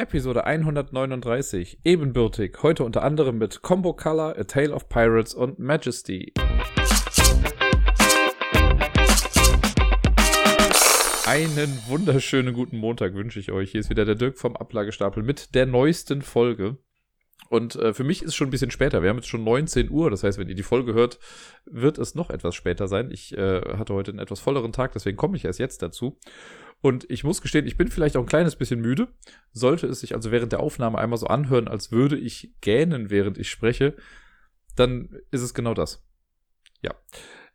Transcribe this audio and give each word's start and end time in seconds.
Episode 0.00 0.46
139, 0.46 1.80
ebenbürtig, 1.84 2.56
heute 2.62 2.84
unter 2.84 3.02
anderem 3.02 3.36
mit 3.36 3.60
Combo 3.60 3.92
Color, 3.92 4.34
A 4.38 4.44
Tale 4.44 4.72
of 4.72 4.88
Pirates 4.88 5.34
und 5.34 5.58
Majesty. 5.58 6.32
Einen 11.26 11.78
wunderschönen 11.86 12.54
guten 12.54 12.78
Montag 12.78 13.12
wünsche 13.12 13.40
ich 13.40 13.52
euch. 13.52 13.72
Hier 13.72 13.80
ist 13.80 13.90
wieder 13.90 14.06
der 14.06 14.14
Dirk 14.14 14.38
vom 14.38 14.56
Ablagestapel 14.56 15.22
mit 15.22 15.54
der 15.54 15.66
neuesten 15.66 16.22
Folge. 16.22 16.78
Und 17.50 17.76
äh, 17.76 17.92
für 17.92 18.04
mich 18.04 18.22
ist 18.22 18.28
es 18.28 18.34
schon 18.36 18.48
ein 18.48 18.52
bisschen 18.52 18.70
später. 18.70 19.02
Wir 19.02 19.10
haben 19.10 19.16
jetzt 19.16 19.28
schon 19.28 19.44
19 19.44 19.90
Uhr. 19.90 20.10
Das 20.10 20.22
heißt, 20.22 20.38
wenn 20.38 20.48
ihr 20.48 20.54
die 20.54 20.62
Folge 20.62 20.94
hört, 20.94 21.18
wird 21.66 21.98
es 21.98 22.14
noch 22.14 22.30
etwas 22.30 22.54
später 22.54 22.88
sein. 22.88 23.10
Ich 23.10 23.36
äh, 23.36 23.60
hatte 23.76 23.92
heute 23.92 24.12
einen 24.12 24.20
etwas 24.20 24.40
volleren 24.40 24.72
Tag, 24.72 24.92
deswegen 24.92 25.18
komme 25.18 25.36
ich 25.36 25.44
erst 25.44 25.58
jetzt 25.58 25.82
dazu. 25.82 26.16
Und 26.82 27.08
ich 27.10 27.24
muss 27.24 27.42
gestehen, 27.42 27.66
ich 27.66 27.76
bin 27.76 27.88
vielleicht 27.88 28.16
auch 28.16 28.22
ein 28.22 28.28
kleines 28.28 28.56
bisschen 28.56 28.80
müde. 28.80 29.08
Sollte 29.52 29.86
es 29.86 30.00
sich 30.00 30.14
also 30.14 30.30
während 30.30 30.52
der 30.52 30.60
Aufnahme 30.60 30.98
einmal 30.98 31.18
so 31.18 31.26
anhören, 31.26 31.68
als 31.68 31.92
würde 31.92 32.16
ich 32.16 32.54
gähnen, 32.60 33.10
während 33.10 33.36
ich 33.38 33.50
spreche, 33.50 33.96
dann 34.76 35.18
ist 35.30 35.42
es 35.42 35.52
genau 35.52 35.74
das. 35.74 36.02
Ja. 36.82 36.94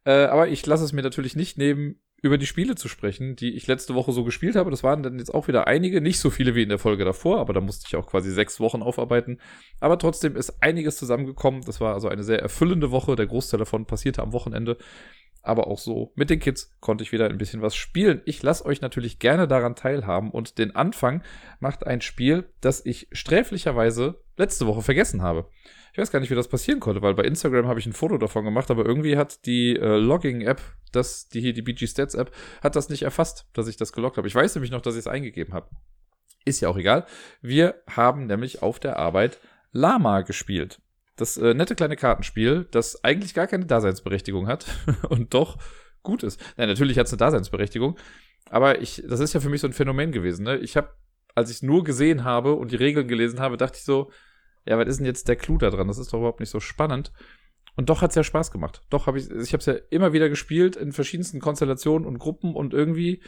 Äh, 0.04 0.26
aber 0.26 0.48
ich 0.50 0.66
lasse 0.66 0.84
es 0.84 0.94
mir 0.94 1.02
natürlich 1.02 1.36
nicht 1.36 1.58
nehmen, 1.58 2.00
über 2.26 2.38
die 2.40 2.48
Spiele 2.48 2.76
zu 2.76 2.88
sprechen, 2.88 3.36
die 3.36 3.56
ich 3.56 3.68
letzte 3.68 3.94
Woche 3.94 4.12
so 4.12 4.24
gespielt 4.24 4.56
habe. 4.56 4.72
Das 4.72 4.84
waren 4.84 5.04
dann 5.04 5.20
jetzt 5.20 5.34
auch 5.34 5.48
wieder 5.48 5.68
einige, 5.68 6.02
nicht 6.02 6.20
so 6.20 6.32
viele 6.32 6.56
wie 6.56 6.64
in 6.64 6.70
der 6.70 6.80
Folge 6.80 7.06
davor, 7.06 7.40
aber 7.40 7.54
da 7.54 7.62
musste 7.62 7.86
ich 7.88 7.96
auch 7.96 8.08
quasi 8.08 8.32
sechs 8.32 8.60
Wochen 8.60 8.82
aufarbeiten. 8.82 9.40
Aber 9.80 10.00
trotzdem 10.00 10.36
ist 10.36 10.64
einiges 10.64 10.98
zusammengekommen. 10.98 11.62
Das 11.66 11.82
war 11.82 11.94
also 11.94 12.08
eine 12.08 12.24
sehr 12.24 12.42
erfüllende 12.42 12.90
Woche. 12.90 13.16
Der 13.16 13.28
Großteil 13.28 13.60
davon 13.60 13.86
passierte 13.86 14.24
am 14.24 14.34
Wochenende 14.34 14.78
aber 15.48 15.68
auch 15.68 15.80
so 15.80 16.12
mit 16.16 16.30
den 16.30 16.40
Kids 16.40 16.76
konnte 16.80 17.04
ich 17.04 17.12
wieder 17.12 17.30
ein 17.30 17.38
bisschen 17.38 17.62
was 17.62 17.76
spielen. 17.76 18.22
Ich 18.26 18.42
lasse 18.44 18.66
euch 18.66 18.82
natürlich 18.82 19.20
gerne 19.20 19.48
daran 19.48 19.76
teilhaben 19.76 20.32
und 20.32 20.58
den 20.58 20.76
Anfang 20.76 21.24
macht 21.60 21.86
ein 21.86 22.02
Spiel, 22.02 22.50
das 22.62 22.86
ich 22.86 23.08
sträflicherweise 23.12 24.22
letzte 24.38 24.68
Woche 24.68 24.82
vergessen 24.82 25.22
habe. 25.22 25.50
Ich 25.94 25.98
weiß 25.98 26.12
gar 26.12 26.20
nicht, 26.20 26.30
wie 26.30 26.36
das 26.36 26.50
passieren 26.50 26.82
konnte, 26.82 27.02
weil 27.02 27.14
bei 27.14 27.24
Instagram 27.24 27.68
habe 27.68 27.80
ich 27.80 27.86
ein 27.86 27.94
Foto 27.94 28.18
davon 28.18 28.44
gemacht, 28.44 28.70
aber 28.70 28.86
irgendwie 28.86 29.16
hat 29.16 29.46
die 29.46 29.78
äh, 29.78 29.98
Logging-App, 29.98 30.62
das, 30.92 31.30
die 31.30 31.40
hier, 31.40 31.54
die 31.54 31.62
BG 31.62 31.88
Stats-App, 31.88 32.32
hat 32.62 32.76
das 32.76 32.90
nicht 32.90 33.04
erfasst, 33.04 33.48
dass 33.54 33.68
ich 33.68 33.78
das 33.78 33.94
geloggt 33.94 34.18
habe. 34.18 34.28
Ich 34.28 34.36
weiß 34.36 34.56
nämlich 34.56 34.72
noch, 34.72 34.82
dass 34.82 34.96
ich 34.96 35.00
es 35.00 35.08
eingegeben 35.08 35.54
habe. 35.54 35.70
Ist 36.44 36.60
ja 36.60 36.68
auch 36.68 36.78
egal. 36.78 37.06
Wir 37.42 37.82
haben 37.90 38.28
nämlich 38.28 38.62
auf 38.62 38.80
der 38.80 39.00
Arbeit 39.00 39.40
Lama 39.72 40.22
gespielt. 40.22 40.82
Das 41.16 41.38
äh, 41.38 41.54
nette 41.54 41.76
kleine 41.76 41.96
Kartenspiel, 41.96 42.68
das 42.72 43.04
eigentlich 43.04 43.34
gar 43.34 43.48
keine 43.48 43.66
Daseinsberechtigung 43.66 44.48
hat 44.48 44.66
und 45.10 45.34
doch 45.34 45.58
gut 46.04 46.24
ist. 46.24 46.42
Nein, 46.58 46.68
natürlich 46.68 46.98
hat 46.98 47.08
es 47.08 47.14
eine 47.14 47.20
Daseinsberechtigung, 47.20 47.98
aber 48.50 48.82
ich, 48.82 49.04
das 49.08 49.20
ist 49.20 49.34
ja 49.34 49.40
für 49.40 49.50
mich 49.50 49.62
so 49.62 49.68
ein 49.68 49.74
Phänomen 49.74 50.12
gewesen. 50.12 50.44
Ne? 50.44 50.58
Ich 50.58 50.78
habe, 50.78 50.90
als 51.34 51.50
ich 51.50 51.64
nur 51.64 51.84
gesehen 51.84 52.24
habe 52.24 52.54
und 52.54 52.72
die 52.72 52.78
Regeln 52.78 53.08
gelesen 53.08 53.40
habe, 53.40 53.58
dachte 53.58 53.78
ich 53.78 53.84
so, 53.84 54.12
ja, 54.66 54.78
was 54.78 54.88
ist 54.88 54.98
denn 54.98 55.06
jetzt 55.06 55.28
der 55.28 55.36
Clou 55.36 55.58
da 55.58 55.70
dran? 55.70 55.88
Das 55.88 55.98
ist 55.98 56.12
doch 56.12 56.20
überhaupt 56.20 56.40
nicht 56.40 56.50
so 56.50 56.60
spannend. 56.60 57.12
Und 57.76 57.90
doch 57.90 58.02
hat 58.02 58.12
es 58.12 58.16
ja 58.16 58.24
Spaß 58.24 58.52
gemacht. 58.52 58.82
Doch 58.90 59.06
habe 59.06 59.20
ich, 59.20 59.30
ich 59.30 59.54
habe 59.54 59.60
es 59.60 59.66
ja 59.66 59.76
immer 59.90 60.14
wieder 60.14 60.30
gespielt 60.30 60.76
in 60.76 60.92
verschiedensten 60.92 61.40
Konstellationen 61.40 62.08
und 62.08 62.20
Gruppen 62.20 62.56
und 62.56 62.74
irgendwie, 62.74 63.22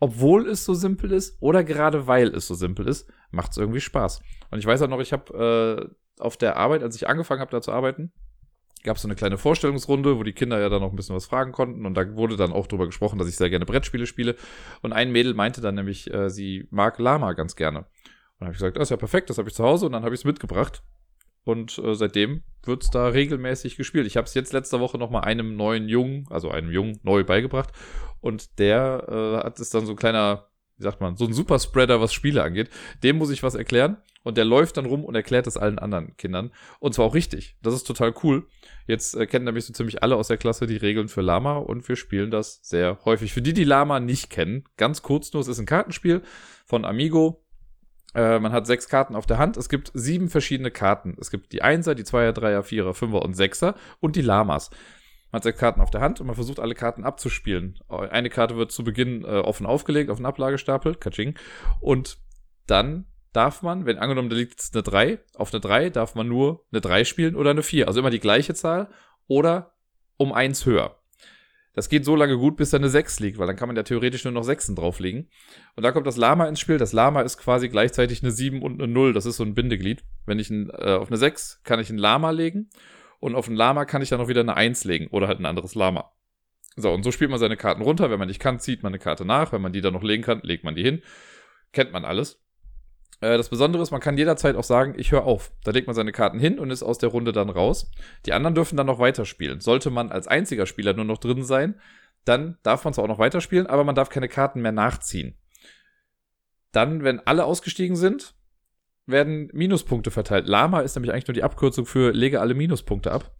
obwohl 0.00 0.48
es 0.48 0.64
so 0.64 0.74
simpel 0.74 1.12
ist 1.12 1.36
oder 1.40 1.62
gerade 1.62 2.06
weil 2.06 2.28
es 2.28 2.46
so 2.46 2.54
simpel 2.54 2.88
ist, 2.88 3.10
macht 3.30 3.52
es 3.52 3.58
irgendwie 3.58 3.80
Spaß. 3.80 4.22
Und 4.50 4.58
ich 4.58 4.66
weiß 4.66 4.82
auch 4.82 4.88
noch, 4.88 5.00
ich 5.00 5.12
habe 5.12 5.90
äh, 5.90 5.94
auf 6.18 6.36
der 6.36 6.56
Arbeit, 6.56 6.82
als 6.82 6.96
ich 6.96 7.08
angefangen 7.08 7.40
habe, 7.40 7.50
da 7.50 7.60
zu 7.60 7.72
arbeiten, 7.72 8.12
gab 8.86 8.96
es 8.96 9.02
so 9.02 9.08
eine 9.08 9.16
kleine 9.16 9.36
Vorstellungsrunde, 9.36 10.18
wo 10.18 10.22
die 10.22 10.32
Kinder 10.32 10.58
ja 10.60 10.68
dann 10.68 10.80
noch 10.80 10.90
ein 10.90 10.96
bisschen 10.96 11.16
was 11.16 11.26
fragen 11.26 11.52
konnten. 11.52 11.84
Und 11.84 11.94
da 11.94 12.14
wurde 12.14 12.36
dann 12.36 12.52
auch 12.52 12.66
drüber 12.66 12.86
gesprochen, 12.86 13.18
dass 13.18 13.28
ich 13.28 13.36
sehr 13.36 13.50
gerne 13.50 13.66
Brettspiele 13.66 14.06
spiele. 14.06 14.36
Und 14.80 14.92
ein 14.92 15.12
Mädel 15.12 15.34
meinte 15.34 15.60
dann 15.60 15.74
nämlich, 15.74 16.12
äh, 16.12 16.30
sie 16.30 16.66
mag 16.70 16.98
Lama 16.98 17.32
ganz 17.34 17.56
gerne. 17.56 17.80
Und 17.80 17.86
dann 18.40 18.46
habe 18.46 18.52
ich 18.52 18.58
gesagt, 18.58 18.76
das 18.76 18.84
ist 18.84 18.90
ja 18.90 18.96
perfekt, 18.96 19.28
das 19.28 19.38
habe 19.38 19.48
ich 19.48 19.54
zu 19.54 19.64
Hause. 19.64 19.86
Und 19.86 19.92
dann 19.92 20.04
habe 20.04 20.14
ich 20.14 20.20
es 20.20 20.24
mitgebracht. 20.24 20.82
Und 21.44 21.78
äh, 21.78 21.94
seitdem 21.94 22.42
wird 22.64 22.82
es 22.82 22.90
da 22.90 23.08
regelmäßig 23.08 23.76
gespielt. 23.76 24.06
Ich 24.06 24.16
habe 24.16 24.26
es 24.26 24.34
jetzt 24.34 24.52
letzte 24.52 24.80
Woche 24.80 24.98
noch 24.98 25.10
mal 25.10 25.20
einem 25.20 25.56
neuen 25.56 25.88
Jungen, 25.88 26.26
also 26.30 26.50
einem 26.50 26.70
Jungen, 26.70 26.98
neu 27.02 27.24
beigebracht. 27.24 27.70
Und 28.20 28.58
der 28.58 29.06
äh, 29.08 29.44
hat 29.44 29.60
es 29.60 29.70
dann 29.70 29.86
so 29.86 29.92
ein 29.92 29.96
kleiner, 29.96 30.48
wie 30.76 30.82
sagt 30.82 31.00
man, 31.00 31.16
so 31.16 31.24
ein 31.24 31.32
Superspreader, 31.32 32.00
was 32.00 32.12
Spiele 32.12 32.42
angeht. 32.42 32.70
Dem 33.02 33.16
muss 33.16 33.30
ich 33.30 33.42
was 33.42 33.54
erklären. 33.54 33.98
Und 34.22 34.36
der 34.36 34.44
läuft 34.44 34.76
dann 34.76 34.86
rum 34.86 35.04
und 35.04 35.14
erklärt 35.14 35.46
das 35.46 35.56
allen 35.56 35.78
anderen 35.78 36.16
Kindern. 36.16 36.50
Und 36.80 36.94
zwar 36.94 37.04
auch 37.04 37.14
richtig. 37.14 37.56
Das 37.62 37.74
ist 37.74 37.84
total 37.84 38.12
cool. 38.24 38.48
Jetzt 38.88 39.14
äh, 39.14 39.24
kennen 39.26 39.44
nämlich 39.44 39.64
so 39.64 39.72
ziemlich 39.72 40.02
alle 40.02 40.16
aus 40.16 40.26
der 40.26 40.36
Klasse 40.36 40.66
die 40.66 40.76
Regeln 40.76 41.06
für 41.06 41.20
Lama 41.20 41.58
und 41.58 41.88
wir 41.88 41.94
spielen 41.94 42.32
das 42.32 42.58
sehr 42.62 42.98
häufig. 43.04 43.32
Für 43.32 43.40
die, 43.40 43.52
die 43.52 43.62
Lama 43.62 44.00
nicht 44.00 44.28
kennen, 44.28 44.64
ganz 44.76 45.02
kurz 45.02 45.32
nur, 45.32 45.42
es 45.42 45.48
ist 45.48 45.60
ein 45.60 45.66
Kartenspiel 45.66 46.22
von 46.64 46.84
Amigo. 46.84 47.44
Äh, 48.16 48.40
man 48.40 48.50
hat 48.50 48.66
sechs 48.66 48.88
Karten 48.88 49.14
auf 49.14 49.26
der 49.26 49.38
Hand. 49.38 49.56
Es 49.56 49.68
gibt 49.68 49.92
sieben 49.94 50.28
verschiedene 50.28 50.72
Karten. 50.72 51.16
Es 51.20 51.30
gibt 51.30 51.52
die 51.52 51.62
Einser, 51.62 51.94
die 51.94 52.02
Zweier, 52.02 52.32
Dreier, 52.32 52.64
Vierer, 52.64 52.94
Fünfer 52.94 53.22
und 53.22 53.34
Sechser 53.34 53.76
und 54.00 54.16
die 54.16 54.22
Lamas. 54.22 54.70
Man 55.30 55.38
hat 55.38 55.44
sechs 55.44 55.58
Karten 55.58 55.80
auf 55.80 55.90
der 55.90 56.00
Hand 56.00 56.20
und 56.20 56.26
man 56.26 56.36
versucht 56.36 56.60
alle 56.60 56.74
Karten 56.74 57.04
abzuspielen. 57.04 57.78
Eine 57.88 58.30
Karte 58.30 58.56
wird 58.56 58.72
zu 58.72 58.84
Beginn 58.84 59.24
äh, 59.24 59.38
offen 59.38 59.66
aufgelegt 59.66 60.10
auf 60.10 60.18
den 60.18 60.26
Ablagestapel, 60.26 60.94
Kaching. 60.94 61.36
Und 61.80 62.18
dann 62.66 63.06
darf 63.32 63.62
man, 63.62 63.86
wenn 63.86 63.98
angenommen, 63.98 64.30
da 64.30 64.36
liegt 64.36 64.52
jetzt 64.52 64.74
eine 64.74 64.82
3, 64.82 65.18
auf 65.34 65.52
eine 65.52 65.60
3 65.60 65.90
darf 65.90 66.14
man 66.14 66.28
nur 66.28 66.64
eine 66.72 66.80
3 66.80 67.04
spielen 67.04 67.36
oder 67.36 67.50
eine 67.50 67.62
4. 67.62 67.86
Also 67.86 68.00
immer 68.00 68.10
die 68.10 68.20
gleiche 68.20 68.54
Zahl 68.54 68.88
oder 69.26 69.74
um 70.16 70.32
1 70.32 70.64
höher. 70.64 70.96
Das 71.74 71.90
geht 71.90 72.06
so 72.06 72.16
lange 72.16 72.38
gut, 72.38 72.56
bis 72.56 72.70
da 72.70 72.78
eine 72.78 72.88
6 72.88 73.20
liegt, 73.20 73.38
weil 73.38 73.46
dann 73.46 73.56
kann 73.56 73.68
man 73.68 73.76
ja 73.76 73.82
theoretisch 73.82 74.24
nur 74.24 74.32
noch 74.32 74.44
6 74.44 74.74
drauflegen. 74.74 75.28
Und 75.74 75.82
da 75.82 75.92
kommt 75.92 76.06
das 76.06 76.16
Lama 76.16 76.46
ins 76.46 76.60
Spiel. 76.60 76.78
Das 76.78 76.94
Lama 76.94 77.20
ist 77.20 77.36
quasi 77.36 77.68
gleichzeitig 77.68 78.22
eine 78.22 78.32
7 78.32 78.62
und 78.62 78.80
eine 78.80 78.90
0. 78.90 79.12
Das 79.12 79.26
ist 79.26 79.36
so 79.36 79.44
ein 79.44 79.54
Bindeglied. 79.54 80.02
Wenn 80.24 80.38
ich 80.38 80.48
ein, 80.48 80.70
äh, 80.70 80.94
auf 80.94 81.08
eine 81.08 81.18
6 81.18 81.60
kann 81.64 81.78
ich 81.78 81.90
ein 81.90 81.98
Lama 81.98 82.30
legen 82.30 82.70
und 83.20 83.34
auf 83.34 83.48
ein 83.48 83.56
Lama 83.56 83.84
kann 83.84 84.02
ich 84.02 84.08
dann 84.08 84.20
noch 84.20 84.28
wieder 84.28 84.40
eine 84.40 84.56
1 84.56 84.84
legen 84.84 85.08
oder 85.08 85.28
halt 85.28 85.40
ein 85.40 85.46
anderes 85.46 85.74
Lama. 85.74 86.12
So, 86.76 86.92
und 86.92 87.02
so 87.02 87.10
spielt 87.10 87.30
man 87.30 87.40
seine 87.40 87.56
Karten 87.56 87.82
runter. 87.82 88.10
Wenn 88.10 88.18
man 88.18 88.28
nicht 88.28 88.40
kann, 88.40 88.60
zieht 88.60 88.82
man 88.82 88.90
eine 88.90 88.98
Karte 88.98 89.24
nach. 89.24 89.52
Wenn 89.52 89.62
man 89.62 89.72
die 89.72 89.80
dann 89.80 89.94
noch 89.94 90.02
legen 90.02 90.22
kann, 90.22 90.40
legt 90.42 90.62
man 90.62 90.74
die 90.74 90.82
hin. 90.82 91.02
Kennt 91.72 91.92
man 91.92 92.04
alles. 92.04 92.42
Äh, 93.20 93.38
das 93.38 93.48
Besondere 93.48 93.82
ist, 93.82 93.90
man 93.90 94.00
kann 94.00 94.18
jederzeit 94.18 94.56
auch 94.56 94.64
sagen, 94.64 94.94
ich 94.98 95.12
höre 95.12 95.24
auf. 95.24 95.52
Da 95.64 95.70
legt 95.70 95.86
man 95.86 95.96
seine 95.96 96.12
Karten 96.12 96.38
hin 96.38 96.58
und 96.58 96.70
ist 96.70 96.82
aus 96.82 96.98
der 96.98 97.08
Runde 97.08 97.32
dann 97.32 97.48
raus. 97.48 97.90
Die 98.26 98.32
anderen 98.32 98.54
dürfen 98.54 98.76
dann 98.76 98.86
noch 98.86 98.98
weiterspielen. 98.98 99.60
Sollte 99.60 99.90
man 99.90 100.12
als 100.12 100.28
einziger 100.28 100.66
Spieler 100.66 100.92
nur 100.92 101.06
noch 101.06 101.18
drin 101.18 101.42
sein, 101.42 101.80
dann 102.26 102.58
darf 102.62 102.84
man 102.84 102.92
zwar 102.92 103.04
auch 103.04 103.08
noch 103.08 103.18
weiterspielen, 103.18 103.68
aber 103.68 103.84
man 103.84 103.94
darf 103.94 104.10
keine 104.10 104.28
Karten 104.28 104.60
mehr 104.60 104.72
nachziehen. 104.72 105.38
Dann, 106.72 107.04
wenn 107.04 107.20
alle 107.20 107.44
ausgestiegen 107.44 107.96
sind, 107.96 108.34
werden 109.06 109.48
Minuspunkte 109.52 110.10
verteilt. 110.10 110.48
Lama 110.48 110.80
ist 110.80 110.96
nämlich 110.96 111.12
eigentlich 111.12 111.28
nur 111.28 111.34
die 111.34 111.44
Abkürzung 111.44 111.86
für 111.86 112.12
lege 112.12 112.40
alle 112.40 112.54
Minuspunkte 112.54 113.12
ab. 113.12 113.32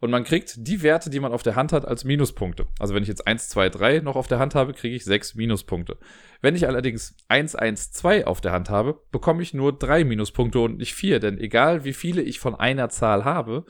Und 0.00 0.10
man 0.10 0.24
kriegt 0.24 0.54
die 0.56 0.82
Werte, 0.82 1.10
die 1.10 1.20
man 1.20 1.32
auf 1.32 1.42
der 1.42 1.56
Hand 1.56 1.74
hat, 1.74 1.84
als 1.84 2.04
Minuspunkte. 2.04 2.66
Also 2.78 2.94
wenn 2.94 3.02
ich 3.02 3.08
jetzt 3.08 3.26
1, 3.26 3.50
2, 3.50 3.68
3 3.68 3.98
noch 4.00 4.16
auf 4.16 4.28
der 4.28 4.38
Hand 4.38 4.54
habe, 4.54 4.72
kriege 4.72 4.96
ich 4.96 5.04
6 5.04 5.34
Minuspunkte. 5.34 5.98
Wenn 6.40 6.56
ich 6.56 6.66
allerdings 6.66 7.16
1, 7.28 7.54
1, 7.54 7.92
2 7.92 8.26
auf 8.26 8.40
der 8.40 8.52
Hand 8.52 8.70
habe, 8.70 8.98
bekomme 9.12 9.42
ich 9.42 9.52
nur 9.52 9.78
3 9.78 10.04
Minuspunkte 10.04 10.60
und 10.60 10.78
nicht 10.78 10.94
4. 10.94 11.20
Denn 11.20 11.38
egal 11.38 11.84
wie 11.84 11.92
viele 11.92 12.22
ich 12.22 12.40
von 12.40 12.54
einer 12.54 12.88
Zahl 12.88 13.26
habe, 13.26 13.66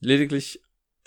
lediglich 0.00 0.60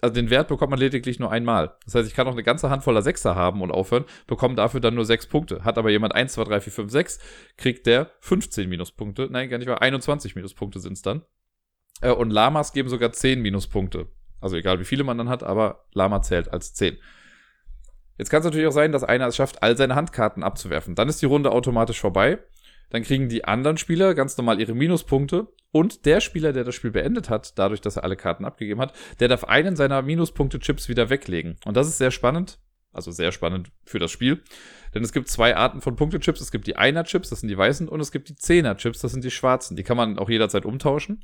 also 0.03 0.15
den 0.15 0.29
Wert 0.29 0.49
bekommt 0.49 0.69
man 0.69 0.79
lediglich 0.79 1.17
nur 1.17 1.31
einmal. 1.31 1.77
Das 1.85 1.95
heißt, 1.95 2.09
ich 2.09 2.13
kann 2.13 2.27
auch 2.27 2.33
eine 2.33 2.43
ganze 2.43 2.69
Hand 2.69 2.83
voller 2.83 3.01
Sechser 3.01 3.35
haben 3.35 3.61
und 3.61 3.71
aufhören, 3.71 4.03
bekomme 4.27 4.53
dafür 4.53 4.81
dann 4.81 4.95
nur 4.95 5.05
sechs 5.05 5.27
Punkte. 5.27 5.63
Hat 5.63 5.77
aber 5.77 5.91
jemand 5.91 6.13
1, 6.13 6.33
2, 6.33 6.43
3, 6.43 6.59
4, 6.59 6.73
5, 6.73 6.91
6, 6.91 7.19
kriegt 7.55 7.85
der 7.85 8.11
15 8.19 8.67
Minuspunkte. 8.67 9.29
Nein, 9.31 9.49
gar 9.49 9.59
nicht 9.59 9.67
mal 9.67 9.75
21 9.75 10.35
Minuspunkte 10.35 10.81
sind 10.81 10.93
es 10.93 11.03
dann. 11.03 11.21
Äh, 12.01 12.11
und 12.11 12.31
Lamas 12.31 12.73
geben 12.73 12.89
sogar 12.89 13.13
10 13.13 13.41
Minuspunkte. 13.41 14.09
Also 14.41 14.57
egal 14.57 14.81
wie 14.81 14.83
viele 14.83 15.05
man 15.05 15.17
dann 15.17 15.29
hat, 15.29 15.41
aber 15.41 15.85
Lama 15.93 16.21
zählt 16.21 16.51
als 16.51 16.73
10. 16.73 16.97
Jetzt 18.17 18.29
kann 18.29 18.39
es 18.39 18.45
natürlich 18.45 18.67
auch 18.67 18.73
sein, 18.73 18.91
dass 18.91 19.05
einer 19.05 19.27
es 19.27 19.37
schafft, 19.37 19.63
all 19.63 19.77
seine 19.77 19.95
Handkarten 19.95 20.43
abzuwerfen. 20.43 20.95
Dann 20.95 21.07
ist 21.07 21.21
die 21.21 21.27
Runde 21.27 21.53
automatisch 21.53 22.01
vorbei. 22.01 22.39
Dann 22.89 23.03
kriegen 23.03 23.29
die 23.29 23.45
anderen 23.45 23.77
Spieler 23.77 24.15
ganz 24.15 24.35
normal 24.35 24.59
ihre 24.59 24.75
Minuspunkte. 24.75 25.47
Und 25.73 26.05
der 26.05 26.21
Spieler, 26.21 26.53
der 26.53 26.63
das 26.63 26.75
Spiel 26.75 26.91
beendet 26.91 27.31
hat, 27.31 27.57
dadurch, 27.57 27.81
dass 27.81 27.95
er 27.95 28.03
alle 28.03 28.15
Karten 28.15 28.45
abgegeben 28.45 28.79
hat, 28.79 28.93
der 29.19 29.27
darf 29.27 29.43
einen 29.43 29.75
seiner 29.75 30.03
Minuspunkte-Chips 30.03 30.87
wieder 30.87 31.09
weglegen. 31.09 31.57
Und 31.65 31.75
das 31.75 31.87
ist 31.87 31.97
sehr 31.97 32.11
spannend. 32.11 32.59
Also 32.91 33.09
sehr 33.09 33.31
spannend 33.31 33.71
für 33.83 33.97
das 33.97 34.11
Spiel. 34.11 34.43
Denn 34.93 35.03
es 35.03 35.11
gibt 35.11 35.29
zwei 35.29 35.55
Arten 35.55 35.81
von 35.81 35.95
Punktechips. 35.95 36.41
Es 36.41 36.51
gibt 36.51 36.67
die 36.67 36.75
Einer-Chips, 36.75 37.31
das 37.31 37.39
sind 37.39 37.49
die 37.49 37.57
weißen, 37.57 37.89
und 37.89 37.99
es 37.99 38.11
gibt 38.11 38.29
die 38.29 38.35
Zehner-Chips, 38.35 38.99
das 38.99 39.13
sind 39.13 39.23
die 39.23 39.31
schwarzen. 39.31 39.75
Die 39.75 39.81
kann 39.81 39.97
man 39.97 40.19
auch 40.19 40.29
jederzeit 40.29 40.63
umtauschen. 40.63 41.23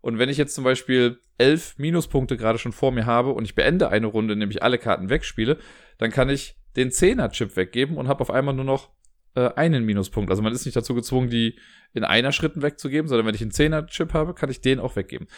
Und 0.00 0.18
wenn 0.18 0.28
ich 0.28 0.36
jetzt 0.36 0.56
zum 0.56 0.64
Beispiel 0.64 1.20
elf 1.38 1.78
Minuspunkte 1.78 2.36
gerade 2.36 2.58
schon 2.58 2.72
vor 2.72 2.90
mir 2.90 3.06
habe 3.06 3.30
und 3.30 3.44
ich 3.44 3.54
beende 3.54 3.88
eine 3.88 4.08
Runde, 4.08 4.34
nämlich 4.34 4.64
alle 4.64 4.78
Karten 4.78 5.10
wegspiele, 5.10 5.58
dann 5.98 6.10
kann 6.10 6.28
ich 6.28 6.56
den 6.74 6.90
Zehner-Chip 6.90 7.54
weggeben 7.54 7.96
und 7.98 8.08
habe 8.08 8.22
auf 8.22 8.32
einmal 8.32 8.54
nur 8.54 8.64
noch 8.64 8.90
äh, 9.36 9.52
einen 9.54 9.84
Minuspunkt. 9.84 10.30
Also 10.30 10.42
man 10.42 10.52
ist 10.52 10.64
nicht 10.64 10.76
dazu 10.76 10.94
gezwungen, 10.94 11.30
die 11.30 11.56
in 11.92 12.04
einer 12.04 12.32
Schritten 12.32 12.62
wegzugeben, 12.62 13.08
sondern 13.08 13.26
wenn 13.26 13.34
ich 13.34 13.42
einen 13.42 13.52
Zehner-Chip 13.52 14.12
habe, 14.12 14.34
kann 14.34 14.50
ich 14.50 14.60
den 14.60 14.80
auch 14.80 14.96
weggeben. 14.96 15.28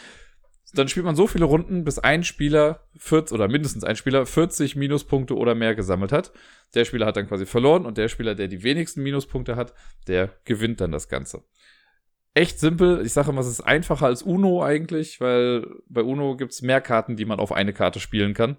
dann 0.73 0.87
spielt 0.87 1.05
man 1.05 1.15
so 1.15 1.27
viele 1.27 1.45
Runden, 1.45 1.83
bis 1.83 1.99
ein 1.99 2.23
Spieler 2.23 2.87
40, 2.97 3.33
oder 3.33 3.47
mindestens 3.47 3.83
ein 3.83 3.95
Spieler 3.95 4.25
40 4.25 4.75
Minuspunkte 4.75 5.35
oder 5.35 5.55
mehr 5.55 5.75
gesammelt 5.75 6.11
hat. 6.11 6.31
Der 6.75 6.85
Spieler 6.85 7.07
hat 7.07 7.17
dann 7.17 7.27
quasi 7.27 7.45
verloren 7.45 7.85
und 7.85 7.97
der 7.97 8.07
Spieler, 8.07 8.35
der 8.35 8.47
die 8.47 8.63
wenigsten 8.63 9.03
Minuspunkte 9.03 9.55
hat, 9.55 9.73
der 10.07 10.29
gewinnt 10.45 10.79
dann 10.79 10.91
das 10.91 11.09
Ganze. 11.09 11.43
Echt 12.35 12.59
simpel. 12.59 13.03
Ich 13.03 13.13
sage 13.13 13.31
immer, 13.31 13.41
es 13.41 13.47
ist 13.47 13.61
einfacher 13.61 14.05
als 14.05 14.21
Uno 14.21 14.63
eigentlich, 14.63 15.19
weil 15.19 15.65
bei 15.89 16.03
Uno 16.03 16.37
gibt 16.37 16.51
es 16.51 16.61
mehr 16.61 16.81
Karten, 16.81 17.15
die 17.15 17.25
man 17.25 17.39
auf 17.39 17.51
eine 17.51 17.73
Karte 17.73 17.99
spielen 17.99 18.35
kann. 18.35 18.57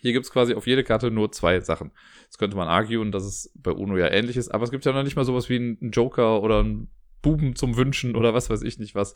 Hier 0.00 0.12
gibt 0.12 0.26
es 0.26 0.32
quasi 0.32 0.54
auf 0.54 0.66
jede 0.66 0.84
Karte 0.84 1.10
nur 1.10 1.32
zwei 1.32 1.60
Sachen. 1.60 1.92
Jetzt 2.24 2.38
könnte 2.38 2.56
man 2.56 2.68
arguen, 2.68 3.12
dass 3.12 3.24
es 3.24 3.52
bei 3.54 3.70
Uno 3.70 3.96
ja 3.96 4.10
ähnlich 4.10 4.36
ist, 4.36 4.48
aber 4.48 4.64
es 4.64 4.70
gibt 4.70 4.84
ja 4.84 4.92
noch 4.92 5.02
nicht 5.02 5.16
mal 5.16 5.24
sowas 5.24 5.48
wie 5.48 5.56
einen 5.56 5.90
Joker 5.92 6.42
oder 6.42 6.60
einen 6.60 6.90
Buben 7.22 7.56
zum 7.56 7.76
Wünschen 7.76 8.16
oder 8.16 8.34
was 8.34 8.50
weiß 8.50 8.62
ich 8.62 8.78
nicht 8.78 8.94
was. 8.94 9.14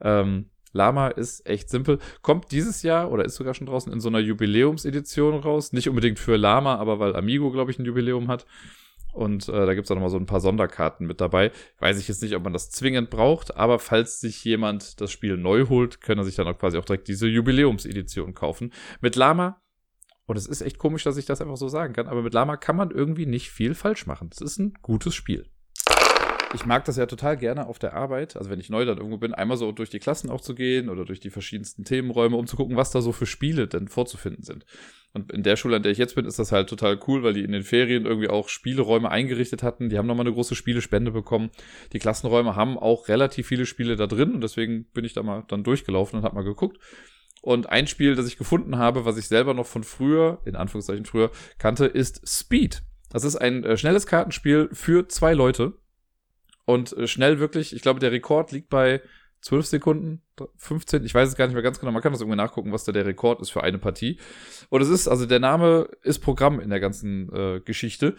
Ähm, 0.00 0.50
Lama 0.72 1.08
ist 1.08 1.46
echt 1.46 1.68
simpel. 1.68 1.98
Kommt 2.22 2.50
dieses 2.50 2.82
Jahr 2.82 3.10
oder 3.10 3.24
ist 3.24 3.34
sogar 3.34 3.54
schon 3.54 3.66
draußen 3.66 3.92
in 3.92 4.00
so 4.00 4.08
einer 4.08 4.20
Jubiläumsedition 4.20 5.34
raus. 5.34 5.72
Nicht 5.72 5.88
unbedingt 5.88 6.18
für 6.18 6.36
Lama, 6.36 6.76
aber 6.76 6.98
weil 6.98 7.14
Amigo, 7.14 7.50
glaube 7.50 7.70
ich, 7.70 7.78
ein 7.78 7.84
Jubiläum 7.84 8.28
hat. 8.28 8.46
Und 9.12 9.48
äh, 9.50 9.66
da 9.66 9.74
gibt 9.74 9.84
es 9.84 9.90
auch 9.90 9.94
nochmal 9.94 10.10
so 10.10 10.16
ein 10.16 10.26
paar 10.26 10.40
Sonderkarten 10.40 11.06
mit 11.06 11.20
dabei. 11.20 11.52
Weiß 11.78 11.98
ich 11.98 12.08
jetzt 12.08 12.22
nicht, 12.22 12.34
ob 12.34 12.44
man 12.44 12.54
das 12.54 12.70
zwingend 12.70 13.10
braucht, 13.10 13.54
aber 13.56 13.78
falls 13.78 14.20
sich 14.20 14.42
jemand 14.44 15.02
das 15.02 15.12
Spiel 15.12 15.36
neu 15.36 15.68
holt, 15.68 16.00
kann 16.00 16.16
er 16.16 16.24
sich 16.24 16.36
dann 16.36 16.48
auch 16.48 16.58
quasi 16.58 16.78
auch 16.78 16.84
direkt 16.86 17.08
diese 17.08 17.28
Jubiläumsedition 17.28 18.32
kaufen. 18.32 18.72
Mit 19.02 19.14
Lama, 19.14 19.60
und 20.32 20.38
es 20.38 20.46
ist 20.46 20.62
echt 20.62 20.78
komisch, 20.78 21.04
dass 21.04 21.18
ich 21.18 21.26
das 21.26 21.42
einfach 21.42 21.58
so 21.58 21.68
sagen 21.68 21.92
kann, 21.92 22.08
aber 22.08 22.22
mit 22.22 22.32
Lama 22.32 22.56
kann 22.56 22.74
man 22.74 22.90
irgendwie 22.90 23.26
nicht 23.26 23.50
viel 23.50 23.74
falsch 23.74 24.06
machen. 24.06 24.30
Es 24.32 24.40
ist 24.40 24.58
ein 24.58 24.72
gutes 24.80 25.14
Spiel 25.14 25.44
ich 26.54 26.66
mag 26.66 26.84
das 26.84 26.96
ja 26.96 27.06
total 27.06 27.36
gerne 27.36 27.66
auf 27.66 27.78
der 27.78 27.94
Arbeit, 27.94 28.36
also 28.36 28.50
wenn 28.50 28.60
ich 28.60 28.70
neu 28.70 28.84
dann 28.84 28.98
irgendwo 28.98 29.18
bin, 29.18 29.34
einmal 29.34 29.56
so 29.56 29.72
durch 29.72 29.90
die 29.90 29.98
Klassen 29.98 30.30
auch 30.30 30.40
zu 30.40 30.54
gehen 30.54 30.88
oder 30.88 31.04
durch 31.04 31.20
die 31.20 31.30
verschiedensten 31.30 31.84
Themenräume, 31.84 32.36
um 32.36 32.46
zu 32.46 32.56
gucken, 32.56 32.76
was 32.76 32.90
da 32.90 33.00
so 33.00 33.12
für 33.12 33.26
Spiele 33.26 33.68
denn 33.68 33.88
vorzufinden 33.88 34.42
sind. 34.42 34.64
Und 35.12 35.32
in 35.32 35.42
der 35.42 35.56
Schule, 35.56 35.76
an 35.76 35.82
der 35.82 35.92
ich 35.92 35.98
jetzt 35.98 36.14
bin, 36.14 36.24
ist 36.24 36.38
das 36.38 36.52
halt 36.52 36.68
total 36.68 36.98
cool, 37.06 37.22
weil 37.22 37.34
die 37.34 37.44
in 37.44 37.52
den 37.52 37.62
Ferien 37.62 38.06
irgendwie 38.06 38.28
auch 38.28 38.48
Spieleräume 38.48 39.10
eingerichtet 39.10 39.62
hatten. 39.62 39.90
Die 39.90 39.98
haben 39.98 40.06
nochmal 40.06 40.26
eine 40.26 40.34
große 40.34 40.54
Spielespende 40.54 41.10
bekommen. 41.10 41.50
Die 41.92 41.98
Klassenräume 41.98 42.56
haben 42.56 42.78
auch 42.78 43.08
relativ 43.08 43.46
viele 43.46 43.66
Spiele 43.66 43.96
da 43.96 44.06
drin 44.06 44.34
und 44.34 44.40
deswegen 44.40 44.84
bin 44.92 45.04
ich 45.04 45.12
da 45.12 45.22
mal 45.22 45.44
dann 45.48 45.64
durchgelaufen 45.64 46.18
und 46.18 46.24
habe 46.24 46.34
mal 46.34 46.44
geguckt. 46.44 46.78
Und 47.42 47.68
ein 47.68 47.88
Spiel, 47.88 48.14
das 48.14 48.28
ich 48.28 48.38
gefunden 48.38 48.78
habe, 48.78 49.04
was 49.04 49.18
ich 49.18 49.26
selber 49.26 49.52
noch 49.52 49.66
von 49.66 49.82
früher, 49.82 50.40
in 50.44 50.56
Anführungszeichen 50.56 51.04
früher, 51.04 51.30
kannte, 51.58 51.86
ist 51.86 52.26
Speed. 52.26 52.82
Das 53.10 53.24
ist 53.24 53.36
ein 53.36 53.64
äh, 53.64 53.76
schnelles 53.76 54.06
Kartenspiel 54.06 54.70
für 54.72 55.08
zwei 55.08 55.34
Leute. 55.34 55.74
Und 56.64 56.96
äh, 56.96 57.08
schnell 57.08 57.40
wirklich, 57.40 57.74
ich 57.74 57.82
glaube, 57.82 57.98
der 57.98 58.12
Rekord 58.12 58.52
liegt 58.52 58.70
bei 58.70 59.02
12 59.42 59.66
Sekunden, 59.66 60.22
15, 60.56 61.04
ich 61.04 61.12
weiß 61.12 61.28
es 61.28 61.34
gar 61.34 61.46
nicht 61.46 61.54
mehr 61.54 61.64
ganz 61.64 61.80
genau, 61.80 61.90
man 61.90 62.00
kann 62.00 62.12
das 62.12 62.20
irgendwie 62.20 62.36
nachgucken, 62.36 62.72
was 62.72 62.84
da 62.84 62.92
der 62.92 63.06
Rekord 63.06 63.40
ist 63.40 63.50
für 63.50 63.64
eine 63.64 63.78
Partie. 63.78 64.18
Und 64.68 64.80
es 64.80 64.88
ist, 64.88 65.08
also 65.08 65.26
der 65.26 65.40
Name 65.40 65.88
ist 66.02 66.20
Programm 66.20 66.60
in 66.60 66.70
der 66.70 66.78
ganzen 66.78 67.28
äh, 67.34 67.60
Geschichte. 67.60 68.14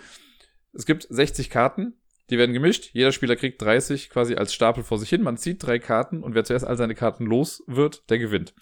Es 0.73 0.85
gibt 0.85 1.07
60 1.09 1.49
Karten, 1.49 1.93
die 2.29 2.37
werden 2.37 2.51
gemischt, 2.51 2.89
jeder 2.91 3.13
Spieler 3.13 3.37
kriegt 3.37 3.61
30 3.61 4.09
quasi 4.09 4.35
als 4.35 4.53
Stapel 4.53 4.83
vor 4.83 4.97
sich 4.99 5.09
hin, 5.09 5.23
man 5.23 5.37
zieht 5.37 5.65
drei 5.65 5.79
Karten 5.79 6.23
und 6.23 6.35
wer 6.35 6.43
zuerst 6.43 6.67
all 6.67 6.75
seine 6.75 6.95
Karten 6.95 7.25
los 7.25 7.63
wird, 7.67 8.09
der 8.09 8.19
gewinnt. 8.19 8.53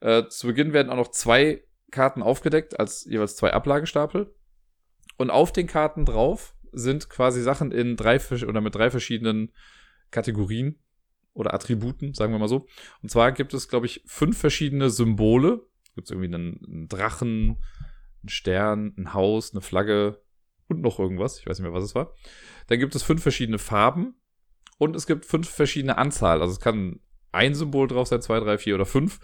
Äh, 0.00 0.28
zu 0.28 0.46
Beginn 0.46 0.72
werden 0.72 0.90
auch 0.90 0.96
noch 0.96 1.10
zwei 1.10 1.62
Karten 1.90 2.22
aufgedeckt, 2.22 2.78
als 2.78 3.04
jeweils 3.04 3.36
zwei 3.36 3.52
Ablagestapel. 3.52 4.34
Und 5.16 5.30
auf 5.30 5.52
den 5.52 5.66
Karten 5.66 6.04
drauf 6.04 6.54
sind 6.72 7.10
quasi 7.10 7.42
Sachen 7.42 7.72
in 7.72 7.96
drei 7.96 8.18
oder 8.46 8.60
mit 8.60 8.74
drei 8.74 8.90
verschiedenen 8.90 9.52
Kategorien 10.10 10.78
oder 11.34 11.54
Attributen, 11.54 12.14
sagen 12.14 12.32
wir 12.32 12.38
mal 12.38 12.48
so. 12.48 12.66
Und 13.02 13.10
zwar 13.10 13.32
gibt 13.32 13.54
es, 13.54 13.68
glaube 13.68 13.86
ich, 13.86 14.02
fünf 14.06 14.38
verschiedene 14.38 14.90
Symbole. 14.90 15.66
Gibt 15.94 16.06
es 16.06 16.10
irgendwie 16.10 16.34
einen, 16.34 16.60
einen 16.64 16.88
Drachen, 16.88 17.58
einen 18.22 18.28
Stern, 18.28 18.94
ein 18.96 19.14
Haus, 19.14 19.52
eine 19.52 19.60
Flagge 19.60 20.22
und 20.68 20.80
noch 20.80 20.98
irgendwas. 20.98 21.38
Ich 21.38 21.46
weiß 21.46 21.58
nicht 21.58 21.64
mehr, 21.64 21.74
was 21.74 21.84
es 21.84 21.94
war. 21.94 22.14
Dann 22.68 22.78
gibt 22.78 22.94
es 22.94 23.02
fünf 23.02 23.22
verschiedene 23.22 23.58
Farben 23.58 24.14
und 24.78 24.96
es 24.96 25.06
gibt 25.06 25.26
fünf 25.26 25.48
verschiedene 25.48 25.98
Anzahl. 25.98 26.40
Also 26.40 26.52
es 26.52 26.60
kann 26.60 27.00
ein 27.32 27.54
Symbol 27.54 27.88
drauf 27.88 28.08
sein, 28.08 28.22
zwei, 28.22 28.40
drei, 28.40 28.58
vier 28.58 28.74
oder 28.74 28.86
fünf. 28.86 29.20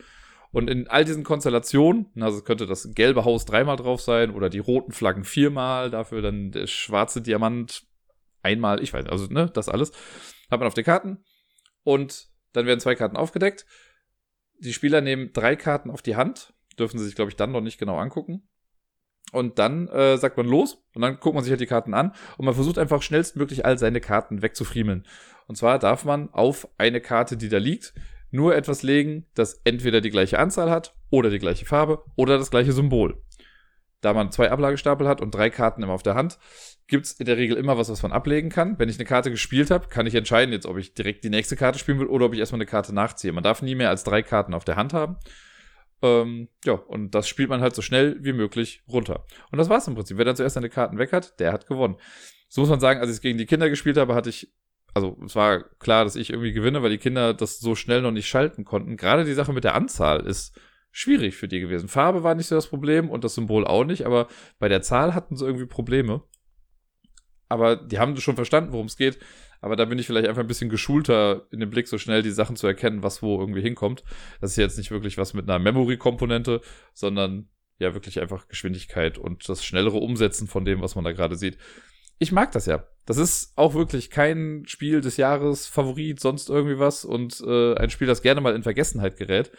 Und 0.56 0.70
in 0.70 0.88
all 0.88 1.04
diesen 1.04 1.22
Konstellationen, 1.22 2.06
also 2.18 2.40
könnte 2.40 2.64
das 2.64 2.94
gelbe 2.94 3.26
Haus 3.26 3.44
dreimal 3.44 3.76
drauf 3.76 4.00
sein 4.00 4.30
oder 4.30 4.48
die 4.48 4.58
roten 4.58 4.90
Flaggen 4.90 5.22
viermal, 5.22 5.90
dafür 5.90 6.22
dann 6.22 6.50
der 6.50 6.66
schwarze 6.66 7.20
Diamant 7.20 7.84
einmal, 8.40 8.82
ich 8.82 8.94
weiß 8.94 9.04
nicht, 9.04 9.12
also 9.12 9.26
ne, 9.26 9.50
das 9.52 9.68
alles, 9.68 9.92
hat 10.50 10.58
man 10.58 10.66
auf 10.66 10.72
den 10.72 10.86
Karten. 10.86 11.22
Und 11.82 12.28
dann 12.54 12.64
werden 12.64 12.80
zwei 12.80 12.94
Karten 12.94 13.18
aufgedeckt. 13.18 13.66
Die 14.58 14.72
Spieler 14.72 15.02
nehmen 15.02 15.30
drei 15.34 15.56
Karten 15.56 15.90
auf 15.90 16.00
die 16.00 16.16
Hand, 16.16 16.54
dürfen 16.78 16.96
sie 16.96 17.04
sich, 17.04 17.16
glaube 17.16 17.30
ich, 17.30 17.36
dann 17.36 17.52
noch 17.52 17.60
nicht 17.60 17.76
genau 17.76 17.98
angucken. 17.98 18.48
Und 19.32 19.58
dann 19.58 19.88
äh, 19.88 20.16
sagt 20.16 20.38
man 20.38 20.46
los 20.46 20.82
und 20.94 21.02
dann 21.02 21.20
guckt 21.20 21.34
man 21.34 21.44
sich 21.44 21.50
halt 21.50 21.60
die 21.60 21.66
Karten 21.66 21.92
an 21.92 22.14
und 22.38 22.46
man 22.46 22.54
versucht 22.54 22.78
einfach 22.78 23.02
schnellstmöglich 23.02 23.66
all 23.66 23.76
seine 23.76 24.00
Karten 24.00 24.40
wegzufriemeln. 24.40 25.06
Und 25.48 25.56
zwar 25.56 25.78
darf 25.78 26.06
man 26.06 26.30
auf 26.32 26.66
eine 26.78 27.02
Karte, 27.02 27.36
die 27.36 27.50
da 27.50 27.58
liegt, 27.58 27.92
nur 28.30 28.54
etwas 28.54 28.82
legen, 28.82 29.26
das 29.34 29.60
entweder 29.64 30.00
die 30.00 30.10
gleiche 30.10 30.38
Anzahl 30.38 30.70
hat 30.70 30.94
oder 31.10 31.30
die 31.30 31.38
gleiche 31.38 31.66
Farbe 31.66 32.02
oder 32.16 32.38
das 32.38 32.50
gleiche 32.50 32.72
Symbol. 32.72 33.22
Da 34.00 34.12
man 34.12 34.30
zwei 34.30 34.50
Ablagestapel 34.50 35.08
hat 35.08 35.20
und 35.20 35.34
drei 35.34 35.50
Karten 35.50 35.82
immer 35.82 35.92
auf 35.92 36.02
der 36.02 36.14
Hand, 36.14 36.38
gibt 36.86 37.06
es 37.06 37.12
in 37.12 37.26
der 37.26 37.36
Regel 37.36 37.56
immer 37.56 37.78
was, 37.78 37.88
was 37.88 38.02
man 38.02 38.12
ablegen 38.12 38.50
kann. 38.50 38.78
Wenn 38.78 38.88
ich 38.88 38.98
eine 38.98 39.06
Karte 39.06 39.30
gespielt 39.30 39.70
habe, 39.70 39.88
kann 39.88 40.06
ich 40.06 40.14
entscheiden 40.14 40.52
jetzt, 40.52 40.66
ob 40.66 40.76
ich 40.76 40.94
direkt 40.94 41.24
die 41.24 41.30
nächste 41.30 41.56
Karte 41.56 41.78
spielen 41.78 41.98
will 41.98 42.06
oder 42.06 42.26
ob 42.26 42.34
ich 42.34 42.38
erstmal 42.38 42.58
eine 42.58 42.66
Karte 42.66 42.94
nachziehe. 42.94 43.32
Man 43.32 43.42
darf 43.42 43.62
nie 43.62 43.74
mehr 43.74 43.88
als 43.88 44.04
drei 44.04 44.22
Karten 44.22 44.54
auf 44.54 44.64
der 44.64 44.76
Hand 44.76 44.92
haben. 44.92 45.16
Ähm, 46.02 46.48
ja, 46.64 46.74
und 46.74 47.14
das 47.14 47.28
spielt 47.28 47.48
man 47.48 47.62
halt 47.62 47.74
so 47.74 47.82
schnell 47.82 48.18
wie 48.20 48.32
möglich 48.32 48.82
runter. 48.86 49.24
Und 49.50 49.58
das 49.58 49.68
war's 49.68 49.88
im 49.88 49.94
Prinzip. 49.94 50.18
Wer 50.18 50.24
dann 50.24 50.36
zuerst 50.36 50.54
seine 50.54 50.68
Karten 50.68 50.98
weg 50.98 51.12
hat, 51.12 51.40
der 51.40 51.52
hat 51.52 51.66
gewonnen. 51.66 51.96
So 52.48 52.60
muss 52.60 52.70
man 52.70 52.80
sagen, 52.80 53.00
als 53.00 53.10
ich 53.10 53.16
es 53.16 53.20
gegen 53.22 53.38
die 53.38 53.46
Kinder 53.46 53.68
gespielt 53.70 53.96
habe, 53.96 54.14
hatte 54.14 54.30
ich 54.30 54.52
also 54.96 55.14
es 55.26 55.36
war 55.36 55.62
klar, 55.78 56.04
dass 56.04 56.16
ich 56.16 56.30
irgendwie 56.30 56.54
gewinne, 56.54 56.82
weil 56.82 56.88
die 56.88 56.96
Kinder 56.96 57.34
das 57.34 57.60
so 57.60 57.74
schnell 57.74 58.00
noch 58.00 58.12
nicht 58.12 58.26
schalten 58.26 58.64
konnten. 58.64 58.96
Gerade 58.96 59.26
die 59.26 59.34
Sache 59.34 59.52
mit 59.52 59.62
der 59.62 59.74
Anzahl 59.74 60.24
ist 60.24 60.58
schwierig 60.90 61.36
für 61.36 61.48
die 61.48 61.60
gewesen. 61.60 61.86
Farbe 61.86 62.22
war 62.22 62.34
nicht 62.34 62.46
so 62.46 62.54
das 62.54 62.68
Problem 62.68 63.10
und 63.10 63.22
das 63.22 63.34
Symbol 63.34 63.66
auch 63.66 63.84
nicht, 63.84 64.06
aber 64.06 64.26
bei 64.58 64.70
der 64.70 64.80
Zahl 64.80 65.14
hatten 65.14 65.36
sie 65.36 65.44
irgendwie 65.44 65.66
Probleme. 65.66 66.22
Aber 67.50 67.76
die 67.76 67.98
haben 67.98 68.16
schon 68.16 68.36
verstanden, 68.36 68.72
worum 68.72 68.86
es 68.86 68.96
geht. 68.96 69.18
Aber 69.60 69.76
da 69.76 69.84
bin 69.84 69.98
ich 69.98 70.06
vielleicht 70.06 70.28
einfach 70.28 70.40
ein 70.40 70.48
bisschen 70.48 70.70
geschulter 70.70 71.46
in 71.50 71.60
dem 71.60 71.68
Blick, 71.68 71.88
so 71.88 71.98
schnell 71.98 72.22
die 72.22 72.30
Sachen 72.30 72.56
zu 72.56 72.66
erkennen, 72.66 73.02
was 73.02 73.22
wo 73.22 73.38
irgendwie 73.38 73.60
hinkommt. 73.60 74.02
Das 74.40 74.52
ist 74.52 74.56
jetzt 74.56 74.78
nicht 74.78 74.90
wirklich 74.90 75.18
was 75.18 75.34
mit 75.34 75.46
einer 75.46 75.58
Memory-Komponente, 75.58 76.62
sondern 76.94 77.50
ja 77.78 77.92
wirklich 77.92 78.18
einfach 78.18 78.48
Geschwindigkeit 78.48 79.18
und 79.18 79.46
das 79.46 79.62
schnellere 79.62 79.98
Umsetzen 79.98 80.46
von 80.46 80.64
dem, 80.64 80.80
was 80.80 80.94
man 80.94 81.04
da 81.04 81.12
gerade 81.12 81.36
sieht 81.36 81.58
ich 82.18 82.32
mag 82.32 82.52
das 82.52 82.66
ja. 82.66 82.84
Das 83.06 83.18
ist 83.18 83.52
auch 83.56 83.74
wirklich 83.74 84.10
kein 84.10 84.64
Spiel 84.66 85.00
des 85.00 85.16
Jahres, 85.16 85.68
Favorit, 85.68 86.20
sonst 86.20 86.50
irgendwie 86.50 86.78
was 86.78 87.04
und 87.04 87.40
äh, 87.46 87.74
ein 87.76 87.90
Spiel, 87.90 88.08
das 88.08 88.20
gerne 88.20 88.40
mal 88.40 88.54
in 88.54 88.64
Vergessenheit 88.64 89.16
gerät. 89.16 89.52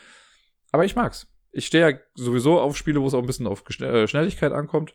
Aber 0.71 0.85
ich 0.85 0.95
mag's. 0.95 1.27
Ich 1.51 1.65
stehe 1.65 1.89
ja 1.89 1.97
sowieso 2.13 2.59
auf 2.59 2.75
Spiele, 2.75 3.01
wo 3.01 3.07
es 3.07 3.13
auch 3.13 3.21
ein 3.21 3.25
bisschen 3.25 3.47
auf 3.47 3.63
äh, 3.79 4.05
Schnelligkeit 4.07 4.51
ankommt. 4.51 4.93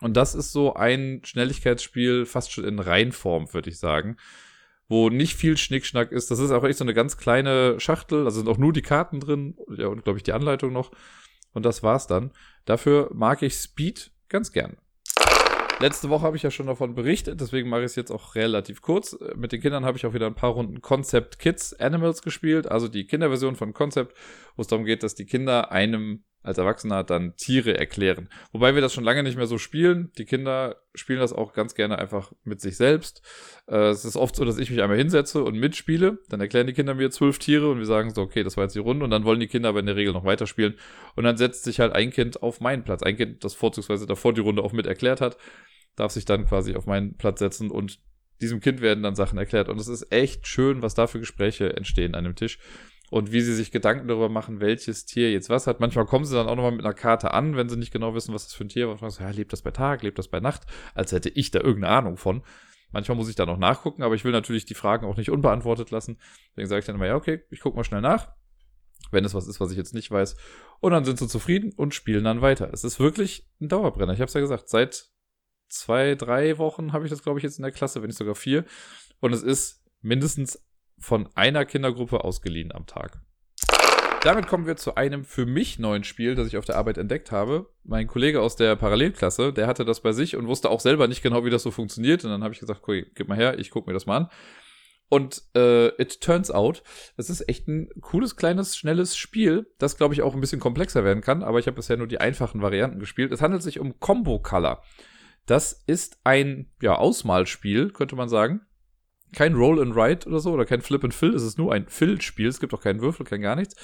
Und 0.00 0.16
das 0.16 0.34
ist 0.34 0.50
so 0.50 0.74
ein 0.74 1.20
Schnelligkeitsspiel, 1.24 2.26
fast 2.26 2.52
schon 2.52 2.64
in 2.64 2.80
Reinform, 2.80 3.52
würde 3.54 3.70
ich 3.70 3.78
sagen. 3.78 4.16
Wo 4.88 5.08
nicht 5.08 5.36
viel 5.36 5.56
Schnickschnack 5.56 6.10
ist. 6.10 6.32
Das 6.32 6.40
ist 6.40 6.50
auch 6.50 6.64
echt 6.64 6.78
so 6.78 6.84
eine 6.84 6.94
ganz 6.94 7.16
kleine 7.16 7.78
Schachtel. 7.78 8.24
Da 8.24 8.30
sind 8.32 8.48
auch 8.48 8.58
nur 8.58 8.72
die 8.72 8.82
Karten 8.82 9.20
drin. 9.20 9.56
Ja, 9.76 9.86
und 9.86 10.02
glaube 10.02 10.18
ich 10.18 10.24
die 10.24 10.32
Anleitung 10.32 10.72
noch. 10.72 10.90
Und 11.52 11.64
das 11.64 11.84
war's 11.84 12.08
dann. 12.08 12.32
Dafür 12.64 13.10
mag 13.14 13.42
ich 13.42 13.54
Speed 13.54 14.10
ganz 14.28 14.50
gern. 14.50 14.76
Letzte 15.80 16.10
Woche 16.10 16.26
habe 16.26 16.36
ich 16.36 16.42
ja 16.42 16.50
schon 16.50 16.66
davon 16.66 16.94
berichtet, 16.94 17.40
deswegen 17.40 17.70
mache 17.70 17.80
ich 17.80 17.86
es 17.86 17.96
jetzt 17.96 18.10
auch 18.10 18.34
relativ 18.34 18.82
kurz. 18.82 19.16
Mit 19.34 19.52
den 19.52 19.62
Kindern 19.62 19.86
habe 19.86 19.96
ich 19.96 20.04
auch 20.04 20.12
wieder 20.12 20.26
ein 20.26 20.34
paar 20.34 20.50
Runden 20.50 20.82
Concept 20.82 21.38
Kids 21.38 21.72
Animals 21.72 22.20
gespielt, 22.20 22.70
also 22.70 22.86
die 22.86 23.06
Kinderversion 23.06 23.56
von 23.56 23.72
Concept, 23.72 24.14
wo 24.56 24.60
es 24.60 24.68
darum 24.68 24.84
geht, 24.84 25.02
dass 25.02 25.14
die 25.14 25.24
Kinder 25.24 25.72
einem 25.72 26.22
als 26.42 26.58
Erwachsener 26.58 27.04
dann 27.04 27.34
Tiere 27.36 27.78
erklären. 27.78 28.28
Wobei 28.52 28.74
wir 28.74 28.80
das 28.80 28.94
schon 28.94 29.04
lange 29.04 29.22
nicht 29.22 29.36
mehr 29.36 29.46
so 29.46 29.58
spielen. 29.58 30.10
Die 30.16 30.24
Kinder 30.24 30.76
spielen 30.94 31.20
das 31.20 31.34
auch 31.34 31.52
ganz 31.52 31.74
gerne 31.74 31.98
einfach 31.98 32.32
mit 32.44 32.60
sich 32.60 32.76
selbst. 32.76 33.22
Äh, 33.66 33.88
es 33.88 34.04
ist 34.04 34.16
oft 34.16 34.36
so, 34.36 34.44
dass 34.44 34.58
ich 34.58 34.70
mich 34.70 34.80
einmal 34.82 34.96
hinsetze 34.96 35.44
und 35.44 35.58
mitspiele. 35.58 36.18
Dann 36.28 36.40
erklären 36.40 36.66
die 36.66 36.72
Kinder 36.72 36.94
mir 36.94 37.10
zwölf 37.10 37.38
Tiere 37.38 37.70
und 37.70 37.78
wir 37.78 37.86
sagen 37.86 38.14
so, 38.14 38.22
okay, 38.22 38.42
das 38.42 38.56
war 38.56 38.64
jetzt 38.64 38.74
die 38.74 38.80
Runde. 38.80 39.04
Und 39.04 39.10
dann 39.10 39.24
wollen 39.24 39.40
die 39.40 39.48
Kinder 39.48 39.68
aber 39.68 39.80
in 39.80 39.86
der 39.86 39.96
Regel 39.96 40.14
noch 40.14 40.24
weiterspielen. 40.24 40.76
Und 41.14 41.24
dann 41.24 41.36
setzt 41.36 41.64
sich 41.64 41.78
halt 41.78 41.92
ein 41.92 42.10
Kind 42.10 42.42
auf 42.42 42.60
meinen 42.60 42.84
Platz. 42.84 43.02
Ein 43.02 43.16
Kind, 43.16 43.44
das 43.44 43.54
vorzugsweise 43.54 44.06
davor 44.06 44.32
die 44.32 44.40
Runde 44.40 44.62
auch 44.62 44.72
mit 44.72 44.86
erklärt 44.86 45.20
hat 45.20 45.36
darf 45.96 46.12
sich 46.12 46.24
dann 46.24 46.46
quasi 46.46 46.74
auf 46.74 46.86
meinen 46.86 47.16
Platz 47.16 47.38
setzen 47.38 47.70
und 47.70 48.00
diesem 48.40 48.60
Kind 48.60 48.80
werden 48.80 49.02
dann 49.02 49.14
Sachen 49.14 49.38
erklärt. 49.38 49.68
Und 49.68 49.78
es 49.80 49.88
ist 49.88 50.10
echt 50.12 50.46
schön, 50.46 50.82
was 50.82 50.94
da 50.94 51.06
für 51.06 51.18
Gespräche 51.18 51.76
entstehen 51.76 52.14
an 52.14 52.24
dem 52.24 52.36
Tisch. 52.36 52.58
Und 53.10 53.32
wie 53.32 53.40
sie 53.40 53.54
sich 53.54 53.72
Gedanken 53.72 54.06
darüber 54.06 54.28
machen, 54.28 54.60
welches 54.60 55.04
Tier 55.04 55.32
jetzt 55.32 55.50
was 55.50 55.66
hat. 55.66 55.80
Manchmal 55.80 56.06
kommen 56.06 56.24
sie 56.24 56.36
dann 56.36 56.46
auch 56.46 56.54
nochmal 56.54 56.70
mit 56.70 56.84
einer 56.84 56.94
Karte 56.94 57.34
an, 57.34 57.56
wenn 57.56 57.68
sie 57.68 57.76
nicht 57.76 57.92
genau 57.92 58.14
wissen, 58.14 58.32
was 58.32 58.44
das 58.44 58.54
für 58.54 58.64
ein 58.64 58.68
Tier 58.68 58.86
war. 58.86 59.02
Und 59.02 59.10
so, 59.10 59.22
ja, 59.22 59.30
lebt 59.30 59.52
das 59.52 59.62
bei 59.62 59.72
Tag, 59.72 60.04
lebt 60.04 60.16
das 60.16 60.28
bei 60.28 60.38
Nacht? 60.38 60.62
Als 60.94 61.10
hätte 61.10 61.28
ich 61.28 61.50
da 61.50 61.58
irgendeine 61.58 61.92
Ahnung 61.92 62.16
von. 62.16 62.42
Manchmal 62.92 63.16
muss 63.16 63.28
ich 63.28 63.34
da 63.34 63.46
noch 63.46 63.58
nachgucken, 63.58 64.04
aber 64.04 64.14
ich 64.14 64.24
will 64.24 64.32
natürlich 64.32 64.64
die 64.64 64.74
Fragen 64.74 65.06
auch 65.06 65.16
nicht 65.16 65.30
unbeantwortet 65.30 65.90
lassen. 65.90 66.18
Deswegen 66.52 66.68
sage 66.68 66.78
ich 66.80 66.86
dann 66.86 66.94
immer, 66.94 67.06
ja, 67.06 67.16
okay, 67.16 67.42
ich 67.50 67.60
gucke 67.60 67.76
mal 67.76 67.84
schnell 67.84 68.00
nach. 68.00 68.28
wenn 69.10 69.24
es 69.24 69.34
was 69.34 69.48
ist, 69.48 69.60
was 69.60 69.70
ich 69.70 69.76
jetzt 69.76 69.94
nicht 69.94 70.10
weiß. 70.10 70.36
Und 70.80 70.92
dann 70.92 71.04
sind 71.04 71.18
sie 71.18 71.28
zufrieden 71.28 71.72
und 71.76 71.94
spielen 71.94 72.24
dann 72.24 72.42
weiter. 72.42 72.70
Es 72.72 72.84
ist 72.84 73.00
wirklich 73.00 73.48
ein 73.60 73.68
Dauerbrenner. 73.68 74.12
Ich 74.12 74.20
habe 74.20 74.28
es 74.28 74.34
ja 74.34 74.40
gesagt, 74.40 74.68
seit 74.68 75.08
zwei, 75.70 76.14
drei 76.14 76.58
Wochen 76.58 76.92
habe 76.92 77.04
ich 77.04 77.10
das, 77.10 77.22
glaube 77.22 77.38
ich, 77.38 77.42
jetzt 77.42 77.58
in 77.58 77.62
der 77.62 77.72
Klasse, 77.72 78.02
wenn 78.02 78.08
nicht 78.08 78.18
sogar 78.18 78.34
vier. 78.34 78.64
Und 79.20 79.32
es 79.32 79.42
ist 79.42 79.82
mindestens 80.02 80.62
von 80.98 81.28
einer 81.34 81.64
Kindergruppe 81.64 82.24
ausgeliehen 82.24 82.72
am 82.72 82.86
Tag. 82.86 83.20
Damit 84.22 84.48
kommen 84.48 84.66
wir 84.66 84.76
zu 84.76 84.96
einem 84.96 85.24
für 85.24 85.46
mich 85.46 85.78
neuen 85.78 86.04
Spiel, 86.04 86.34
das 86.34 86.46
ich 86.46 86.58
auf 86.58 86.66
der 86.66 86.76
Arbeit 86.76 86.98
entdeckt 86.98 87.32
habe. 87.32 87.70
Mein 87.84 88.06
Kollege 88.06 88.42
aus 88.42 88.54
der 88.54 88.76
Parallelklasse, 88.76 89.50
der 89.54 89.66
hatte 89.66 89.86
das 89.86 90.02
bei 90.02 90.12
sich 90.12 90.36
und 90.36 90.46
wusste 90.46 90.68
auch 90.68 90.80
selber 90.80 91.08
nicht 91.08 91.22
genau, 91.22 91.46
wie 91.46 91.50
das 91.50 91.62
so 91.62 91.70
funktioniert. 91.70 92.22
Und 92.24 92.30
dann 92.30 92.44
habe 92.44 92.52
ich 92.52 92.60
gesagt, 92.60 92.82
okay, 92.82 93.06
gib 93.14 93.28
mal 93.28 93.38
her, 93.38 93.58
ich 93.58 93.70
gucke 93.70 93.88
mir 93.88 93.94
das 93.94 94.04
mal 94.04 94.18
an. 94.18 94.30
Und 95.08 95.42
äh, 95.56 95.88
it 96.00 96.20
turns 96.20 96.50
out, 96.50 96.82
es 97.16 97.30
ist 97.30 97.48
echt 97.48 97.66
ein 97.66 97.88
cooles, 98.00 98.36
kleines, 98.36 98.76
schnelles 98.76 99.16
Spiel, 99.16 99.66
das, 99.78 99.96
glaube 99.96 100.14
ich, 100.14 100.22
auch 100.22 100.34
ein 100.34 100.40
bisschen 100.40 100.60
komplexer 100.60 101.02
werden 101.02 101.22
kann. 101.22 101.42
Aber 101.42 101.58
ich 101.58 101.66
habe 101.66 101.76
bisher 101.76 101.96
nur 101.96 102.06
die 102.06 102.20
einfachen 102.20 102.60
Varianten 102.60 103.00
gespielt. 103.00 103.32
Es 103.32 103.40
handelt 103.40 103.62
sich 103.62 103.80
um 103.80 103.98
Combo 104.00 104.38
Color. 104.38 104.82
Das 105.50 105.72
ist 105.72 106.20
ein 106.22 106.70
ja, 106.80 106.94
Ausmalspiel, 106.94 107.90
könnte 107.90 108.14
man 108.14 108.28
sagen. 108.28 108.60
Kein 109.34 109.54
Roll 109.54 109.82
and 109.82 109.96
Write 109.96 110.28
oder 110.28 110.38
so 110.38 110.52
oder 110.52 110.64
kein 110.64 110.80
Flip 110.80 111.02
and 111.02 111.12
Fill. 111.12 111.34
Es 111.34 111.42
ist 111.42 111.58
nur 111.58 111.72
ein 111.72 111.88
Fill-Spiel. 111.88 112.46
Es 112.46 112.60
gibt 112.60 112.72
auch 112.72 112.80
keinen 112.80 113.00
Würfel, 113.00 113.26
kein 113.26 113.40
gar 113.40 113.56
nichts. 113.56 113.74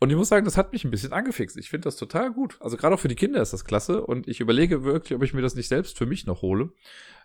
Und 0.00 0.10
ich 0.10 0.16
muss 0.16 0.28
sagen, 0.28 0.44
das 0.44 0.58
hat 0.58 0.74
mich 0.74 0.84
ein 0.84 0.90
bisschen 0.90 1.14
angefixt. 1.14 1.56
Ich 1.56 1.70
finde 1.70 1.84
das 1.84 1.96
total 1.96 2.30
gut. 2.30 2.58
Also 2.60 2.76
gerade 2.76 2.94
auch 2.94 3.00
für 3.00 3.08
die 3.08 3.14
Kinder 3.14 3.40
ist 3.40 3.54
das 3.54 3.64
klasse. 3.64 4.04
Und 4.04 4.28
ich 4.28 4.40
überlege 4.40 4.84
wirklich, 4.84 5.16
ob 5.16 5.22
ich 5.22 5.32
mir 5.32 5.40
das 5.40 5.54
nicht 5.54 5.68
selbst 5.68 5.96
für 5.96 6.04
mich 6.04 6.26
noch 6.26 6.42
hole. 6.42 6.74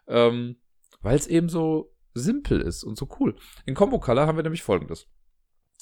Ähm, 0.08 0.56
Weil 1.02 1.18
es 1.18 1.28
eben 1.28 1.50
so 1.50 1.94
simpel 2.14 2.62
ist 2.62 2.86
und 2.86 2.98
so 2.98 3.10
cool. 3.20 3.36
In 3.66 3.76
Combo 3.76 4.00
Color 4.00 4.28
haben 4.28 4.38
wir 4.38 4.44
nämlich 4.44 4.64
folgendes. 4.64 5.10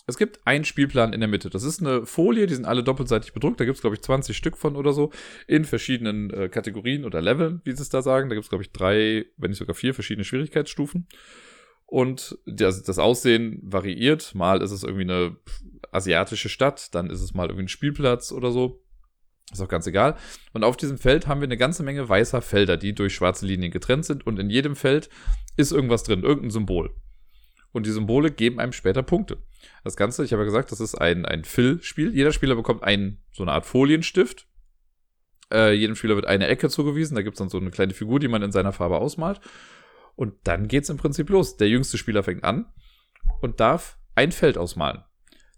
Es 0.10 0.18
gibt 0.18 0.46
einen 0.46 0.66
Spielplan 0.66 1.14
in 1.14 1.20
der 1.20 1.30
Mitte. 1.30 1.50
Das 1.50 1.64
ist 1.64 1.80
eine 1.80 2.06
Folie, 2.06 2.48
die 2.48 2.56
sind 2.56 2.66
alle 2.66 2.84
doppelseitig 2.84 3.32
bedruckt. 3.34 3.60
Da 3.60 3.66
gibt 3.66 3.76
es, 3.76 3.82
glaube 3.82 3.96
ich, 3.96 4.02
20 4.02 4.36
Stück 4.36 4.58
von 4.58 4.76
oder 4.76 4.92
so 4.92 5.12
in 5.48 5.66
verschiedenen 5.66 6.32
äh, 6.32 6.50
Kategorien 6.50 7.06
oder 7.06 7.22
Leveln, 7.22 7.62
wie 7.64 7.72
sie 7.72 7.82
es 7.82 7.90
da 7.90 8.02
sagen. 8.02 8.30
Da 8.30 8.36
gibt 8.36 8.44
es, 8.44 8.50
glaube 8.50 8.64
ich, 8.64 8.72
drei, 8.72 9.26
wenn 9.38 9.52
nicht 9.52 9.60
sogar 9.60 9.76
vier 9.76 9.94
verschiedene 9.94 10.26
Schwierigkeitsstufen. 10.26 11.08
Und 11.86 12.38
das, 12.46 12.84
das 12.84 13.00
Aussehen 13.00 13.60
variiert. 13.64 14.36
Mal 14.36 14.62
ist 14.62 14.72
es 14.72 14.84
irgendwie 14.84 15.04
eine 15.04 15.38
asiatische 15.92 16.50
Stadt, 16.50 16.94
dann 16.94 17.10
ist 17.10 17.22
es 17.22 17.34
mal 17.34 17.48
irgendwie 17.48 17.66
ein 17.66 17.70
Spielplatz 17.70 18.32
oder 18.32 18.52
so. 18.52 18.84
Ist 19.52 19.62
auch 19.62 19.68
ganz 19.68 19.88
egal. 19.88 20.16
Und 20.54 20.64
auf 20.64 20.78
diesem 20.78 21.00
Feld 21.00 21.28
haben 21.28 21.42
wir 21.42 21.48
eine 21.48 21.58
ganze 21.58 21.82
Menge 21.82 22.08
weißer 22.08 22.42
Felder, 22.42 22.78
die 22.78 22.94
durch 22.94 23.16
schwarze 23.16 23.48
Linien 23.48 23.72
getrennt 23.72 24.06
sind. 24.06 24.28
Und 24.28 24.38
in 24.38 24.50
jedem 24.50 24.76
Feld 24.76 25.10
ist 25.58 25.72
irgendwas 25.72 26.04
drin, 26.04 26.24
irgendein 26.24 26.52
Symbol. 26.52 26.94
Und 27.72 27.86
die 27.86 27.92
Symbole 27.92 28.32
geben 28.32 28.60
einem 28.60 28.74
später 28.74 29.02
Punkte. 29.02 29.38
Das 29.84 29.96
Ganze, 29.96 30.24
ich 30.24 30.32
habe 30.32 30.44
ja 30.44 30.46
gesagt, 30.46 30.72
das 30.72 30.80
ist 30.80 30.96
ein, 30.96 31.26
ein 31.26 31.44
Fill-Spiel. 31.44 32.14
Jeder 32.16 32.32
Spieler 32.32 32.56
bekommt 32.56 32.84
einen, 32.84 33.24
so 33.32 33.44
eine 33.44 33.52
Art 33.52 33.66
Folienstift. 33.66 34.48
Äh, 35.52 35.74
jedem 35.74 35.96
Spieler 35.96 36.16
wird 36.16 36.26
eine 36.26 36.48
Ecke 36.48 36.70
zugewiesen. 36.70 37.16
Da 37.16 37.22
gibt 37.22 37.36
es 37.36 37.40
dann 37.40 37.50
so 37.50 37.58
eine 37.58 37.72
kleine 37.72 37.94
Figur, 37.94 38.20
die 38.20 38.28
man 38.28 38.42
in 38.42 38.52
seiner 38.52 38.72
Farbe 38.72 38.98
ausmalt. 38.98 39.40
Und 40.16 40.36
dann 40.44 40.68
geht 40.68 40.84
es 40.84 40.90
im 40.90 40.98
Prinzip 40.98 41.30
los. 41.30 41.58
Der 41.58 41.70
jüngste 41.70 41.98
Spieler 41.98 42.24
fängt 42.24 42.44
an 42.44 42.72
und 43.42 43.60
darf 43.60 43.98
ein 44.16 44.32
Feld 44.32 44.58
ausmalen. 44.58 45.04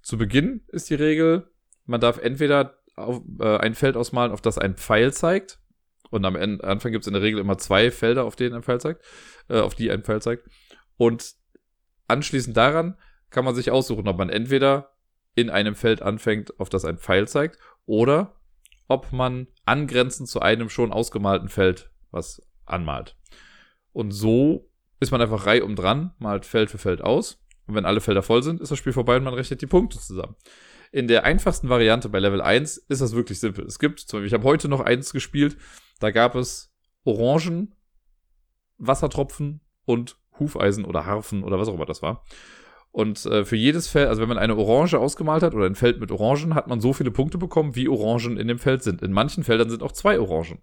Zu 0.01 0.17
Beginn 0.17 0.61
ist 0.67 0.89
die 0.89 0.95
Regel, 0.95 1.49
man 1.85 2.01
darf 2.01 2.17
entweder 2.19 2.79
auf, 2.95 3.21
äh, 3.39 3.57
ein 3.57 3.75
Feld 3.75 3.97
ausmalen, 3.97 4.31
auf 4.31 4.41
das 4.41 4.57
ein 4.57 4.75
Pfeil 4.75 5.13
zeigt. 5.13 5.59
Und 6.09 6.25
am 6.25 6.35
Ende, 6.35 6.63
Anfang 6.63 6.91
gibt 6.91 7.03
es 7.03 7.07
in 7.07 7.13
der 7.13 7.21
Regel 7.21 7.39
immer 7.39 7.57
zwei 7.57 7.89
Felder, 7.89 8.25
auf 8.25 8.35
denen 8.35 8.55
ein 8.55 8.63
Pfeil 8.63 8.81
zeigt, 8.81 9.03
äh, 9.49 9.59
auf 9.59 9.75
die 9.75 9.91
ein 9.91 10.03
Pfeil 10.03 10.21
zeigt. 10.21 10.47
Und 10.97 11.33
anschließend 12.07 12.55
daran 12.55 12.97
kann 13.31 13.45
man 13.45 13.55
sich 13.55 13.71
aussuchen, 13.71 14.07
ob 14.07 14.17
man 14.17 14.29
entweder 14.29 14.91
in 15.33 15.49
einem 15.49 15.75
Feld 15.75 16.01
anfängt, 16.01 16.59
auf 16.59 16.69
das 16.69 16.85
ein 16.85 16.97
Pfeil 16.97 17.27
zeigt, 17.27 17.57
oder 17.85 18.35
ob 18.87 19.11
man 19.11 19.47
angrenzend 19.65 20.29
zu 20.29 20.41
einem 20.41 20.69
schon 20.69 20.91
ausgemalten 20.91 21.47
Feld 21.47 21.91
was 22.11 22.41
anmalt. 22.65 23.17
Und 23.93 24.11
so 24.11 24.69
ist 24.99 25.11
man 25.11 25.21
einfach 25.21 25.45
reihum 25.45 25.75
dran, 25.75 26.13
malt 26.19 26.45
Feld 26.45 26.69
für 26.69 26.77
Feld 26.77 27.01
aus. 27.01 27.41
Und 27.67 27.75
wenn 27.75 27.85
alle 27.85 28.01
Felder 28.01 28.21
voll 28.21 28.43
sind, 28.43 28.59
ist 28.59 28.71
das 28.71 28.77
Spiel 28.77 28.93
vorbei 28.93 29.17
und 29.17 29.23
man 29.23 29.33
rechnet 29.33 29.61
die 29.61 29.67
Punkte 29.67 29.97
zusammen. 29.97 30.35
In 30.91 31.07
der 31.07 31.23
einfachsten 31.23 31.69
Variante 31.69 32.09
bei 32.09 32.19
Level 32.19 32.41
1 32.41 32.77
ist 32.77 33.01
das 33.01 33.15
wirklich 33.15 33.39
simpel. 33.39 33.65
Es 33.65 33.79
gibt, 33.79 34.01
zum 34.01 34.17
Beispiel, 34.17 34.27
ich 34.27 34.33
habe 34.33 34.43
heute 34.43 34.67
noch 34.67 34.81
eins 34.81 35.13
gespielt, 35.13 35.55
da 35.99 36.11
gab 36.11 36.35
es 36.35 36.73
Orangen, 37.05 37.75
Wassertropfen 38.77 39.61
und 39.85 40.17
Hufeisen 40.37 40.83
oder 40.83 41.05
Harfen 41.05 41.43
oder 41.43 41.57
was 41.57 41.69
auch 41.69 41.75
immer 41.75 41.85
das 41.85 42.01
war. 42.01 42.25
Und 42.91 43.25
äh, 43.25 43.45
für 43.45 43.55
jedes 43.55 43.87
Feld, 43.87 44.09
also 44.09 44.21
wenn 44.21 44.27
man 44.27 44.37
eine 44.37 44.55
Orange 44.55 44.99
ausgemalt 44.99 45.43
hat 45.43 45.53
oder 45.53 45.65
ein 45.65 45.75
Feld 45.75 45.99
mit 45.99 46.11
Orangen, 46.11 46.55
hat 46.55 46.67
man 46.67 46.81
so 46.81 46.91
viele 46.91 47.11
Punkte 47.11 47.37
bekommen, 47.37 47.75
wie 47.75 47.87
Orangen 47.87 48.37
in 48.37 48.47
dem 48.47 48.59
Feld 48.59 48.83
sind. 48.83 49.01
In 49.01 49.13
manchen 49.13 49.43
Feldern 49.43 49.69
sind 49.69 49.81
auch 49.81 49.93
zwei 49.93 50.19
Orangen. 50.19 50.59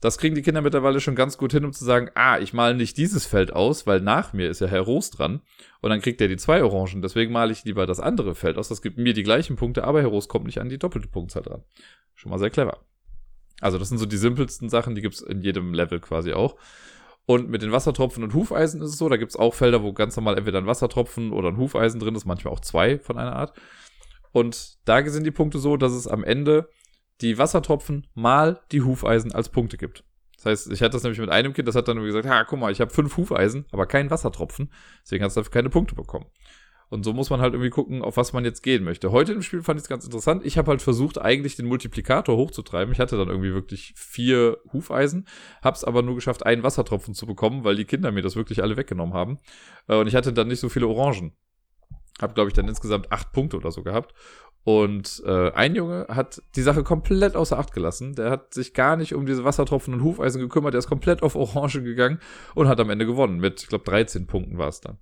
Das 0.00 0.16
kriegen 0.16 0.34
die 0.34 0.40
Kinder 0.40 0.62
mittlerweile 0.62 0.98
schon 1.00 1.14
ganz 1.14 1.36
gut 1.36 1.52
hin, 1.52 1.66
um 1.66 1.74
zu 1.74 1.84
sagen, 1.84 2.08
ah, 2.14 2.38
ich 2.38 2.54
male 2.54 2.74
nicht 2.74 2.96
dieses 2.96 3.26
Feld 3.26 3.52
aus, 3.52 3.86
weil 3.86 4.00
nach 4.00 4.32
mir 4.32 4.48
ist 4.48 4.62
ja 4.62 4.66
Herr 4.66 4.80
Roos 4.80 5.10
dran. 5.10 5.42
Und 5.82 5.90
dann 5.90 6.00
kriegt 6.00 6.22
er 6.22 6.28
die 6.28 6.38
zwei 6.38 6.64
Orangen. 6.64 7.02
Deswegen 7.02 7.32
male 7.32 7.52
ich 7.52 7.64
lieber 7.64 7.84
das 7.84 8.00
andere 8.00 8.34
Feld 8.34 8.56
aus. 8.56 8.68
Das 8.68 8.80
gibt 8.80 8.96
mir 8.96 9.12
die 9.12 9.22
gleichen 9.22 9.56
Punkte, 9.56 9.84
aber 9.84 10.00
Herr 10.00 10.08
Roos 10.08 10.28
kommt 10.28 10.46
nicht 10.46 10.60
an 10.60 10.70
die 10.70 10.78
doppelte 10.78 11.08
Punktzahl 11.08 11.42
dran. 11.42 11.64
Schon 12.14 12.30
mal 12.30 12.38
sehr 12.38 12.48
clever. 12.48 12.78
Also 13.60 13.76
das 13.76 13.90
sind 13.90 13.98
so 13.98 14.06
die 14.06 14.16
simpelsten 14.16 14.70
Sachen, 14.70 14.94
die 14.94 15.02
gibt's 15.02 15.20
in 15.20 15.42
jedem 15.42 15.74
Level 15.74 16.00
quasi 16.00 16.32
auch. 16.32 16.56
Und 17.30 17.48
mit 17.48 17.62
den 17.62 17.70
Wassertropfen 17.70 18.24
und 18.24 18.34
Hufeisen 18.34 18.82
ist 18.82 18.88
es 18.88 18.98
so, 18.98 19.08
da 19.08 19.16
gibt's 19.16 19.36
auch 19.36 19.54
Felder, 19.54 19.84
wo 19.84 19.92
ganz 19.92 20.16
normal 20.16 20.36
entweder 20.36 20.58
ein 20.58 20.66
Wassertropfen 20.66 21.30
oder 21.30 21.50
ein 21.50 21.58
Hufeisen 21.58 22.00
drin 22.00 22.16
ist, 22.16 22.24
manchmal 22.24 22.52
auch 22.52 22.58
zwei 22.58 22.98
von 22.98 23.18
einer 23.18 23.36
Art. 23.36 23.56
Und 24.32 24.78
da 24.84 25.08
sind 25.08 25.22
die 25.22 25.30
Punkte 25.30 25.60
so, 25.60 25.76
dass 25.76 25.92
es 25.92 26.08
am 26.08 26.24
Ende 26.24 26.68
die 27.20 27.38
Wassertropfen 27.38 28.08
mal 28.14 28.58
die 28.72 28.82
Hufeisen 28.82 29.30
als 29.30 29.48
Punkte 29.48 29.76
gibt. 29.76 30.02
Das 30.38 30.46
heißt, 30.46 30.72
ich 30.72 30.82
hatte 30.82 30.94
das 30.94 31.04
nämlich 31.04 31.20
mit 31.20 31.30
einem 31.30 31.52
Kind, 31.52 31.68
das 31.68 31.76
hat 31.76 31.86
dann 31.86 32.02
gesagt, 32.02 32.26
ha, 32.26 32.42
guck 32.42 32.58
mal, 32.58 32.72
ich 32.72 32.80
habe 32.80 32.90
fünf 32.90 33.16
Hufeisen, 33.16 33.64
aber 33.70 33.86
keinen 33.86 34.10
Wassertropfen. 34.10 34.72
Deswegen 35.04 35.22
hat 35.22 35.28
es 35.28 35.34
dafür 35.34 35.52
keine 35.52 35.70
Punkte 35.70 35.94
bekommen. 35.94 36.26
Und 36.90 37.04
so 37.04 37.12
muss 37.12 37.30
man 37.30 37.40
halt 37.40 37.54
irgendwie 37.54 37.70
gucken, 37.70 38.02
auf 38.02 38.16
was 38.16 38.32
man 38.32 38.44
jetzt 38.44 38.62
gehen 38.62 38.82
möchte. 38.82 39.12
Heute 39.12 39.32
im 39.32 39.42
Spiel 39.42 39.62
fand 39.62 39.78
ich 39.78 39.84
es 39.84 39.88
ganz 39.88 40.04
interessant. 40.04 40.44
Ich 40.44 40.58
habe 40.58 40.72
halt 40.72 40.82
versucht, 40.82 41.20
eigentlich 41.20 41.54
den 41.54 41.66
Multiplikator 41.66 42.36
hochzutreiben. 42.36 42.92
Ich 42.92 42.98
hatte 42.98 43.16
dann 43.16 43.28
irgendwie 43.28 43.54
wirklich 43.54 43.94
vier 43.96 44.58
Hufeisen, 44.72 45.26
hab's 45.62 45.84
aber 45.84 46.02
nur 46.02 46.16
geschafft, 46.16 46.44
einen 46.44 46.64
Wassertropfen 46.64 47.14
zu 47.14 47.26
bekommen, 47.26 47.62
weil 47.62 47.76
die 47.76 47.84
Kinder 47.84 48.10
mir 48.10 48.22
das 48.22 48.34
wirklich 48.34 48.62
alle 48.62 48.76
weggenommen 48.76 49.14
haben. 49.14 49.38
Äh, 49.86 49.96
und 49.96 50.08
ich 50.08 50.16
hatte 50.16 50.32
dann 50.32 50.48
nicht 50.48 50.60
so 50.60 50.68
viele 50.68 50.88
Orangen. 50.88 51.32
Hab, 52.20 52.34
glaube 52.34 52.48
ich, 52.48 52.54
dann 52.54 52.68
insgesamt 52.68 53.12
acht 53.12 53.32
Punkte 53.32 53.56
oder 53.56 53.70
so 53.70 53.82
gehabt. 53.82 54.12
Und 54.64 55.22
äh, 55.24 55.52
ein 55.52 55.74
Junge 55.74 56.06
hat 56.10 56.42
die 56.56 56.62
Sache 56.62 56.82
komplett 56.82 57.34
außer 57.34 57.58
Acht 57.58 57.72
gelassen. 57.72 58.14
Der 58.14 58.30
hat 58.30 58.52
sich 58.52 58.74
gar 58.74 58.96
nicht 58.96 59.14
um 59.14 59.24
diese 59.24 59.44
Wassertropfen 59.44 59.94
und 59.94 60.02
Hufeisen 60.02 60.40
gekümmert. 60.40 60.74
Der 60.74 60.80
ist 60.80 60.88
komplett 60.88 61.22
auf 61.22 61.34
Orange 61.34 61.82
gegangen 61.82 62.18
und 62.54 62.68
hat 62.68 62.80
am 62.80 62.90
Ende 62.90 63.06
gewonnen. 63.06 63.38
Mit, 63.38 63.62
ich 63.62 63.68
glaube, 63.68 63.84
13 63.84 64.26
Punkten 64.26 64.58
war 64.58 64.68
es 64.68 64.80
dann. 64.80 64.98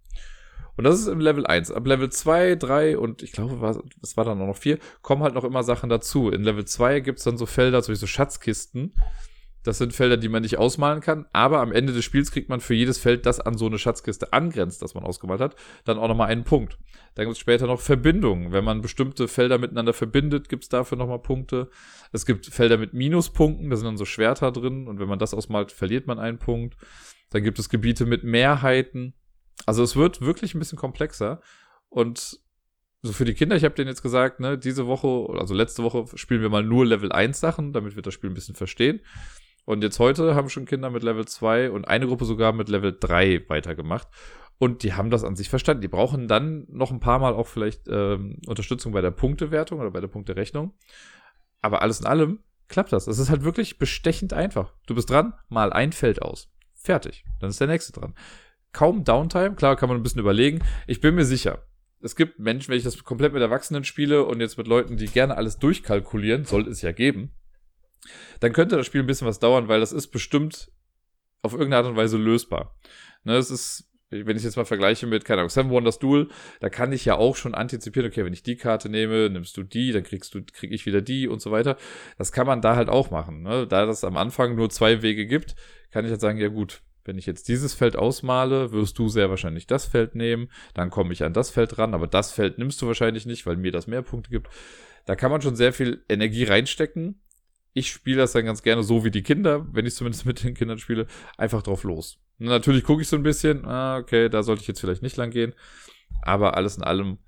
Und 0.79 0.85
das 0.85 1.01
ist 1.01 1.09
im 1.09 1.19
Level 1.19 1.45
1. 1.45 1.73
Ab 1.73 1.87
Level 1.89 2.09
2, 2.09 2.55
3 2.55 2.99
und 2.99 3.25
ich 3.25 3.33
glaube, 3.33 3.83
es 4.01 4.17
war 4.17 4.25
dann 4.25 4.41
auch 4.41 4.47
noch 4.47 4.57
4, 4.57 4.79
kommen 5.03 5.25
halt 5.25 5.35
noch 5.35 5.43
immer 5.43 5.65
Sachen 5.65 5.91
dazu. 5.91 6.31
In 6.31 6.45
Level 6.45 6.65
2 6.65 7.01
gibt's 7.01 7.25
dann 7.25 7.37
so 7.37 7.47
Felder, 7.47 7.83
so 7.83 8.07
Schatzkisten, 8.07 8.95
das 9.65 9.79
sind 9.79 9.93
Felder, 9.93 10.17
die 10.17 10.29
man 10.29 10.43
nicht 10.43 10.57
ausmalen 10.57 11.01
kann, 11.01 11.27
aber 11.33 11.61
am 11.61 11.73
Ende 11.73 11.93
des 11.93 12.05
Spiels 12.05 12.31
kriegt 12.31 12.49
man 12.49 12.61
für 12.61 12.75
jedes 12.75 12.97
Feld, 12.97 13.27
das 13.27 13.41
an 13.41 13.59
so 13.59 13.67
eine 13.67 13.77
Schatzkiste 13.77 14.33
angrenzt, 14.33 14.81
das 14.81 14.95
man 14.95 15.03
ausgemalt 15.03 15.41
hat, 15.41 15.57
dann 15.85 15.99
auch 15.99 16.07
nochmal 16.07 16.29
einen 16.29 16.45
Punkt. 16.45 16.79
Dann 17.17 17.25
gibt 17.25 17.35
es 17.35 17.41
später 17.41 17.67
noch 17.67 17.81
Verbindungen. 17.81 18.53
Wenn 18.53 18.63
man 18.63 18.81
bestimmte 18.81 19.27
Felder 19.27 19.59
miteinander 19.59 19.93
verbindet, 19.93 20.49
gibt 20.49 20.63
es 20.63 20.69
dafür 20.69 20.97
nochmal 20.97 21.19
Punkte. 21.19 21.71
Es 22.13 22.25
gibt 22.25 22.47
Felder 22.47 22.79
mit 22.79 22.95
Minuspunkten, 22.95 23.69
da 23.69 23.77
sind 23.77 23.87
dann 23.87 23.97
so 23.97 24.05
Schwerter 24.05 24.53
drin 24.53 24.87
und 24.87 25.01
wenn 25.01 25.09
man 25.09 25.19
das 25.19 25.35
ausmalt, 25.35 25.73
verliert 25.73 26.07
man 26.07 26.21
einen 26.21 26.39
Punkt. 26.39 26.77
Dann 27.31 27.43
gibt 27.43 27.59
es 27.59 27.69
Gebiete 27.69 28.07
mit 28.07 28.23
Mehrheiten. 28.23 29.15
Also 29.67 29.83
es 29.83 29.97
wird 29.97 30.21
wirklich 30.21 30.55
ein 30.55 30.59
bisschen 30.59 30.79
komplexer 30.79 31.41
und 31.89 32.41
so 33.03 33.13
für 33.13 33.25
die 33.25 33.35
Kinder, 33.35 33.55
ich 33.55 33.65
habe 33.65 33.75
denen 33.75 33.89
jetzt 33.89 34.03
gesagt, 34.03 34.41
ne, 34.41 34.59
diese 34.59 34.87
Woche, 34.87 35.29
also 35.39 35.55
letzte 35.55 35.83
Woche 35.85 36.07
spielen 36.17 36.43
wir 36.43 36.49
mal 36.49 36.65
nur 36.65 36.85
Level 36.85 37.13
1 37.13 37.39
Sachen, 37.39 37.73
damit 37.73 37.95
wir 37.95 38.03
das 38.03 38.15
Spiel 38.15 38.31
ein 38.31 38.35
bisschen 38.35 38.57
verstehen. 38.57 39.01
Und 39.65 39.83
jetzt 39.83 39.99
heute 39.99 40.35
haben 40.35 40.49
schon 40.49 40.65
Kinder 40.65 40.91
mit 40.91 41.03
Level 41.03 41.27
2 41.27 41.71
und 41.71 41.87
eine 41.87 42.07
Gruppe 42.07 42.25
sogar 42.25 42.53
mit 42.53 42.69
Level 42.69 42.97
3 42.99 43.45
weitergemacht. 43.49 44.09
Und 44.59 44.83
die 44.83 44.95
haben 44.95 45.11
das 45.11 45.23
an 45.23 45.37
sich 45.37 45.49
verstanden. 45.49 45.83
Die 45.83 45.89
brauchen 45.89 46.27
dann 46.27 46.67
noch 46.69 46.91
ein 46.91 47.01
paar 47.01 47.21
Mal 47.21 47.35
auch 47.35 47.47
vielleicht 47.47 47.87
ähm, 47.89 48.41
Unterstützung 48.47 48.93
bei 48.93 49.01
der 49.01 49.13
Punktewertung 49.13 49.79
oder 49.79 49.91
bei 49.91 50.01
der 50.01 50.09
Punkterechnung. 50.09 50.73
Aber 51.61 51.83
alles 51.83 52.01
in 52.01 52.07
allem 52.07 52.41
klappt 52.69 52.93
das. 52.93 53.07
Es 53.07 53.19
ist 53.19 53.31
halt 53.31 53.45
wirklich 53.45 53.79
bestechend 53.79 54.33
einfach. 54.33 54.73
Du 54.87 54.95
bist 54.95 55.11
dran, 55.11 55.35
mal 55.49 55.73
ein 55.73 55.93
Feld 55.93 56.23
aus. 56.23 56.49
Fertig. 56.75 57.25
Dann 57.39 57.51
ist 57.51 57.61
der 57.61 57.69
nächste 57.69 57.93
dran. 57.93 58.15
Kaum 58.73 59.05
Downtime. 59.05 59.55
Klar 59.55 59.77
kann 59.77 59.89
man 59.89 59.99
ein 59.99 60.03
bisschen 60.03 60.21
überlegen. 60.21 60.61
Ich 60.87 61.01
bin 61.01 61.15
mir 61.15 61.25
sicher. 61.25 61.65
Es 62.01 62.15
gibt 62.15 62.39
Menschen, 62.39 62.71
wenn 62.71 62.79
ich 62.79 62.85
das 62.85 63.03
komplett 63.03 63.33
mit 63.33 63.43
Erwachsenen 63.43 63.85
spiele 63.85 64.25
und 64.25 64.41
jetzt 64.41 64.57
mit 64.57 64.69
Leuten, 64.69 64.97
die 64.97 65.07
gerne 65.07 65.37
alles 65.37 65.59
durchkalkulieren, 65.59 66.45
soll 66.45 66.69
es 66.69 66.83
ja 66.83 66.93
geben 66.93 67.33
dann 68.41 68.53
könnte 68.53 68.77
das 68.77 68.87
Spiel 68.87 69.03
ein 69.03 69.07
bisschen 69.07 69.27
was 69.27 69.39
dauern, 69.39 69.69
weil 69.69 69.81
das 69.81 69.93
ist 69.93 70.09
bestimmt 70.09 70.71
auf 71.43 71.53
irgendeine 71.53 71.77
Art 71.77 71.87
und 71.87 71.97
Weise 71.97 72.17
lösbar. 72.17 72.77
Ne, 73.25 73.37
es 73.37 73.51
ist 73.51 73.85
wenn 74.11 74.39
ich 74.39 74.43
jetzt 74.43 74.57
mal 74.57 74.65
vergleiche 74.65 75.07
mit, 75.07 75.27
keine 75.27 75.43
Ahnung, 75.43 75.51
Seven 75.51 75.71
Wonders 75.71 75.99
Duel, 75.99 76.29
da 76.61 76.71
kann 76.71 76.93
ich 76.93 77.05
ja 77.05 77.17
auch 77.17 77.37
schon 77.37 77.55
antizipieren, 77.55 78.11
okay, 78.11 78.25
wenn 78.25 78.33
ich 78.33 78.43
die 78.43 78.57
Karte 78.57 78.89
nehme, 78.89 79.29
nimmst 79.29 79.55
du 79.59 79.63
die, 79.63 79.93
dann 79.93 80.03
kriegst 80.03 80.35
du, 80.35 80.41
krieg 80.51 80.73
ich 80.73 80.87
wieder 80.87 81.03
die 81.03 81.29
und 81.29 81.43
so 81.43 81.51
weiter. 81.51 81.77
Das 82.17 82.33
kann 82.33 82.47
man 82.47 82.63
da 82.63 82.75
halt 82.75 82.89
auch 82.89 83.11
machen. 83.11 83.43
Ne? 83.43 83.67
Da 83.67 83.85
das 83.85 84.05
am 84.05 84.17
Anfang 84.17 84.55
nur 84.55 84.71
zwei 84.71 85.03
Wege 85.03 85.27
gibt, 85.27 85.57
kann 85.91 86.07
ich 86.07 86.11
halt 86.11 86.23
sagen, 86.23 86.39
ja 86.39 86.49
gut, 86.49 86.81
wenn 87.09 87.19
ich 87.19 87.27
jetzt 87.27 87.49
dieses 87.49 87.75
Feld 87.75 87.97
ausmale, 87.97 88.71
wirst 88.71 88.99
du 88.99 89.09
sehr 89.09 89.31
wahrscheinlich 89.31 89.67
das 89.67 89.87
Feld 89.87 90.15
nehmen, 90.15 90.51
dann 90.75 90.91
komme 90.91 91.15
ich 91.15 91.25
an 91.25 91.33
das 91.33 91.49
Feld 91.49 91.79
ran, 91.79 91.95
aber 91.95 92.07
das 92.07 92.31
Feld 92.33 92.59
nimmst 92.59 92.81
du 92.83 92.87
wahrscheinlich 92.87 93.25
nicht, 93.25 93.47
weil 93.47 93.57
mir 93.57 93.73
das 93.73 93.87
mehr 93.87 94.03
Punkte 94.03 94.31
gibt. 94.31 94.49
Da 95.07 95.17
kann 95.17 95.31
man 95.31 95.41
schon 95.41 95.57
sehr 95.57 95.73
viel 95.73 96.05
Energie 96.11 96.45
reinstecken. 96.45 97.23
Ich 97.73 97.91
spiele 97.91 98.19
das 98.19 98.33
dann 98.33 98.45
ganz 98.45 98.63
gerne 98.63 98.83
so 98.83 99.05
wie 99.05 99.11
die 99.11 99.23
Kinder, 99.23 99.67
wenn 99.73 99.87
ich 99.87 99.95
zumindest 99.95 100.27
mit 100.27 100.45
den 100.45 100.55
Kindern 100.55 100.79
spiele, 100.79 101.07
einfach 101.39 101.63
drauf 101.63 101.83
los. 101.83 102.19
Natürlich 102.37 102.85
gucke 102.85 103.01
ich 103.01 103.09
so 103.09 103.17
ein 103.17 103.23
bisschen, 103.23 103.65
ah, 103.65 103.97
okay, 103.97 104.29
da 104.29 104.43
sollte 104.43 104.61
ich 104.61 104.69
jetzt 104.69 104.81
vielleicht 104.81 105.03
nicht 105.03 105.17
lang 105.17 105.31
gehen. 105.31 105.55
Aber 106.21 106.57
alles 106.59 106.77
in 106.77 106.83
allem, 106.83 107.19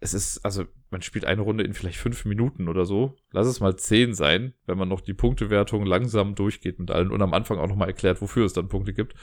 es 0.00 0.12
ist, 0.12 0.44
also 0.44 0.64
man 0.94 1.02
spielt 1.02 1.24
eine 1.24 1.42
Runde 1.42 1.64
in 1.64 1.74
vielleicht 1.74 1.98
fünf 1.98 2.24
Minuten 2.24 2.68
oder 2.68 2.84
so. 2.86 3.16
Lass 3.32 3.48
es 3.48 3.58
mal 3.58 3.74
zehn 3.74 4.14
sein, 4.14 4.54
wenn 4.64 4.78
man 4.78 4.88
noch 4.88 5.00
die 5.00 5.12
Punktewertung 5.12 5.84
langsam 5.84 6.36
durchgeht 6.36 6.78
mit 6.78 6.92
allen 6.92 7.10
und 7.10 7.20
am 7.20 7.34
Anfang 7.34 7.58
auch 7.58 7.66
nochmal 7.66 7.88
erklärt, 7.88 8.22
wofür 8.22 8.46
es 8.46 8.52
dann 8.52 8.68
Punkte 8.68 8.94
gibt. 8.94 9.16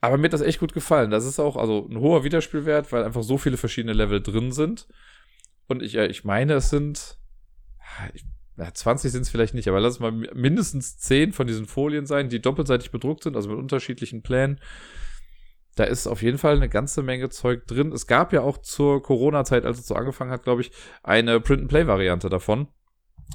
Aber 0.00 0.18
mir 0.18 0.24
hat 0.24 0.32
das 0.32 0.40
echt 0.40 0.58
gut 0.58 0.74
gefallen. 0.74 1.12
Das 1.12 1.26
ist 1.26 1.38
auch 1.38 1.56
also 1.56 1.86
ein 1.88 2.00
hoher 2.00 2.24
Wiederspielwert, 2.24 2.90
weil 2.90 3.04
einfach 3.04 3.22
so 3.22 3.38
viele 3.38 3.56
verschiedene 3.56 3.92
Level 3.92 4.20
drin 4.20 4.50
sind. 4.50 4.88
Und 5.68 5.80
ich, 5.80 5.94
ich 5.94 6.24
meine, 6.24 6.54
es 6.54 6.70
sind, 6.70 7.18
ich 8.12 8.24
ja, 8.58 8.74
20 8.74 9.12
sind 9.12 9.22
es 9.22 9.30
vielleicht 9.30 9.54
nicht, 9.54 9.68
aber 9.68 9.78
lass 9.78 9.94
es 9.94 10.00
mal 10.00 10.10
mindestens 10.10 10.98
10 10.98 11.32
von 11.32 11.46
diesen 11.46 11.66
Folien 11.66 12.04
sein, 12.04 12.30
die 12.30 12.42
doppelseitig 12.42 12.90
bedruckt 12.90 13.22
sind, 13.22 13.36
also 13.36 13.48
mit 13.48 13.58
unterschiedlichen 13.58 14.22
Plänen. 14.22 14.60
Da 15.80 15.86
ist 15.86 16.06
auf 16.06 16.20
jeden 16.20 16.36
Fall 16.36 16.56
eine 16.56 16.68
ganze 16.68 17.02
Menge 17.02 17.30
Zeug 17.30 17.66
drin. 17.66 17.90
Es 17.92 18.06
gab 18.06 18.34
ja 18.34 18.42
auch 18.42 18.58
zur 18.58 19.02
Corona-Zeit, 19.02 19.64
als 19.64 19.78
es 19.78 19.86
so 19.86 19.94
angefangen 19.94 20.30
hat, 20.30 20.42
glaube 20.42 20.60
ich, 20.60 20.72
eine 21.02 21.40
Print-and-Play-Variante 21.40 22.28
davon. 22.28 22.68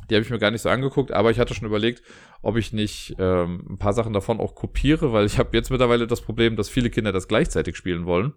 Die 0.07 0.13
habe 0.13 0.23
ich 0.23 0.29
mir 0.29 0.37
gar 0.37 0.51
nicht 0.51 0.61
so 0.61 0.69
angeguckt, 0.69 1.11
aber 1.11 1.31
ich 1.31 1.39
hatte 1.39 1.55
schon 1.55 1.65
überlegt, 1.65 2.03
ob 2.43 2.57
ich 2.57 2.71
nicht 2.71 3.15
ähm, 3.17 3.65
ein 3.67 3.77
paar 3.79 3.93
Sachen 3.93 4.13
davon 4.13 4.39
auch 4.39 4.53
kopiere, 4.53 5.11
weil 5.11 5.25
ich 5.25 5.39
habe 5.39 5.57
jetzt 5.57 5.71
mittlerweile 5.71 6.05
das 6.05 6.21
Problem, 6.21 6.55
dass 6.55 6.69
viele 6.69 6.91
Kinder 6.91 7.11
das 7.11 7.27
gleichzeitig 7.27 7.77
spielen 7.77 8.05
wollen. 8.05 8.35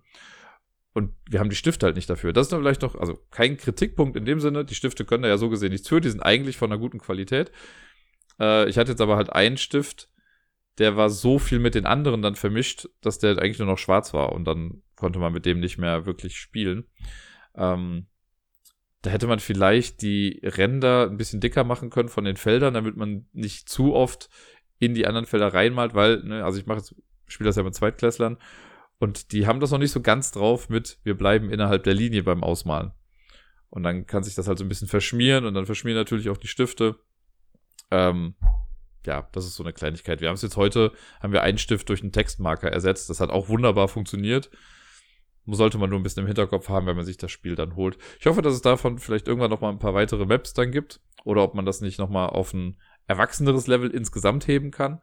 Und 0.95 1.13
wir 1.29 1.41
haben 1.41 1.51
die 1.51 1.57
Stifte 1.57 1.85
halt 1.85 1.97
nicht 1.97 2.09
dafür. 2.09 2.33
Das 2.33 2.47
ist 2.47 2.53
dann 2.55 2.63
vielleicht 2.63 2.81
noch, 2.81 2.95
also 2.95 3.19
kein 3.31 3.59
Kritikpunkt 3.59 4.17
in 4.17 4.25
dem 4.25 4.41
Sinne. 4.41 4.65
Die 4.65 4.75
Stifte 4.75 5.05
können 5.05 5.25
da 5.25 5.29
ja 5.29 5.37
so 5.37 5.51
gesehen 5.51 5.73
nichts 5.73 5.87
für. 5.87 6.01
Die 6.01 6.09
sind 6.09 6.23
eigentlich 6.23 6.57
von 6.57 6.73
einer 6.73 6.81
guten 6.81 6.99
Qualität. 6.99 7.53
Äh, 8.41 8.71
ich 8.71 8.79
hatte 8.79 8.93
jetzt 8.93 9.03
aber 9.03 9.17
halt 9.17 9.31
einen 9.35 9.59
Stift, 9.59 10.09
der 10.79 10.97
war 10.97 11.11
so 11.11 11.39
viel 11.39 11.59
mit 11.59 11.75
den 11.75 11.87
anderen 11.87 12.23
dann 12.23 12.35
vermischt, 12.35 12.89
dass 13.01 13.19
der 13.19 13.39
eigentlich 13.39 13.59
nur 13.59 13.69
noch 13.69 13.79
schwarz 13.79 14.15
war. 14.15 14.33
Und 14.33 14.45
dann 14.45 14.83
konnte 14.97 15.19
man 15.19 15.33
mit 15.33 15.47
dem 15.47 15.61
nicht 15.61 15.79
mehr 15.79 16.07
wirklich 16.07 16.39
spielen. 16.39 16.87
Ähm, 17.55 18.07
da 19.03 19.11
hätte 19.11 19.27
man 19.27 19.39
vielleicht 19.39 20.03
die 20.03 20.41
Ränder 20.43 21.09
ein 21.09 21.17
bisschen 21.17 21.41
dicker 21.41 21.65
machen 21.65 21.91
können 21.91 22.09
von 22.09 22.25
den 22.25 22.37
Feldern, 22.37 22.75
damit 22.75 22.97
man 22.97 23.27
nicht 23.33 23.69
zu 23.69 23.95
oft 23.95 24.29
in 24.79 24.95
die 24.95 25.07
anderen 25.07 25.27
Felder 25.27 25.53
reinmalt, 25.55 25.95
weil, 25.95 26.23
ne, 26.23 26.45
also 26.45 26.59
ich 26.59 26.67
mache 26.67 26.83
spiele 27.27 27.49
das 27.49 27.57
ja 27.57 27.63
mit 27.63 27.75
Zweitklässlern 27.75 28.39
und 28.99 29.33
die 29.33 29.47
haben 29.47 29.61
das 29.61 29.71
noch 29.71 29.79
nicht 29.79 29.93
so 29.93 30.01
ganz 30.01 30.33
drauf 30.33 30.69
mit, 30.69 30.99
wir 31.05 31.17
bleiben 31.17 31.51
innerhalb 31.51 31.85
der 31.85 31.95
Linie 31.95 32.23
beim 32.23 32.43
Ausmalen. 32.43 32.93
Und 33.71 33.83
dann 33.83 34.07
kann 34.07 34.23
sich 34.23 34.35
das 34.35 34.49
halt 34.49 34.59
so 34.59 34.65
ein 34.65 34.69
bisschen 34.69 34.89
verschmieren 34.89 35.45
und 35.45 35.55
dann 35.55 35.67
verschmieren 35.67 35.99
natürlich 35.99 36.31
auch 36.31 36.39
die 36.39 36.49
Stifte. 36.49 36.97
Ähm, 37.91 38.35
ja, 39.07 39.29
das 39.33 39.47
ist 39.47 39.55
so 39.55 39.63
eine 39.63 39.73
Kleinigkeit. 39.73 40.21
Wir 40.21 40.29
haben 40.29 40.35
es 40.35 40.43
jetzt 40.43 40.57
heute, 40.57 40.93
haben 41.23 41.33
wir 41.33 41.43
einen 41.43 41.59
Stift 41.59 41.89
durch 41.89 42.03
einen 42.03 42.13
Textmarker 42.13 42.71
ersetzt. 42.71 43.11
Das 43.11 43.21
hat 43.21 43.31
auch 43.31 43.49
wunderbar 43.49 43.89
funktioniert. 43.89 44.51
Sollte 45.47 45.79
man 45.79 45.89
nur 45.89 45.99
ein 45.99 46.03
bisschen 46.03 46.23
im 46.23 46.27
Hinterkopf 46.27 46.69
haben, 46.69 46.87
wenn 46.87 46.97
man 46.97 47.07
sich 47.07 47.17
das 47.17 47.31
Spiel 47.31 47.55
dann 47.55 47.75
holt. 47.75 47.97
Ich 48.21 48.27
hoffe, 48.27 48.43
dass 48.43 48.53
es 48.53 48.61
davon 48.61 48.99
vielleicht 48.99 49.29
irgendwann 49.29 49.51
noch 49.51 49.63
mal 49.63 49.71
ein 49.71 49.79
paar 49.79 49.95
weitere 49.95 50.27
Maps 50.27 50.53
dann 50.53 50.73
gibt. 50.73 51.01
Oder 51.25 51.43
ob 51.43 51.55
man 51.55 51.65
das 51.65 51.81
nicht 51.81 51.99
noch 51.99 52.11
mal 52.11 52.27
auf 52.27 52.53
ein 52.53 52.79
erwachseneres 53.07 53.67
Level 53.67 53.91
insgesamt 53.91 54.47
heben 54.47 54.71
kann. 54.71 55.01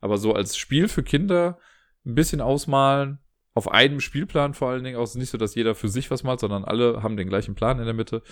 Aber 0.00 0.18
so 0.18 0.32
als 0.32 0.56
Spiel 0.56 0.86
für 0.86 1.02
Kinder 1.02 1.58
ein 2.06 2.14
bisschen 2.14 2.40
ausmalen, 2.40 3.18
auf 3.58 3.72
einem 3.72 3.98
Spielplan 3.98 4.54
vor 4.54 4.68
allen 4.68 4.84
Dingen 4.84 5.00
ist 5.02 5.16
nicht 5.16 5.30
so, 5.30 5.36
dass 5.36 5.56
jeder 5.56 5.74
für 5.74 5.88
sich 5.88 6.12
was 6.12 6.22
malt, 6.22 6.38
sondern 6.38 6.64
alle 6.64 7.02
haben 7.02 7.16
den 7.16 7.28
gleichen 7.28 7.56
Plan 7.56 7.80
in 7.80 7.86
der 7.86 7.94
Mitte. 7.94 8.22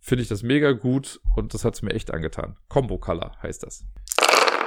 Finde 0.00 0.22
ich 0.22 0.28
das 0.28 0.42
mega 0.42 0.72
gut 0.72 1.20
und 1.36 1.54
das 1.54 1.64
hat 1.64 1.74
es 1.74 1.82
mir 1.82 1.92
echt 1.92 2.12
angetan. 2.12 2.56
Combo 2.68 2.98
Color 2.98 3.36
heißt 3.42 3.62
das. 3.62 3.86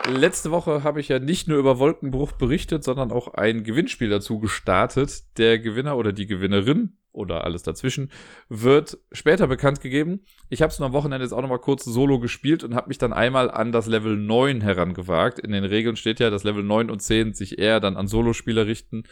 Letzte 0.10 0.52
Woche 0.52 0.84
habe 0.84 1.00
ich 1.00 1.08
ja 1.08 1.20
nicht 1.20 1.48
nur 1.48 1.58
über 1.58 1.80
Wolkenbruch 1.80 2.34
berichtet, 2.34 2.84
sondern 2.84 3.12
auch 3.12 3.34
ein 3.34 3.64
Gewinnspiel 3.64 4.10
dazu 4.10 4.40
gestartet. 4.40 5.38
Der 5.38 5.60
Gewinner 5.60 5.98
oder 5.98 6.14
die 6.14 6.28
Gewinnerin 6.28 6.98
oder 7.12 7.44
alles 7.44 7.64
dazwischen 7.64 8.12
wird 8.50 8.98
später 9.12 9.48
bekannt 9.48 9.82
gegeben. 9.82 10.22
Ich 10.50 10.62
habe 10.62 10.72
es 10.72 10.82
am 10.82 10.94
Wochenende 10.94 11.24
jetzt 11.26 11.34
auch 11.34 11.42
nochmal 11.42 11.60
kurz 11.60 11.86
solo 11.86 12.20
gespielt 12.20 12.64
und 12.64 12.76
habe 12.76 12.88
mich 12.88 12.98
dann 12.98 13.14
einmal 13.14 13.52
an 13.52 13.72
das 13.72 13.88
Level 13.88 14.18
9 14.18 14.62
herangewagt. 14.62 15.40
In 15.40 15.52
den 15.52 15.64
Regeln 15.64 15.96
steht 15.96 16.20
ja, 16.20 16.30
dass 16.30 16.44
Level 16.44 16.64
9 16.64 16.90
und 16.90 17.02
10 17.02 17.34
sich 17.34 17.60
eher 17.60 17.80
dann 17.80 17.98
an 17.98 18.08
Solospieler 18.08 18.68
richten 18.68 19.04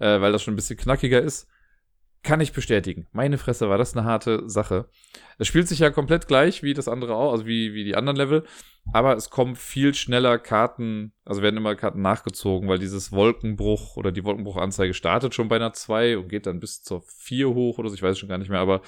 äh, 0.00 0.20
weil 0.20 0.32
das 0.32 0.42
schon 0.42 0.54
ein 0.54 0.56
bisschen 0.56 0.78
knackiger 0.78 1.20
ist. 1.20 1.46
Kann 2.22 2.40
ich 2.40 2.52
bestätigen. 2.52 3.06
Meine 3.12 3.38
Fresse 3.38 3.70
war 3.70 3.78
das 3.78 3.96
eine 3.96 4.04
harte 4.04 4.48
Sache. 4.48 4.88
Es 5.38 5.46
spielt 5.46 5.68
sich 5.68 5.78
ja 5.78 5.90
komplett 5.90 6.28
gleich 6.28 6.62
wie 6.62 6.74
das 6.74 6.86
andere 6.86 7.14
auch, 7.14 7.32
also 7.32 7.46
wie, 7.46 7.72
wie 7.72 7.84
die 7.84 7.96
anderen 7.96 8.16
Level, 8.16 8.44
aber 8.92 9.16
es 9.16 9.30
kommen 9.30 9.56
viel 9.56 9.94
schneller 9.94 10.38
Karten, 10.38 11.12
also 11.24 11.40
werden 11.40 11.56
immer 11.56 11.74
Karten 11.76 12.02
nachgezogen, 12.02 12.68
weil 12.68 12.78
dieses 12.78 13.10
Wolkenbruch 13.10 13.96
oder 13.96 14.12
die 14.12 14.24
Wolkenbruchanzeige 14.24 14.92
startet 14.92 15.34
schon 15.34 15.48
bei 15.48 15.56
einer 15.56 15.72
2 15.72 16.18
und 16.18 16.28
geht 16.28 16.46
dann 16.46 16.60
bis 16.60 16.82
zur 16.82 17.02
4 17.02 17.48
hoch 17.48 17.78
oder 17.78 17.88
so, 17.88 17.94
ich 17.94 18.02
weiß 18.02 18.18
schon 18.18 18.28
gar 18.28 18.38
nicht 18.38 18.50
mehr, 18.50 18.60
aber 18.60 18.82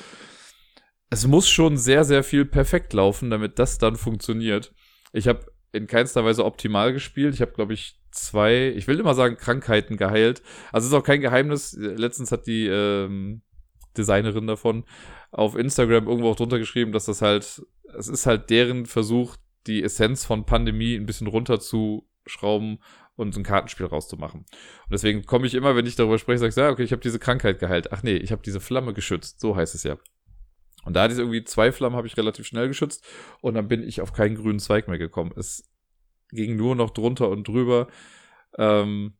es 1.09 1.27
muss 1.27 1.49
schon 1.49 1.77
sehr, 1.77 2.05
sehr 2.05 2.25
viel 2.25 2.45
perfekt 2.45 2.93
laufen, 2.93 3.31
damit 3.31 3.59
das 3.59 3.79
dann 3.79 3.97
funktioniert. 3.97 4.75
Ich 5.13 5.29
habe 5.29 5.45
in 5.73 5.87
keinster 5.87 6.25
Weise 6.25 6.45
optimal 6.45 6.93
gespielt. 6.93 7.35
Ich 7.35 7.41
habe, 7.41 7.53
glaube 7.53 7.75
ich, 7.75 8.01
zwei, 8.13 8.69
ich 8.69 8.87
will 8.87 9.01
immer 9.01 9.15
sagen, 9.15 9.37
Krankheiten 9.37 9.97
geheilt. 9.97 10.43
Also 10.71 10.89
ist 10.89 10.95
auch 10.95 11.05
kein 11.05 11.21
Geheimnis. 11.21 11.77
Letztens 11.79 12.31
hat 12.31 12.47
die 12.47 12.67
ähm, 12.67 13.43
Designerin 13.97 14.47
davon 14.47 14.85
auf 15.31 15.57
Instagram 15.57 16.07
irgendwo 16.07 16.31
auch 16.31 16.37
drunter 16.37 16.59
geschrieben, 16.59 16.93
dass 16.93 17.07
das 17.07 17.23
halt, 17.23 17.63
es 17.97 18.09
ist 18.09 18.27
halt 18.27 18.51
deren 18.51 18.87
Versuch, 18.87 19.37
die 19.67 19.83
Essenz 19.83 20.25
von 20.25 20.45
Pandemie 20.45 20.95
ein 20.97 21.07
bisschen 21.07 21.27
runterzuschrauben 21.27 22.79
und 23.17 23.37
ein 23.37 23.43
Kartenspiel 23.43 23.87
rauszumachen. 23.87 24.41
Und 24.41 24.91
deswegen 24.91 25.25
komme 25.25 25.47
ich 25.47 25.55
immer, 25.55 25.77
wenn 25.77 25.87
ich 25.87 25.97
darüber 25.97 26.19
spreche, 26.19 26.39
sage 26.39 26.51
ich, 26.51 26.57
ja, 26.57 26.71
okay, 26.71 26.83
ich 26.83 26.93
habe 26.93 27.03
diese 27.03 27.19
Krankheit 27.19 27.59
geheilt. 27.59 27.93
Ach 27.93 28.03
nee, 28.03 28.17
ich 28.17 28.33
habe 28.33 28.43
diese 28.43 28.61
Flamme 28.61 28.93
geschützt. 28.93 29.41
So 29.41 29.57
heißt 29.57 29.75
es 29.75 29.85
ja. 29.85 29.97
Und 30.85 30.95
da 30.95 31.03
hatte 31.03 31.15
ich 31.15 31.21
irgendwie 31.21 31.45
zwei 31.45 31.71
Flammen, 31.71 31.97
habe 31.97 32.07
ich 32.07 32.17
relativ 32.17 32.47
schnell 32.47 32.69
geschützt 32.69 33.05
und 33.41 33.55
dann 33.55 33.69
bin 33.69 33.83
ich 33.83 34.01
auf 34.01 34.13
keinen 34.13 34.35
grünen 34.35 34.59
Zweig 34.59 34.89
mehr 34.89 34.99
gekommen. 34.99 35.33
Es 35.37 35.72
ging 36.33 36.57
nur 36.57 36.75
noch 36.75 36.91
drunter 36.91 37.29
und 37.29 37.47
drüber. 37.47 37.89
Ähm, 38.59 39.15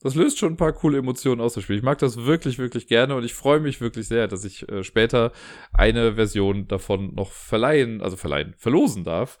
das 0.00 0.14
löst 0.14 0.38
schon 0.38 0.52
ein 0.52 0.56
paar 0.56 0.72
coole 0.72 0.98
Emotionen 0.98 1.40
aus 1.40 1.54
dem 1.54 1.62
Spiel. 1.62 1.76
Ich 1.76 1.82
mag 1.82 1.98
das 1.98 2.24
wirklich, 2.24 2.58
wirklich 2.58 2.86
gerne 2.86 3.16
und 3.16 3.24
ich 3.24 3.34
freue 3.34 3.58
mich 3.58 3.80
wirklich 3.80 4.06
sehr, 4.06 4.28
dass 4.28 4.44
ich 4.44 4.68
äh, 4.68 4.84
später 4.84 5.32
eine 5.72 6.14
Version 6.14 6.68
davon 6.68 7.14
noch 7.14 7.32
verleihen, 7.32 8.00
also 8.00 8.16
verleihen, 8.16 8.54
verlosen 8.56 9.02
darf. 9.02 9.38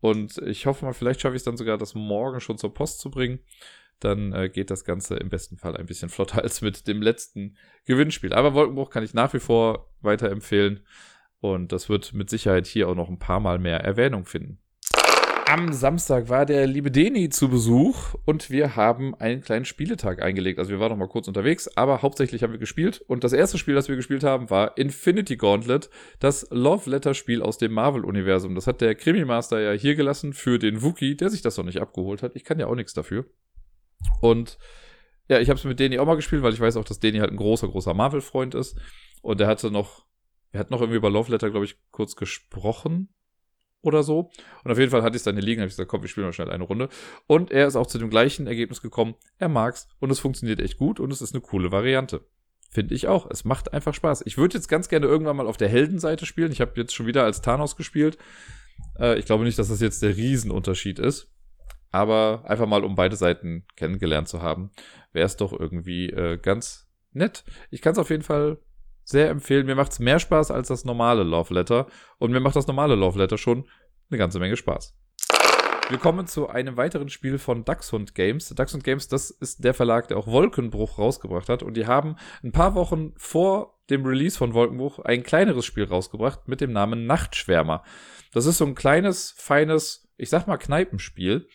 Und 0.00 0.38
ich 0.38 0.66
hoffe 0.66 0.84
mal, 0.84 0.94
vielleicht 0.94 1.20
schaffe 1.20 1.36
ich 1.36 1.40
es 1.40 1.44
dann 1.44 1.56
sogar, 1.56 1.78
das 1.78 1.94
morgen 1.94 2.40
schon 2.40 2.58
zur 2.58 2.74
Post 2.74 3.00
zu 3.00 3.10
bringen. 3.10 3.40
Dann 4.00 4.32
äh, 4.32 4.48
geht 4.48 4.70
das 4.70 4.84
Ganze 4.84 5.16
im 5.16 5.28
besten 5.28 5.58
Fall 5.58 5.76
ein 5.76 5.86
bisschen 5.86 6.08
flotter 6.10 6.42
als 6.42 6.60
mit 6.60 6.88
dem 6.88 7.02
letzten 7.02 7.56
Gewinnspiel. 7.84 8.32
Aber 8.32 8.54
Wolkenbruch 8.54 8.90
kann 8.90 9.04
ich 9.04 9.14
nach 9.14 9.32
wie 9.32 9.40
vor 9.40 9.92
weiterempfehlen. 10.00 10.84
Und 11.40 11.72
das 11.72 11.88
wird 11.88 12.12
mit 12.14 12.30
Sicherheit 12.30 12.66
hier 12.66 12.88
auch 12.88 12.94
noch 12.94 13.08
ein 13.08 13.18
paar 13.18 13.40
Mal 13.40 13.58
mehr 13.58 13.80
Erwähnung 13.80 14.26
finden. 14.26 14.59
Am 15.50 15.72
Samstag 15.72 16.28
war 16.28 16.46
der 16.46 16.64
liebe 16.68 16.92
Deni 16.92 17.28
zu 17.28 17.48
Besuch 17.48 18.14
und 18.24 18.50
wir 18.50 18.76
haben 18.76 19.16
einen 19.16 19.40
kleinen 19.40 19.64
Spieletag 19.64 20.22
eingelegt. 20.22 20.60
Also 20.60 20.70
wir 20.70 20.78
waren 20.78 20.90
noch 20.90 20.96
mal 20.96 21.08
kurz 21.08 21.26
unterwegs, 21.26 21.66
aber 21.76 22.02
hauptsächlich 22.02 22.44
haben 22.44 22.52
wir 22.52 22.60
gespielt. 22.60 23.02
Und 23.08 23.24
das 23.24 23.32
erste 23.32 23.58
Spiel, 23.58 23.74
das 23.74 23.88
wir 23.88 23.96
gespielt 23.96 24.22
haben, 24.22 24.48
war 24.48 24.78
Infinity 24.78 25.36
Gauntlet, 25.36 25.90
das 26.20 26.46
Love 26.52 26.88
Letter 26.88 27.14
Spiel 27.14 27.42
aus 27.42 27.58
dem 27.58 27.72
Marvel-Universum. 27.72 28.54
Das 28.54 28.68
hat 28.68 28.80
der 28.80 28.94
Krimi-Master 28.94 29.58
ja 29.58 29.72
hier 29.72 29.96
gelassen 29.96 30.34
für 30.34 30.60
den 30.60 30.82
Wookie, 30.82 31.16
der 31.16 31.30
sich 31.30 31.42
das 31.42 31.56
noch 31.56 31.64
nicht 31.64 31.80
abgeholt 31.80 32.22
hat. 32.22 32.36
Ich 32.36 32.44
kann 32.44 32.60
ja 32.60 32.68
auch 32.68 32.76
nichts 32.76 32.94
dafür. 32.94 33.24
Und 34.20 34.56
ja, 35.26 35.40
ich 35.40 35.48
habe 35.48 35.58
es 35.58 35.64
mit 35.64 35.80
Deni 35.80 35.98
auch 35.98 36.06
mal 36.06 36.14
gespielt, 36.14 36.44
weil 36.44 36.52
ich 36.52 36.60
weiß 36.60 36.76
auch, 36.76 36.84
dass 36.84 37.00
Deni 37.00 37.18
halt 37.18 37.32
ein 37.32 37.36
großer, 37.36 37.66
großer 37.66 37.92
Marvel-Freund 37.92 38.54
ist. 38.54 38.78
Und 39.20 39.40
er 39.40 39.48
hatte 39.48 39.72
noch 39.72 40.06
wir 40.52 40.60
hatten 40.60 40.72
noch 40.72 40.80
irgendwie 40.80 40.98
über 40.98 41.10
Love 41.10 41.32
Letter, 41.32 41.50
glaube 41.50 41.64
ich, 41.64 41.76
kurz 41.90 42.14
gesprochen 42.14 43.08
oder 43.82 44.02
so. 44.02 44.30
Und 44.64 44.70
auf 44.70 44.78
jeden 44.78 44.90
Fall 44.90 45.02
hatte 45.02 45.16
ich 45.16 45.20
es 45.20 45.24
dann 45.24 45.36
liegen, 45.36 45.60
habe 45.60 45.68
ich 45.68 45.72
gesagt, 45.72 45.90
komm, 45.90 46.02
wir 46.02 46.08
spielen 46.08 46.26
mal 46.26 46.32
schnell 46.32 46.50
eine 46.50 46.64
Runde. 46.64 46.88
Und 47.26 47.50
er 47.50 47.66
ist 47.66 47.76
auch 47.76 47.86
zu 47.86 47.98
dem 47.98 48.10
gleichen 48.10 48.46
Ergebnis 48.46 48.82
gekommen. 48.82 49.14
Er 49.38 49.48
mag's 49.48 49.88
und 49.98 50.10
es 50.10 50.20
funktioniert 50.20 50.60
echt 50.60 50.78
gut 50.78 51.00
und 51.00 51.12
es 51.12 51.22
ist 51.22 51.34
eine 51.34 51.40
coole 51.40 51.72
Variante. 51.72 52.22
Finde 52.70 52.94
ich 52.94 53.08
auch. 53.08 53.28
Es 53.30 53.44
macht 53.44 53.72
einfach 53.72 53.94
Spaß. 53.94 54.22
Ich 54.26 54.38
würde 54.38 54.56
jetzt 54.56 54.68
ganz 54.68 54.88
gerne 54.88 55.06
irgendwann 55.06 55.36
mal 55.36 55.48
auf 55.48 55.56
der 55.56 55.68
Heldenseite 55.68 56.24
spielen. 56.24 56.52
Ich 56.52 56.60
habe 56.60 56.72
jetzt 56.76 56.94
schon 56.94 57.06
wieder 57.06 57.24
als 57.24 57.40
Thanos 57.42 57.76
gespielt. 57.76 58.16
Äh, 58.98 59.18
ich 59.18 59.24
glaube 59.24 59.44
nicht, 59.44 59.58
dass 59.58 59.68
das 59.68 59.80
jetzt 59.80 60.02
der 60.02 60.16
Riesenunterschied 60.16 61.00
ist. 61.00 61.32
Aber 61.90 62.44
einfach 62.46 62.66
mal, 62.66 62.84
um 62.84 62.94
beide 62.94 63.16
Seiten 63.16 63.64
kennengelernt 63.74 64.28
zu 64.28 64.40
haben, 64.40 64.70
wäre 65.12 65.26
es 65.26 65.36
doch 65.36 65.52
irgendwie 65.52 66.10
äh, 66.10 66.38
ganz 66.38 66.88
nett. 67.12 67.44
Ich 67.70 67.82
kann 67.82 67.92
es 67.92 67.98
auf 67.98 68.10
jeden 68.10 68.22
Fall 68.22 68.58
sehr 69.04 69.30
empfehlen. 69.30 69.66
Mir 69.66 69.74
macht 69.74 69.92
es 69.92 69.98
mehr 69.98 70.18
Spaß 70.18 70.50
als 70.50 70.68
das 70.68 70.84
normale 70.84 71.22
Love 71.22 71.54
Letter. 71.54 71.86
Und 72.18 72.32
mir 72.32 72.40
macht 72.40 72.56
das 72.56 72.66
normale 72.66 72.94
Love 72.94 73.18
Letter 73.18 73.38
schon 73.38 73.68
eine 74.10 74.18
ganze 74.18 74.38
Menge 74.38 74.56
Spaß. 74.56 74.96
Wir 75.90 75.98
kommen 75.98 76.28
zu 76.28 76.48
einem 76.48 76.76
weiteren 76.76 77.08
Spiel 77.08 77.38
von 77.38 77.64
Dachshund 77.64 78.14
Games. 78.14 78.48
Dachshund 78.50 78.84
Games, 78.84 79.08
das 79.08 79.30
ist 79.30 79.64
der 79.64 79.74
Verlag, 79.74 80.06
der 80.06 80.18
auch 80.18 80.28
Wolkenbruch 80.28 80.98
rausgebracht 80.98 81.48
hat. 81.48 81.64
Und 81.64 81.76
die 81.76 81.88
haben 81.88 82.14
ein 82.44 82.52
paar 82.52 82.76
Wochen 82.76 83.12
vor 83.16 83.80
dem 83.90 84.06
Release 84.06 84.38
von 84.38 84.54
Wolkenbruch 84.54 85.00
ein 85.00 85.24
kleineres 85.24 85.66
Spiel 85.66 85.84
rausgebracht 85.84 86.46
mit 86.46 86.60
dem 86.60 86.72
Namen 86.72 87.06
Nachtschwärmer. 87.06 87.82
Das 88.32 88.46
ist 88.46 88.58
so 88.58 88.66
ein 88.66 88.76
kleines, 88.76 89.34
feines, 89.36 90.08
ich 90.16 90.30
sag 90.30 90.46
mal 90.46 90.58
Kneipenspiel 90.58 91.48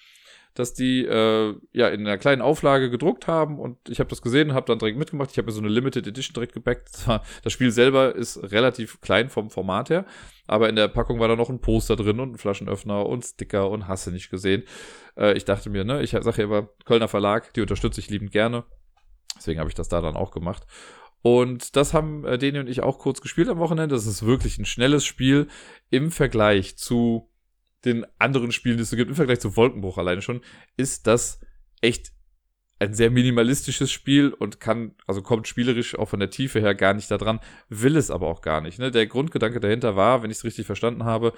dass 0.55 0.73
die 0.73 1.05
äh, 1.05 1.55
ja 1.73 1.89
in 1.89 2.01
einer 2.01 2.17
kleinen 2.17 2.41
Auflage 2.41 2.89
gedruckt 2.89 3.27
haben 3.27 3.59
und 3.59 3.77
ich 3.89 3.99
habe 3.99 4.09
das 4.09 4.21
gesehen, 4.21 4.53
habe 4.53 4.65
dann 4.65 4.79
direkt 4.79 4.97
mitgemacht. 4.97 5.29
Ich 5.31 5.37
habe 5.37 5.45
mir 5.45 5.51
so 5.51 5.61
eine 5.61 5.69
Limited 5.69 6.07
Edition 6.07 6.33
direkt 6.33 6.53
gebackt. 6.53 6.89
Das 7.43 7.53
Spiel 7.53 7.71
selber 7.71 8.15
ist 8.15 8.51
relativ 8.51 9.01
klein 9.01 9.29
vom 9.29 9.49
Format 9.49 9.89
her, 9.89 10.05
aber 10.47 10.69
in 10.69 10.75
der 10.75 10.87
Packung 10.87 11.19
war 11.19 11.27
da 11.27 11.35
noch 11.35 11.49
ein 11.49 11.61
Poster 11.61 11.95
drin 11.95 12.19
und 12.19 12.33
ein 12.33 12.37
Flaschenöffner 12.37 13.05
und 13.05 13.23
Sticker 13.23 13.69
und 13.69 13.87
hasse 13.87 14.11
nicht 14.11 14.29
gesehen. 14.29 14.63
Äh, 15.17 15.33
ich 15.33 15.45
dachte 15.45 15.69
mir, 15.69 15.83
ne, 15.83 16.01
ich 16.01 16.11
sage 16.11 16.37
ja 16.37 16.43
immer 16.45 16.69
Kölner 16.85 17.07
Verlag, 17.07 17.53
die 17.53 17.61
unterstütze 17.61 17.99
ich 17.99 18.09
liebend 18.09 18.31
gerne. 18.31 18.63
Deswegen 19.35 19.59
habe 19.59 19.69
ich 19.69 19.75
das 19.75 19.89
da 19.89 20.01
dann 20.01 20.15
auch 20.15 20.31
gemacht. 20.31 20.65
Und 21.21 21.75
das 21.75 21.93
haben 21.93 22.23
äh, 22.23 22.37
Deni 22.37 22.59
und 22.59 22.69
ich 22.69 22.81
auch 22.81 22.99
kurz 22.99 23.19
gespielt 23.19 23.49
am 23.49 23.57
Wochenende. 23.57 23.95
Das 23.95 24.05
ist 24.05 24.25
wirklich 24.25 24.57
ein 24.57 24.65
schnelles 24.65 25.05
Spiel 25.05 25.47
im 25.89 26.11
Vergleich 26.11 26.77
zu 26.77 27.31
den 27.85 28.05
anderen 28.19 28.51
Spielen, 28.51 28.77
die 28.77 28.83
es 28.83 28.89
so 28.89 28.95
gibt, 28.95 29.09
im 29.09 29.15
Vergleich 29.15 29.39
zu 29.39 29.55
Wolkenbruch 29.55 29.97
alleine 29.97 30.21
schon, 30.21 30.41
ist 30.77 31.07
das 31.07 31.39
echt 31.81 32.11
ein 32.79 32.93
sehr 32.93 33.09
minimalistisches 33.09 33.91
Spiel 33.91 34.33
und 34.33 34.59
kann, 34.59 34.95
also 35.07 35.21
kommt 35.21 35.47
spielerisch 35.47 35.97
auch 35.97 36.09
von 36.09 36.19
der 36.19 36.29
Tiefe 36.29 36.59
her 36.59 36.75
gar 36.75 36.93
nicht 36.93 37.09
da 37.09 37.17
dran, 37.17 37.39
will 37.69 37.95
es 37.95 38.11
aber 38.11 38.27
auch 38.27 38.41
gar 38.41 38.59
nicht. 38.59 38.79
Ne? 38.79 38.91
Der 38.91 39.07
Grundgedanke 39.07 39.59
dahinter 39.61 39.95
war, 39.95 40.23
wenn 40.23 40.31
ich 40.31 40.37
es 40.37 40.43
richtig 40.43 40.65
verstanden 40.65 41.05
habe, 41.05 41.33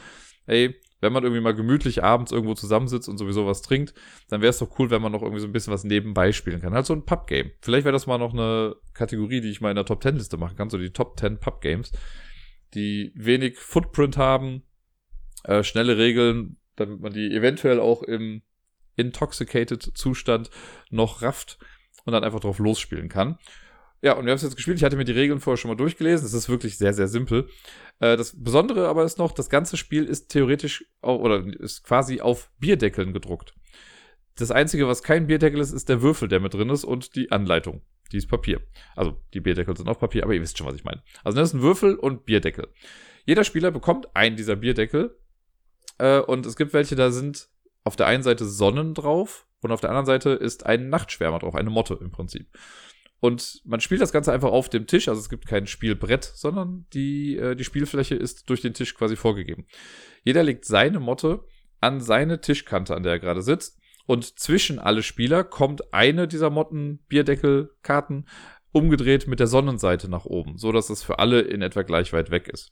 ey, 0.47 0.75
wenn 0.99 1.13
man 1.13 1.23
irgendwie 1.23 1.41
mal 1.41 1.53
gemütlich 1.53 2.03
abends 2.03 2.31
irgendwo 2.31 2.55
zusammensitzt 2.55 3.07
und 3.07 3.19
sowieso 3.19 3.45
was 3.45 3.61
trinkt, 3.61 3.93
dann 4.29 4.41
wäre 4.41 4.49
es 4.49 4.57
doch 4.57 4.79
cool, 4.79 4.89
wenn 4.89 5.01
man 5.01 5.11
noch 5.11 5.21
irgendwie 5.21 5.41
so 5.41 5.47
ein 5.47 5.53
bisschen 5.53 5.73
was 5.73 5.83
nebenbei 5.83 6.31
spielen 6.31 6.59
kann. 6.59 6.73
Halt 6.73 6.87
so 6.87 6.93
ein 6.93 7.05
Pub-Game. 7.05 7.51
Vielleicht 7.61 7.85
wäre 7.85 7.93
das 7.93 8.07
mal 8.07 8.17
noch 8.17 8.33
eine 8.33 8.75
Kategorie, 8.95 9.41
die 9.41 9.51
ich 9.51 9.61
mal 9.61 9.69
in 9.69 9.75
der 9.75 9.85
Top-10-Liste 9.85 10.37
machen 10.37 10.57
kann, 10.57 10.71
so 10.71 10.79
die 10.79 10.89
Top 10.89 11.19
10 11.19 11.39
Pub-Games, 11.39 11.91
die 12.73 13.11
wenig 13.13 13.59
Footprint 13.59 14.17
haben, 14.17 14.63
äh, 15.43 15.63
schnelle 15.63 15.97
Regeln, 15.97 16.57
damit 16.75 16.99
man 16.99 17.13
die 17.13 17.33
eventuell 17.33 17.79
auch 17.79 18.03
im 18.03 18.41
intoxicated 18.95 19.81
Zustand 19.81 20.49
noch 20.89 21.21
rafft 21.21 21.59
und 22.05 22.13
dann 22.13 22.23
einfach 22.23 22.39
drauf 22.39 22.59
losspielen 22.59 23.09
kann. 23.09 23.37
Ja, 24.01 24.13
und 24.13 24.25
wir 24.25 24.31
haben 24.31 24.37
es 24.37 24.43
jetzt 24.43 24.55
gespielt. 24.55 24.77
Ich 24.77 24.83
hatte 24.83 24.95
mir 24.95 25.05
die 25.05 25.11
Regeln 25.11 25.39
vorher 25.39 25.57
schon 25.57 25.69
mal 25.69 25.75
durchgelesen. 25.75 26.25
Es 26.25 26.33
ist 26.33 26.49
wirklich 26.49 26.77
sehr, 26.77 26.93
sehr 26.93 27.07
simpel. 27.07 27.49
Äh, 27.99 28.15
das 28.15 28.35
Besondere 28.41 28.87
aber 28.87 29.03
ist 29.03 29.17
noch, 29.17 29.31
das 29.31 29.49
ganze 29.49 29.75
Spiel 29.75 30.05
ist 30.05 30.29
theoretisch 30.29 30.85
auch, 31.01 31.19
oder 31.19 31.43
ist 31.59 31.83
quasi 31.83 32.21
auf 32.21 32.51
Bierdeckeln 32.59 33.13
gedruckt. 33.13 33.55
Das 34.35 34.51
Einzige, 34.51 34.87
was 34.87 35.01
kein 35.01 35.25
Bierdeckel 35.25 35.59
ist, 35.59 35.71
ist 35.71 35.89
der 35.89 36.03
Würfel, 36.03 36.27
der 36.27 36.39
mit 36.39 36.53
drin 36.53 36.69
ist 36.69 36.83
und 36.83 37.15
die 37.15 37.31
Anleitung. 37.31 37.81
Die 38.11 38.17
ist 38.17 38.27
Papier. 38.27 38.61
Also 38.95 39.19
die 39.33 39.41
Bierdeckel 39.41 39.75
sind 39.75 39.89
auf 39.89 39.99
Papier, 39.99 40.23
aber 40.23 40.33
ihr 40.33 40.41
wisst 40.41 40.59
schon, 40.59 40.67
was 40.67 40.75
ich 40.75 40.83
meine. 40.83 41.01
Also 41.23 41.39
das 41.39 41.49
ist 41.49 41.55
ein 41.55 41.61
Würfel 41.61 41.95
und 41.95 42.25
Bierdeckel. 42.25 42.67
Jeder 43.25 43.43
Spieler 43.43 43.71
bekommt 43.71 44.15
einen 44.15 44.35
dieser 44.35 44.55
Bierdeckel 44.55 45.17
äh, 45.97 46.19
und 46.19 46.45
es 46.45 46.55
gibt 46.55 46.73
welche, 46.73 46.95
da 46.95 47.11
sind 47.11 47.49
auf 47.83 47.95
der 47.95 48.07
einen 48.07 48.23
Seite 48.23 48.45
Sonnen 48.45 48.93
drauf 48.93 49.47
und 49.61 49.71
auf 49.71 49.81
der 49.81 49.89
anderen 49.89 50.05
Seite 50.05 50.31
ist 50.31 50.65
ein 50.65 50.89
Nachtschwärmer 50.89 51.39
drauf, 51.39 51.55
eine 51.55 51.69
Motte 51.69 51.97
im 51.99 52.11
Prinzip. 52.11 52.47
Und 53.19 53.61
man 53.65 53.79
spielt 53.79 54.01
das 54.01 54.11
Ganze 54.11 54.31
einfach 54.31 54.51
auf 54.51 54.69
dem 54.69 54.85
Tisch, 54.85 55.07
also 55.07 55.19
es 55.19 55.29
gibt 55.29 55.47
kein 55.47 55.65
Spielbrett, 55.65 56.23
sondern 56.23 56.85
die, 56.93 57.37
äh, 57.37 57.55
die 57.55 57.63
Spielfläche 57.63 58.15
ist 58.15 58.49
durch 58.49 58.61
den 58.61 58.73
Tisch 58.73 58.93
quasi 58.93 59.15
vorgegeben. 59.15 59.65
Jeder 60.23 60.43
legt 60.43 60.65
seine 60.65 60.99
Motte 60.99 61.43
an 61.81 61.99
seine 61.99 62.41
Tischkante, 62.41 62.95
an 62.95 63.03
der 63.03 63.13
er 63.13 63.19
gerade 63.19 63.41
sitzt. 63.41 63.79
Und 64.05 64.39
zwischen 64.39 64.79
alle 64.79 65.03
Spieler 65.03 65.43
kommt 65.43 65.93
eine 65.93 66.27
dieser 66.27 66.49
Motten, 66.49 66.99
Bierdeckelkarten, 67.07 68.27
umgedreht 68.71 69.27
mit 69.27 69.39
der 69.39 69.47
Sonnenseite 69.47 70.09
nach 70.09 70.25
oben, 70.25 70.57
so 70.57 70.71
dass 70.71 70.89
es 70.89 71.03
für 71.03 71.19
alle 71.19 71.41
in 71.41 71.61
etwa 71.61 71.81
gleich 71.81 72.13
weit 72.13 72.29
weg 72.31 72.47
ist. 72.47 72.71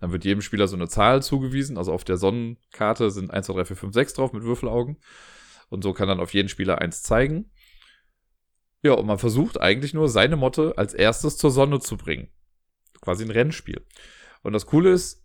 Dann 0.00 0.12
wird 0.12 0.24
jedem 0.24 0.42
Spieler 0.42 0.68
so 0.68 0.76
eine 0.76 0.88
Zahl 0.88 1.22
zugewiesen. 1.22 1.78
Also 1.78 1.92
auf 1.92 2.04
der 2.04 2.16
Sonnenkarte 2.16 3.10
sind 3.10 3.30
1, 3.30 3.46
2, 3.46 3.54
3, 3.54 3.64
4, 3.66 3.76
5, 3.76 3.94
6 3.94 4.14
drauf 4.14 4.32
mit 4.32 4.42
Würfelaugen. 4.42 4.98
Und 5.68 5.82
so 5.82 5.92
kann 5.92 6.08
dann 6.08 6.20
auf 6.20 6.34
jeden 6.34 6.48
Spieler 6.48 6.80
eins 6.80 7.02
zeigen. 7.02 7.50
Ja, 8.82 8.92
und 8.92 9.06
man 9.06 9.18
versucht 9.18 9.60
eigentlich 9.60 9.94
nur, 9.94 10.08
seine 10.08 10.36
Motte 10.36 10.74
als 10.76 10.92
erstes 10.92 11.38
zur 11.38 11.50
Sonne 11.50 11.80
zu 11.80 11.96
bringen. 11.96 12.28
Quasi 13.00 13.24
ein 13.24 13.30
Rennspiel. 13.30 13.84
Und 14.42 14.52
das 14.52 14.66
Coole 14.66 14.92
ist, 14.92 15.24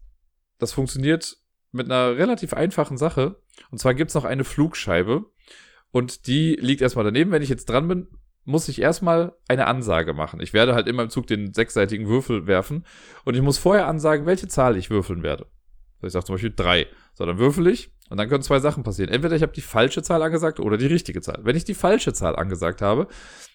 das 0.60 0.72
funktioniert 0.72 1.38
mit 1.72 1.86
einer 1.86 2.16
relativ 2.18 2.54
einfachen 2.54 2.98
Sache. 2.98 3.42
Und 3.70 3.80
zwar 3.80 3.94
gibt's 3.94 4.14
noch 4.14 4.26
eine 4.26 4.46
Flugscheibe. 4.46 5.26
Und 5.92 6.28
die 6.28 6.56
liegt 6.56 6.82
erstmal 6.82 7.06
daneben. 7.06 7.32
Wenn 7.32 7.42
ich 7.42 7.50
jetzt 7.50 7.68
dran 7.68 7.88
bin, 7.88 8.08
muss 8.50 8.68
ich 8.68 8.82
erstmal 8.82 9.34
eine 9.48 9.68
Ansage 9.68 10.14
machen. 10.14 10.42
Ich 10.42 10.54
werde 10.54 10.74
halt 10.74 10.88
immer 10.88 11.04
im 11.04 11.10
Zug 11.10 11.28
den 11.28 11.54
sechsseitigen 11.54 12.08
Würfel 12.08 12.48
werfen 12.48 12.84
und 13.24 13.36
ich 13.36 13.42
muss 13.42 13.58
vorher 13.58 13.88
ansagen, 13.88 14.26
welche 14.26 14.48
Zahl 14.48 14.76
ich 14.76 14.90
würfeln 14.90 15.24
werde. 15.24 15.46
So, 16.02 16.08
ich 16.08 16.14
sage 16.14 16.26
zum 16.26 16.36
Beispiel 16.36 16.54
drei. 16.56 16.88
So, 17.14 17.26
dann 17.26 17.38
würfel 17.38 17.68
ich 17.68 17.92
und 18.10 18.18
dann 18.18 18.28
können 18.28 18.42
zwei 18.42 18.60
Sachen 18.60 18.84
passieren. 18.84 19.12
Entweder 19.12 19.36
ich 19.36 19.44
habe 19.44 19.54
die 19.54 19.62
falsche 19.62 20.02
Zahl 20.02 20.24
angesagt 20.24 20.60
oder 20.60 20.78
die 20.78 20.88
richtige 20.88 21.22
Zahl. 21.22 21.40
Wenn 21.44 21.56
ich 21.56 21.64
die 21.64 21.76
falsche 21.76 22.12
Zahl 22.12 22.36
angesagt 22.36 22.82
habe, 22.82 23.08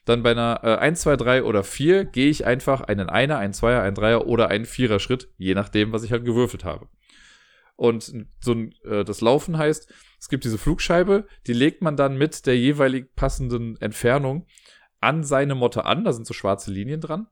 dann 0.04 0.22
bei 0.22 0.30
einer 0.30 0.60
äh, 0.62 0.76
1, 0.76 1.00
2, 1.00 1.16
3 1.16 1.42
oder 1.42 1.64
4 1.64 2.04
gehe 2.04 2.30
ich 2.30 2.46
einfach 2.46 2.82
einen 2.82 3.08
Einer, 3.08 3.38
einen 3.38 3.52
Zweier, 3.52 3.82
einen 3.82 3.96
Dreier 3.96 4.26
oder 4.26 4.48
einen 4.48 4.64
Vierer 4.64 5.00
Schritt, 5.00 5.28
je 5.38 5.54
nachdem, 5.54 5.92
was 5.92 6.04
ich 6.04 6.12
halt 6.12 6.24
gewürfelt 6.24 6.64
habe. 6.64 6.88
Und 7.76 8.26
so 8.40 8.54
äh, 8.84 9.04
das 9.04 9.20
Laufen 9.20 9.58
heißt, 9.58 9.92
es 10.20 10.28
gibt 10.28 10.44
diese 10.44 10.58
Flugscheibe, 10.58 11.26
die 11.46 11.52
legt 11.52 11.82
man 11.82 11.96
dann 11.96 12.16
mit 12.16 12.46
der 12.46 12.56
jeweilig 12.56 13.14
passenden 13.16 13.76
Entfernung 13.80 14.46
an 15.04 15.22
seine 15.22 15.54
Motte 15.54 15.84
an, 15.84 16.04
da 16.04 16.12
sind 16.12 16.26
so 16.26 16.34
schwarze 16.34 16.70
Linien 16.70 17.00
dran. 17.00 17.28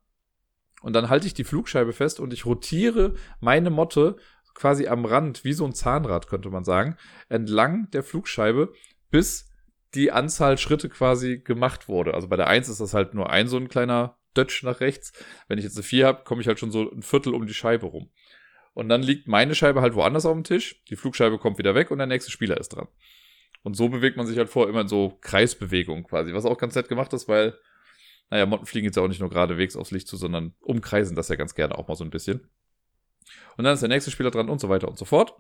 Und 0.83 0.95
dann 0.95 1.09
halte 1.09 1.27
ich 1.27 1.35
die 1.35 1.45
Flugscheibe 1.45 1.93
fest 1.93 2.21
und 2.21 2.33
ich 2.33 2.45
rotiere 2.45 3.15
meine 3.41 3.71
Motte 3.71 4.17
quasi 4.55 4.87
am 4.87 5.05
Rand, 5.05 5.45
wie 5.45 5.53
so 5.53 5.65
ein 5.65 5.75
Zahnrad, 5.75 6.27
könnte 6.27 6.51
man 6.51 6.65
sagen, 6.65 6.97
entlang 7.29 7.91
der 7.91 8.03
Flugscheibe, 8.03 8.73
bis 9.11 9.49
die 9.95 10.13
Anzahl 10.13 10.59
Schritte 10.59 10.89
quasi 10.89 11.39
gemacht 11.39 11.89
wurde. 11.89 12.15
Also 12.15 12.29
bei 12.29 12.37
der 12.37 12.49
1 12.49 12.69
ist 12.69 12.81
das 12.81 12.95
halt 12.95 13.15
nur 13.15 13.31
ein 13.31 13.49
so 13.49 13.57
ein 13.57 13.69
kleiner 13.69 14.19
Dötsch 14.37 14.63
nach 14.63 14.81
rechts. 14.81 15.13
Wenn 15.49 15.59
ich 15.59 15.65
jetzt 15.65 15.77
eine 15.77 15.83
4 15.83 16.07
habe, 16.07 16.25
komme 16.25 16.41
ich 16.41 16.49
halt 16.49 16.59
schon 16.59 16.71
so 16.71 16.91
ein 16.91 17.03
Viertel 17.03 17.35
um 17.35 17.47
die 17.47 17.55
Scheibe 17.55 17.87
rum. 17.87 18.11
Und 18.75 18.89
dann 18.89 19.03
liegt 19.03 19.29
meine 19.29 19.55
Scheibe 19.55 19.83
halt 19.83 19.95
woanders 19.95 20.27
auf 20.27 20.33
dem 20.33 20.45
Tisch, 20.45 20.83
die 20.89 20.97
Flugscheibe 20.97 21.39
kommt 21.39 21.59
wieder 21.59 21.75
weg 21.75 21.91
und 21.91 21.99
der 21.99 22.07
nächste 22.07 22.31
Spieler 22.31 22.59
ist 22.59 22.71
dran. 22.71 22.89
Und 23.63 23.75
so 23.75 23.89
bewegt 23.89 24.17
man 24.17 24.27
sich 24.27 24.39
halt 24.39 24.49
vor 24.49 24.69
immer 24.69 24.83
in 24.83 24.89
so 24.89 25.19
Kreisbewegungen 25.21 26.05
quasi, 26.05 26.35
was 26.35 26.45
auch 26.45 26.59
ganz 26.59 26.75
nett 26.75 26.89
gemacht 26.89 27.13
ist, 27.13 27.29
weil, 27.29 27.57
naja, 28.31 28.47
Motten 28.47 28.67
fliegen 28.67 28.87
jetzt 28.87 28.97
ja 28.97 29.03
auch 29.03 29.09
nicht 29.09 29.21
nur 29.21 29.31
geradewegs 29.31 29.77
aufs 29.77 29.93
Licht 29.93 30.09
zu, 30.09 30.17
sondern 30.17 30.55
umkreisen 30.61 31.17
das 31.17 31.29
ja 31.29 31.37
ganz 31.37 31.55
gerne 31.55 31.79
auch 31.79 31.87
mal 31.87 31.95
so 31.95 32.05
ein 32.05 32.11
bisschen. 32.11 32.49
Und 33.57 33.65
dann 33.65 33.75
ist 33.75 33.81
der 33.81 33.89
nächste 33.89 34.11
Spieler 34.11 34.31
dran 34.31 34.49
und 34.49 34.61
so 34.61 34.69
weiter 34.69 34.89
und 34.89 34.99
so 34.99 35.05
fort. 35.05 35.35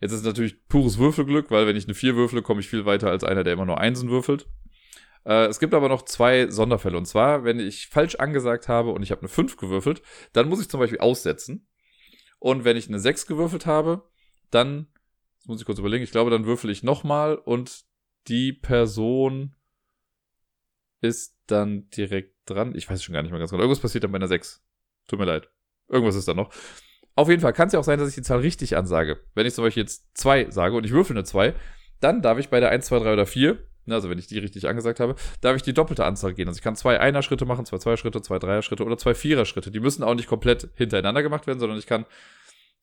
Jetzt 0.00 0.12
ist 0.12 0.20
es 0.20 0.26
natürlich 0.26 0.66
pures 0.68 0.98
Würfelglück, 0.98 1.50
weil 1.50 1.66
wenn 1.66 1.76
ich 1.76 1.84
eine 1.84 1.94
4 1.94 2.16
würfle, 2.16 2.42
komme 2.42 2.60
ich 2.60 2.68
viel 2.68 2.86
weiter 2.86 3.10
als 3.10 3.24
einer, 3.24 3.44
der 3.44 3.52
immer 3.52 3.66
nur 3.66 3.78
Einsen 3.78 4.08
würfelt. 4.08 4.46
Äh, 5.24 5.46
es 5.46 5.60
gibt 5.60 5.74
aber 5.74 5.88
noch 5.88 6.02
zwei 6.02 6.48
Sonderfälle. 6.50 6.96
Und 6.96 7.06
zwar, 7.06 7.44
wenn 7.44 7.60
ich 7.60 7.88
falsch 7.88 8.14
angesagt 8.14 8.68
habe 8.68 8.90
und 8.92 9.02
ich 9.02 9.10
habe 9.10 9.20
eine 9.20 9.28
5 9.28 9.58
gewürfelt, 9.58 10.02
dann 10.32 10.48
muss 10.48 10.60
ich 10.60 10.70
zum 10.70 10.80
Beispiel 10.80 11.00
aussetzen. 11.00 11.68
Und 12.38 12.64
wenn 12.64 12.78
ich 12.78 12.88
eine 12.88 12.98
6 12.98 13.26
gewürfelt 13.26 13.66
habe, 13.66 14.08
dann 14.50 14.88
Jetzt 15.40 15.48
muss 15.48 15.60
ich 15.60 15.66
kurz 15.66 15.78
überlegen. 15.78 16.04
Ich 16.04 16.10
glaube, 16.10 16.30
dann 16.30 16.44
würfel 16.44 16.68
ich 16.68 16.82
nochmal 16.82 17.34
und 17.34 17.84
die 18.28 18.52
Person 18.52 19.54
ist 21.00 21.34
dann 21.46 21.88
direkt 21.88 22.34
dran. 22.44 22.74
Ich 22.74 22.90
weiß 22.90 23.02
schon 23.02 23.14
gar 23.14 23.22
nicht 23.22 23.30
mehr 23.30 23.38
ganz 23.38 23.50
genau. 23.50 23.62
Irgendwas 23.62 23.80
passiert 23.80 24.04
dann 24.04 24.12
bei 24.12 24.16
einer 24.16 24.28
6. 24.28 24.62
Tut 25.08 25.18
mir 25.18 25.24
leid. 25.24 25.48
Irgendwas 25.88 26.14
ist 26.14 26.28
da 26.28 26.34
noch. 26.34 26.52
Auf 27.14 27.30
jeden 27.30 27.40
Fall 27.40 27.54
kann 27.54 27.68
es 27.68 27.72
ja 27.72 27.80
auch 27.80 27.84
sein, 27.84 27.98
dass 27.98 28.10
ich 28.10 28.14
die 28.14 28.22
Zahl 28.22 28.40
richtig 28.40 28.76
ansage. 28.76 29.24
Wenn 29.34 29.46
ich 29.46 29.54
zum 29.54 29.64
Beispiel 29.64 29.82
jetzt 29.82 30.06
2 30.18 30.50
sage 30.50 30.76
und 30.76 30.84
ich 30.84 30.92
würfel 30.92 31.16
eine 31.16 31.24
2, 31.24 31.54
dann 32.00 32.20
darf 32.20 32.38
ich 32.38 32.50
bei 32.50 32.60
der 32.60 32.68
1, 32.68 32.86
2, 32.86 32.98
3 32.98 33.12
oder 33.14 33.26
4, 33.26 33.58
ne, 33.86 33.94
also 33.94 34.10
wenn 34.10 34.18
ich 34.18 34.26
die 34.26 34.38
richtig 34.38 34.68
angesagt 34.68 35.00
habe, 35.00 35.16
darf 35.40 35.56
ich 35.56 35.62
die 35.62 35.72
doppelte 35.72 36.04
Anzahl 36.04 36.34
gehen. 36.34 36.48
Also 36.48 36.58
ich 36.58 36.62
kann 36.62 36.76
zwei 36.76 37.00
Einer-Schritte 37.00 37.46
machen, 37.46 37.64
zwei 37.64 37.78
Zwei-Schritte, 37.78 38.22
zwei 38.22 38.38
Dreier-Schritte 38.38 38.84
oder 38.84 38.98
zwei 38.98 39.14
Vierer-Schritte. 39.14 39.70
Die 39.70 39.80
müssen 39.80 40.02
auch 40.02 40.14
nicht 40.14 40.28
komplett 40.28 40.68
hintereinander 40.74 41.22
gemacht 41.22 41.46
werden, 41.46 41.60
sondern 41.60 41.78
ich 41.78 41.86
kann 41.86 42.06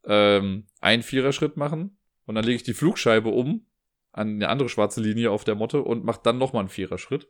ähm, 0.06 0.66
einen 0.82 1.04
Vierer-Schritt 1.04 1.58
machen, 1.58 1.98
und 2.28 2.36
dann 2.36 2.44
lege 2.44 2.58
ich 2.58 2.64
die 2.64 2.76
Flugscheibe 2.76 3.30
um 3.30 3.66
an 4.12 4.36
eine 4.36 4.50
andere 4.50 4.70
schwarze 4.70 5.02
Linie 5.02 5.32
auf 5.32 5.44
der 5.44 5.56
Motte 5.56 5.82
und 5.82 6.04
mache 6.04 6.22
dann 6.24 6.38
nochmal 6.38 6.62
einen 6.62 6.70
Vierer-Schritt. 6.70 7.28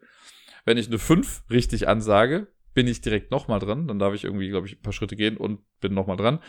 Wenn 0.65 0.77
ich 0.77 0.87
eine 0.87 0.99
5 0.99 1.43
richtig 1.49 1.87
ansage, 1.87 2.47
bin 2.73 2.87
ich 2.87 3.01
direkt 3.01 3.31
nochmal 3.31 3.59
dran. 3.59 3.87
Dann 3.87 3.99
darf 3.99 4.13
ich 4.13 4.23
irgendwie, 4.23 4.49
glaube 4.49 4.67
ich, 4.67 4.77
ein 4.77 4.81
paar 4.81 4.93
Schritte 4.93 5.15
gehen 5.15 5.37
und 5.37 5.61
bin 5.79 5.93
nochmal 5.93 6.17
dran. 6.17 6.39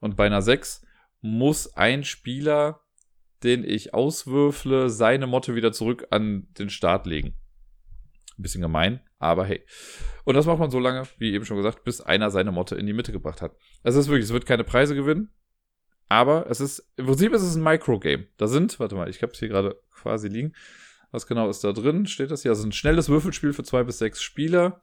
Und 0.00 0.16
bei 0.16 0.26
einer 0.26 0.42
6 0.42 0.84
muss 1.20 1.74
ein 1.76 2.04
Spieler, 2.04 2.80
den 3.42 3.64
ich 3.64 3.94
auswürfle, 3.94 4.90
seine 4.90 5.26
Motte 5.26 5.54
wieder 5.54 5.72
zurück 5.72 6.06
an 6.10 6.48
den 6.58 6.70
Start 6.70 7.06
legen. 7.06 7.34
Ein 8.38 8.42
bisschen 8.42 8.62
gemein, 8.62 9.00
Aber 9.18 9.44
hey. 9.44 9.64
Und 10.24 10.34
das 10.34 10.46
macht 10.46 10.58
man 10.58 10.70
so 10.70 10.78
lange, 10.78 11.06
wie 11.18 11.32
eben 11.32 11.44
schon 11.44 11.56
gesagt, 11.56 11.84
bis 11.84 12.00
einer 12.00 12.30
seine 12.30 12.52
Motte 12.52 12.76
in 12.76 12.86
die 12.86 12.92
Mitte 12.92 13.12
gebracht 13.12 13.42
hat. 13.42 13.56
Es 13.82 13.96
ist 13.96 14.08
wirklich, 14.08 14.24
es 14.24 14.32
wird 14.32 14.46
keine 14.46 14.64
Preise 14.64 14.94
gewinnen. 14.94 15.32
Aber 16.08 16.50
es 16.50 16.60
ist, 16.60 16.90
im 16.96 17.06
Prinzip 17.06 17.32
ist 17.32 17.42
es 17.42 17.54
ein 17.54 17.62
Microgame. 17.62 18.26
Da 18.36 18.46
sind, 18.46 18.80
warte 18.80 18.94
mal, 18.94 19.08
ich 19.08 19.22
habe 19.22 19.32
es 19.32 19.38
hier 19.38 19.48
gerade 19.48 19.80
quasi 19.92 20.28
liegen. 20.28 20.54
Was 21.10 21.26
genau 21.26 21.48
ist 21.48 21.64
da 21.64 21.72
drin? 21.72 22.06
Steht 22.06 22.30
das 22.30 22.42
hier? 22.42 22.50
Also 22.50 22.66
ein 22.66 22.72
schnelles 22.72 23.08
Würfelspiel 23.08 23.52
für 23.52 23.62
zwei 23.62 23.82
bis 23.82 23.98
sechs 23.98 24.22
Spieler. 24.22 24.82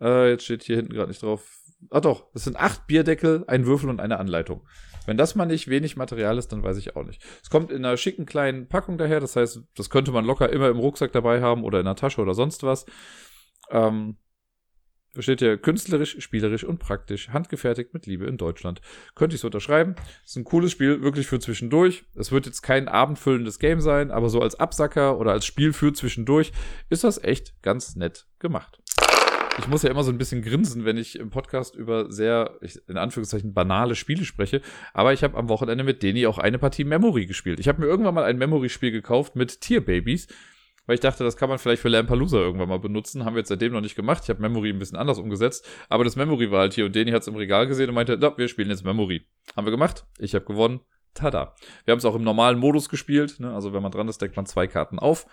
Äh, 0.00 0.30
jetzt 0.30 0.44
steht 0.44 0.62
hier 0.64 0.76
hinten 0.76 0.92
gerade 0.92 1.08
nicht 1.08 1.22
drauf. 1.22 1.58
Ah 1.90 2.00
doch, 2.00 2.30
das 2.32 2.44
sind 2.44 2.56
acht 2.56 2.86
Bierdeckel, 2.86 3.44
ein 3.48 3.66
Würfel 3.66 3.90
und 3.90 4.00
eine 4.00 4.18
Anleitung. 4.18 4.66
Wenn 5.04 5.16
das 5.16 5.34
mal 5.34 5.46
nicht 5.46 5.68
wenig 5.68 5.96
Material 5.96 6.38
ist, 6.38 6.52
dann 6.52 6.62
weiß 6.62 6.76
ich 6.76 6.94
auch 6.94 7.02
nicht. 7.02 7.24
Es 7.42 7.50
kommt 7.50 7.72
in 7.72 7.84
einer 7.84 7.96
schicken 7.96 8.24
kleinen 8.24 8.68
Packung 8.68 8.98
daher, 8.98 9.18
das 9.18 9.34
heißt, 9.34 9.60
das 9.74 9.90
könnte 9.90 10.12
man 10.12 10.24
locker 10.24 10.50
immer 10.50 10.68
im 10.68 10.78
Rucksack 10.78 11.10
dabei 11.10 11.40
haben 11.40 11.64
oder 11.64 11.80
in 11.80 11.86
der 11.86 11.96
Tasche 11.96 12.20
oder 12.20 12.34
sonst 12.34 12.62
was. 12.62 12.86
Ähm, 13.70 14.16
steht 15.18 15.40
hier 15.40 15.58
künstlerisch, 15.58 16.16
spielerisch 16.20 16.64
und 16.64 16.78
praktisch, 16.78 17.30
handgefertigt 17.30 17.94
mit 17.94 18.06
Liebe 18.06 18.26
in 18.26 18.38
Deutschland. 18.38 18.80
Könnte 19.14 19.34
ich 19.34 19.40
so 19.40 19.48
unterschreiben. 19.48 19.94
Ist 20.24 20.36
ein 20.36 20.44
cooles 20.44 20.72
Spiel, 20.72 21.02
wirklich 21.02 21.26
für 21.26 21.38
zwischendurch. 21.38 22.04
Es 22.14 22.32
wird 22.32 22.46
jetzt 22.46 22.62
kein 22.62 22.88
abendfüllendes 22.88 23.58
Game 23.58 23.80
sein, 23.80 24.10
aber 24.10 24.28
so 24.28 24.40
als 24.40 24.54
Absacker 24.54 25.18
oder 25.18 25.32
als 25.32 25.44
Spiel 25.46 25.72
für 25.72 25.92
zwischendurch 25.92 26.52
ist 26.88 27.04
das 27.04 27.22
echt 27.22 27.60
ganz 27.62 27.96
nett 27.96 28.26
gemacht 28.38 28.82
ich 29.58 29.68
muss 29.68 29.82
ja 29.82 29.90
immer 29.90 30.04
so 30.04 30.10
ein 30.10 30.18
bisschen 30.18 30.42
grinsen, 30.42 30.84
wenn 30.84 30.96
ich 30.96 31.18
im 31.18 31.30
Podcast 31.30 31.74
über 31.74 32.10
sehr, 32.10 32.58
in 32.88 32.96
Anführungszeichen, 32.96 33.52
banale 33.52 33.94
Spiele 33.94 34.24
spreche. 34.24 34.62
Aber 34.92 35.12
ich 35.12 35.22
habe 35.22 35.36
am 35.36 35.48
Wochenende 35.48 35.84
mit 35.84 36.02
Deni 36.02 36.26
auch 36.26 36.38
eine 36.38 36.58
Partie 36.58 36.84
Memory 36.84 37.26
gespielt. 37.26 37.60
Ich 37.60 37.68
habe 37.68 37.80
mir 37.80 37.86
irgendwann 37.86 38.14
mal 38.14 38.24
ein 38.24 38.38
Memory-Spiel 38.38 38.90
gekauft 38.90 39.36
mit 39.36 39.60
Tierbabys, 39.60 40.28
weil 40.86 40.94
ich 40.94 41.00
dachte, 41.00 41.22
das 41.22 41.36
kann 41.36 41.48
man 41.48 41.58
vielleicht 41.58 41.82
für 41.82 41.88
Lampalooza 41.88 42.38
irgendwann 42.38 42.68
mal 42.68 42.78
benutzen. 42.78 43.24
Haben 43.24 43.34
wir 43.34 43.40
jetzt 43.40 43.48
seitdem 43.48 43.72
noch 43.72 43.80
nicht 43.80 43.94
gemacht. 43.94 44.24
Ich 44.24 44.30
habe 44.30 44.42
Memory 44.42 44.70
ein 44.70 44.78
bisschen 44.78 44.98
anders 44.98 45.18
umgesetzt. 45.18 45.66
Aber 45.88 46.04
das 46.04 46.16
Memory 46.16 46.50
war 46.50 46.60
halt 46.60 46.74
hier 46.74 46.86
und 46.86 46.94
Deni 46.94 47.12
hat 47.12 47.22
es 47.22 47.28
im 47.28 47.36
Regal 47.36 47.66
gesehen 47.66 47.88
und 47.88 47.94
meinte, 47.94 48.20
wir 48.20 48.48
spielen 48.48 48.70
jetzt 48.70 48.84
Memory. 48.84 49.26
Haben 49.56 49.66
wir 49.66 49.70
gemacht. 49.70 50.06
Ich 50.18 50.34
habe 50.34 50.44
gewonnen. 50.44 50.80
Tada. 51.14 51.54
Wir 51.84 51.92
haben 51.92 51.98
es 51.98 52.04
auch 52.04 52.14
im 52.14 52.24
normalen 52.24 52.58
Modus 52.58 52.88
gespielt. 52.88 53.38
Ne? 53.38 53.54
Also 53.54 53.72
wenn 53.72 53.82
man 53.82 53.92
dran 53.92 54.08
ist, 54.08 54.20
deckt 54.20 54.36
man 54.36 54.46
zwei 54.46 54.66
Karten 54.66 54.98
auf. 54.98 55.26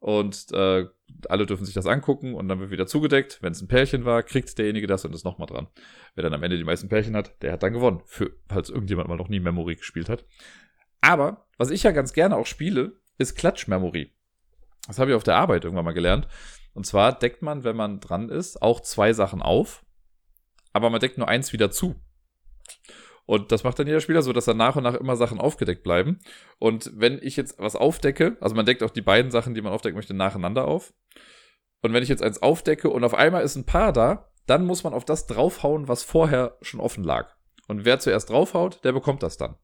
Und 0.00 0.52
äh, 0.52 0.86
alle 1.28 1.46
dürfen 1.46 1.64
sich 1.64 1.74
das 1.74 1.86
angucken 1.86 2.34
und 2.34 2.48
dann 2.48 2.60
wird 2.60 2.70
wieder 2.70 2.86
zugedeckt. 2.86 3.38
Wenn 3.42 3.52
es 3.52 3.60
ein 3.60 3.68
Pärchen 3.68 4.04
war, 4.04 4.22
kriegt 4.22 4.56
derjenige 4.56 4.86
das 4.86 5.04
und 5.04 5.14
ist 5.14 5.24
nochmal 5.24 5.48
dran. 5.48 5.66
Wer 6.14 6.22
dann 6.22 6.34
am 6.34 6.42
Ende 6.42 6.56
die 6.56 6.64
meisten 6.64 6.88
Pärchen 6.88 7.16
hat, 7.16 7.42
der 7.42 7.52
hat 7.52 7.64
dann 7.64 7.72
gewonnen. 7.72 8.02
Für, 8.04 8.30
falls 8.48 8.70
irgendjemand 8.70 9.08
mal 9.08 9.16
noch 9.16 9.28
nie 9.28 9.40
Memory 9.40 9.74
gespielt 9.74 10.08
hat. 10.08 10.24
Aber, 11.00 11.48
was 11.56 11.70
ich 11.70 11.82
ja 11.82 11.90
ganz 11.90 12.12
gerne 12.12 12.36
auch 12.36 12.46
spiele, 12.46 13.00
ist 13.18 13.34
Klatsch-Memory. 13.34 14.12
Das 14.88 14.98
habe 14.98 15.10
ich 15.10 15.16
auf 15.16 15.22
der 15.22 15.36
Arbeit 15.36 15.64
irgendwann 15.64 15.84
mal 15.84 15.92
gelernt. 15.92 16.26
Und 16.74 16.84
zwar 16.84 17.12
deckt 17.12 17.42
man, 17.42 17.62
wenn 17.62 17.76
man 17.76 18.00
dran 18.00 18.28
ist, 18.28 18.60
auch 18.60 18.80
zwei 18.80 19.12
Sachen 19.12 19.42
auf, 19.42 19.84
aber 20.72 20.90
man 20.90 21.00
deckt 21.00 21.18
nur 21.18 21.28
eins 21.28 21.52
wieder 21.52 21.70
zu. 21.70 21.94
Und 23.26 23.52
das 23.52 23.62
macht 23.62 23.78
dann 23.78 23.86
jeder 23.86 24.00
Spieler 24.00 24.22
so, 24.22 24.32
dass 24.32 24.46
dann 24.46 24.56
nach 24.56 24.76
und 24.76 24.84
nach 24.84 24.94
immer 24.94 25.16
Sachen 25.16 25.38
aufgedeckt 25.38 25.82
bleiben. 25.82 26.18
Und 26.58 26.90
wenn 26.94 27.18
ich 27.22 27.36
jetzt 27.36 27.58
was 27.58 27.76
aufdecke, 27.76 28.38
also 28.40 28.54
man 28.54 28.64
deckt 28.64 28.82
auch 28.82 28.90
die 28.90 29.02
beiden 29.02 29.30
Sachen, 29.30 29.54
die 29.54 29.60
man 29.60 29.72
aufdecken 29.72 29.96
möchte, 29.96 30.14
nacheinander 30.14 30.66
auf. 30.66 30.94
Und 31.82 31.92
wenn 31.92 32.02
ich 32.02 32.08
jetzt 32.08 32.22
eins 32.22 32.40
aufdecke 32.40 32.88
und 32.88 33.04
auf 33.04 33.14
einmal 33.14 33.42
ist 33.42 33.56
ein 33.56 33.66
Paar 33.66 33.92
da, 33.92 34.32
dann 34.46 34.64
muss 34.64 34.82
man 34.82 34.94
auf 34.94 35.04
das 35.04 35.26
draufhauen, 35.26 35.88
was 35.88 36.02
vorher 36.02 36.56
schon 36.62 36.80
offen 36.80 37.04
lag. 37.04 37.36
Und 37.66 37.84
wer 37.84 37.98
zuerst 37.98 38.30
draufhaut, 38.30 38.82
der 38.82 38.92
bekommt 38.92 39.22
das 39.22 39.36
dann. 39.36 39.56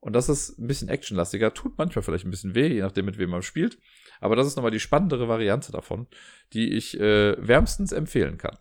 Und 0.00 0.12
das 0.12 0.28
ist 0.28 0.58
ein 0.58 0.66
bisschen 0.66 0.88
actionlastiger, 0.88 1.54
tut 1.54 1.78
manchmal 1.78 2.02
vielleicht 2.02 2.24
ein 2.24 2.30
bisschen 2.30 2.54
weh, 2.54 2.66
je 2.66 2.82
nachdem, 2.82 3.06
mit 3.06 3.18
wem 3.18 3.30
man 3.30 3.42
spielt. 3.42 3.78
Aber 4.20 4.36
das 4.36 4.46
ist 4.46 4.56
nochmal 4.56 4.70
die 4.70 4.80
spannendere 4.80 5.28
Variante 5.28 5.72
davon, 5.72 6.06
die 6.52 6.72
ich 6.72 6.98
äh, 6.98 7.36
wärmstens 7.38 7.92
empfehlen 7.92 8.38
kann. 8.38 8.56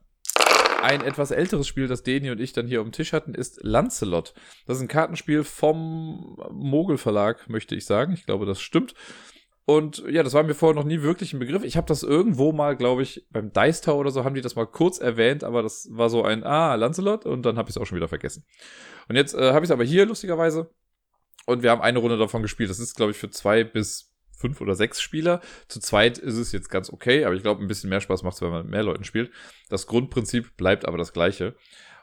Ein 0.81 1.01
etwas 1.01 1.31
älteres 1.31 1.67
Spiel, 1.67 1.87
das 1.87 2.03
Deni 2.03 2.29
und 2.29 2.39
ich 2.39 2.53
dann 2.53 2.67
hier 2.67 2.81
auf 2.81 2.85
dem 2.85 2.91
Tisch 2.91 3.13
hatten, 3.13 3.33
ist 3.33 3.59
Lancelot. 3.63 4.33
Das 4.67 4.77
ist 4.77 4.83
ein 4.83 4.87
Kartenspiel 4.87 5.43
vom 5.43 6.37
Mogel 6.51 6.97
Verlag, 6.97 7.49
möchte 7.49 7.75
ich 7.75 7.85
sagen. 7.85 8.13
Ich 8.13 8.25
glaube, 8.25 8.45
das 8.45 8.61
stimmt. 8.61 8.93
Und 9.65 10.03
ja, 10.07 10.21
das 10.21 10.33
war 10.33 10.43
mir 10.43 10.53
vorher 10.53 10.75
noch 10.75 10.87
nie 10.87 11.01
wirklich 11.01 11.33
ein 11.33 11.39
Begriff. 11.39 11.63
Ich 11.63 11.75
habe 11.75 11.87
das 11.87 12.03
irgendwo 12.03 12.51
mal, 12.51 12.75
glaube 12.75 13.01
ich, 13.01 13.25
beim 13.31 13.51
Dice 13.51 13.81
Tower 13.81 13.97
oder 13.97 14.11
so 14.11 14.23
haben 14.23 14.35
die 14.35 14.41
das 14.41 14.55
mal 14.55 14.67
kurz 14.67 14.99
erwähnt, 14.99 15.43
aber 15.43 15.63
das 15.63 15.87
war 15.91 16.09
so 16.09 16.23
ein 16.23 16.43
Ah, 16.43 16.75
Lancelot 16.75 17.25
und 17.25 17.43
dann 17.43 17.57
habe 17.57 17.69
ich 17.69 17.75
es 17.75 17.81
auch 17.81 17.87
schon 17.87 17.95
wieder 17.95 18.07
vergessen. 18.07 18.45
Und 19.09 19.15
jetzt 19.15 19.33
äh, 19.33 19.53
habe 19.53 19.65
ich 19.65 19.69
es 19.69 19.71
aber 19.71 19.83
hier 19.83 20.05
lustigerweise 20.05 20.69
und 21.47 21.63
wir 21.63 21.71
haben 21.71 21.81
eine 21.81 21.97
Runde 21.97 22.17
davon 22.17 22.43
gespielt. 22.43 22.69
Das 22.69 22.79
ist, 22.79 22.95
glaube 22.95 23.11
ich, 23.11 23.17
für 23.17 23.31
zwei 23.31 23.63
bis 23.63 24.14
fünf 24.37 24.61
oder 24.61 24.75
sechs 24.75 25.01
Spieler. 25.01 25.41
Zu 25.67 25.79
zweit 25.79 26.17
ist 26.17 26.35
es 26.35 26.51
jetzt 26.51 26.69
ganz 26.69 26.91
okay, 26.91 27.25
aber 27.25 27.35
ich 27.35 27.41
glaube, 27.41 27.63
ein 27.63 27.67
bisschen 27.67 27.89
mehr 27.89 28.01
Spaß 28.01 28.23
macht 28.23 28.35
es, 28.35 28.41
wenn 28.41 28.49
man 28.49 28.63
mit 28.63 28.71
mehr 28.71 28.83
Leuten 28.83 29.03
spielt. 29.03 29.31
Das 29.69 29.87
Grundprinzip 29.87 30.57
bleibt 30.57 30.87
aber 30.87 30.97
das 30.97 31.13
gleiche. 31.13 31.55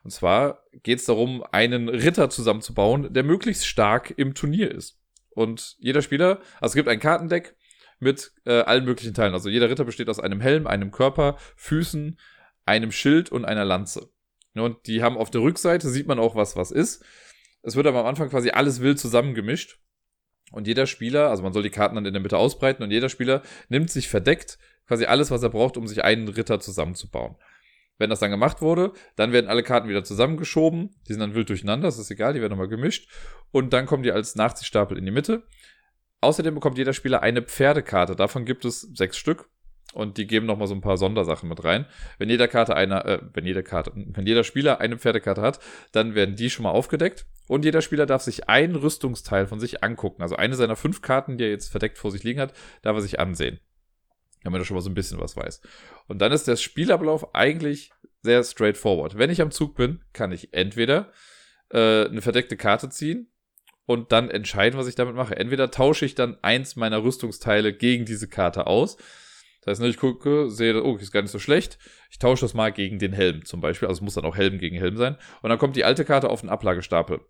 Und 0.05 0.11
zwar 0.11 0.65
geht 0.83 0.99
es 0.99 1.05
darum, 1.05 1.45
einen 1.53 1.89
Ritter 1.89 2.29
zusammenzubauen, 2.31 3.13
der 3.13 3.23
möglichst 3.23 3.67
stark 3.67 4.13
im 4.17 4.35
Turnier 4.35 4.71
ist. 4.71 4.99
Und 5.31 5.77
jeder 5.79 6.03
Spieler, 6.03 6.41
also 6.61 6.73
es 6.73 6.75
gibt 6.75 6.89
ein 6.89 7.01
Kartendeck 7.01 7.57
mit 8.01 8.33
äh, 8.45 8.61
allen 8.63 8.85
möglichen 8.85 9.15
Teilen. 9.15 9.33
Also 9.33 9.49
jeder 9.49 9.71
Ritter 9.71 9.85
besteht 9.85 10.09
aus 10.09 10.19
einem 10.19 10.41
Helm, 10.41 10.67
einem 10.67 10.91
Körper, 10.91 11.37
Füßen, 11.57 12.19
einem 12.67 12.93
Schild 12.93 13.31
und 13.31 13.45
einer 13.45 13.65
Lanze. 13.65 14.11
Und 14.55 14.87
die 14.87 15.03
haben 15.03 15.17
auf 15.17 15.31
der 15.31 15.41
Rückseite, 15.41 15.89
sieht 15.89 16.09
man 16.09 16.19
auch, 16.19 16.35
was 16.35 16.57
was 16.57 16.71
ist. 16.71 17.05
Es 17.63 17.77
wird 17.77 17.87
aber 17.87 18.01
am 18.01 18.07
Anfang 18.07 18.29
quasi 18.29 18.51
alles 18.51 18.81
wild 18.81 18.99
zusammengemischt. 18.99 19.79
Und 20.53 20.67
jeder 20.67 20.87
Spieler, 20.87 21.31
also 21.31 21.43
man 21.43 21.53
soll 21.53 21.63
die 21.63 21.71
Karten 21.71 21.97
dann 21.97 22.07
in 22.07 22.13
der 22.13 22.23
Mitte 22.23 22.39
ausbreiten 22.39 22.83
und 22.83 22.91
jeder 22.91 23.09
Spieler 23.09 23.43
nimmt 23.69 23.91
sich 23.91 24.09
verdeckt 24.09 24.59
quasi 24.87 25.07
alles, 25.07 25.31
was 25.31 25.43
er 25.43 25.49
braucht, 25.49 25.77
um 25.77 25.87
sich 25.87 26.05
einen 26.05 26.29
Ritter 26.29 26.61
zusammenzubauen. 26.61 27.37
Wenn 27.99 28.11
das 28.11 28.21
dann 28.21 28.31
gemacht 28.31 28.61
wurde, 28.63 28.93
dann 29.17 29.33
werden 29.33 29.49
alle 29.49 29.63
Karten 29.63 29.89
wieder 29.89 30.05
zusammengeschoben. 30.05 30.91
Die 31.09 31.13
sind 31.13 31.21
dann 31.21 31.35
wild 31.35 31.49
durcheinander, 31.49 31.89
das 31.89 31.99
ist 31.99 32.11
egal, 32.11 32.35
die 32.35 32.41
werden 32.41 32.51
nochmal 32.51 32.69
gemischt. 32.69 33.09
Und 33.53 33.73
dann 33.73 33.87
kommen 33.87 34.03
die 34.03 34.13
als 34.13 34.35
Nachziehstapel 34.35 34.99
in 34.99 35.05
die 35.05 35.11
Mitte. 35.11 35.45
Außerdem 36.21 36.55
bekommt 36.55 36.79
jeder 36.79 36.93
Spieler 36.93 37.23
eine 37.23 37.43
Pferdekarte. 37.43 38.17
Davon 38.17 38.45
gibt 38.45 38.65
es 38.65 38.81
sechs 38.81 39.17
Stück. 39.17 39.49
Und 39.93 40.17
die 40.17 40.27
geben 40.27 40.47
nochmal 40.47 40.69
so 40.69 40.75
ein 40.75 40.81
paar 40.81 40.97
Sondersachen 40.97 41.49
mit 41.49 41.63
rein. 41.65 41.87
Wenn 42.19 42.31
jeder 42.31 42.49
Karte 42.49 42.75
einer, 42.75 43.05
äh, 43.05 43.21
wenn 43.35 43.45
jede 43.45 43.63
Karte, 43.63 43.93
wenn 43.95 44.27
jeder 44.27 44.43
Spieler 44.43 44.81
eine 44.81 44.97
Pferdekarte 44.97 45.43
hat, 45.43 45.61
dann 45.93 46.15
werden 46.15 46.35
die 46.35 46.51
schon 46.51 46.63
mal 46.63 46.71
aufgedeckt. 46.71 47.27
Und 47.49 47.65
jeder 47.65 47.83
Spieler 47.83 48.07
darf 48.07 48.23
sich 48.23 48.49
ein 48.49 48.75
Rüstungsteil 48.75 49.47
von 49.47 49.61
sich 49.61 49.85
angucken. 49.85 50.23
Also 50.23 50.37
eine 50.37 50.55
seiner 50.55 50.77
fünf 50.77 51.03
Karten, 51.03 51.37
die 51.37 51.45
er 51.45 51.51
jetzt 51.51 51.71
verdeckt 51.71 51.99
vor 51.99 52.11
sich 52.11 52.23
liegen 52.23 52.41
hat, 52.41 52.55
darf 52.81 52.97
er 52.97 53.03
sich 53.03 53.21
ansehen. 53.21 53.61
Damit 54.43 54.63
er 54.63 54.65
schon 54.65 54.77
mal 54.77 54.81
so 54.81 54.91
ein 54.91 54.95
bisschen 54.95 55.21
was 55.21 55.37
weiß. 55.37 55.61
Und 56.09 56.21
dann 56.21 56.33
ist 56.33 56.49
der 56.49 56.57
Spielablauf 56.57 57.35
eigentlich 57.35 57.93
sehr 58.23 58.43
straightforward. 58.43 59.19
Wenn 59.19 59.31
ich 59.31 59.43
am 59.43 59.51
Zug 59.51 59.75
bin, 59.75 60.01
kann 60.13 60.33
ich 60.33 60.55
entweder 60.55 61.13
äh, 61.71 62.07
eine 62.07 62.23
verdeckte 62.23 62.57
Karte 62.57 62.89
ziehen 62.89 63.29
und 63.85 64.13
dann 64.13 64.31
entscheiden, 64.31 64.79
was 64.79 64.87
ich 64.87 64.95
damit 64.95 65.15
mache. 65.15 65.37
Entweder 65.37 65.71
tausche 65.71 66.07
ich 66.07 66.15
dann 66.15 66.39
eins 66.43 66.77
meiner 66.77 67.03
Rüstungsteile 67.03 67.73
gegen 67.73 68.05
diese 68.05 68.29
Karte 68.29 68.67
aus 68.67 68.97
das 69.65 69.73
heißt, 69.73 69.83
ne, 69.83 69.89
ich 69.89 69.97
gucke, 69.97 70.51
sehe, 70.51 70.83
oh, 70.83 70.97
ist 70.97 71.13
gar 71.13 71.23
nicht 71.23 71.31
so 71.31 71.39
schlecht. 71.39 71.79
Ich 72.11 72.19
tausche 72.19 72.45
das 72.45 72.53
mal 72.53 72.73
gegen 72.73 72.99
den 72.99 73.13
Helm 73.13 73.45
zum 73.45 73.61
Beispiel. 73.61 73.89
Also 73.89 73.99
es 73.99 74.03
muss 74.03 74.15
dann 74.15 74.25
auch 74.25 74.37
Helm 74.37 74.59
gegen 74.59 74.77
Helm 74.77 74.97
sein. 74.97 75.17
Und 75.41 75.51
dann 75.51 75.59
kommt 75.59 75.77
die 75.77 75.85
alte 75.85 76.05
Karte 76.05 76.31
auf 76.31 76.41
den 76.41 76.51
Ablagestapel. 76.51 77.21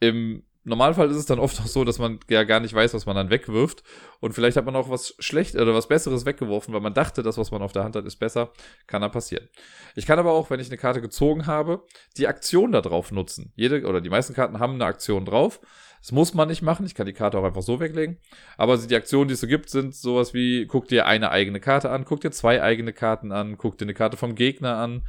Im 0.00 0.44
Normalfall 0.64 1.10
ist 1.10 1.18
es 1.18 1.26
dann 1.26 1.38
oft 1.38 1.60
auch 1.60 1.66
so, 1.66 1.84
dass 1.84 1.98
man 1.98 2.20
ja 2.30 2.44
gar 2.44 2.60
nicht 2.60 2.72
weiß, 2.72 2.94
was 2.94 3.04
man 3.04 3.16
dann 3.16 3.28
wegwirft. 3.28 3.82
Und 4.20 4.32
vielleicht 4.32 4.56
hat 4.56 4.64
man 4.64 4.76
auch 4.76 4.88
was 4.88 5.14
schlecht 5.18 5.56
oder 5.56 5.74
was 5.74 5.88
Besseres 5.88 6.24
weggeworfen, 6.24 6.72
weil 6.72 6.80
man 6.80 6.94
dachte, 6.94 7.22
das, 7.22 7.36
was 7.36 7.50
man 7.50 7.60
auf 7.60 7.72
der 7.72 7.84
Hand 7.84 7.96
hat, 7.96 8.06
ist 8.06 8.16
besser. 8.16 8.52
Kann 8.86 9.02
dann 9.02 9.10
passieren. 9.10 9.48
Ich 9.94 10.06
kann 10.06 10.18
aber 10.18 10.32
auch, 10.32 10.48
wenn 10.48 10.60
ich 10.60 10.68
eine 10.68 10.78
Karte 10.78 11.02
gezogen 11.02 11.46
habe, 11.46 11.84
die 12.16 12.26
Aktion 12.26 12.72
da 12.72 12.80
drauf 12.80 13.12
nutzen. 13.12 13.52
Jede 13.56 13.86
oder 13.86 14.00
die 14.00 14.10
meisten 14.10 14.32
Karten 14.32 14.58
haben 14.58 14.74
eine 14.74 14.86
Aktion 14.86 15.26
drauf. 15.26 15.60
Das 16.04 16.12
muss 16.12 16.34
man 16.34 16.48
nicht 16.48 16.60
machen. 16.60 16.84
Ich 16.84 16.94
kann 16.94 17.06
die 17.06 17.14
Karte 17.14 17.38
auch 17.38 17.44
einfach 17.44 17.62
so 17.62 17.80
weglegen. 17.80 18.18
Aber 18.58 18.76
die 18.76 18.94
Aktionen, 18.94 19.28
die 19.28 19.32
es 19.32 19.40
so 19.40 19.46
gibt, 19.46 19.70
sind 19.70 19.94
sowas 19.94 20.34
wie, 20.34 20.66
guck 20.66 20.86
dir 20.86 21.06
eine 21.06 21.30
eigene 21.30 21.60
Karte 21.60 21.88
an, 21.88 22.04
guck 22.04 22.20
dir 22.20 22.30
zwei 22.30 22.62
eigene 22.62 22.92
Karten 22.92 23.32
an, 23.32 23.56
guck 23.56 23.78
dir 23.78 23.86
eine 23.86 23.94
Karte 23.94 24.18
vom 24.18 24.34
Gegner 24.34 24.76
an, 24.76 25.08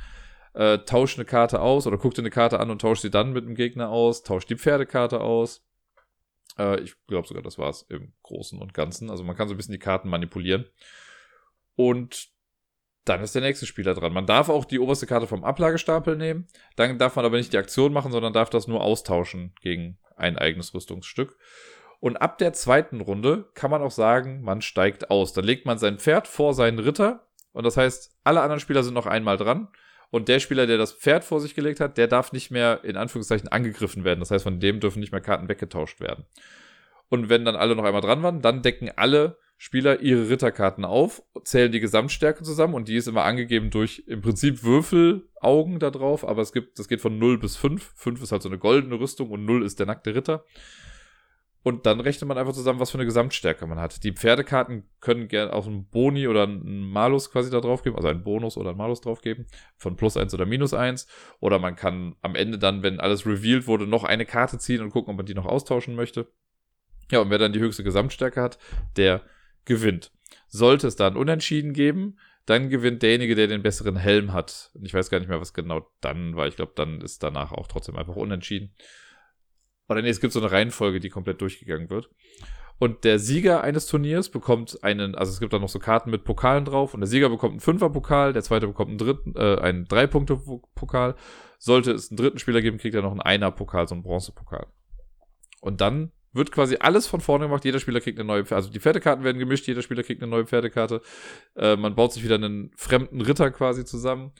äh, 0.53 0.77
tausch 0.77 1.17
eine 1.17 1.25
Karte 1.25 1.60
aus 1.60 1.86
oder 1.86 1.97
guck 1.97 2.13
dir 2.13 2.21
eine 2.21 2.29
Karte 2.29 2.62
an 2.62 2.69
und 2.69 2.79
tausch 2.79 3.01
sie 3.01 3.10
dann 3.10 3.34
mit 3.34 3.43
dem 3.45 3.55
Gegner 3.55 3.89
aus, 3.89 4.23
tausch 4.23 4.45
die 4.45 4.55
Pferdekarte 4.55 5.19
aus. 5.19 5.65
Äh, 6.58 6.79
ich 6.79 6.95
glaube 7.08 7.27
sogar, 7.27 7.43
das 7.43 7.58
war 7.58 7.69
es 7.69 7.81
im 7.89 8.13
Großen 8.23 8.58
und 8.58 8.73
Ganzen. 8.73 9.10
Also 9.10 9.25
man 9.25 9.36
kann 9.36 9.49
so 9.49 9.53
ein 9.53 9.58
bisschen 9.58 9.73
die 9.73 9.79
Karten 9.79 10.08
manipulieren. 10.08 10.63
Und 11.75 12.29
dann 13.03 13.21
ist 13.21 13.36
der 13.36 13.41
nächste 13.41 13.65
Spieler 13.65 13.95
dran. 13.95 14.13
Man 14.13 14.27
darf 14.27 14.47
auch 14.47 14.63
die 14.63 14.79
oberste 14.79 15.08
Karte 15.08 15.27
vom 15.27 15.43
Ablagestapel 15.43 16.15
nehmen. 16.15 16.47
Dann 16.77 16.97
darf 16.97 17.17
man 17.17 17.25
aber 17.25 17.36
nicht 17.36 17.51
die 17.51 17.58
Aktion 17.58 17.91
machen, 17.91 18.13
sondern 18.13 18.31
darf 18.31 18.49
das 18.49 18.69
nur 18.69 18.79
austauschen 18.79 19.53
gegen 19.60 19.97
ein 20.15 20.38
eigenes 20.38 20.73
Rüstungsstück. 20.73 21.38
Und 21.99 22.17
ab 22.17 22.38
der 22.38 22.54
zweiten 22.54 23.01
Runde 23.01 23.49
kann 23.54 23.71
man 23.71 23.82
auch 23.82 23.91
sagen, 23.91 24.41
man 24.41 24.62
steigt 24.62 25.10
aus. 25.10 25.34
Dann 25.34 25.45
legt 25.45 25.65
man 25.65 25.78
sein 25.78 25.97
Pferd 25.97 26.28
vor 26.28 26.54
seinen 26.54 26.80
Ritter. 26.80 27.25
Und 27.54 27.63
das 27.63 27.78
heißt, 27.78 28.15
alle 28.23 28.41
anderen 28.41 28.60
Spieler 28.60 28.84
sind 28.84 28.93
noch 28.93 29.06
einmal 29.06 29.38
dran. 29.38 29.69
Und 30.12 30.28
der 30.28 30.39
Spieler, 30.39 30.67
der 30.67 30.78
das 30.78 30.93
Pferd 30.93 31.23
vor 31.23 31.39
sich 31.41 31.56
gelegt 31.56 31.80
hat, 31.80 31.97
der 31.97 32.08
darf 32.08 32.32
nicht 32.32 32.51
mehr 32.51 32.84
in 32.84 32.95
Anführungszeichen 32.95 33.47
angegriffen 33.47 34.04
werden. 34.04 34.19
Das 34.19 34.32
heißt, 34.32 34.43
von 34.43 34.60
dem 34.60 34.80
dürfen 34.80 34.99
nicht 34.99 35.12
mehr 35.12 35.21
Karten 35.21 35.49
weggetauscht 35.49 35.99
werden. 35.99 36.25
Und 37.10 37.30
wenn 37.30 37.45
dann 37.45 37.56
alle 37.56 37.75
noch 37.75 37.84
einmal 37.84 38.01
dran 38.01 38.23
waren, 38.23 38.41
dann 38.41 38.62
decken 38.62 38.91
alle 38.95 39.38
Spieler 39.58 40.02
ihre 40.02 40.30
Ritterkarten 40.30 40.84
auf, 40.84 41.24
zählen 41.44 41.72
die 41.72 41.80
Gesamtstärke 41.80 42.44
zusammen 42.44 42.74
und 42.74 42.89
die 42.89 42.98
ist 42.98 43.08
immer 43.08 43.24
angegeben 43.24 43.70
durch 43.70 44.04
im 44.08 44.22
Prinzip 44.22 44.63
Würfelaugen 44.63 45.80
da 45.80 45.91
drauf, 45.91 46.28
aber 46.28 46.41
es 46.41 46.52
gibt, 46.52 46.78
das 46.78 46.88
geht 46.88 47.02
von 47.02 47.18
0 47.18 47.39
bis 47.39 47.56
5. 47.56 47.94
5 47.96 48.22
ist 48.22 48.32
halt 48.32 48.41
so 48.41 48.50
eine 48.50 48.58
goldene 48.58 49.00
Rüstung 49.00 49.32
und 49.32 49.46
0 49.46 49.63
ist 49.63 49.80
der 49.80 49.86
nackte 49.86 50.13
Ritter. 50.13 50.44
Und 51.65 51.88
dann 51.88 52.00
rechnet 52.00 52.28
man 52.28 52.38
einfach 52.38 52.54
zusammen, 52.54 52.80
was 52.80 52.91
für 52.91 53.00
eine 53.00 53.06
Gesamtstärke 53.06 53.65
man 53.65 53.80
hat. 53.80 54.04
Die 54.04 54.12
Pferdekarten 54.12 54.84
können 55.00 55.28
gerne 55.28 55.52
auch 55.52 55.65
einen 55.65 55.89
Boni 55.89 56.28
oder 56.28 56.44
einen 56.44 56.91
Malus 56.91 57.32
quasi 57.32 57.50
da 57.50 57.60
drauf 57.60 57.82
geben, 57.82 57.96
also 57.96 58.08
einen 58.08 58.24
Bonus 58.24 58.56
oder 58.56 58.70
einen 58.70 58.78
Malus 58.78 59.02
drauf 59.02 59.22
geben, 59.22 59.48
von 59.76 59.96
plus 59.96 60.15
eins 60.15 60.32
oder 60.36 60.46
minus 60.46 60.76
eins. 60.76 61.08
Oder 61.39 61.58
man 61.58 61.76
kann 61.76 62.18
am 62.22 62.36
Ende 62.36 62.60
dann, 62.60 62.84
wenn 62.84 63.00
alles 63.00 63.26
revealed 63.26 63.65
wurde, 63.65 63.88
noch 63.88 64.04
eine 64.04 64.28
Karte 64.28 64.60
ziehen 64.60 64.82
und 64.82 64.91
gucken, 64.91 65.10
ob 65.10 65.18
man 65.18 65.26
die 65.26 65.34
noch 65.34 65.48
austauschen 65.48 65.96
möchte. 65.96 66.32
Ja, 67.10 67.22
und 67.22 67.32
wer 67.32 67.39
dann 67.39 67.54
die 67.54 67.60
höchste 67.60 67.84
Gesamtstärke 67.84 68.44
hat, 68.44 68.60
der 68.96 69.24
gewinnt. 69.65 70.12
Sollte 70.47 70.88
es 70.88 70.95
dann 70.95 71.17
Unentschieden 71.17 71.73
geben, 71.73 72.17
dann 72.45 72.69
gewinnt 72.69 73.01
derjenige, 73.01 73.36
der 73.36 73.47
den 73.47 73.63
besseren 73.63 73.95
Helm 73.95 74.32
hat. 74.32 74.71
Und 74.73 74.86
ich 74.86 74.93
weiß 74.93 75.10
gar 75.10 75.19
nicht 75.19 75.30
mehr, 75.30 75.41
was 75.41 75.54
genau 75.54 75.89
dann 76.01 76.36
war. 76.36 76.47
Ich 76.47 76.56
glaube, 76.56 76.73
dann 76.75 77.01
ist 77.01 77.23
danach 77.23 77.51
auch 77.51 77.67
trotzdem 77.67 77.95
einfach 77.95 78.15
unentschieden. 78.15 78.75
Oder 79.89 80.01
nee, 80.01 80.10
es 80.10 80.21
gibt 80.21 80.34
so 80.34 80.39
eine 80.39 80.51
Reihenfolge, 80.51 80.99
die 80.99 81.10
komplett 81.10 81.41
durchgegangen 81.41 81.89
wird. 81.89 82.10
Und 82.78 83.04
der 83.04 83.19
Sieger 83.19 83.63
eines 83.63 83.88
Turniers 83.88 84.30
bekommt 84.30 84.84
einen, 84.84 85.15
also 85.15 85.32
es 85.32 85.39
gibt 85.39 85.54
da 85.54 85.60
noch 85.60 85.69
so 85.69 85.80
Karten 85.80 86.10
mit 86.12 86.25
Pokalen 86.25 86.65
drauf 86.65 86.93
und 86.93 86.99
der 86.99 87.08
Sieger 87.08 87.30
bekommt 87.30 87.51
einen 87.51 87.60
Fünfer-Pokal, 87.62 88.34
der 88.34 88.43
zweite 88.43 88.67
bekommt 88.67 88.89
einen 88.89 88.97
dritten, 88.97 89.34
äh, 89.36 89.60
einen 89.62 89.86
Drei-Punkte-Pokal. 89.86 91.15
Sollte 91.58 91.93
es 91.93 92.12
einen 92.12 92.17
dritten 92.17 92.38
Spieler 92.38 92.62
geben, 92.62 92.78
kriegt 92.78 92.93
er 92.93 93.01
noch 93.01 93.12
einen 93.12 93.21
Einer-Pokal, 93.21 93.88
so 93.88 93.95
einen 93.95 94.04
Bronze-Pokal. 94.04 94.67
Und 95.62 95.80
dann 95.80 96.12
wird 96.36 96.52
quasi 96.52 96.78
alles 96.80 97.08
von 97.08 97.21
vorne 97.21 97.45
gemacht. 97.45 97.65
Jeder 97.65 97.80
Spieler 97.80 98.02
kriegt 98.02 98.19
eine 98.19 98.28
neue, 98.28 98.45
also 98.52 98.69
die 98.69 98.80
Pferdekarten 98.80 99.24
werden 99.24 99.39
gemischt, 99.39 99.67
jeder 99.67 99.82
Spieler 99.82 100.04
kriegt 100.04 100.21
eine 100.21 100.30
neue 100.30 100.45
Pferdekarte. 100.45 101.02
Äh, 101.56 101.78
man 101.78 101.95
baut 101.95 102.13
sich 102.13 102.24
wieder 102.24 102.36
einen 102.36 102.71
fremden 102.76 103.21
Ritter 103.21 103.52
quasi 103.52 103.86
zusammen 103.86 104.34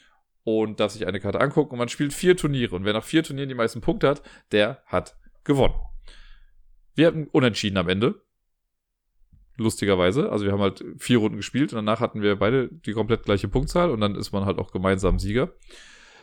und 0.43 0.79
darf 0.79 0.91
sich 0.91 1.08
eine 1.08 1.19
Karte 1.19 1.39
angucken 1.39 1.71
und 1.71 1.79
man 1.79 1.89
spielt 1.89 2.13
vier 2.13 2.38
Turniere. 2.38 2.75
Und 2.75 2.86
wer 2.86 2.93
nach 2.93 3.03
vier 3.03 3.23
Turnieren 3.23 3.49
die 3.49 3.55
meisten 3.55 3.81
Punkte 3.81 4.08
hat, 4.10 4.21
der 4.51 4.84
hat 4.86 5.17
gewonnen. 5.43 5.75
Wir 6.93 7.08
hatten 7.08 7.27
unentschieden 7.31 7.77
am 7.77 7.89
Ende. 7.89 8.21
Lustigerweise. 9.58 10.31
Also 10.31 10.43
wir 10.43 10.51
haben 10.51 10.62
halt 10.62 10.84
vier 10.97 11.19
Runden 11.19 11.38
gespielt 11.38 11.71
und 11.71 11.77
danach 11.77 12.01
hatten 12.01 12.21
wir 12.21 12.36
beide 12.36 12.67
die 12.69 12.91
komplett 12.91 13.23
gleiche 13.23 13.47
Punktzahl 13.47 13.89
und 13.89 14.01
dann 14.01 14.15
ist 14.15 14.34
man 14.34 14.45
halt 14.45 14.60
auch 14.60 14.71
gemeinsam 14.71 15.17
Sieger. 15.17 15.53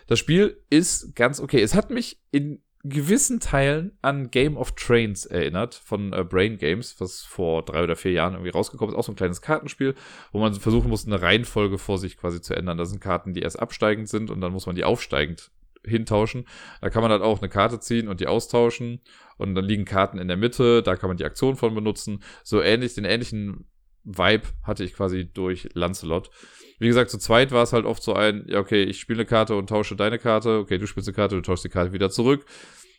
Das 0.07 0.19
Spiel 0.19 0.63
ist 0.69 1.17
ganz 1.17 1.41
okay. 1.41 1.63
Es 1.63 1.75
hat 1.75 1.91
mich 1.91 2.21
in 2.31 2.63
gewissen 2.85 3.39
Teilen 3.39 3.97
an 4.03 4.31
Game 4.31 4.57
of 4.57 4.73
Trains 4.73 5.25
erinnert 5.25 5.75
von 5.75 6.13
äh, 6.13 6.25
Brain 6.25 6.59
Games, 6.59 6.97
was 6.99 7.23
vor 7.23 7.65
drei 7.65 7.85
oder 7.85 7.95
vier 7.95 8.13
Jahren 8.13 8.35
irgendwie 8.35 8.51
rausgekommen 8.51 8.95
ist. 8.95 8.99
Auch 8.99 9.05
so 9.05 9.13
ein 9.13 9.17
kleines 9.17 9.41
Kartenspiel, 9.41 9.95
wo 10.33 10.41
man 10.41 10.55
versuchen 10.55 10.91
muss, 10.91 11.07
eine 11.07 11.23
Reihenfolge 11.23 11.79
vor 11.79 11.99
sich 11.99 12.17
quasi 12.17 12.41
zu 12.41 12.55
ändern. 12.55 12.79
Das 12.79 12.91
sind 12.91 13.01
Karten, 13.01 13.35
die 13.35 13.43
erst 13.43 13.61
absteigend 13.61 14.09
sind 14.09 14.31
und 14.31 14.41
dann 14.41 14.53
muss 14.53 14.67
man 14.67 14.75
die 14.75 14.85
aufsteigend 14.85 15.51
hintauschen. 15.85 16.47
Da 16.81 16.91
kann 16.91 17.03
man 17.03 17.11
halt 17.11 17.23
auch 17.23 17.41
eine 17.41 17.49
Karte 17.49 17.81
ziehen 17.81 18.09
und 18.09 18.21
die 18.21 18.27
austauschen. 18.27 19.01
Und 19.37 19.55
dann 19.55 19.65
liegen 19.65 19.85
Karten 19.85 20.19
in 20.19 20.29
der 20.29 20.37
Mitte, 20.37 20.83
da 20.83 20.97
kann 20.97 21.09
man 21.09 21.17
die 21.17 21.25
Aktion 21.25 21.57
von 21.57 21.75
benutzen. 21.75 22.23
So 22.45 22.63
ähnlich, 22.63 22.95
den 22.95 23.05
ähnlichen 23.05 23.67
Vibe 24.05 24.49
hatte 24.63 24.85
ich 24.85 24.95
quasi 24.95 25.31
durch 25.33 25.69
Lancelot. 25.75 26.31
Wie 26.79 26.87
gesagt, 26.87 27.11
zu 27.11 27.19
zweit 27.19 27.53
war 27.53 27.63
es 27.63 27.73
halt 27.73 27.85
oft 27.85 28.03
so 28.03 28.15
ein, 28.15 28.45
ja, 28.49 28.59
okay, 28.59 28.83
ich 28.83 29.01
spiele 29.01 29.21
eine 29.21 29.27
Karte 29.27 29.57
und 29.57 29.69
tausche 29.69 29.97
deine 29.97 30.19
Karte, 30.19 30.59
okay, 30.59 30.79
du 30.79 30.87
spielst 30.87 31.09
eine 31.09 31.17
Karte, 31.17 31.37
du 31.37 31.43
tauschst 31.43 31.65
die 31.65 31.69
Karte 31.69 31.93
wieder 31.93 32.11
zurück. 32.11 32.45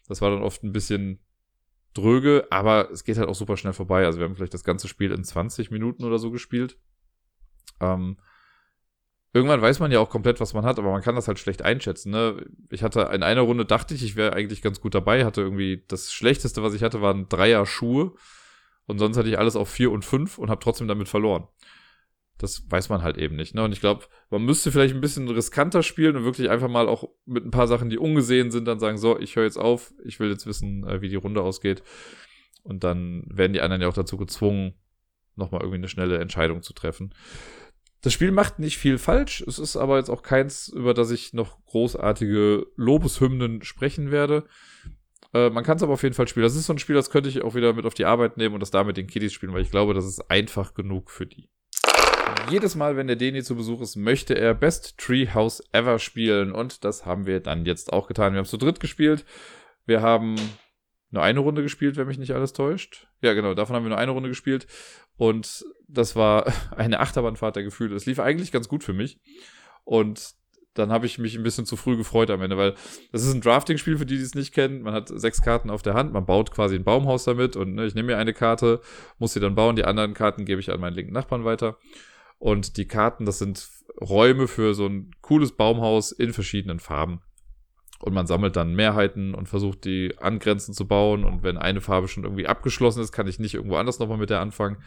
Das 0.08 0.22
war 0.22 0.30
dann 0.30 0.44
oft 0.44 0.64
ein 0.64 0.72
bisschen 0.72 1.20
dröge, 1.94 2.48
aber 2.50 2.90
es 2.92 3.04
geht 3.04 3.18
halt 3.18 3.30
auch 3.30 3.36
super 3.36 3.58
schnell 3.58 3.74
vorbei. 3.74 4.06
Also 4.06 4.20
wir 4.20 4.26
haben 4.26 4.36
vielleicht 4.36 4.54
das 4.54 4.64
ganze 4.64 4.88
Spiel 4.88 5.12
in 5.12 5.24
20 5.24 5.72
Minuten 5.72 6.04
oder 6.04 6.18
so 6.18 6.32
gespielt. 6.32 6.78
Ähm, 7.80 8.18
irgendwann 9.34 9.62
weiß 9.62 9.80
man 9.80 9.92
ja 9.92 10.00
auch 10.00 10.10
komplett, 10.10 10.40
was 10.40 10.54
man 10.54 10.66
hat, 10.66 10.80
aber 10.80 10.92
man 10.92 11.02
kann 11.02 11.16
das 11.16 11.28
halt 11.28 11.40
schlecht 11.40 11.62
einschätzen. 11.62 12.12
Ne? 12.12 12.46
Ich 12.70 12.84
hatte 12.84 13.10
in 13.14 13.24
einer 13.24 13.42
Runde 13.42 13.66
dachte 13.66 13.94
ich, 13.94 14.04
ich 14.04 14.16
wäre 14.16 14.34
eigentlich 14.34 14.62
ganz 14.62 14.82
gut 14.82 14.96
dabei, 14.96 15.26
hatte 15.26 15.42
irgendwie 15.42 15.84
das 15.88 16.14
Schlechteste, 16.14 16.64
was 16.64 16.74
ich 16.74 16.84
hatte, 16.84 17.02
waren 17.02 17.30
Dreier 17.30 17.66
Schuhe 17.66 18.14
und 18.86 19.00
sonst 19.00 19.18
hatte 19.18 19.30
ich 19.30 19.38
alles 19.38 19.56
auf 19.56 19.70
vier 19.70 19.92
und 19.92 20.06
fünf 20.06 20.38
und 20.38 20.50
habe 20.50 20.62
trotzdem 20.62 20.88
damit 20.88 21.08
verloren. 21.08 21.48
Das 22.44 22.70
weiß 22.70 22.90
man 22.90 23.04
halt 23.04 23.18
eben 23.18 23.38
nicht. 23.38 23.56
Ne? 23.56 23.64
Und 23.64 23.72
ich 23.72 23.80
glaube, 23.80 24.06
man 24.30 24.44
müsste 24.44 24.70
vielleicht 24.70 24.94
ein 24.94 25.00
bisschen 25.00 25.30
riskanter 25.30 25.82
spielen 25.82 26.18
und 26.18 26.26
wirklich 26.26 26.50
einfach 26.50 26.68
mal 26.68 26.90
auch 26.90 27.08
mit 27.26 27.46
ein 27.46 27.52
paar 27.52 27.68
Sachen, 27.68 27.90
die 27.90 27.98
ungesehen 27.98 28.52
sind, 28.52 28.66
dann 28.66 28.80
sagen, 28.80 28.98
so, 28.98 29.18
ich 29.18 29.38
höre 29.38 29.46
jetzt 29.46 29.58
auf, 29.58 29.94
ich 30.04 30.20
will 30.20 30.30
jetzt 30.30 30.46
wissen, 30.46 30.86
äh, 30.86 31.02
wie 31.02 31.08
die 31.08 31.16
Runde 31.16 31.42
ausgeht. 31.42 31.84
Und 32.62 32.84
dann 32.84 33.24
werden 33.28 33.54
die 33.54 33.62
anderen 33.62 33.82
ja 33.82 33.88
auch 33.88 33.94
dazu 33.94 34.18
gezwungen, 34.18 34.74
nochmal 35.36 35.62
irgendwie 35.62 35.78
eine 35.78 35.88
schnelle 35.88 36.18
Entscheidung 36.18 36.62
zu 36.62 36.74
treffen. 36.74 37.14
Das 38.02 38.12
Spiel 38.12 38.32
macht 38.32 38.60
nicht 38.60 38.78
viel 38.78 38.98
falsch. 38.98 39.42
Es 39.48 39.58
ist 39.58 39.78
aber 39.78 39.98
jetzt 39.98 40.10
auch 40.10 40.22
keins, 40.22 40.68
über 40.68 40.94
das 40.94 41.12
ich 41.12 41.32
noch 41.32 41.64
großartige 41.66 42.68
Lobeshymnen 42.76 43.64
sprechen 43.64 44.12
werde. 44.12 44.44
Äh, 45.34 45.50
man 45.50 45.64
kann 45.64 45.78
es 45.78 45.84
aber 45.84 45.94
auf 45.94 46.04
jeden 46.04 46.14
Fall 46.14 46.28
spielen. 46.28 46.44
Das 46.44 46.58
ist 46.58 46.66
so 46.66 46.74
ein 46.74 46.80
Spiel, 46.80 46.96
das 46.96 47.10
könnte 47.10 47.30
ich 47.30 47.42
auch 47.42 47.56
wieder 47.56 47.72
mit 47.72 47.86
auf 47.86 47.94
die 47.94 48.04
Arbeit 48.04 48.36
nehmen 48.36 48.54
und 48.54 48.60
das 48.60 48.72
da 48.72 48.84
mit 48.84 48.98
den 48.98 49.08
Kiddies 49.08 49.32
spielen, 49.32 49.54
weil 49.54 49.62
ich 49.62 49.72
glaube, 49.72 49.94
das 49.94 50.06
ist 50.06 50.30
einfach 50.30 50.74
genug 50.74 51.10
für 51.10 51.26
die. 51.26 51.50
Jedes 52.50 52.76
Mal, 52.76 52.98
wenn 52.98 53.08
der 53.08 53.16
Deni 53.16 53.42
zu 53.44 53.56
Besuch 53.56 53.82
ist, 53.82 53.96
möchte 53.96 54.36
er 54.36 54.54
Best 54.54 54.98
Treehouse 54.98 55.64
Ever 55.72 55.98
spielen 55.98 56.52
und 56.52 56.84
das 56.84 57.06
haben 57.06 57.26
wir 57.26 57.40
dann 57.40 57.66
jetzt 57.66 57.92
auch 57.92 58.08
getan. 58.08 58.34
Wir 58.34 58.40
haben 58.40 58.46
zu 58.46 58.58
dritt 58.58 58.80
gespielt. 58.80 59.26
Wir 59.86 60.02
haben 60.02 60.36
nur 61.10 61.24
eine 61.24 61.40
Runde 61.40 61.62
gespielt, 61.62 61.96
wenn 61.96 62.08
mich 62.08 62.18
nicht 62.18 62.34
alles 62.34 62.54
täuscht. 62.54 63.08
Ja, 63.22 63.34
genau, 63.34 63.54
davon 63.54 63.76
haben 63.76 63.84
wir 63.84 63.90
nur 63.90 63.98
eine 63.98 64.12
Runde 64.12 64.30
gespielt. 64.30 64.68
Und 65.16 65.66
das 65.88 66.16
war 66.16 66.52
eine 66.76 67.00
Achterbahnfahrt 67.00 67.56
der 67.56 67.64
Gefühle. 67.64 67.96
Es 67.96 68.06
lief 68.06 68.20
eigentlich 68.20 68.52
ganz 68.52 68.68
gut 68.68 68.84
für 68.84 68.94
mich. 68.94 69.20
Und 69.84 70.34
dann 70.74 70.92
habe 70.92 71.06
ich 71.06 71.20
mich 71.20 71.36
ein 71.36 71.44
bisschen 71.44 71.66
zu 71.66 71.76
früh 71.76 71.98
gefreut 71.98 72.32
am 72.32 72.42
Ende, 72.42 72.58
weil 72.58 72.74
das 73.12 73.24
ist 73.24 73.34
ein 73.34 73.42
Drafting-Spiel 73.42 73.98
für 73.98 74.06
die, 74.06 74.18
die 74.18 74.24
es 74.24 74.34
nicht 74.34 74.54
kennen. 74.54 74.82
Man 74.82 74.94
hat 74.94 75.10
sechs 75.10 75.42
Karten 75.42 75.70
auf 75.70 75.84
der 75.84 75.94
Hand, 75.94 76.14
man 76.14 76.26
baut 76.26 76.52
quasi 76.52 76.76
ein 76.76 76.84
Baumhaus 76.84 77.26
damit 77.26 77.56
und 77.56 77.76
ne, 77.76 77.86
ich 77.86 77.94
nehme 77.94 78.08
mir 78.08 78.18
eine 78.18 78.34
Karte, 78.34 78.82
muss 79.20 79.34
sie 79.34 79.40
dann 79.40 79.54
bauen, 79.54 79.76
die 79.76 79.86
anderen 79.86 80.16
Karten 80.16 80.46
gebe 80.46 80.60
ich 80.60 80.72
an 80.72 80.80
meinen 80.80 80.96
linken 80.96 81.14
Nachbarn 81.14 81.46
weiter. 81.46 81.78
Und 82.44 82.76
die 82.76 82.90
Karten, 82.90 83.26
das 83.26 83.40
sind 83.40 83.70
Räume 84.02 84.50
für 84.50 84.74
so 84.74 84.86
ein 84.86 85.12
cooles 85.22 85.54
Baumhaus 85.54 86.12
in 86.12 86.34
verschiedenen 86.34 86.80
Farben. 86.80 87.22
Und 88.02 88.14
man 88.14 88.28
sammelt 88.28 88.58
dann 88.58 88.76
Mehrheiten 88.76 89.34
und 89.34 89.48
versucht 89.48 89.86
die 89.86 90.18
angrenzend 90.18 90.76
zu 90.76 90.86
bauen. 90.86 91.24
Und 91.24 91.42
wenn 91.44 91.58
eine 91.58 91.80
Farbe 91.80 92.10
schon 92.10 92.26
irgendwie 92.26 92.46
abgeschlossen 92.46 93.02
ist, 93.02 93.14
kann 93.14 93.28
ich 93.28 93.40
nicht 93.40 93.54
irgendwo 93.54 93.78
anders 93.78 94.00
nochmal 94.00 94.18
mit 94.18 94.30
der 94.30 94.42
anfangen. 94.42 94.84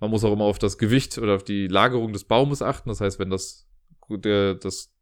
Man 0.00 0.10
muss 0.10 0.24
auch 0.24 0.32
immer 0.32 0.46
auf 0.46 0.58
das 0.58 0.78
Gewicht 0.78 1.16
oder 1.18 1.36
auf 1.36 1.44
die 1.44 1.68
Lagerung 1.68 2.12
des 2.12 2.24
Baumes 2.24 2.60
achten. 2.60 2.88
Das 2.88 3.00
heißt, 3.00 3.20
wenn 3.20 3.30
das, 3.30 3.68
der, 4.08 4.56
das 4.56 4.92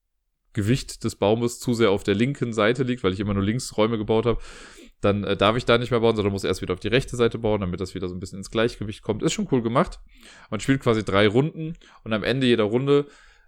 Gewicht 0.52 1.04
des 1.04 1.16
Baumes 1.16 1.58
zu 1.58 1.72
sehr 1.72 1.90
auf 1.90 2.04
der 2.04 2.16
linken 2.16 2.52
Seite 2.52 2.82
liegt, 2.82 3.02
weil 3.02 3.14
ich 3.14 3.20
immer 3.20 3.32
nur 3.32 3.44
links 3.44 3.78
Räume 3.78 3.96
gebaut 3.96 4.26
habe, 4.26 4.42
dann 5.00 5.24
äh, 5.24 5.36
darf 5.36 5.56
ich 5.56 5.64
da 5.64 5.78
nicht 5.78 5.90
mehr 5.90 6.00
bauen, 6.00 6.16
sondern 6.16 6.32
muss 6.32 6.44
erst 6.44 6.62
wieder 6.62 6.74
auf 6.74 6.80
die 6.80 6.88
rechte 6.88 7.16
Seite 7.16 7.38
bauen, 7.38 7.60
damit 7.60 7.80
das 7.80 7.94
wieder 7.94 8.08
so 8.08 8.14
ein 8.14 8.20
bisschen 8.20 8.38
ins 8.38 8.50
Gleichgewicht 8.50 9.02
kommt. 9.02 9.22
Ist 9.22 9.32
schon 9.32 9.48
cool 9.52 9.62
gemacht. 9.62 10.00
Man 10.50 10.60
spielt 10.60 10.80
quasi 10.80 11.04
drei 11.04 11.28
Runden 11.28 11.74
und 12.04 12.12
am 12.12 12.24
Ende 12.24 12.46
jeder 12.46 12.64
Runde 12.64 13.06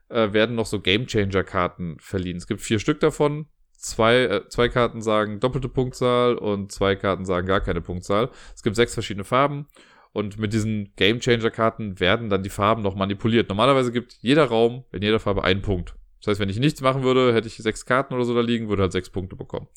äh, 0.09 0.33
werden 0.33 0.57
noch 0.57 0.67
so 0.67 0.81
Game 0.81 1.07
Changer 1.07 1.45
Karten 1.45 1.97
verliehen. 1.99 2.37
Es 2.37 2.47
gibt 2.47 2.61
vier 2.61 2.79
Stück 2.79 3.01
davon 3.01 3.47
zwei, 3.81 4.25
äh, 4.25 4.49
zwei 4.49 4.69
Karten 4.69 5.03
sagen 5.03 5.41
doppelte 5.41 5.69
Punktzahl 5.69 6.37
und 6.37 6.71
zwei 6.71 6.95
Karten 6.95 7.25
sagen 7.25 7.47
gar 7.47 7.61
keine 7.61 7.81
Punktzahl. 7.81 8.31
Es 8.55 8.63
gibt 8.63 8.77
sechs 8.77 8.95
verschiedene 8.95 9.25
Farben 9.25 9.67
und 10.13 10.39
mit 10.39 10.53
diesen 10.53 10.93
Game 10.97 11.21
Changer 11.21 11.51
Karten 11.51 11.99
werden 11.99 12.29
dann 12.29 12.43
die 12.43 12.51
Farben 12.51 12.83
noch 12.83 12.95
manipuliert. 12.95 13.49
Normalerweise 13.49 13.93
gibt 13.93 14.19
jeder 14.21 14.45
Raum 14.45 14.85
in 14.93 15.03
jeder 15.03 15.19
Farbe 15.19 15.45
einen 15.45 15.63
Punkt. 15.63 15.95
Das 16.21 16.29
heißt, 16.29 16.41
wenn 16.41 16.51
ich 16.51 16.59
nichts 16.59 16.83
machen 16.83 17.03
würde, 17.03 17.33
hätte 17.35 17.49
ich 17.49 17.57
sechs 17.57 17.87
Karten 17.87 18.15
oder 18.15 18.25
so 18.25 18.35
da 18.35 18.43
liegen, 18.43 18.69
würde 18.69 18.83
halt 18.83 18.93
sechs 18.93 19.09
Punkte 19.09 19.37
bekommen. 19.37 19.69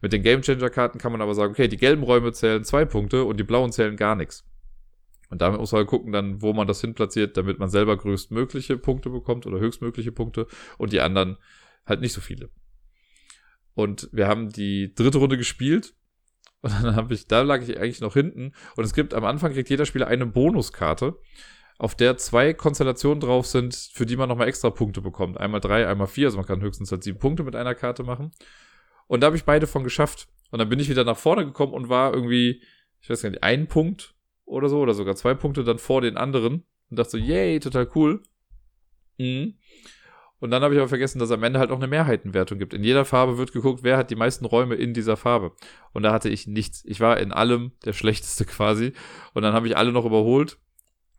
Mit 0.00 0.12
den 0.12 0.22
Game 0.22 0.42
Changer 0.42 0.70
Karten 0.70 0.98
kann 0.98 1.12
man 1.12 1.20
aber 1.20 1.34
sagen, 1.34 1.52
okay, 1.52 1.68
die 1.68 1.76
gelben 1.76 2.02
Räume 2.02 2.32
zählen 2.32 2.64
zwei 2.64 2.84
Punkte 2.84 3.24
und 3.24 3.38
die 3.38 3.44
blauen 3.44 3.72
zählen 3.72 3.96
gar 3.96 4.14
nichts. 4.14 4.44
Und 5.30 5.42
damit 5.42 5.58
muss 5.58 5.72
man 5.72 5.80
halt 5.80 5.88
gucken 5.88 6.12
dann, 6.12 6.42
wo 6.42 6.52
man 6.52 6.66
das 6.66 6.80
hinplatziert, 6.80 7.36
damit 7.36 7.58
man 7.58 7.68
selber 7.68 7.96
größtmögliche 7.96 8.78
Punkte 8.78 9.10
bekommt 9.10 9.46
oder 9.46 9.58
höchstmögliche 9.58 10.12
Punkte 10.12 10.46
und 10.78 10.92
die 10.92 11.00
anderen 11.00 11.36
halt 11.84 12.00
nicht 12.00 12.12
so 12.12 12.20
viele. 12.20 12.50
Und 13.74 14.08
wir 14.12 14.26
haben 14.26 14.50
die 14.50 14.94
dritte 14.94 15.18
Runde 15.18 15.36
gespielt. 15.36 15.94
Und 16.62 16.72
dann 16.82 16.96
habe 16.96 17.14
ich, 17.14 17.28
da 17.28 17.42
lag 17.42 17.60
ich 17.62 17.78
eigentlich 17.78 18.00
noch 18.00 18.14
hinten. 18.14 18.52
Und 18.76 18.84
es 18.84 18.94
gibt 18.94 19.14
am 19.14 19.24
Anfang 19.24 19.52
kriegt 19.52 19.68
jeder 19.68 19.84
Spieler 19.84 20.08
eine 20.08 20.26
Bonuskarte, 20.26 21.16
auf 21.78 21.94
der 21.94 22.16
zwei 22.16 22.54
Konstellationen 22.54 23.20
drauf 23.20 23.46
sind, 23.46 23.74
für 23.92 24.06
die 24.06 24.16
man 24.16 24.28
nochmal 24.28 24.48
extra 24.48 24.70
Punkte 24.70 25.02
bekommt. 25.02 25.38
Einmal 25.38 25.60
drei, 25.60 25.86
einmal 25.86 26.06
vier. 26.06 26.28
Also 26.28 26.38
man 26.38 26.46
kann 26.46 26.62
höchstens 26.62 26.90
halt 26.90 27.04
sieben 27.04 27.18
Punkte 27.18 27.44
mit 27.44 27.54
einer 27.54 27.74
Karte 27.74 28.02
machen. 28.02 28.32
Und 29.06 29.20
da 29.20 29.26
habe 29.26 29.36
ich 29.36 29.44
beide 29.44 29.66
von 29.66 29.84
geschafft. 29.84 30.28
Und 30.50 30.58
dann 30.58 30.68
bin 30.68 30.80
ich 30.80 30.88
wieder 30.88 31.04
nach 31.04 31.16
vorne 31.16 31.44
gekommen 31.44 31.72
und 31.72 31.88
war 31.88 32.14
irgendwie, 32.14 32.62
ich 33.00 33.10
weiß 33.10 33.22
gar 33.22 33.30
nicht, 33.30 33.42
ein 33.42 33.66
Punkt 33.66 34.14
oder 34.44 34.68
so, 34.68 34.78
oder 34.80 34.94
sogar 34.94 35.16
zwei 35.16 35.34
Punkte 35.34 35.64
dann 35.64 35.78
vor 35.78 36.00
den 36.00 36.16
anderen. 36.16 36.64
Und 36.90 36.98
dachte 36.98 37.10
so, 37.10 37.18
yay, 37.18 37.58
total 37.60 37.88
cool. 37.94 38.22
Mhm. 39.18 39.54
Und 40.38 40.50
dann 40.50 40.62
habe 40.62 40.74
ich 40.74 40.80
aber 40.80 40.88
vergessen, 40.88 41.18
dass 41.18 41.30
es 41.30 41.34
am 41.34 41.42
Ende 41.42 41.58
halt 41.58 41.70
auch 41.70 41.76
eine 41.76 41.86
Mehrheitenwertung 41.88 42.58
gibt. 42.58 42.74
In 42.74 42.84
jeder 42.84 43.06
Farbe 43.06 43.38
wird 43.38 43.52
geguckt, 43.52 43.82
wer 43.82 43.96
hat 43.96 44.10
die 44.10 44.16
meisten 44.16 44.44
Räume 44.44 44.74
in 44.74 44.92
dieser 44.92 45.16
Farbe. 45.16 45.52
Und 45.92 46.02
da 46.02 46.12
hatte 46.12 46.28
ich 46.28 46.46
nichts. 46.46 46.84
Ich 46.84 47.00
war 47.00 47.18
in 47.18 47.32
allem 47.32 47.72
der 47.84 47.94
Schlechteste 47.94 48.44
quasi. 48.44 48.92
Und 49.32 49.42
dann 49.42 49.54
habe 49.54 49.66
ich 49.66 49.76
alle 49.76 49.92
noch 49.92 50.04
überholt. 50.04 50.58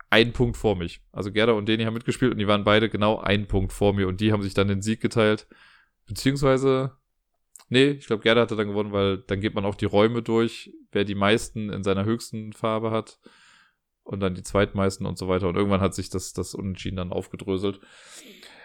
ein 0.10 0.34
Punkt 0.34 0.58
vor 0.58 0.76
mich. 0.76 1.02
Also 1.12 1.32
Gerda 1.32 1.54
und 1.54 1.68
Deni 1.68 1.84
haben 1.84 1.94
mitgespielt 1.94 2.32
und 2.32 2.38
die 2.38 2.48
waren 2.48 2.64
beide 2.64 2.90
genau 2.90 3.20
ein 3.20 3.48
Punkt 3.48 3.74
vor 3.74 3.94
mir 3.94 4.08
und 4.08 4.22
die 4.22 4.32
haben 4.32 4.42
sich 4.42 4.54
dann 4.54 4.68
den 4.68 4.82
Sieg 4.82 5.02
geteilt. 5.02 5.48
Beziehungsweise, 6.06 6.94
nee, 7.70 7.91
ich 7.91 8.07
glaube, 8.07 8.24
Gerda 8.24 8.41
hatte 8.41 8.55
dann 8.55 8.68
gewonnen, 8.68 8.91
weil 8.91 9.20
dann 9.20 9.41
geht 9.41 9.55
man 9.55 9.65
auch 9.65 9.76
die 9.76 9.86
Räume 9.86 10.22
durch, 10.22 10.74
wer 10.91 11.03
die 11.03 11.15
meisten 11.15 11.70
in 11.70 11.84
seiner 11.84 12.05
höchsten 12.05 12.53
Farbe 12.53 12.91
hat 12.91 13.20
und 14.03 14.20
dann 14.22 14.36
die 14.36 14.43
zweitmeisten 14.43 15.05
und 15.05 15.18
so 15.18 15.28
weiter. 15.28 15.47
Und 15.47 15.55
irgendwann 15.55 15.82
hat 15.82 15.93
sich 15.93 16.09
das, 16.09 16.34
das 16.34 16.53
Unentschieden 16.53 16.97
dann 16.97 17.11
aufgedröselt. 17.11 17.80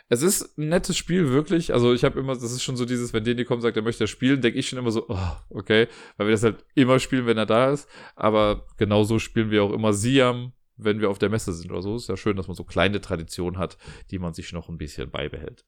Es 0.08 0.22
ist 0.22 0.58
ein 0.58 0.68
nettes 0.68 0.96
Spiel, 0.96 1.30
wirklich. 1.30 1.72
Also 1.72 1.94
ich 1.94 2.04
habe 2.04 2.20
immer, 2.20 2.34
das 2.34 2.52
ist 2.52 2.62
schon 2.62 2.76
so 2.76 2.84
dieses, 2.84 3.12
wenn 3.12 3.24
Deni 3.24 3.44
kommt 3.44 3.62
sagt, 3.62 3.76
er 3.76 3.82
möchte 3.82 4.06
spielen, 4.06 4.40
denke 4.40 4.58
ich 4.58 4.68
schon 4.68 4.78
immer 4.78 4.90
so, 4.90 5.06
oh, 5.08 5.32
okay, 5.50 5.88
weil 6.16 6.26
wir 6.26 6.32
das 6.32 6.42
halt 6.42 6.64
immer 6.74 6.98
spielen, 6.98 7.26
wenn 7.26 7.38
er 7.38 7.46
da 7.46 7.70
ist. 7.72 7.88
Aber 8.14 8.66
genauso 8.76 9.18
spielen 9.18 9.50
wir 9.50 9.64
auch 9.64 9.72
immer 9.72 9.92
Siam, 9.92 10.52
wenn 10.76 11.00
wir 11.00 11.10
auf 11.10 11.18
der 11.18 11.30
Messe 11.30 11.52
sind 11.52 11.70
oder 11.70 11.82
so. 11.82 11.96
Ist 11.96 12.08
ja 12.08 12.16
schön, 12.16 12.36
dass 12.36 12.46
man 12.46 12.56
so 12.56 12.64
kleine 12.64 13.00
Traditionen 13.00 13.58
hat, 13.58 13.78
die 14.10 14.18
man 14.18 14.34
sich 14.34 14.52
noch 14.52 14.68
ein 14.68 14.78
bisschen 14.78 15.10
beibehält. 15.10 15.64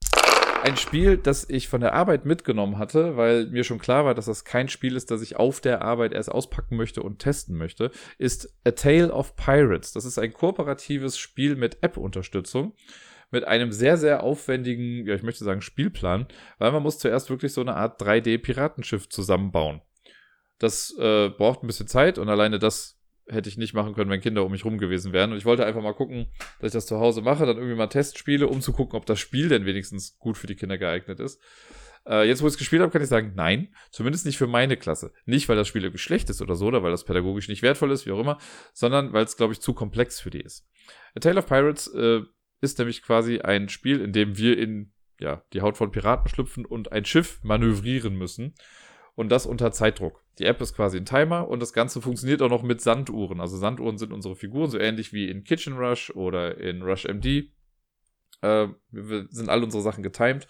Ein 0.65 0.79
Spiel, 0.79 1.19
das 1.19 1.47
ich 1.51 1.69
von 1.69 1.83
der 1.83 1.93
Arbeit 1.93 2.25
mitgenommen 2.25 2.79
hatte, 2.79 3.19
weil 3.19 3.49
mir 3.49 3.65
schon 3.65 3.79
klar 3.79 4.07
war, 4.07 4.15
dass 4.15 4.25
das 4.25 4.47
kein 4.47 4.71
Spiel 4.71 4.97
ist, 4.97 5.11
das 5.11 5.21
ich 5.21 5.37
auf 5.37 5.61
der 5.61 5.83
Arbeit 5.83 6.15
erst 6.15 6.33
auspacken 6.33 6.77
möchte 6.77 7.03
und 7.03 7.19
testen 7.19 7.59
möchte, 7.59 7.91
ist 8.17 8.49
A 8.65 8.71
Tale 8.71 9.12
of 9.12 9.37
Pirates. 9.37 9.93
Das 9.93 10.07
ist 10.07 10.19
ein 10.19 10.33
kooperatives 10.33 11.19
Spiel 11.19 11.57
mit 11.57 11.83
App-Unterstützung 11.83 12.73
mit 13.31 13.45
einem 13.45 13.73
sehr, 13.73 13.99
sehr 13.99 14.23
aufwendigen, 14.23 15.07
ja, 15.07 15.15
ich 15.15 15.23
möchte 15.23 15.45
sagen, 15.45 15.61
Spielplan, 15.61 16.29
weil 16.59 16.73
man 16.73 16.83
muss 16.83 16.99
zuerst 16.99 17.29
wirklich 17.29 17.53
so 17.53 17.61
eine 17.61 17.75
Art 17.75 18.01
3D-Piratenschiff 18.01 19.11
zusammenbauen. 19.11 19.83
Das 20.59 20.97
äh, 20.99 21.29
braucht 21.29 21.62
ein 21.62 21.67
bisschen 21.67 21.89
Zeit 21.89 22.17
und 22.17 22.31
alleine 22.31 22.59
das 22.59 22.99
hätte 23.29 23.49
ich 23.49 23.57
nicht 23.57 23.75
machen 23.75 23.95
können, 23.95 24.11
wenn 24.11 24.20
Kinder 24.20 24.45
um 24.45 24.53
mich 24.53 24.64
rum 24.64 24.79
gewesen 24.79 25.12
wären. 25.12 25.33
Und 25.33 25.39
ich 25.39 25.45
wollte 25.45 25.64
einfach 25.64 25.83
mal 25.83 25.95
gucken, 25.95 26.27
dass 26.61 26.68
ich 26.68 26.75
das 26.75 26.87
zu 26.87 26.99
Hause 26.99 27.22
mache, 27.22 27.47
dann 27.47 27.57
irgendwie 27.57 27.77
mal 27.77 27.87
Testspiele, 27.87 28.47
um 28.47 28.61
zu 28.61 28.72
gucken, 28.72 28.97
ob 28.97 29.07
das 29.07 29.18
Spiel 29.18 29.49
denn 29.49 29.66
wenigstens 29.66 30.18
gut 30.18 30.37
für 30.37 30.47
die 30.47 30.57
Kinder 30.57 30.79
geeignet 30.79 31.20
ist. 31.20 31.41
Äh, 32.07 32.29
jetzt, 32.29 32.43
wo 32.43 32.47
ich 32.47 32.53
es 32.53 32.59
gespielt 32.59 32.83
habe, 32.83 32.93
kann 32.93 33.03
ich 33.03 33.09
sagen, 33.09 33.33
nein, 33.35 33.75
zumindest 33.91 34.27
nicht 34.27 34.37
für 34.37 34.47
meine 34.47 34.77
Klasse. 34.77 35.12
Nicht, 35.25 35.49
weil 35.49 35.57
das 35.57 35.68
Spiel 35.68 35.83
irgendwie 35.83 35.99
schlecht 35.99 36.29
ist 36.29 36.43
oder 36.43 36.55
so, 36.55 36.66
oder 36.66 36.83
weil 36.83 36.91
das 36.91 37.05
pädagogisch 37.05 37.49
nicht 37.49 37.62
wertvoll 37.62 37.91
ist, 37.93 38.07
wie 38.07 38.12
auch 38.12 38.20
immer, 38.20 38.39
sondern 38.72 39.12
weil 39.12 39.25
es, 39.25 39.37
glaube 39.37 39.53
ich, 39.53 39.61
zu 39.61 39.72
komplex 39.72 40.20
für 40.20 40.31
die 40.31 40.41
ist. 40.41 40.66
A 41.14 41.20
Tale 41.20 41.39
of 41.39 41.47
Pirates 41.47 41.87
äh, 41.95 42.20
ist 42.61 42.79
nämlich 42.79 43.03
quasi 43.03 43.41
ein 43.41 43.68
Spiel, 43.68 44.01
in 44.01 44.12
dem 44.12 44.37
wir 44.37 44.59
in 44.59 44.93
ja, 45.18 45.43
die 45.53 45.62
Haut 45.62 45.77
von 45.77 45.91
Piraten 45.91 46.29
schlüpfen 46.29 46.66
und 46.66 46.93
ein 46.93 47.05
Schiff 47.05 47.41
manövrieren 47.43 48.16
müssen. 48.16 48.55
Und 49.15 49.31
das 49.31 49.47
unter 49.47 49.71
Zeitdruck. 49.71 50.25
Die 50.39 50.45
App 50.45 50.61
ist 50.61 50.75
quasi 50.75 50.97
ein 50.99 51.07
Timer 51.07 51.49
und 51.49 51.61
das 51.61 51.73
Ganze 51.73 52.01
funktioniert 52.01 52.43
auch 52.43 52.51
noch 52.51 52.62
mit 52.62 52.81
Sanduhren. 52.81 53.41
Also 53.41 53.57
Sanduhren 53.57 53.99
sind 53.99 54.12
unsere 54.12 54.35
Figuren, 54.35 54.71
so 54.71 54.79
ähnlich 54.79 55.12
wie 55.12 55.29
in 55.29 55.45
Kitchen 55.45 55.75
Rush 55.75 56.11
oder 56.11 56.59
in 56.59 56.83
Rush 56.83 57.05
MD. 57.05 57.51
Äh, 58.43 58.69
wir 58.91 59.27
sind 59.31 59.49
alle 59.49 59.65
unsere 59.65 59.83
Sachen 59.83 60.03
getimed. 60.03 60.49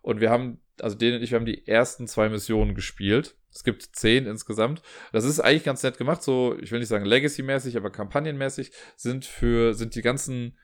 Und 0.00 0.20
wir 0.20 0.30
haben, 0.30 0.62
also 0.80 0.96
den 0.96 1.16
und 1.16 1.22
ich, 1.22 1.32
wir 1.32 1.38
haben 1.38 1.44
die 1.44 1.66
ersten 1.66 2.06
zwei 2.06 2.30
Missionen 2.30 2.74
gespielt. 2.74 3.36
Es 3.52 3.62
gibt 3.64 3.82
zehn 3.82 4.26
insgesamt. 4.26 4.82
Das 5.12 5.24
ist 5.24 5.40
eigentlich 5.40 5.64
ganz 5.64 5.82
nett 5.82 5.98
gemacht, 5.98 6.22
so, 6.22 6.56
ich 6.60 6.70
will 6.70 6.78
nicht 6.78 6.88
sagen 6.88 7.04
Legacy-mäßig, 7.04 7.76
aber 7.76 7.90
kampagnenmäßig 7.90 8.72
sind 8.96 9.26
für, 9.26 9.74
sind 9.74 9.94
die 9.94 10.02
ganzen 10.02 10.56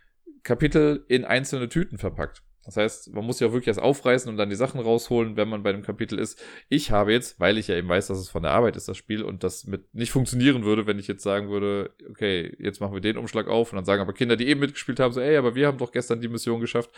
Kapitel 0.43 1.05
in 1.09 1.25
einzelne 1.25 1.69
Tüten 1.69 1.99
verpackt. 1.99 2.43
Das 2.65 2.77
heißt, 2.77 3.15
man 3.15 3.25
muss 3.25 3.41
ja 3.41 3.53
wirklich 3.53 3.69
erst 3.69 3.81
aufreißen 3.81 4.31
und 4.31 4.37
dann 4.37 4.49
die 4.49 4.57
Sachen 4.57 4.81
rausholen, 4.81 5.37
wenn 5.37 5.49
man 5.49 5.63
bei 5.63 5.71
einem 5.71 5.83
Kapitel 5.83 6.19
ist. 6.19 6.43
Ich 6.69 6.91
habe 6.91 7.13
jetzt, 7.13 7.39
weil 7.39 7.59
ich 7.59 7.69
ja 7.69 7.77
eben 7.77 7.89
weiß, 7.89 8.07
dass 8.07 8.19
es 8.19 8.31
von 8.31 8.43
der 8.43 8.53
Arbeit 8.53 8.77
ist, 8.77 8.89
das 8.89 8.97
Spiel 8.97 9.23
und 9.23 9.45
das 9.45 9.67
mit 9.67 9.95
nicht 9.95 10.13
funktionieren 10.13 10.65
würde, 10.65 10.87
wenn 10.87 10.99
ich 10.99 11.07
jetzt 11.07 11.23
sagen 11.23 11.51
würde, 11.51 11.91
okay, 12.09 12.57
jetzt 12.59 12.81
machen 12.81 12.95
wir 12.95 13.01
den 13.01 13.19
Umschlag 13.19 13.49
auf 13.49 13.73
und 13.73 13.77
dann 13.77 13.85
sagen 13.85 14.01
aber 14.01 14.13
Kinder, 14.13 14.37
die 14.37 14.49
eben 14.49 14.61
mitgespielt 14.61 15.01
haben, 15.01 15.13
so, 15.13 15.21
ey, 15.21 15.37
aber 15.37 15.55
wir 15.55 15.67
haben 15.67 15.79
doch 15.79 15.93
gestern 15.93 16.21
die 16.21 16.29
Mission 16.29 16.61
geschafft. 16.61 16.91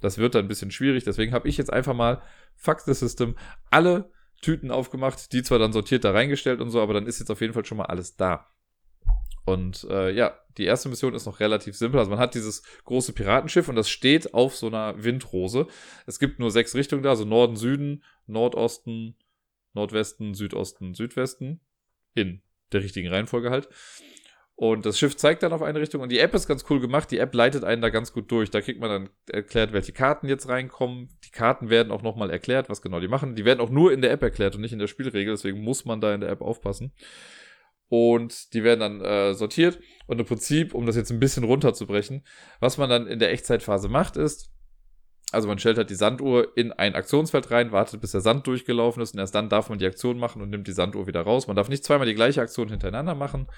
Das 0.00 0.18
wird 0.18 0.34
dann 0.34 0.46
ein 0.46 0.48
bisschen 0.48 0.70
schwierig. 0.70 1.04
Deswegen 1.04 1.32
habe 1.32 1.48
ich 1.48 1.56
jetzt 1.56 1.72
einfach 1.72 1.94
mal, 1.94 2.22
fuck 2.56 2.80
the 2.80 2.94
system, 2.94 3.36
alle 3.70 4.10
Tüten 4.40 4.70
aufgemacht, 4.70 5.32
die 5.32 5.42
zwar 5.42 5.58
dann 5.58 5.72
sortiert 5.72 6.04
da 6.04 6.12
reingestellt 6.12 6.60
und 6.60 6.70
so, 6.70 6.80
aber 6.80 6.94
dann 6.94 7.06
ist 7.06 7.18
jetzt 7.18 7.30
auf 7.30 7.40
jeden 7.40 7.52
Fall 7.52 7.64
schon 7.64 7.78
mal 7.78 7.84
alles 7.84 8.16
da. 8.16 8.46
Und 9.50 9.84
äh, 9.90 10.10
ja, 10.12 10.38
die 10.58 10.64
erste 10.64 10.88
Mission 10.88 11.14
ist 11.14 11.26
noch 11.26 11.40
relativ 11.40 11.76
simpel. 11.76 11.98
Also 11.98 12.10
man 12.10 12.20
hat 12.20 12.34
dieses 12.34 12.62
große 12.84 13.12
Piratenschiff 13.12 13.68
und 13.68 13.76
das 13.76 13.90
steht 13.90 14.32
auf 14.32 14.54
so 14.56 14.68
einer 14.68 15.02
Windrose. 15.02 15.66
Es 16.06 16.18
gibt 16.18 16.38
nur 16.38 16.50
sechs 16.50 16.74
Richtungen 16.74 17.02
da, 17.02 17.10
also 17.10 17.24
Norden, 17.24 17.56
Süden, 17.56 18.04
Nordosten, 18.26 19.16
Nordwesten, 19.72 20.34
Südosten, 20.34 20.94
Südwesten. 20.94 21.60
In 22.14 22.42
der 22.72 22.82
richtigen 22.82 23.08
Reihenfolge 23.08 23.50
halt. 23.50 23.68
Und 24.54 24.84
das 24.84 24.98
Schiff 24.98 25.16
zeigt 25.16 25.42
dann 25.42 25.54
auf 25.54 25.62
eine 25.62 25.80
Richtung 25.80 26.02
und 26.02 26.12
die 26.12 26.18
App 26.18 26.34
ist 26.34 26.46
ganz 26.46 26.66
cool 26.68 26.80
gemacht. 26.80 27.10
Die 27.10 27.18
App 27.18 27.34
leitet 27.34 27.64
einen 27.64 27.80
da 27.80 27.88
ganz 27.88 28.12
gut 28.12 28.30
durch. 28.30 28.50
Da 28.50 28.60
kriegt 28.60 28.78
man 28.78 28.90
dann 28.90 29.10
erklärt, 29.26 29.72
welche 29.72 29.92
Karten 29.92 30.28
jetzt 30.28 30.48
reinkommen. 30.48 31.08
Die 31.24 31.30
Karten 31.30 31.70
werden 31.70 31.90
auch 31.90 32.02
nochmal 32.02 32.30
erklärt, 32.30 32.68
was 32.68 32.82
genau 32.82 33.00
die 33.00 33.08
machen. 33.08 33.36
Die 33.36 33.46
werden 33.46 33.60
auch 33.60 33.70
nur 33.70 33.90
in 33.90 34.02
der 34.02 34.10
App 34.10 34.22
erklärt 34.22 34.54
und 34.54 34.60
nicht 34.60 34.74
in 34.74 34.78
der 34.78 34.86
Spielregel. 34.86 35.32
Deswegen 35.32 35.62
muss 35.62 35.86
man 35.86 36.02
da 36.02 36.14
in 36.14 36.20
der 36.20 36.28
App 36.28 36.42
aufpassen 36.42 36.92
und 37.90 38.54
die 38.54 38.62
werden 38.62 38.80
dann 38.80 39.00
äh, 39.00 39.34
sortiert. 39.34 39.80
Und 40.06 40.20
im 40.20 40.24
Prinzip, 40.24 40.74
um 40.74 40.86
das 40.86 40.96
jetzt 40.96 41.10
ein 41.10 41.18
bisschen 41.18 41.44
runterzubrechen, 41.44 42.24
was 42.60 42.78
man 42.78 42.88
dann 42.88 43.06
in 43.08 43.18
der 43.18 43.32
Echtzeitphase 43.32 43.88
macht, 43.88 44.16
ist, 44.16 44.50
also 45.32 45.48
man 45.48 45.58
stellt 45.58 45.76
halt 45.76 45.90
die 45.90 45.96
Sanduhr 45.96 46.56
in 46.56 46.72
ein 46.72 46.94
Aktionsfeld 46.94 47.50
rein, 47.50 47.72
wartet, 47.72 48.00
bis 48.00 48.12
der 48.12 48.20
Sand 48.20 48.46
durchgelaufen 48.46 49.02
ist 49.02 49.14
und 49.14 49.20
erst 49.20 49.34
dann 49.34 49.48
darf 49.48 49.68
man 49.68 49.78
die 49.78 49.86
Aktion 49.86 50.18
machen 50.18 50.40
und 50.40 50.50
nimmt 50.50 50.68
die 50.68 50.72
Sanduhr 50.72 51.08
wieder 51.08 51.22
raus. 51.22 51.48
Man 51.48 51.56
darf 51.56 51.68
nicht 51.68 51.84
zweimal 51.84 52.06
die 52.06 52.14
gleiche 52.14 52.40
Aktion 52.40 52.68
hintereinander 52.68 53.16
machen. 53.16 53.48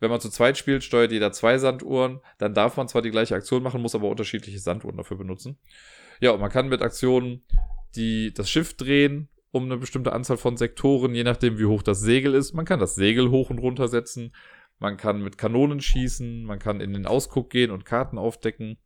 Wenn 0.00 0.10
man 0.10 0.20
zu 0.20 0.30
zweit 0.30 0.58
spielt, 0.58 0.84
steuert 0.84 1.12
jeder 1.12 1.32
zwei 1.32 1.56
Sanduhren. 1.56 2.20
Dann 2.38 2.54
darf 2.54 2.76
man 2.76 2.88
zwar 2.88 3.00
die 3.00 3.10
gleiche 3.10 3.34
Aktion 3.34 3.62
machen, 3.62 3.80
muss 3.80 3.94
aber 3.94 4.08
unterschiedliche 4.08 4.58
Sanduhren 4.58 4.96
dafür 4.98 5.16
benutzen. 5.16 5.58
Ja, 6.20 6.32
und 6.32 6.40
man 6.40 6.50
kann 6.50 6.68
mit 6.68 6.82
Aktionen 6.82 7.42
die, 7.94 8.34
das 8.34 8.50
Schiff 8.50 8.76
drehen, 8.76 9.28
um 9.52 9.64
eine 9.64 9.76
bestimmte 9.76 10.12
Anzahl 10.12 10.38
von 10.38 10.56
Sektoren, 10.56 11.14
je 11.14 11.24
nachdem 11.24 11.58
wie 11.58 11.66
hoch 11.66 11.82
das 11.82 12.00
Segel 12.00 12.34
ist. 12.34 12.54
Man 12.54 12.64
kann 12.64 12.80
das 12.80 12.94
Segel 12.94 13.30
hoch 13.30 13.50
und 13.50 13.58
runter 13.58 13.86
setzen, 13.86 14.34
man 14.78 14.96
kann 14.96 15.22
mit 15.22 15.38
Kanonen 15.38 15.80
schießen, 15.80 16.44
man 16.44 16.58
kann 16.58 16.80
in 16.80 16.92
den 16.92 17.06
Ausguck 17.06 17.50
gehen 17.50 17.70
und 17.70 17.84
Karten 17.84 18.18
aufdecken. 18.18 18.78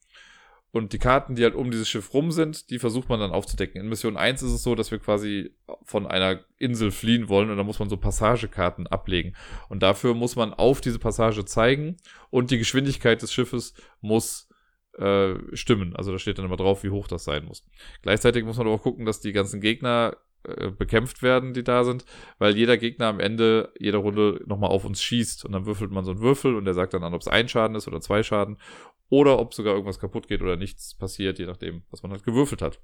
Und 0.73 0.93
die 0.93 0.99
Karten, 0.99 1.37
die 1.37 1.45
halt 1.45 1.55
um 1.55 1.71
dieses 1.71 1.89
Schiff 1.89 2.13
rum 2.13 2.33
sind, 2.33 2.69
die 2.69 2.79
versucht 2.79 3.09
man 3.09 3.19
dann 3.19 3.31
aufzudecken. 3.31 3.81
In 3.81 3.89
Mission 3.89 4.19
1 4.19 4.43
ist 4.43 4.53
es 4.53 4.63
so, 4.63 4.75
dass 4.75 4.91
wir 4.91 4.99
quasi 4.99 5.55
von 5.85 6.07
einer 6.07 6.45
Insel 6.59 6.91
fliehen 6.91 7.31
wollen 7.31 7.49
und 7.49 7.57
da 7.57 7.63
muss 7.63 7.79
man 7.79 7.89
so 7.89 7.97
Passagekarten 7.97 8.87
ablegen. 8.87 9.35
Und 9.71 9.83
dafür 9.83 10.13
muss 10.13 10.37
man 10.37 10.53
auf 10.53 10.83
diese 10.83 10.99
Passage 10.99 11.47
zeigen 11.47 11.97
und 12.29 12.51
die 12.51 12.59
Geschwindigkeit 12.59 13.23
des 13.23 13.33
Schiffes 13.33 13.73
muss 14.03 14.51
äh, 14.99 15.35
stimmen. 15.55 15.97
Also 15.97 16.13
da 16.13 16.19
steht 16.19 16.37
dann 16.37 16.45
immer 16.45 16.57
drauf, 16.57 16.83
wie 16.85 16.91
hoch 16.91 17.07
das 17.07 17.25
sein 17.25 17.47
muss. 17.47 17.65
Gleichzeitig 18.03 18.45
muss 18.45 18.59
man 18.59 18.67
aber 18.67 18.77
auch 18.77 18.83
gucken, 18.83 19.07
dass 19.07 19.21
die 19.21 19.33
ganzen 19.33 19.63
Gegner 19.63 20.17
äh, 20.47 20.71
bekämpft 20.71 21.23
werden, 21.23 21.55
die 21.55 21.65
da 21.65 21.85
sind, 21.85 22.05
weil 22.39 22.57
jeder 22.57 22.77
Gegner 22.79 23.07
am 23.07 23.21
Ende 23.21 23.73
jeder 23.79 23.99
Runde 23.99 24.43
nochmal 24.47 24.71
auf 24.71 24.85
uns 24.85 25.03
schießt 25.03 25.45
und 25.45 25.53
dann 25.53 25.67
würfelt 25.67 25.91
man 25.91 26.05
so 26.05 26.13
einen 26.13 26.21
Würfel 26.21 26.55
und 26.55 26.65
der 26.65 26.75
sagt 26.75 26.95
dann 26.95 27.03
an, 27.03 27.15
ob 27.15 27.21
es 27.21 27.29
ein 27.29 27.49
Schaden 27.49 27.77
ist 27.77 27.89
oder 27.89 28.01
zwei 28.01 28.23
Schaden 28.23 28.59
oder 29.09 29.39
ob 29.39 29.55
sogar 29.55 29.75
irgendwas 29.75 29.99
kaputt 29.99 30.29
geht 30.29 30.43
oder 30.43 30.57
nichts 30.57 30.95
passiert, 30.97 31.39
je 31.39 31.47
nachdem, 31.47 31.83
was 31.91 32.03
man 32.03 32.13
halt 32.13 32.25
gewürfelt 32.25 32.63
hat. 32.63 32.81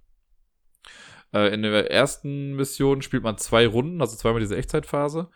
Äh, 1.32 1.52
in 1.54 1.62
der 1.62 1.90
ersten 1.90 2.54
Mission 2.54 3.02
spielt 3.02 3.22
man 3.22 3.38
zwei 3.38 3.66
Runden, 3.66 4.00
also 4.00 4.16
zweimal 4.16 4.40
diese 4.40 4.56
Echtzeitphase 4.56 5.30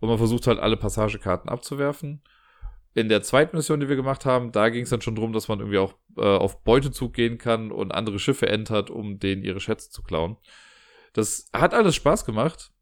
und 0.00 0.08
man 0.08 0.18
versucht 0.18 0.46
halt 0.46 0.58
alle 0.58 0.76
Passagekarten 0.76 1.48
abzuwerfen. 1.50 2.22
In 2.94 3.08
der 3.08 3.22
zweiten 3.22 3.56
Mission, 3.56 3.80
die 3.80 3.88
wir 3.88 3.96
gemacht 3.96 4.26
haben, 4.26 4.52
da 4.52 4.68
ging 4.68 4.82
es 4.82 4.90
dann 4.90 5.00
schon 5.00 5.14
darum, 5.14 5.32
dass 5.32 5.48
man 5.48 5.60
irgendwie 5.60 5.78
auch 5.78 5.94
äh, 6.16 6.22
auf 6.22 6.62
Beutezug 6.62 7.14
gehen 7.14 7.38
kann 7.38 7.72
und 7.72 7.92
andere 7.92 8.18
Schiffe 8.18 8.48
entert, 8.48 8.90
um 8.90 9.18
denen 9.18 9.42
ihre 9.42 9.60
Schätze 9.60 9.90
zu 9.90 10.02
klauen. 10.02 10.36
Das 11.12 11.48
hat 11.52 11.74
alles 11.74 11.94
Spaß 11.94 12.24
gemacht, 12.24 12.72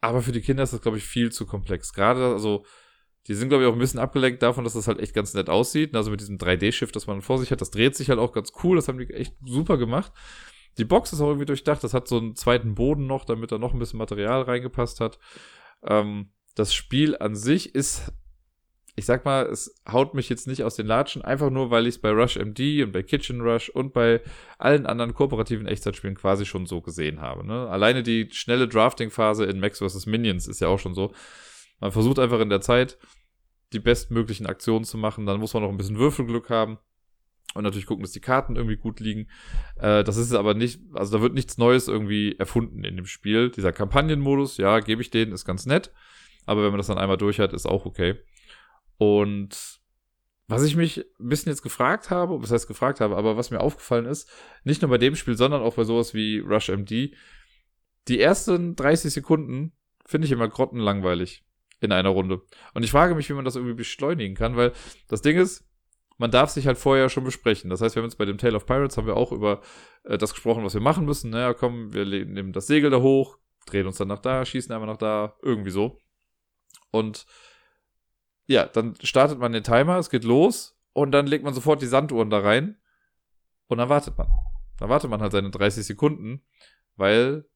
aber 0.00 0.22
für 0.22 0.32
die 0.32 0.40
Kinder 0.40 0.62
ist 0.62 0.72
das, 0.72 0.80
glaube 0.80 0.98
ich, 0.98 1.04
viel 1.04 1.32
zu 1.32 1.46
komplex. 1.46 1.92
Gerade, 1.92 2.32
also, 2.32 2.64
die 3.26 3.34
sind, 3.34 3.48
glaube 3.48 3.64
ich, 3.64 3.68
auch 3.68 3.72
ein 3.72 3.78
bisschen 3.78 4.00
abgelenkt 4.00 4.42
davon, 4.42 4.64
dass 4.64 4.74
das 4.74 4.86
halt 4.86 5.00
echt 5.00 5.14
ganz 5.14 5.34
nett 5.34 5.50
aussieht. 5.50 5.94
Also 5.96 6.10
mit 6.10 6.20
diesem 6.20 6.38
3D-Shift, 6.38 6.94
das 6.94 7.08
man 7.08 7.22
vor 7.22 7.38
sich 7.38 7.50
hat, 7.50 7.60
das 7.60 7.72
dreht 7.72 7.96
sich 7.96 8.08
halt 8.08 8.20
auch 8.20 8.32
ganz 8.32 8.52
cool. 8.62 8.76
Das 8.76 8.86
haben 8.86 8.98
die 8.98 9.12
echt 9.12 9.34
super 9.44 9.78
gemacht. 9.78 10.12
Die 10.78 10.84
Box 10.84 11.12
ist 11.12 11.20
auch 11.20 11.28
irgendwie 11.28 11.46
durchdacht. 11.46 11.82
Das 11.82 11.92
hat 11.92 12.06
so 12.06 12.18
einen 12.18 12.36
zweiten 12.36 12.76
Boden 12.76 13.06
noch, 13.06 13.24
damit 13.24 13.50
da 13.50 13.58
noch 13.58 13.72
ein 13.72 13.80
bisschen 13.80 13.98
Material 13.98 14.42
reingepasst 14.42 15.00
hat. 15.00 15.18
Ähm, 15.82 16.30
das 16.54 16.72
Spiel 16.72 17.16
an 17.18 17.34
sich 17.34 17.74
ist 17.74 18.12
ich 18.98 19.04
sag 19.04 19.26
mal, 19.26 19.44
es 19.46 19.82
haut 19.86 20.14
mich 20.14 20.30
jetzt 20.30 20.46
nicht 20.46 20.64
aus 20.64 20.74
den 20.74 20.86
Latschen, 20.86 21.20
einfach 21.20 21.50
nur, 21.50 21.70
weil 21.70 21.86
ich 21.86 21.96
es 21.96 22.00
bei 22.00 22.10
Rush 22.10 22.36
MD 22.36 22.82
und 22.82 22.92
bei 22.92 23.02
Kitchen 23.02 23.42
Rush 23.42 23.68
und 23.68 23.92
bei 23.92 24.22
allen 24.58 24.86
anderen 24.86 25.12
kooperativen 25.12 25.66
Echtzeitspielen 25.66 26.16
quasi 26.16 26.46
schon 26.46 26.64
so 26.64 26.80
gesehen 26.80 27.20
habe. 27.20 27.46
Ne? 27.46 27.68
Alleine 27.68 28.02
die 28.02 28.28
schnelle 28.32 28.66
Drafting-Phase 28.66 29.44
in 29.44 29.60
Max 29.60 29.80
vs. 29.80 30.06
Minions 30.06 30.48
ist 30.48 30.60
ja 30.60 30.68
auch 30.68 30.78
schon 30.78 30.94
so. 30.94 31.12
Man 31.78 31.92
versucht 31.92 32.18
einfach 32.18 32.40
in 32.40 32.48
der 32.48 32.62
Zeit 32.62 32.96
die 33.74 33.80
bestmöglichen 33.80 34.46
Aktionen 34.46 34.84
zu 34.84 34.96
machen, 34.96 35.26
dann 35.26 35.40
muss 35.40 35.52
man 35.52 35.62
noch 35.62 35.70
ein 35.70 35.76
bisschen 35.76 35.98
Würfelglück 35.98 36.48
haben 36.48 36.78
und 37.54 37.64
natürlich 37.64 37.86
gucken, 37.86 38.02
dass 38.02 38.12
die 38.12 38.20
Karten 38.20 38.56
irgendwie 38.56 38.76
gut 38.76 39.00
liegen. 39.00 39.28
Äh, 39.76 40.04
das 40.04 40.16
ist 40.16 40.32
aber 40.32 40.54
nicht, 40.54 40.80
also 40.94 41.16
da 41.16 41.22
wird 41.22 41.34
nichts 41.34 41.58
Neues 41.58 41.88
irgendwie 41.88 42.36
erfunden 42.38 42.82
in 42.84 42.96
dem 42.96 43.06
Spiel. 43.06 43.50
Dieser 43.50 43.72
Kampagnenmodus, 43.72 44.56
ja, 44.56 44.80
gebe 44.80 45.02
ich 45.02 45.10
den, 45.10 45.32
ist 45.32 45.44
ganz 45.44 45.66
nett. 45.66 45.92
Aber 46.46 46.62
wenn 46.62 46.70
man 46.70 46.78
das 46.78 46.86
dann 46.86 46.98
einmal 46.98 47.16
durch 47.18 47.40
hat, 47.40 47.52
ist 47.52 47.66
auch 47.66 47.84
okay. 47.86 48.16
Und 48.98 49.80
was 50.48 50.62
ich 50.62 50.76
mich 50.76 51.04
ein 51.18 51.28
bisschen 51.28 51.50
jetzt 51.50 51.62
gefragt 51.62 52.10
habe, 52.10 52.40
was 52.40 52.52
heißt 52.52 52.68
gefragt 52.68 53.00
habe, 53.00 53.16
aber 53.16 53.36
was 53.36 53.50
mir 53.50 53.60
aufgefallen 53.60 54.06
ist, 54.06 54.30
nicht 54.64 54.82
nur 54.82 54.90
bei 54.90 54.98
dem 54.98 55.16
Spiel, 55.16 55.36
sondern 55.36 55.62
auch 55.62 55.74
bei 55.74 55.84
sowas 55.84 56.14
wie 56.14 56.38
Rush 56.38 56.68
MD, 56.68 57.14
die 58.08 58.20
ersten 58.20 58.76
30 58.76 59.12
Sekunden 59.12 59.72
finde 60.04 60.26
ich 60.26 60.32
immer 60.32 60.48
grottenlangweilig 60.48 61.44
in 61.80 61.92
einer 61.92 62.10
Runde. 62.10 62.42
Und 62.74 62.84
ich 62.84 62.92
frage 62.92 63.14
mich, 63.14 63.28
wie 63.28 63.34
man 63.34 63.44
das 63.44 63.56
irgendwie 63.56 63.74
beschleunigen 63.74 64.36
kann, 64.36 64.56
weil 64.56 64.72
das 65.08 65.22
Ding 65.22 65.36
ist, 65.36 65.68
man 66.18 66.30
darf 66.30 66.50
sich 66.50 66.66
halt 66.66 66.78
vorher 66.78 67.08
schon 67.08 67.24
besprechen. 67.24 67.68
Das 67.68 67.80
heißt, 67.80 67.94
wir 67.94 68.02
haben 68.02 68.08
jetzt 68.08 68.16
bei 68.16 68.24
dem 68.24 68.38
Tale 68.38 68.56
of 68.56 68.66
Pirates 68.66 68.96
haben 68.96 69.06
wir 69.06 69.16
auch 69.16 69.32
über 69.32 69.60
äh, 70.04 70.16
das 70.16 70.32
gesprochen, 70.32 70.64
was 70.64 70.74
wir 70.74 70.80
machen 70.80 71.04
müssen. 71.04 71.30
Naja, 71.30 71.52
komm, 71.52 71.92
wir 71.92 72.04
nehmen 72.06 72.52
das 72.52 72.66
Segel 72.66 72.90
da 72.90 73.00
hoch, 73.00 73.38
drehen 73.66 73.86
uns 73.86 73.98
dann 73.98 74.08
nach 74.08 74.20
da, 74.20 74.44
schießen 74.44 74.72
einfach 74.72 74.86
nach 74.86 74.96
da, 74.96 75.36
irgendwie 75.42 75.70
so. 75.70 75.98
Und 76.90 77.26
ja, 78.46 78.66
dann 78.66 78.94
startet 79.02 79.38
man 79.38 79.52
den 79.52 79.64
Timer, 79.64 79.98
es 79.98 80.10
geht 80.10 80.24
los 80.24 80.78
und 80.92 81.12
dann 81.12 81.26
legt 81.26 81.44
man 81.44 81.54
sofort 81.54 81.82
die 81.82 81.86
Sanduhren 81.86 82.30
da 82.30 82.38
rein 82.38 82.76
und 83.66 83.78
dann 83.78 83.88
wartet 83.88 84.16
man. 84.16 84.28
Dann 84.78 84.88
wartet 84.88 85.10
man 85.10 85.20
halt 85.20 85.32
seine 85.32 85.50
30 85.50 85.84
Sekunden, 85.84 86.42
weil 86.96 87.46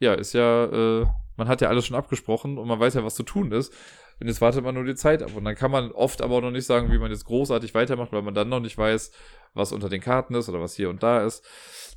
ja, 0.00 0.14
ist 0.14 0.32
ja, 0.32 0.64
äh, 0.64 1.06
man 1.36 1.48
hat 1.48 1.60
ja 1.60 1.68
alles 1.68 1.86
schon 1.86 1.96
abgesprochen 1.96 2.58
und 2.58 2.68
man 2.68 2.78
weiß 2.78 2.94
ja, 2.94 3.04
was 3.04 3.14
zu 3.14 3.22
tun 3.22 3.52
ist. 3.52 3.72
Und 4.20 4.28
jetzt 4.28 4.40
wartet 4.40 4.62
man 4.62 4.74
nur 4.74 4.84
die 4.84 4.94
Zeit 4.94 5.22
ab. 5.22 5.34
Und 5.34 5.44
dann 5.44 5.56
kann 5.56 5.70
man 5.70 5.90
oft 5.90 6.22
aber 6.22 6.36
auch 6.36 6.40
noch 6.40 6.50
nicht 6.50 6.66
sagen, 6.66 6.92
wie 6.92 6.98
man 6.98 7.10
jetzt 7.10 7.24
großartig 7.24 7.74
weitermacht, 7.74 8.12
weil 8.12 8.22
man 8.22 8.34
dann 8.34 8.48
noch 8.48 8.60
nicht 8.60 8.78
weiß, 8.78 9.10
was 9.54 9.72
unter 9.72 9.88
den 9.88 10.00
Karten 10.00 10.34
ist 10.34 10.48
oder 10.48 10.60
was 10.60 10.74
hier 10.74 10.90
und 10.90 11.02
da 11.02 11.24
ist. 11.24 11.44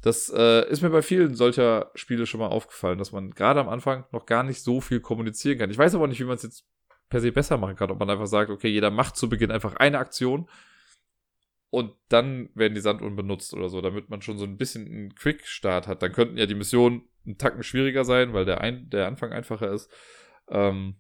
Das 0.02 0.32
äh, 0.36 0.68
ist 0.70 0.82
mir 0.82 0.90
bei 0.90 1.02
vielen 1.02 1.36
solcher 1.36 1.92
Spiele 1.94 2.26
schon 2.26 2.40
mal 2.40 2.48
aufgefallen, 2.48 2.98
dass 2.98 3.12
man 3.12 3.32
gerade 3.32 3.60
am 3.60 3.70
Anfang 3.70 4.06
noch 4.12 4.26
gar 4.26 4.44
nicht 4.44 4.64
so 4.64 4.82
viel 4.82 5.00
kommunizieren 5.00 5.60
kann. 5.60 5.70
Ich 5.70 5.78
weiß 5.78 5.94
aber 5.96 6.08
nicht, 6.08 6.20
wie 6.20 6.26
man 6.26 6.36
es 6.36 6.44
jetzt 6.44 6.66
per 7.10 7.22
se 7.22 7.32
besser 7.32 7.58
machen 7.58 7.76
kann. 7.76 7.92
Ob 7.92 8.00
man 8.00 8.10
einfach 8.10 8.28
sagt, 8.28 8.50
okay, 8.50 8.68
jeder 8.68 8.92
macht 8.92 9.16
zu 9.16 9.30
Beginn 9.30 9.52
einfach 9.52 9.76
eine 9.76 10.00
Aktion 10.00 10.50
und 11.70 11.94
dann 12.10 12.50
werden 12.56 12.76
die 12.76 12.82
Sanduhren 12.82 13.16
benutzt 13.16 13.54
oder 13.54 13.70
so, 13.70 13.82
damit 13.82 14.10
man 14.10 14.22
schon 14.22 14.38
so 14.38 14.46
ein 14.46 14.58
bisschen 14.58 14.88
einen 14.88 15.16
Quick-Start 15.16 15.88
hat. 15.88 16.02
Dann 16.02 16.14
könnten 16.14 16.38
ja 16.38 16.46
die 16.46 16.56
Missionen 16.56 17.04
einen 17.26 17.38
Tacken 17.38 17.64
schwieriger 17.64 18.06
sein, 18.06 18.34
weil 18.34 18.46
der, 18.46 18.62
ein 18.62 18.90
der 18.90 19.08
Anfang 19.08 19.34
einfacher 19.34 19.72
ist. 19.72 19.92
Ähm, 20.50 20.96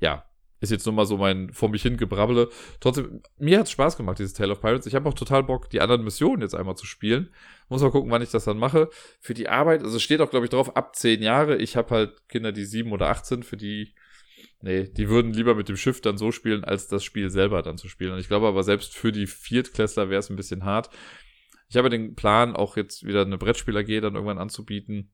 ja, 0.00 0.24
ist 0.60 0.70
jetzt 0.70 0.86
nur 0.86 0.94
mal 0.94 1.06
so 1.06 1.18
mein 1.18 1.52
vor 1.52 1.68
mich 1.68 1.82
hin 1.82 1.98
Gebrabbele. 1.98 2.48
Trotzdem, 2.80 3.22
mir 3.38 3.60
hat's 3.60 3.70
Spaß 3.70 3.96
gemacht, 3.96 4.18
dieses 4.18 4.32
Tale 4.32 4.52
of 4.52 4.60
Pirates. 4.60 4.86
Ich 4.86 4.94
habe 4.94 5.08
auch 5.08 5.14
total 5.14 5.44
Bock, 5.44 5.70
die 5.70 5.80
anderen 5.80 6.02
Missionen 6.02 6.42
jetzt 6.42 6.54
einmal 6.54 6.76
zu 6.76 6.86
spielen. 6.86 7.30
Muss 7.68 7.82
mal 7.82 7.90
gucken, 7.90 8.10
wann 8.10 8.22
ich 8.22 8.30
das 8.30 8.44
dann 8.44 8.58
mache. 8.58 8.88
Für 9.20 9.34
die 9.34 9.48
Arbeit, 9.48 9.82
also 9.82 9.98
steht 9.98 10.20
auch, 10.20 10.30
glaube 10.30 10.46
ich, 10.46 10.50
drauf, 10.50 10.76
ab 10.76 10.96
zehn 10.96 11.22
Jahre. 11.22 11.56
Ich 11.56 11.76
habe 11.76 11.94
halt 11.94 12.28
Kinder, 12.28 12.52
die 12.52 12.64
sieben 12.64 12.92
oder 12.92 13.08
acht 13.08 13.26
sind, 13.26 13.44
für 13.44 13.58
die, 13.58 13.94
nee, 14.60 14.88
die 14.88 15.08
würden 15.08 15.32
lieber 15.32 15.54
mit 15.54 15.68
dem 15.68 15.76
Schiff 15.76 16.00
dann 16.00 16.18
so 16.18 16.32
spielen, 16.32 16.64
als 16.64 16.88
das 16.88 17.04
Spiel 17.04 17.30
selber 17.30 17.62
dann 17.62 17.78
zu 17.78 17.88
spielen. 17.88 18.12
Und 18.12 18.18
ich 18.18 18.28
glaube 18.28 18.46
aber, 18.46 18.62
selbst 18.62 18.94
für 18.94 19.12
die 19.12 19.26
Viertklässler 19.26 20.10
wäre 20.10 20.20
es 20.20 20.30
ein 20.30 20.36
bisschen 20.36 20.64
hart. 20.64 20.90
Ich 21.68 21.76
habe 21.76 21.90
den 21.90 22.14
Plan, 22.14 22.56
auch 22.56 22.76
jetzt 22.76 23.04
wieder 23.04 23.22
eine 23.22 23.38
Brettspiel 23.38 23.76
AG 23.76 24.00
dann 24.00 24.14
irgendwann 24.14 24.38
anzubieten 24.38 25.10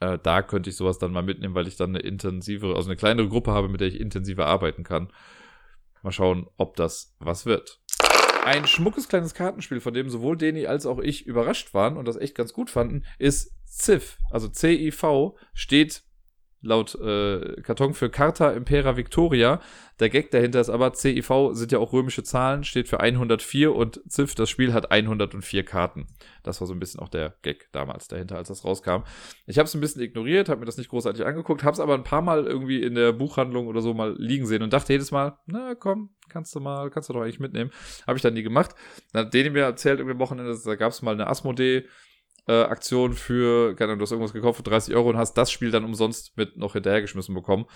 äh, 0.00 0.18
da 0.22 0.42
könnte 0.42 0.70
ich 0.70 0.76
sowas 0.76 0.98
dann 0.98 1.12
mal 1.12 1.22
mitnehmen, 1.22 1.54
weil 1.54 1.68
ich 1.68 1.76
dann 1.76 1.90
eine 1.90 2.00
intensivere, 2.00 2.76
also 2.76 2.88
eine 2.88 2.96
kleinere 2.96 3.28
Gruppe 3.28 3.52
habe, 3.52 3.68
mit 3.68 3.80
der 3.80 3.88
ich 3.88 4.00
intensiver 4.00 4.46
arbeiten 4.46 4.84
kann. 4.84 5.12
Mal 6.02 6.12
schauen, 6.12 6.46
ob 6.56 6.76
das 6.76 7.16
was 7.18 7.46
wird. 7.46 7.80
Ein 8.44 8.66
schmuckes 8.66 9.08
kleines 9.08 9.34
Kartenspiel, 9.34 9.80
von 9.80 9.92
dem 9.92 10.08
sowohl 10.08 10.36
Deni 10.36 10.66
als 10.66 10.86
auch 10.86 11.00
ich 11.00 11.26
überrascht 11.26 11.74
waren 11.74 11.96
und 11.96 12.06
das 12.06 12.16
echt 12.16 12.34
ganz 12.34 12.52
gut 12.52 12.70
fanden, 12.70 13.04
ist 13.18 13.52
CIV. 13.66 14.18
Also 14.30 14.48
C-I-V 14.48 15.36
steht 15.52 16.04
laut 16.60 16.94
äh, 16.96 17.60
Karton 17.62 17.94
für 17.94 18.10
Carta 18.10 18.50
Impera 18.50 18.96
Victoria. 18.96 19.60
Der 20.00 20.10
Gag 20.10 20.30
dahinter 20.30 20.60
ist 20.60 20.70
aber, 20.70 20.92
CIV 20.92 21.50
sind 21.52 21.72
ja 21.72 21.78
auch 21.78 21.92
römische 21.92 22.22
Zahlen, 22.22 22.62
steht 22.62 22.88
für 22.88 23.00
104 23.00 23.74
und 23.74 24.00
Ziff, 24.08 24.34
das 24.34 24.48
Spiel 24.48 24.72
hat 24.72 24.92
104 24.92 25.64
Karten. 25.64 26.06
Das 26.44 26.60
war 26.60 26.68
so 26.68 26.74
ein 26.74 26.78
bisschen 26.78 27.00
auch 27.00 27.08
der 27.08 27.34
Gag 27.42 27.68
damals 27.72 28.06
dahinter, 28.06 28.36
als 28.36 28.48
das 28.48 28.64
rauskam. 28.64 29.02
Ich 29.46 29.58
habe 29.58 29.66
es 29.66 29.74
ein 29.74 29.80
bisschen 29.80 30.02
ignoriert, 30.02 30.48
habe 30.48 30.60
mir 30.60 30.66
das 30.66 30.76
nicht 30.76 30.90
großartig 30.90 31.24
angeguckt, 31.24 31.64
habe 31.64 31.74
es 31.74 31.80
aber 31.80 31.94
ein 31.94 32.04
paar 32.04 32.22
Mal 32.22 32.46
irgendwie 32.46 32.82
in 32.82 32.94
der 32.94 33.12
Buchhandlung 33.12 33.66
oder 33.66 33.80
so 33.80 33.92
mal 33.92 34.14
liegen 34.18 34.46
sehen 34.46 34.62
und 34.62 34.72
dachte 34.72 34.92
jedes 34.92 35.10
Mal, 35.10 35.36
na 35.46 35.74
komm, 35.74 36.10
kannst 36.28 36.54
du 36.54 36.60
mal, 36.60 36.90
kannst 36.90 37.08
du 37.08 37.12
doch 37.12 37.22
eigentlich 37.22 37.40
mitnehmen. 37.40 37.70
Habe 38.06 38.16
ich 38.16 38.22
dann 38.22 38.34
nie 38.34 38.42
gemacht. 38.42 38.74
Dann 39.12 39.26
hat 39.26 39.34
Deni 39.34 39.50
mir 39.50 39.62
erzählt, 39.62 39.98
irgendwie 39.98 40.14
am 40.14 40.20
Wochenende, 40.20 40.56
da 40.64 40.74
gab 40.76 40.92
es 40.92 41.02
mal 41.02 41.14
eine 41.14 41.26
Asmodee 41.26 41.86
äh, 42.48 42.62
Aktion 42.62 43.12
für, 43.12 43.76
keine 43.76 43.92
Ahnung, 43.92 43.98
du 43.98 44.02
hast 44.04 44.12
irgendwas 44.12 44.32
gekauft 44.32 44.56
für 44.56 44.62
30 44.62 44.94
Euro 44.94 45.10
und 45.10 45.18
hast 45.18 45.34
das 45.34 45.52
Spiel 45.52 45.70
dann 45.70 45.84
umsonst 45.84 46.36
mit 46.36 46.56
noch 46.56 46.72
hinterhergeschmissen 46.72 47.34
bekommen. 47.34 47.66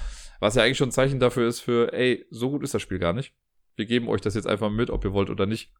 Was 0.40 0.54
ja 0.54 0.62
eigentlich 0.62 0.78
schon 0.78 0.88
ein 0.88 0.92
Zeichen 0.92 1.20
dafür 1.20 1.46
ist 1.46 1.60
für, 1.60 1.92
ey, 1.92 2.26
so 2.30 2.50
gut 2.50 2.62
ist 2.62 2.72
das 2.72 2.82
Spiel 2.82 2.98
gar 2.98 3.12
nicht. 3.12 3.34
Wir 3.76 3.84
geben 3.86 4.08
euch 4.08 4.22
das 4.22 4.34
jetzt 4.34 4.46
einfach 4.46 4.70
mit, 4.70 4.90
ob 4.90 5.04
ihr 5.04 5.12
wollt 5.12 5.30
oder 5.30 5.46
nicht. 5.46 5.72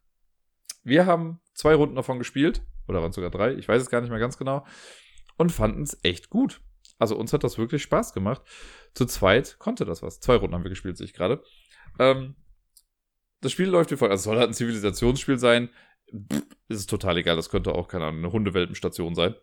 Wir 0.84 1.06
haben 1.06 1.40
zwei 1.54 1.74
Runden 1.74 1.94
davon 1.94 2.18
gespielt, 2.18 2.62
oder 2.86 3.00
waren 3.00 3.10
es 3.10 3.16
sogar 3.16 3.30
drei, 3.30 3.54
ich 3.54 3.68
weiß 3.68 3.80
es 3.80 3.88
gar 3.88 4.00
nicht 4.00 4.10
mehr 4.10 4.18
ganz 4.18 4.36
genau, 4.36 4.66
und 5.36 5.50
fanden 5.50 5.82
es 5.82 5.98
echt 6.02 6.28
gut. 6.28 6.60
Also 6.98 7.16
uns 7.16 7.32
hat 7.32 7.44
das 7.44 7.58
wirklich 7.58 7.82
Spaß 7.82 8.12
gemacht. 8.12 8.42
Zu 8.94 9.06
zweit 9.06 9.58
konnte 9.58 9.84
das 9.84 10.02
was. 10.02 10.20
Zwei 10.20 10.36
Runden 10.36 10.54
haben 10.54 10.64
wir 10.64 10.70
gespielt, 10.70 10.96
sehe 10.96 11.06
ich 11.06 11.14
gerade. 11.14 11.42
Ähm, 11.98 12.36
das 13.40 13.52
Spiel 13.52 13.68
läuft 13.68 13.90
wie 13.90 13.96
folgt. 13.96 14.12
Also 14.12 14.20
es 14.20 14.24
soll 14.24 14.38
halt 14.38 14.50
ein 14.50 14.54
Zivilisationsspiel 14.54 15.38
sein 15.38 15.70
ist 16.72 16.80
es 16.80 16.86
total 16.86 17.16
egal. 17.18 17.36
Das 17.36 17.50
könnte 17.50 17.74
auch, 17.74 17.88
keine 17.88 18.06
Ahnung, 18.06 18.24
eine 18.24 18.32
Hundewelpenstation 18.32 19.14
sein. 19.14 19.34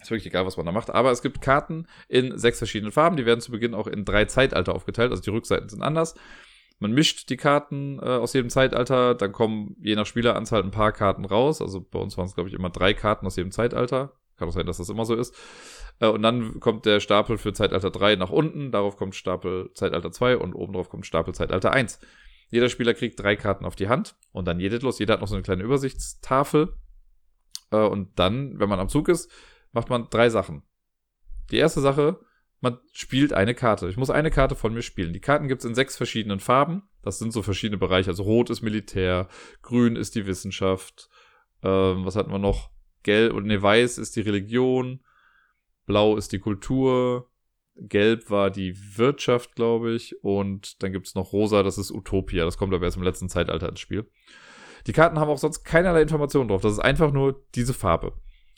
Ist 0.00 0.10
wirklich 0.10 0.26
egal, 0.26 0.46
was 0.46 0.56
man 0.56 0.66
da 0.66 0.72
macht. 0.72 0.90
Aber 0.90 1.10
es 1.10 1.22
gibt 1.22 1.42
Karten 1.42 1.86
in 2.08 2.36
sechs 2.38 2.58
verschiedenen 2.58 2.92
Farben. 2.92 3.16
Die 3.16 3.26
werden 3.26 3.40
zu 3.40 3.52
Beginn 3.52 3.74
auch 3.74 3.86
in 3.86 4.04
drei 4.04 4.24
Zeitalter 4.24 4.74
aufgeteilt. 4.74 5.10
Also 5.10 5.22
die 5.22 5.30
Rückseiten 5.30 5.68
sind 5.68 5.82
anders. 5.82 6.14
Man 6.78 6.92
mischt 6.92 7.28
die 7.30 7.36
Karten 7.36 7.98
äh, 7.98 8.06
aus 8.06 8.32
jedem 8.32 8.50
Zeitalter. 8.50 9.14
Dann 9.14 9.32
kommen 9.32 9.76
je 9.80 9.94
nach 9.94 10.06
Spieleranzahl 10.06 10.62
ein 10.62 10.70
paar 10.70 10.92
Karten 10.92 11.24
raus. 11.24 11.60
Also 11.60 11.80
bei 11.80 11.98
uns 11.98 12.16
waren 12.16 12.26
es, 12.26 12.34
glaube 12.34 12.48
ich, 12.48 12.54
immer 12.54 12.70
drei 12.70 12.94
Karten 12.94 13.26
aus 13.26 13.36
jedem 13.36 13.52
Zeitalter. 13.52 14.14
Kann 14.36 14.48
auch 14.48 14.52
sein, 14.52 14.66
dass 14.66 14.78
das 14.78 14.88
immer 14.88 15.04
so 15.04 15.14
ist. 15.14 15.34
Äh, 16.00 16.08
und 16.08 16.22
dann 16.22 16.58
kommt 16.58 16.86
der 16.86 16.98
Stapel 17.00 17.38
für 17.38 17.52
Zeitalter 17.52 17.90
3 17.90 18.16
nach 18.16 18.30
unten. 18.30 18.72
Darauf 18.72 18.96
kommt 18.96 19.14
Stapel 19.14 19.70
Zeitalter 19.74 20.10
2 20.10 20.38
und 20.38 20.54
oben 20.54 20.72
drauf 20.72 20.88
kommt 20.88 21.06
Stapel 21.06 21.34
Zeitalter 21.34 21.72
1. 21.72 22.00
Jeder 22.52 22.68
Spieler 22.68 22.92
kriegt 22.92 23.18
drei 23.18 23.34
Karten 23.34 23.64
auf 23.64 23.76
die 23.76 23.88
Hand 23.88 24.14
und 24.30 24.46
dann 24.46 24.60
jedes 24.60 24.82
los. 24.82 24.98
Jeder 24.98 25.14
hat 25.14 25.22
noch 25.22 25.28
so 25.28 25.34
eine 25.34 25.42
kleine 25.42 25.62
Übersichtstafel. 25.64 26.74
Äh, 27.70 27.78
und 27.78 28.18
dann, 28.18 28.60
wenn 28.60 28.68
man 28.68 28.78
am 28.78 28.90
Zug 28.90 29.08
ist, 29.08 29.30
macht 29.72 29.88
man 29.88 30.08
drei 30.10 30.28
Sachen. 30.28 30.62
Die 31.50 31.56
erste 31.56 31.80
Sache, 31.80 32.20
man 32.60 32.78
spielt 32.92 33.32
eine 33.32 33.54
Karte. 33.54 33.88
Ich 33.88 33.96
muss 33.96 34.10
eine 34.10 34.30
Karte 34.30 34.54
von 34.54 34.74
mir 34.74 34.82
spielen. 34.82 35.14
Die 35.14 35.20
Karten 35.20 35.48
gibt 35.48 35.62
es 35.62 35.64
in 35.64 35.74
sechs 35.74 35.96
verschiedenen 35.96 36.40
Farben. 36.40 36.82
Das 37.00 37.18
sind 37.18 37.32
so 37.32 37.40
verschiedene 37.40 37.78
Bereiche. 37.78 38.10
Also 38.10 38.22
rot 38.22 38.50
ist 38.50 38.60
Militär, 38.60 39.28
grün 39.62 39.96
ist 39.96 40.14
die 40.14 40.26
Wissenschaft. 40.26 41.08
Ähm, 41.62 42.04
was 42.04 42.16
hatten 42.16 42.30
wir 42.30 42.38
noch? 42.38 42.70
Gelb 43.02 43.32
und 43.32 43.46
ne, 43.46 43.62
weiß 43.62 43.96
ist 43.96 44.14
die 44.14 44.20
Religion. 44.20 45.00
Blau 45.86 46.18
ist 46.18 46.32
die 46.32 46.38
Kultur. 46.38 47.31
Gelb 47.76 48.30
war 48.30 48.50
die 48.50 48.76
Wirtschaft, 48.96 49.54
glaube 49.54 49.92
ich. 49.92 50.22
Und 50.22 50.82
dann 50.82 50.92
gibt 50.92 51.06
es 51.06 51.14
noch 51.14 51.32
Rosa, 51.32 51.62
das 51.62 51.78
ist 51.78 51.90
Utopia. 51.90 52.44
Das 52.44 52.58
kommt 52.58 52.74
aber 52.74 52.84
erst 52.84 52.96
im 52.96 53.02
letzten 53.02 53.28
Zeitalter 53.28 53.68
ins 53.68 53.80
Spiel. 53.80 54.10
Die 54.86 54.92
Karten 54.92 55.18
haben 55.18 55.30
auch 55.30 55.38
sonst 55.38 55.64
keinerlei 55.64 56.02
Informationen 56.02 56.48
drauf. 56.48 56.62
Das 56.62 56.72
ist 56.72 56.80
einfach 56.80 57.12
nur 57.12 57.44
diese 57.54 57.74
Farbe. 57.74 58.14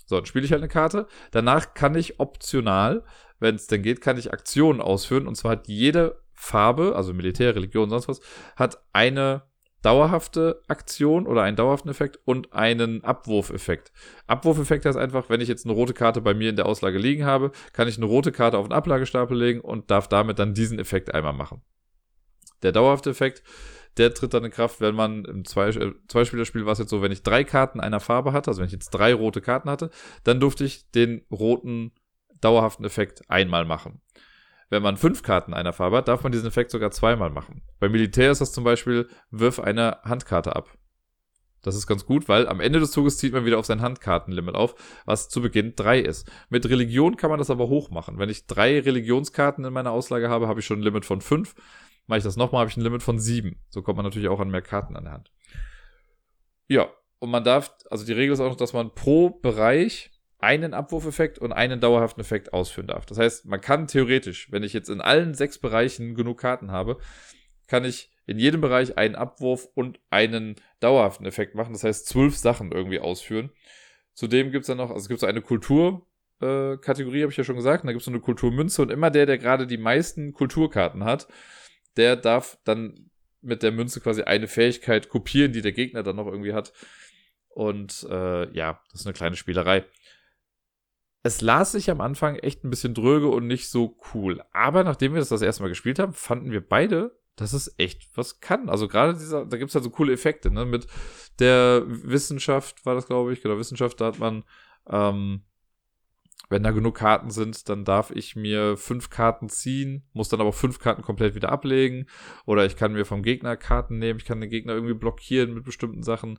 So, 0.06 0.16
dann 0.16 0.26
spiele 0.26 0.44
ich 0.44 0.52
halt 0.52 0.62
eine 0.62 0.68
Karte. 0.68 1.06
Danach 1.30 1.74
kann 1.74 1.94
ich 1.94 2.20
optional, 2.20 3.04
wenn 3.40 3.54
es 3.54 3.66
denn 3.66 3.82
geht, 3.82 4.00
kann 4.00 4.18
ich 4.18 4.32
Aktionen 4.32 4.80
ausführen. 4.80 5.26
Und 5.26 5.36
zwar 5.36 5.52
hat 5.52 5.68
jede 5.68 6.20
Farbe, 6.32 6.94
also 6.96 7.14
Militär, 7.14 7.54
Religion, 7.54 7.90
sonst 7.90 8.08
was, 8.08 8.20
hat 8.56 8.82
eine 8.92 9.42
dauerhafte 9.84 10.62
Aktion 10.66 11.26
oder 11.26 11.42
einen 11.42 11.56
dauerhaften 11.56 11.90
Effekt 11.90 12.18
und 12.24 12.54
einen 12.54 13.04
Abwurfeffekt. 13.04 13.92
Abwurfeffekt 14.26 14.86
heißt 14.86 14.96
einfach, 14.96 15.28
wenn 15.28 15.42
ich 15.42 15.48
jetzt 15.48 15.66
eine 15.66 15.74
rote 15.74 15.92
Karte 15.92 16.22
bei 16.22 16.32
mir 16.32 16.48
in 16.48 16.56
der 16.56 16.66
Auslage 16.66 16.96
liegen 16.96 17.26
habe, 17.26 17.52
kann 17.74 17.86
ich 17.86 17.98
eine 17.98 18.06
rote 18.06 18.32
Karte 18.32 18.56
auf 18.56 18.66
den 18.66 18.72
Ablagestapel 18.72 19.36
legen 19.36 19.60
und 19.60 19.90
darf 19.90 20.08
damit 20.08 20.38
dann 20.38 20.54
diesen 20.54 20.78
Effekt 20.78 21.12
einmal 21.12 21.34
machen. 21.34 21.60
Der 22.62 22.72
dauerhafte 22.72 23.10
Effekt, 23.10 23.42
der 23.98 24.14
tritt 24.14 24.32
dann 24.32 24.44
in 24.44 24.50
Kraft, 24.50 24.80
wenn 24.80 24.94
man 24.94 25.26
im 25.26 25.44
Zwei 25.44 25.68
äh, 25.68 25.92
Zweispielerspiel 26.08 26.64
war 26.64 26.72
es 26.72 26.78
jetzt 26.78 26.90
so, 26.90 27.02
wenn 27.02 27.12
ich 27.12 27.22
drei 27.22 27.44
Karten 27.44 27.78
einer 27.78 28.00
Farbe 28.00 28.32
hatte, 28.32 28.50
also 28.50 28.60
wenn 28.60 28.66
ich 28.66 28.72
jetzt 28.72 28.90
drei 28.90 29.12
rote 29.12 29.42
Karten 29.42 29.68
hatte, 29.68 29.90
dann 30.24 30.40
durfte 30.40 30.64
ich 30.64 30.90
den 30.92 31.26
roten 31.30 31.92
dauerhaften 32.40 32.86
Effekt 32.86 33.28
einmal 33.28 33.66
machen. 33.66 34.00
Wenn 34.70 34.82
man 34.82 34.96
fünf 34.96 35.22
Karten 35.22 35.54
einer 35.54 35.72
Farbe 35.72 35.98
hat, 35.98 36.08
darf 36.08 36.22
man 36.22 36.32
diesen 36.32 36.48
Effekt 36.48 36.70
sogar 36.70 36.90
zweimal 36.90 37.30
machen. 37.30 37.62
Beim 37.80 37.92
Militär 37.92 38.30
ist 38.30 38.40
das 38.40 38.52
zum 38.52 38.64
Beispiel, 38.64 39.08
wirf 39.30 39.60
eine 39.60 39.98
Handkarte 40.04 40.56
ab. 40.56 40.76
Das 41.64 41.74
ist 41.74 41.86
ganz 41.86 42.04
gut, 42.04 42.28
weil 42.28 42.46
am 42.46 42.60
Ende 42.60 42.78
des 42.78 42.90
Zuges 42.90 43.16
zieht 43.16 43.32
man 43.32 43.46
wieder 43.46 43.58
auf 43.58 43.64
sein 43.64 43.80
Handkartenlimit 43.80 44.54
auf, 44.54 44.74
was 45.06 45.30
zu 45.30 45.40
Beginn 45.40 45.74
drei 45.74 45.98
ist. 45.98 46.30
Mit 46.50 46.68
Religion 46.68 47.16
kann 47.16 47.30
man 47.30 47.38
das 47.38 47.50
aber 47.50 47.68
hoch 47.68 47.90
machen. 47.90 48.18
Wenn 48.18 48.28
ich 48.28 48.46
drei 48.46 48.78
Religionskarten 48.80 49.64
in 49.64 49.72
meiner 49.72 49.90
Auslage 49.90 50.28
habe, 50.28 50.46
habe 50.46 50.60
ich 50.60 50.66
schon 50.66 50.80
ein 50.80 50.82
Limit 50.82 51.06
von 51.06 51.22
fünf. 51.22 51.54
Mache 52.06 52.18
ich 52.18 52.24
das 52.24 52.36
nochmal, 52.36 52.60
habe 52.60 52.70
ich 52.70 52.76
ein 52.76 52.82
Limit 52.82 53.02
von 53.02 53.18
sieben. 53.18 53.58
So 53.70 53.80
kommt 53.80 53.96
man 53.96 54.04
natürlich 54.04 54.28
auch 54.28 54.40
an 54.40 54.50
mehr 54.50 54.60
Karten 54.60 54.94
an 54.94 55.04
der 55.04 55.14
Hand. 55.14 55.32
Ja, 56.68 56.88
und 57.18 57.30
man 57.30 57.44
darf, 57.44 57.74
also 57.90 58.04
die 58.04 58.12
Regel 58.12 58.34
ist 58.34 58.40
auch 58.40 58.50
noch, 58.50 58.56
dass 58.56 58.74
man 58.74 58.94
pro 58.94 59.30
Bereich 59.30 60.10
einen 60.44 60.74
Abwurfeffekt 60.74 61.38
und 61.38 61.52
einen 61.52 61.80
dauerhaften 61.80 62.20
Effekt 62.20 62.52
ausführen 62.52 62.86
darf. 62.86 63.06
Das 63.06 63.18
heißt, 63.18 63.46
man 63.46 63.60
kann 63.60 63.86
theoretisch, 63.86 64.52
wenn 64.52 64.62
ich 64.62 64.72
jetzt 64.72 64.88
in 64.88 65.00
allen 65.00 65.34
sechs 65.34 65.58
Bereichen 65.58 66.14
genug 66.14 66.38
Karten 66.38 66.70
habe, 66.70 66.98
kann 67.66 67.84
ich 67.84 68.10
in 68.26 68.38
jedem 68.38 68.60
Bereich 68.60 68.96
einen 68.96 69.16
Abwurf 69.16 69.68
und 69.74 70.00
einen 70.10 70.56
dauerhaften 70.80 71.26
Effekt 71.26 71.54
machen. 71.54 71.72
Das 71.72 71.84
heißt, 71.84 72.06
zwölf 72.06 72.36
Sachen 72.36 72.72
irgendwie 72.72 73.00
ausführen. 73.00 73.50
Zudem 74.14 74.50
gibt 74.50 74.62
es 74.62 74.66
dann 74.68 74.76
noch, 74.76 74.90
also 74.90 75.00
es 75.00 75.08
gibt 75.08 75.20
so 75.20 75.26
eine 75.26 75.42
Kulturkategorie, 75.42 77.18
äh, 77.18 77.22
habe 77.22 77.32
ich 77.32 77.36
ja 77.36 77.44
schon 77.44 77.56
gesagt. 77.56 77.84
Da 77.84 77.88
gibt 77.88 78.00
es 78.00 78.04
so 78.04 78.10
eine 78.10 78.20
Kulturmünze 78.20 78.82
und 78.82 78.90
immer 78.90 79.10
der, 79.10 79.26
der 79.26 79.38
gerade 79.38 79.66
die 79.66 79.78
meisten 79.78 80.32
Kulturkarten 80.32 81.04
hat, 81.04 81.26
der 81.96 82.16
darf 82.16 82.58
dann 82.64 83.10
mit 83.40 83.62
der 83.62 83.72
Münze 83.72 84.00
quasi 84.00 84.22
eine 84.22 84.48
Fähigkeit 84.48 85.08
kopieren, 85.08 85.52
die 85.52 85.62
der 85.62 85.72
Gegner 85.72 86.02
dann 86.02 86.16
noch 86.16 86.26
irgendwie 86.26 86.54
hat. 86.54 86.72
Und 87.48 88.06
äh, 88.10 88.50
ja, 88.52 88.80
das 88.90 89.00
ist 89.00 89.06
eine 89.06 89.14
kleine 89.14 89.36
Spielerei. 89.36 89.84
Es 91.26 91.40
las 91.40 91.72
sich 91.72 91.90
am 91.90 92.02
Anfang 92.02 92.36
echt 92.36 92.64
ein 92.64 92.70
bisschen 92.70 92.92
dröge 92.92 93.28
und 93.28 93.46
nicht 93.46 93.70
so 93.70 93.96
cool. 94.12 94.44
Aber 94.52 94.84
nachdem 94.84 95.14
wir 95.14 95.20
das 95.20 95.30
das 95.30 95.40
erste 95.40 95.62
Mal 95.62 95.70
gespielt 95.70 95.98
haben, 95.98 96.12
fanden 96.12 96.50
wir 96.50 96.60
beide, 96.60 97.18
dass 97.34 97.54
es 97.54 97.74
echt 97.78 98.14
was 98.14 98.40
kann. 98.40 98.68
Also 98.68 98.88
gerade 98.88 99.14
dieser, 99.14 99.46
da 99.46 99.56
gibt 99.56 99.70
es 99.70 99.74
halt 99.74 99.84
so 99.84 99.90
coole 99.90 100.12
Effekte, 100.12 100.50
ne? 100.50 100.66
Mit 100.66 100.86
der 101.38 101.82
Wissenschaft 101.86 102.84
war 102.84 102.94
das, 102.94 103.06
glaube 103.06 103.32
ich, 103.32 103.40
genau, 103.40 103.56
Wissenschaft, 103.56 104.02
da 104.02 104.06
hat 104.06 104.18
man, 104.18 104.44
ähm, 104.86 105.44
wenn 106.50 106.62
da 106.62 106.72
genug 106.72 106.96
Karten 106.96 107.30
sind, 107.30 107.70
dann 107.70 107.86
darf 107.86 108.10
ich 108.10 108.36
mir 108.36 108.76
fünf 108.76 109.08
Karten 109.08 109.48
ziehen, 109.48 110.06
muss 110.12 110.28
dann 110.28 110.42
aber 110.42 110.52
fünf 110.52 110.78
Karten 110.78 111.00
komplett 111.00 111.34
wieder 111.34 111.48
ablegen. 111.48 112.06
Oder 112.44 112.66
ich 112.66 112.76
kann 112.76 112.92
mir 112.92 113.06
vom 113.06 113.22
Gegner 113.22 113.56
Karten 113.56 113.98
nehmen, 113.98 114.18
ich 114.18 114.26
kann 114.26 114.42
den 114.42 114.50
Gegner 114.50 114.74
irgendwie 114.74 114.92
blockieren 114.92 115.54
mit 115.54 115.64
bestimmten 115.64 116.02
Sachen. 116.02 116.38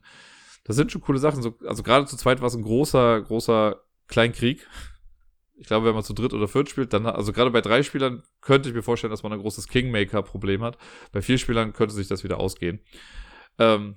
Das 0.62 0.76
sind 0.76 0.92
schon 0.92 1.02
coole 1.02 1.18
Sachen. 1.18 1.42
So, 1.42 1.58
also 1.66 1.82
gerade 1.82 2.06
zu 2.06 2.16
zweit 2.16 2.40
war 2.40 2.46
es 2.46 2.54
ein 2.54 2.62
großer, 2.62 3.20
großer 3.22 3.82
Kleinkrieg. 4.08 4.66
Ich 5.58 5.66
glaube, 5.66 5.86
wenn 5.86 5.94
man 5.94 6.04
zu 6.04 6.12
dritt 6.12 6.34
oder 6.34 6.48
viert 6.48 6.68
spielt, 6.68 6.92
dann, 6.92 7.06
also 7.06 7.32
gerade 7.32 7.50
bei 7.50 7.62
drei 7.62 7.82
Spielern 7.82 8.22
könnte 8.42 8.68
ich 8.68 8.74
mir 8.74 8.82
vorstellen, 8.82 9.10
dass 9.10 9.22
man 9.22 9.32
ein 9.32 9.40
großes 9.40 9.68
Kingmaker-Problem 9.68 10.62
hat. 10.62 10.76
Bei 11.12 11.22
vier 11.22 11.38
Spielern 11.38 11.72
könnte 11.72 11.94
sich 11.94 12.08
das 12.08 12.24
wieder 12.24 12.38
ausgehen. 12.38 12.80
Ähm, 13.58 13.96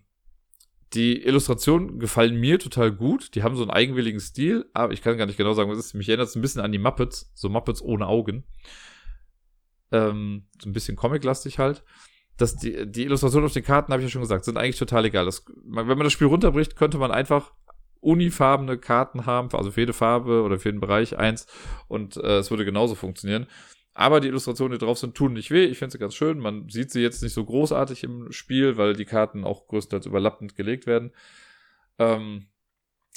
die 0.93 1.21
Illustrationen 1.21 1.99
gefallen 1.99 2.39
mir 2.39 2.57
total 2.59 2.91
gut. 2.91 3.35
Die 3.35 3.43
haben 3.43 3.55
so 3.55 3.61
einen 3.61 3.71
eigenwilligen 3.71 4.19
Stil, 4.19 4.69
aber 4.73 4.93
ich 4.93 5.01
kann 5.01 5.17
gar 5.17 5.27
nicht 5.27 5.37
genau 5.37 5.53
sagen, 5.53 5.69
was 5.69 5.77
ist. 5.77 5.93
Mich 5.93 6.09
erinnert 6.09 6.29
es 6.29 6.35
ein 6.35 6.41
bisschen 6.41 6.61
an 6.61 6.71
die 6.71 6.79
Muppets, 6.79 7.31
so 7.35 7.49
Muppets 7.49 7.81
ohne 7.81 8.07
Augen. 8.07 8.45
Ähm, 9.91 10.47
so 10.61 10.69
ein 10.69 10.73
bisschen 10.73 10.95
comic-lastig 10.95 11.59
halt. 11.59 11.83
Das, 12.37 12.55
die, 12.55 12.89
die 12.89 13.03
Illustrationen 13.03 13.45
auf 13.45 13.53
den 13.53 13.63
Karten, 13.63 13.91
habe 13.91 14.01
ich 14.01 14.07
ja 14.07 14.11
schon 14.11 14.21
gesagt, 14.21 14.45
sind 14.45 14.57
eigentlich 14.57 14.79
total 14.79 15.05
egal. 15.05 15.25
Das, 15.25 15.45
wenn 15.65 15.87
man 15.87 15.99
das 15.99 16.13
Spiel 16.13 16.27
runterbricht, 16.27 16.75
könnte 16.75 16.97
man 16.97 17.11
einfach 17.11 17.53
unifarbene 18.01 18.77
Karten 18.77 19.25
haben, 19.25 19.49
also 19.53 19.71
für 19.71 19.81
jede 19.81 19.93
Farbe 19.93 20.43
oder 20.43 20.59
für 20.59 20.69
jeden 20.69 20.79
Bereich 20.79 21.17
eins 21.17 21.47
und 21.87 22.17
äh, 22.17 22.37
es 22.37 22.49
würde 22.49 22.65
genauso 22.65 22.95
funktionieren. 22.95 23.47
Aber 23.93 24.21
die 24.21 24.29
Illustrationen, 24.29 24.77
die 24.77 24.85
drauf 24.85 24.97
sind, 24.97 25.15
tun 25.15 25.33
nicht 25.33 25.51
weh. 25.51 25.65
Ich 25.65 25.77
finde 25.77 25.91
sie 25.91 25.97
ganz 25.97 26.15
schön. 26.15 26.39
Man 26.39 26.69
sieht 26.69 26.91
sie 26.91 27.01
jetzt 27.01 27.21
nicht 27.21 27.33
so 27.33 27.43
großartig 27.43 28.03
im 28.05 28.31
Spiel, 28.31 28.77
weil 28.77 28.93
die 28.93 29.03
Karten 29.03 29.43
auch 29.43 29.67
größtenteils 29.67 30.05
überlappend 30.05 30.55
gelegt 30.55 30.87
werden. 30.87 31.11
Ähm, 31.97 32.47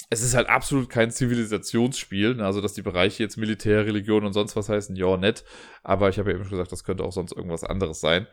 es 0.09 0.21
ist 0.21 0.35
halt 0.35 0.49
absolut 0.49 0.89
kein 0.89 1.11
Zivilisationsspiel, 1.11 2.35
ne? 2.35 2.45
also 2.45 2.59
dass 2.59 2.73
die 2.73 2.81
Bereiche 2.81 3.23
jetzt 3.23 3.37
Militär, 3.37 3.85
Religion 3.85 4.25
und 4.25 4.33
sonst 4.33 4.55
was 4.55 4.67
heißen, 4.67 4.95
ja, 4.97 5.15
nett. 5.15 5.45
Aber 5.83 6.09
ich 6.09 6.19
habe 6.19 6.31
ja 6.31 6.35
eben 6.35 6.43
schon 6.43 6.51
gesagt, 6.51 6.71
das 6.73 6.83
könnte 6.83 7.05
auch 7.05 7.13
sonst 7.13 7.31
irgendwas 7.31 7.63
anderes 7.63 8.01
sein. 8.01 8.27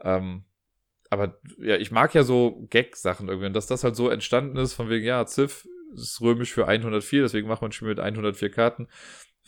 Ähm, 0.00 0.44
aber 1.10 1.40
ja, 1.58 1.76
ich 1.76 1.90
mag 1.90 2.14
ja 2.14 2.22
so 2.22 2.66
Gag-Sachen 2.70 3.28
irgendwie. 3.28 3.46
Und 3.46 3.54
dass 3.54 3.66
das 3.66 3.82
halt 3.82 3.96
so 3.96 4.08
entstanden 4.08 4.56
ist, 4.58 4.74
von 4.74 4.88
wegen, 4.88 5.04
ja, 5.04 5.26
Ziff 5.26 5.66
ist 5.94 6.20
römisch 6.20 6.52
für 6.52 6.66
104, 6.66 7.22
deswegen 7.22 7.48
macht 7.48 7.62
man 7.62 7.70
ein 7.70 7.72
Spiel 7.72 7.88
mit 7.88 8.00
104 8.00 8.50
Karten 8.50 8.88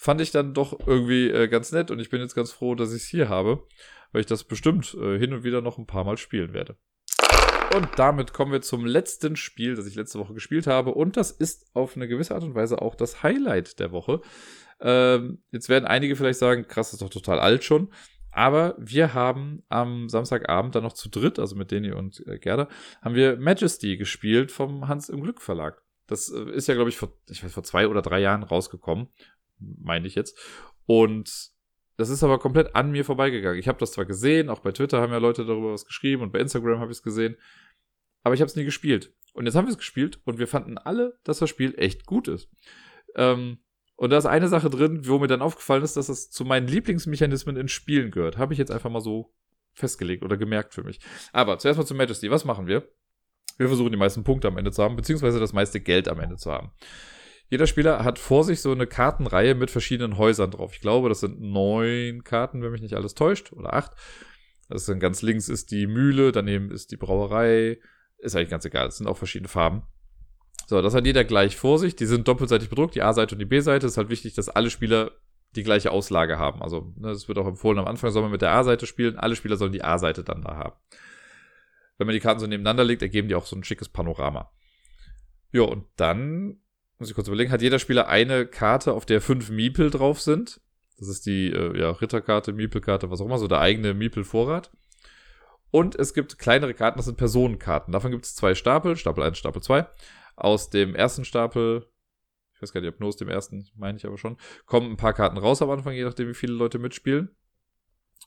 fand 0.00 0.22
ich 0.22 0.30
dann 0.30 0.54
doch 0.54 0.78
irgendwie 0.86 1.28
äh, 1.28 1.46
ganz 1.46 1.72
nett 1.72 1.90
und 1.90 1.98
ich 2.00 2.08
bin 2.08 2.22
jetzt 2.22 2.34
ganz 2.34 2.52
froh, 2.52 2.74
dass 2.74 2.94
ich 2.94 3.02
es 3.02 3.08
hier 3.08 3.28
habe, 3.28 3.66
weil 4.12 4.22
ich 4.22 4.26
das 4.26 4.44
bestimmt 4.44 4.94
äh, 4.94 5.18
hin 5.18 5.34
und 5.34 5.44
wieder 5.44 5.60
noch 5.60 5.76
ein 5.76 5.86
paar 5.86 6.04
Mal 6.04 6.16
spielen 6.16 6.54
werde. 6.54 6.78
Und 7.76 7.86
damit 7.96 8.32
kommen 8.32 8.50
wir 8.50 8.62
zum 8.62 8.86
letzten 8.86 9.36
Spiel, 9.36 9.74
das 9.74 9.86
ich 9.86 9.94
letzte 9.94 10.18
Woche 10.18 10.32
gespielt 10.32 10.66
habe. 10.66 10.94
Und 10.94 11.18
das 11.18 11.30
ist 11.30 11.66
auf 11.74 11.96
eine 11.96 12.08
gewisse 12.08 12.34
Art 12.34 12.42
und 12.42 12.54
Weise 12.54 12.80
auch 12.80 12.94
das 12.94 13.22
Highlight 13.22 13.78
der 13.78 13.92
Woche. 13.92 14.22
Ähm, 14.80 15.42
jetzt 15.52 15.68
werden 15.68 15.84
einige 15.84 16.16
vielleicht 16.16 16.38
sagen, 16.38 16.66
krass, 16.66 16.94
ist 16.94 17.02
doch 17.02 17.10
total 17.10 17.38
alt 17.38 17.62
schon. 17.62 17.92
Aber 18.32 18.74
wir 18.78 19.12
haben 19.12 19.62
am 19.68 20.08
Samstagabend 20.08 20.74
dann 20.74 20.82
noch 20.82 20.94
zu 20.94 21.10
dritt, 21.10 21.38
also 21.38 21.56
mit 21.56 21.70
Deni 21.70 21.92
und 21.92 22.26
äh, 22.26 22.38
Gerda, 22.38 22.68
haben 23.02 23.14
wir 23.14 23.36
Majesty 23.36 23.98
gespielt 23.98 24.50
vom 24.50 24.88
Hans 24.88 25.10
im 25.10 25.20
Glück 25.20 25.42
Verlag. 25.42 25.82
Das 26.10 26.28
äh, 26.30 26.50
ist 26.50 26.68
ja, 26.68 26.74
glaube 26.74 26.90
ich, 26.90 26.96
vor, 26.96 27.12
ich 27.28 27.42
weiß, 27.42 27.52
vor 27.52 27.62
zwei 27.62 27.88
oder 27.88 28.02
drei 28.02 28.20
Jahren 28.20 28.42
rausgekommen 28.42 29.08
meine 29.60 30.06
ich 30.06 30.14
jetzt. 30.14 30.38
Und 30.86 31.50
das 31.96 32.08
ist 32.08 32.24
aber 32.24 32.38
komplett 32.38 32.74
an 32.74 32.90
mir 32.90 33.04
vorbeigegangen. 33.04 33.58
Ich 33.58 33.68
habe 33.68 33.78
das 33.78 33.92
zwar 33.92 34.06
gesehen, 34.06 34.48
auch 34.48 34.60
bei 34.60 34.72
Twitter 34.72 35.00
haben 35.00 35.12
ja 35.12 35.18
Leute 35.18 35.44
darüber 35.44 35.72
was 35.72 35.84
geschrieben 35.84 36.22
und 36.22 36.32
bei 36.32 36.40
Instagram 36.40 36.80
habe 36.80 36.90
ich 36.90 36.98
es 36.98 37.02
gesehen, 37.02 37.36
aber 38.22 38.34
ich 38.34 38.40
habe 38.40 38.48
es 38.48 38.56
nie 38.56 38.64
gespielt. 38.64 39.14
Und 39.32 39.46
jetzt 39.46 39.54
haben 39.54 39.66
wir 39.66 39.70
es 39.70 39.78
gespielt 39.78 40.20
und 40.24 40.38
wir 40.38 40.48
fanden 40.48 40.78
alle, 40.78 41.18
dass 41.24 41.38
das 41.38 41.50
Spiel 41.50 41.74
echt 41.76 42.06
gut 42.06 42.26
ist. 42.26 42.50
Ähm, 43.14 43.58
und 43.96 44.10
da 44.10 44.18
ist 44.18 44.26
eine 44.26 44.48
Sache 44.48 44.70
drin, 44.70 45.06
wo 45.06 45.18
mir 45.18 45.26
dann 45.26 45.42
aufgefallen 45.42 45.84
ist, 45.84 45.96
dass 45.96 46.08
es 46.08 46.30
zu 46.30 46.44
meinen 46.44 46.66
Lieblingsmechanismen 46.66 47.56
in 47.56 47.68
Spielen 47.68 48.10
gehört. 48.10 48.38
Habe 48.38 48.54
ich 48.54 48.58
jetzt 48.58 48.70
einfach 48.70 48.90
mal 48.90 49.02
so 49.02 49.34
festgelegt 49.74 50.24
oder 50.24 50.36
gemerkt 50.36 50.74
für 50.74 50.82
mich. 50.82 51.00
Aber 51.32 51.58
zuerst 51.58 51.78
mal 51.78 51.84
zu 51.84 51.94
Majesty. 51.94 52.30
Was 52.30 52.44
machen 52.44 52.66
wir? 52.66 52.88
Wir 53.58 53.68
versuchen 53.68 53.92
die 53.92 53.98
meisten 53.98 54.24
Punkte 54.24 54.48
am 54.48 54.56
Ende 54.56 54.72
zu 54.72 54.82
haben, 54.82 54.96
beziehungsweise 54.96 55.38
das 55.38 55.52
meiste 55.52 55.80
Geld 55.80 56.08
am 56.08 56.20
Ende 56.20 56.36
zu 56.36 56.50
haben. 56.50 56.70
Jeder 57.50 57.66
Spieler 57.66 58.04
hat 58.04 58.18
vor 58.18 58.44
sich 58.44 58.60
so 58.62 58.70
eine 58.70 58.86
Kartenreihe 58.86 59.54
mit 59.54 59.70
verschiedenen 59.70 60.16
Häusern 60.16 60.52
drauf. 60.52 60.72
Ich 60.72 60.80
glaube, 60.80 61.08
das 61.08 61.20
sind 61.20 61.40
neun 61.40 62.22
Karten, 62.22 62.62
wenn 62.62 62.70
mich 62.70 62.80
nicht 62.80 62.94
alles 62.94 63.14
täuscht, 63.14 63.52
oder 63.52 63.74
acht. 63.74 63.92
Das 64.68 64.86
dann 64.86 65.00
ganz 65.00 65.20
links 65.20 65.48
ist 65.48 65.72
die 65.72 65.88
Mühle, 65.88 66.30
daneben 66.30 66.70
ist 66.70 66.92
die 66.92 66.96
Brauerei. 66.96 67.78
Ist 68.18 68.36
eigentlich 68.36 68.50
ganz 68.50 68.64
egal. 68.64 68.86
Es 68.86 68.98
sind 68.98 69.08
auch 69.08 69.16
verschiedene 69.16 69.48
Farben. 69.48 69.82
So, 70.68 70.80
das 70.80 70.94
hat 70.94 71.04
jeder 71.04 71.24
gleich 71.24 71.56
vor 71.56 71.80
sich. 71.80 71.96
Die 71.96 72.06
sind 72.06 72.28
doppelseitig 72.28 72.70
bedruckt, 72.70 72.94
die 72.94 73.02
A-Seite 73.02 73.34
und 73.34 73.40
die 73.40 73.46
B-Seite. 73.46 73.86
Es 73.86 73.92
ist 73.92 73.98
halt 73.98 74.10
wichtig, 74.10 74.34
dass 74.34 74.48
alle 74.48 74.70
Spieler 74.70 75.10
die 75.56 75.64
gleiche 75.64 75.90
Auslage 75.90 76.38
haben. 76.38 76.62
Also, 76.62 76.94
ne, 76.96 77.10
es 77.10 77.26
wird 77.26 77.38
auch 77.38 77.48
empfohlen, 77.48 77.80
am 77.80 77.86
Anfang 77.86 78.12
soll 78.12 78.22
man 78.22 78.30
mit 78.30 78.42
der 78.42 78.52
A-Seite 78.52 78.86
spielen. 78.86 79.18
Alle 79.18 79.34
Spieler 79.34 79.56
sollen 79.56 79.72
die 79.72 79.82
A-Seite 79.82 80.22
dann 80.22 80.42
da 80.42 80.56
haben. 80.56 80.76
Wenn 82.00 82.06
man 82.06 82.14
die 82.14 82.20
Karten 82.20 82.40
so 82.40 82.46
nebeneinander 82.46 82.82
legt, 82.82 83.02
ergeben 83.02 83.28
die 83.28 83.34
auch 83.34 83.44
so 83.44 83.54
ein 83.54 83.62
schickes 83.62 83.90
Panorama. 83.90 84.50
Ja, 85.52 85.64
und 85.64 85.84
dann 85.96 86.58
muss 86.98 87.10
ich 87.10 87.14
kurz 87.14 87.28
überlegen, 87.28 87.52
hat 87.52 87.60
jeder 87.60 87.78
Spieler 87.78 88.08
eine 88.08 88.46
Karte, 88.46 88.94
auf 88.94 89.04
der 89.04 89.20
fünf 89.20 89.50
Miepel 89.50 89.90
drauf 89.90 90.18
sind. 90.18 90.62
Das 90.98 91.08
ist 91.08 91.26
die 91.26 91.48
äh, 91.52 91.78
ja, 91.78 91.90
Ritterkarte, 91.90 92.54
Miepelkarte, 92.54 93.10
was 93.10 93.20
auch 93.20 93.26
immer, 93.26 93.36
so 93.36 93.48
der 93.48 93.60
eigene 93.60 93.92
Miepel-Vorrat. 93.92 94.70
Und 95.70 95.94
es 95.94 96.14
gibt 96.14 96.38
kleinere 96.38 96.72
Karten, 96.72 96.96
das 96.96 97.04
sind 97.04 97.18
Personenkarten. 97.18 97.92
Davon 97.92 98.12
gibt 98.12 98.24
es 98.24 98.34
zwei 98.34 98.54
Stapel, 98.54 98.96
Stapel 98.96 99.22
1, 99.22 99.36
Stapel 99.36 99.60
2. 99.60 99.86
Aus 100.36 100.70
dem 100.70 100.94
ersten 100.94 101.26
Stapel, 101.26 101.86
ich 102.54 102.62
weiß 102.62 102.72
gar 102.72 102.80
nicht, 102.80 102.94
ob 102.94 103.00
nur 103.00 103.10
aus 103.10 103.18
dem 103.18 103.28
ersten, 103.28 103.68
meine 103.76 103.98
ich 103.98 104.06
aber 104.06 104.16
schon, 104.16 104.38
kommen 104.64 104.92
ein 104.92 104.96
paar 104.96 105.12
Karten 105.12 105.36
raus 105.36 105.60
am 105.60 105.68
Anfang, 105.68 105.92
je 105.92 106.04
nachdem, 106.04 106.28
wie 106.28 106.34
viele 106.34 106.54
Leute 106.54 106.78
mitspielen. 106.78 107.36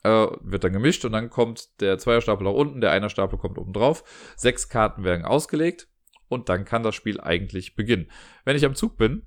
Äh, 0.03 0.27
wird 0.41 0.63
dann 0.63 0.73
gemischt 0.73 1.05
und 1.05 1.13
dann 1.13 1.29
kommt 1.29 1.79
der 1.79 1.97
Zweierstapel 1.97 2.45
nach 2.45 2.53
unten, 2.53 2.81
der 2.81 2.91
Einerstapel 2.91 3.39
kommt 3.39 3.57
oben 3.57 3.71
drauf. 3.71 4.03
Sechs 4.35 4.67
Karten 4.67 5.03
werden 5.03 5.23
ausgelegt 5.23 5.87
und 6.27 6.49
dann 6.49 6.65
kann 6.65 6.83
das 6.83 6.95
Spiel 6.95 7.21
eigentlich 7.21 7.75
beginnen. 7.75 8.09
Wenn 8.43 8.57
ich 8.57 8.65
am 8.65 8.75
Zug 8.75 8.97
bin, 8.97 9.25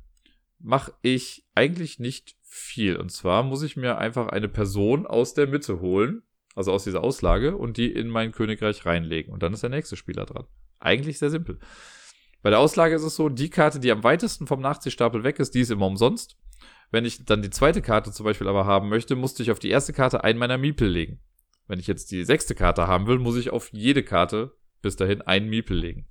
mache 0.59 0.93
ich 1.03 1.47
eigentlich 1.55 1.99
nicht 1.99 2.37
viel. 2.43 2.97
Und 2.97 3.11
zwar 3.11 3.43
muss 3.43 3.63
ich 3.63 3.77
mir 3.77 3.99
einfach 3.99 4.29
eine 4.29 4.49
Person 4.49 5.07
aus 5.07 5.35
der 5.35 5.47
Mitte 5.47 5.81
holen, 5.81 6.23
also 6.55 6.73
aus 6.73 6.85
dieser 6.85 7.05
Auslage, 7.05 7.57
und 7.57 7.77
die 7.77 7.91
in 7.91 8.09
mein 8.09 8.33
Königreich 8.33 8.85
reinlegen. 8.85 9.33
Und 9.33 9.43
dann 9.43 9.55
ist 9.55 9.63
der 9.63 9.71
nächste 9.71 9.97
Spieler 9.97 10.27
dran. 10.27 10.47
Eigentlich 10.79 11.19
sehr 11.19 11.31
simpel. 11.31 11.59
Bei 12.43 12.51
der 12.51 12.61
Auslage 12.61 12.95
ist 12.95 13.03
es 13.03 13.17
so, 13.17 13.29
die 13.29 13.51
Karte, 13.51 13.81
die 13.81 13.91
am 13.91 14.05
weitesten 14.05 14.47
vom 14.47 14.61
Nachziehstapel 14.61 15.25
weg 15.25 15.39
ist, 15.39 15.55
die 15.55 15.61
ist 15.61 15.71
immer 15.71 15.87
umsonst. 15.87 16.37
Wenn 16.91 17.05
ich 17.05 17.25
dann 17.25 17.43
die 17.43 17.51
zweite 17.51 17.83
Karte 17.83 18.13
zum 18.13 18.25
Beispiel 18.25 18.49
aber 18.49 18.65
haben 18.65 18.89
möchte, 18.89 19.17
musste 19.17 19.43
ich 19.43 19.51
auf 19.51 19.59
die 19.59 19.71
erste 19.71 19.93
Karte 19.93 20.25
einen 20.25 20.39
meiner 20.39 20.59
Miepel 20.59 20.89
legen. 20.89 21.21
Wenn 21.67 21.81
ich 21.81 21.87
jetzt 21.87 22.11
die 22.11 22.25
sechste 22.25 22.55
Karte 22.55 22.87
haben 22.87 23.07
will, 23.07 23.19
muss 23.19 23.37
ich 23.37 23.51
auf 23.51 23.71
jede 23.73 24.03
Karte 24.03 24.57
bis 24.83 24.97
dahin 24.97 25.23
einen 25.23 25.49
Miepel 25.49 25.77
legen 25.77 26.07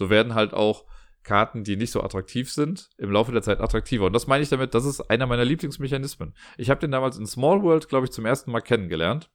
so 0.00 0.10
werden 0.10 0.34
halt 0.34 0.54
auch 0.54 0.86
Karten, 1.22 1.64
die 1.64 1.76
nicht 1.76 1.92
so 1.92 2.02
attraktiv 2.02 2.50
sind, 2.50 2.88
im 2.96 3.10
Laufe 3.10 3.32
der 3.32 3.42
Zeit 3.42 3.60
attraktiver. 3.60 4.06
Und 4.06 4.14
das 4.14 4.26
meine 4.26 4.42
ich 4.42 4.48
damit, 4.48 4.74
das 4.74 4.86
ist 4.86 5.02
einer 5.02 5.26
meiner 5.26 5.44
Lieblingsmechanismen. 5.44 6.34
Ich 6.56 6.70
habe 6.70 6.80
den 6.80 6.90
damals 6.90 7.18
in 7.18 7.26
Small 7.26 7.62
World, 7.62 7.88
glaube 7.88 8.06
ich, 8.06 8.12
zum 8.12 8.24
ersten 8.24 8.50
Mal 8.50 8.62
kennengelernt. 8.62 9.30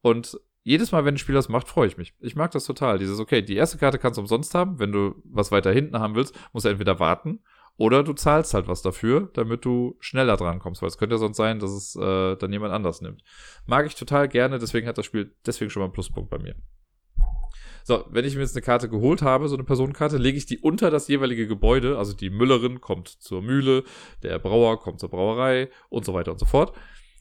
Und 0.00 0.40
jedes 0.62 0.92
Mal, 0.92 1.04
wenn 1.04 1.14
ein 1.14 1.18
Spiel 1.18 1.34
das 1.34 1.50
macht, 1.50 1.68
freue 1.68 1.86
ich 1.86 1.98
mich. 1.98 2.14
Ich 2.20 2.36
mag 2.36 2.50
das 2.52 2.64
total. 2.64 2.98
Dieses, 2.98 3.18
okay, 3.20 3.42
die 3.42 3.56
erste 3.56 3.76
Karte 3.76 3.98
kannst 3.98 4.16
du 4.16 4.22
umsonst 4.22 4.54
haben. 4.54 4.78
Wenn 4.78 4.92
du 4.92 5.22
was 5.24 5.52
weiter 5.52 5.72
hinten 5.72 5.98
haben 5.98 6.14
willst, 6.14 6.34
musst 6.54 6.64
du 6.64 6.70
entweder 6.70 6.98
warten 6.98 7.40
oder 7.80 8.04
du 8.04 8.12
zahlst 8.12 8.52
halt 8.52 8.68
was 8.68 8.82
dafür, 8.82 9.30
damit 9.32 9.64
du 9.64 9.96
schneller 10.00 10.36
dran 10.36 10.58
kommst. 10.58 10.82
Weil 10.82 10.90
es 10.90 10.98
könnte 10.98 11.14
ja 11.14 11.18
sonst 11.18 11.38
sein, 11.38 11.60
dass 11.60 11.70
es 11.70 11.96
äh, 11.96 12.36
dann 12.36 12.52
jemand 12.52 12.74
anders 12.74 13.00
nimmt. 13.00 13.24
Mag 13.64 13.86
ich 13.86 13.94
total 13.94 14.28
gerne, 14.28 14.58
deswegen 14.58 14.86
hat 14.86 14.98
das 14.98 15.06
Spiel 15.06 15.34
deswegen 15.46 15.70
schon 15.70 15.80
mal 15.80 15.86
einen 15.86 15.94
Pluspunkt 15.94 16.28
bei 16.28 16.38
mir. 16.38 16.56
So, 17.84 18.04
wenn 18.10 18.26
ich 18.26 18.34
mir 18.34 18.42
jetzt 18.42 18.54
eine 18.54 18.60
Karte 18.62 18.90
geholt 18.90 19.22
habe, 19.22 19.48
so 19.48 19.56
eine 19.56 19.64
Personenkarte, 19.64 20.18
lege 20.18 20.36
ich 20.36 20.44
die 20.44 20.58
unter 20.58 20.90
das 20.90 21.08
jeweilige 21.08 21.48
Gebäude. 21.48 21.96
Also 21.96 22.12
die 22.12 22.28
Müllerin 22.28 22.82
kommt 22.82 23.08
zur 23.08 23.40
Mühle, 23.40 23.84
der 24.22 24.38
Brauer 24.38 24.78
kommt 24.78 25.00
zur 25.00 25.08
Brauerei 25.08 25.70
und 25.88 26.04
so 26.04 26.12
weiter 26.12 26.32
und 26.32 26.38
so 26.38 26.44
fort. 26.44 26.76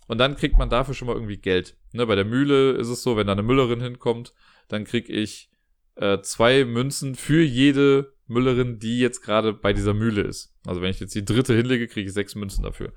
Und 0.09 0.17
dann 0.17 0.35
kriegt 0.35 0.57
man 0.57 0.69
dafür 0.69 0.93
schon 0.93 1.07
mal 1.07 1.15
irgendwie 1.15 1.37
Geld. 1.37 1.77
Ne, 1.93 2.05
bei 2.05 2.15
der 2.15 2.25
Mühle 2.25 2.71
ist 2.71 2.89
es 2.89 3.01
so, 3.01 3.15
wenn 3.15 3.27
da 3.27 3.31
eine 3.31 3.43
Müllerin 3.43 3.79
hinkommt, 3.79 4.33
dann 4.67 4.83
krieg 4.83 5.07
ich 5.07 5.49
äh, 5.95 6.19
zwei 6.19 6.65
Münzen 6.65 7.15
für 7.15 7.41
jede 7.41 8.18
Müllerin, 8.29 8.79
die 8.79 8.99
jetzt 8.99 9.21
gerade 9.21 9.53
bei 9.53 9.73
dieser 9.73 9.93
Mühle 9.93 10.21
ist. 10.21 10.55
Also 10.65 10.81
wenn 10.81 10.91
ich 10.91 10.99
jetzt 10.99 11.15
die 11.15 11.25
dritte 11.25 11.55
hinlege, 11.55 11.87
kriege 11.87 12.07
ich 12.07 12.13
sechs 12.13 12.35
Münzen 12.35 12.63
dafür. 12.63 12.93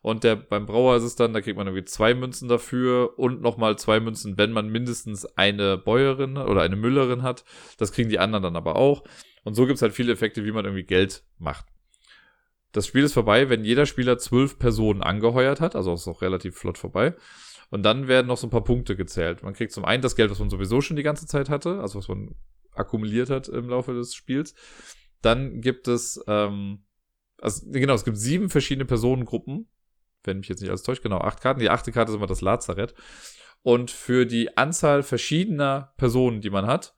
Und 0.00 0.24
der, 0.24 0.36
beim 0.36 0.66
Brauer 0.66 0.96
ist 0.96 1.02
es 1.02 1.16
dann, 1.16 1.32
da 1.32 1.40
kriegt 1.40 1.56
man 1.56 1.66
irgendwie 1.66 1.84
zwei 1.84 2.14
Münzen 2.14 2.48
dafür 2.48 3.18
und 3.18 3.42
nochmal 3.42 3.76
zwei 3.78 3.98
Münzen, 4.00 4.38
wenn 4.38 4.52
man 4.52 4.68
mindestens 4.68 5.26
eine 5.36 5.76
Bäuerin 5.76 6.36
oder 6.36 6.62
eine 6.62 6.76
Müllerin 6.76 7.22
hat. 7.22 7.44
Das 7.78 7.92
kriegen 7.92 8.08
die 8.08 8.18
anderen 8.18 8.44
dann 8.44 8.56
aber 8.56 8.76
auch. 8.76 9.02
Und 9.44 9.54
so 9.54 9.66
gibt's 9.66 9.82
halt 9.82 9.92
viele 9.92 10.12
Effekte, 10.12 10.44
wie 10.44 10.52
man 10.52 10.64
irgendwie 10.64 10.84
Geld 10.84 11.24
macht. 11.38 11.66
Das 12.72 12.86
Spiel 12.86 13.02
ist 13.02 13.14
vorbei, 13.14 13.48
wenn 13.48 13.64
jeder 13.64 13.86
Spieler 13.86 14.18
zwölf 14.18 14.58
Personen 14.58 15.02
angeheuert 15.02 15.60
hat, 15.60 15.74
also 15.74 15.94
ist 15.94 16.06
auch 16.06 16.22
relativ 16.22 16.56
flott 16.56 16.78
vorbei. 16.78 17.14
Und 17.70 17.82
dann 17.82 18.08
werden 18.08 18.26
noch 18.26 18.36
so 18.36 18.46
ein 18.46 18.50
paar 18.50 18.64
Punkte 18.64 18.96
gezählt. 18.96 19.42
Man 19.42 19.54
kriegt 19.54 19.72
zum 19.72 19.84
einen 19.84 20.02
das 20.02 20.16
Geld, 20.16 20.30
was 20.30 20.38
man 20.38 20.50
sowieso 20.50 20.80
schon 20.80 20.96
die 20.96 21.02
ganze 21.02 21.26
Zeit 21.26 21.50
hatte, 21.50 21.80
also 21.80 21.98
was 21.98 22.08
man 22.08 22.34
akkumuliert 22.78 23.30
hat 23.30 23.48
im 23.48 23.68
Laufe 23.68 23.92
des 23.94 24.14
Spiels. 24.14 24.54
Dann 25.22 25.60
gibt 25.60 25.88
es, 25.88 26.22
ähm, 26.26 26.84
also 27.40 27.70
genau, 27.70 27.94
es 27.94 28.04
gibt 28.04 28.18
sieben 28.18 28.50
verschiedene 28.50 28.84
Personengruppen, 28.84 29.68
wenn 30.24 30.38
mich 30.38 30.48
jetzt 30.48 30.60
nicht 30.60 30.70
alles 30.70 30.82
täuscht, 30.82 31.02
genau, 31.02 31.18
acht 31.18 31.40
Karten. 31.40 31.60
Die 31.60 31.70
achte 31.70 31.92
Karte 31.92 32.12
ist 32.12 32.16
immer 32.16 32.26
das 32.26 32.40
Lazarett. 32.40 32.94
Und 33.62 33.90
für 33.90 34.26
die 34.26 34.56
Anzahl 34.56 35.02
verschiedener 35.02 35.92
Personen, 35.96 36.40
die 36.40 36.50
man 36.50 36.66
hat, 36.66 36.94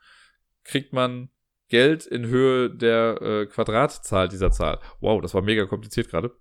kriegt 0.65 0.93
man 0.93 1.31
Geld 1.69 2.05
in 2.05 2.27
Höhe 2.27 2.69
der 2.69 3.23
äh, 3.23 3.47
Quadratzahl 3.47 4.29
dieser 4.29 4.51
Zahl. 4.51 4.81
Wow, 5.01 5.23
das 5.23 5.35
war 5.35 5.43
mega 5.43 5.65
kompliziert 5.67 6.11
gerade. 6.11 6.33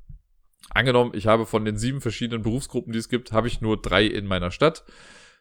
Angenommen, 0.72 1.12
ich 1.14 1.28
habe 1.28 1.46
von 1.46 1.64
den 1.66 1.78
sieben 1.78 2.02
verschiedenen 2.02 2.44
Berufsgruppen, 2.44 2.92
die 2.92 3.00
es 3.00 3.10
gibt, 3.10 3.32
habe 3.32 3.48
ich 3.48 3.62
nur 3.62 3.82
drei 3.82 4.06
in 4.06 4.26
meiner 4.26 4.52
Stadt. 4.52 4.84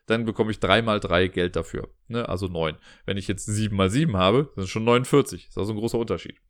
Dann 0.08 0.24
bekomme 0.24 0.50
ich 0.50 0.58
drei 0.58 0.80
mal 0.80 1.00
drei 1.00 1.28
Geld 1.28 1.54
dafür. 1.54 1.90
Ne? 2.08 2.26
Also 2.26 2.48
neun. 2.48 2.76
Wenn 3.04 3.18
ich 3.18 3.28
jetzt 3.28 3.44
sieben 3.44 3.76
mal 3.76 3.90
sieben 3.90 4.16
habe, 4.16 4.50
sind 4.54 4.64
es 4.64 4.70
schon 4.70 4.84
49. 4.84 5.44
Das 5.44 5.50
ist 5.50 5.58
also 5.58 5.74
ein 5.74 5.78
großer 5.78 5.98
Unterschied. 5.98 6.40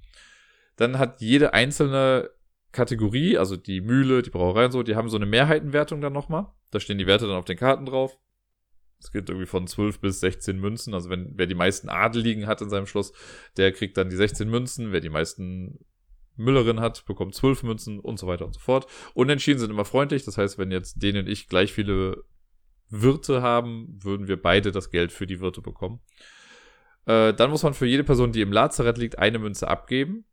Dann 0.77 0.99
hat 0.99 1.21
jede 1.21 1.55
einzelne 1.55 2.31
Kategorie, 2.71 3.37
also 3.37 3.57
die 3.57 3.81
Mühle, 3.81 4.23
die 4.23 4.31
Brauerei 4.31 4.67
und 4.67 4.71
so, 4.73 4.85
die 4.85 4.95
haben 4.95 5.09
so 5.09 5.17
eine 5.17 5.27
Mehrheitenwertung 5.27 6.01
dann 6.01 6.13
nochmal. 6.13 6.47
Da 6.71 6.79
stehen 6.79 6.99
die 6.99 7.09
Werte 7.09 7.27
dann 7.27 7.37
auf 7.37 7.47
den 7.47 7.57
Karten 7.57 7.85
drauf. 7.85 8.17
Es 9.01 9.11
geht 9.11 9.29
irgendwie 9.29 9.47
von 9.47 9.67
12 9.67 10.01
bis 10.01 10.21
16 10.21 10.61
Münzen. 10.61 10.95
Also 10.95 11.11
wenn 11.11 11.33
wer 11.35 11.47
die 11.47 11.57
meisten 11.57 11.89
Adeligen 11.89 12.47
hat 12.47 12.63
in 12.63 12.71
seinem 12.71 12.87
Schloss, 12.87 13.13
der 13.57 13.73
kriegt 13.73 13.97
dann 13.97 14.09
die 14.09 14.17
16 14.17 14.49
Münzen. 14.49 14.93
Wer 14.93 15.01
die 15.01 15.09
meisten 15.09 15.81
Müllerin 16.37 16.79
hat, 16.79 17.05
bekommt 17.07 17.35
12 17.35 17.65
Münzen 17.65 17.99
und 17.99 18.21
so 18.21 18.29
weiter 18.29 18.47
und 18.47 18.55
so 18.55 18.61
fort. 18.61 18.87
Unentschieden 19.15 19.59
sind 19.59 19.71
immer 19.71 19.85
freundlich. 19.85 20.25
Das 20.25 20.39
heißt, 20.39 20.59
wenn 20.59 20.71
jetzt 20.71 21.03
denen 21.03 21.25
und 21.25 21.29
ich 21.29 21.49
gleich 21.49 21.73
viele 21.73 22.23
Wirte 22.91 23.43
haben, 23.43 23.99
würden 24.03 24.29
wir 24.29 24.41
beide 24.41 24.73
das 24.73 24.91
Geld 24.91 25.13
für 25.13 25.27
die 25.27 25.41
Wirte 25.41 25.61
bekommen. 25.61 26.01
Äh, 27.07 27.35
dann 27.35 27.51
muss 27.51 27.63
man 27.63 27.75
für 27.75 27.87
jede 27.87 28.05
Person, 28.05 28.33
die 28.33 28.41
im 28.41 28.53
Lazarett 28.53 28.99
liegt, 28.99 29.19
eine 29.19 29.39
Münze 29.39 29.69
abgeben. 29.69 30.25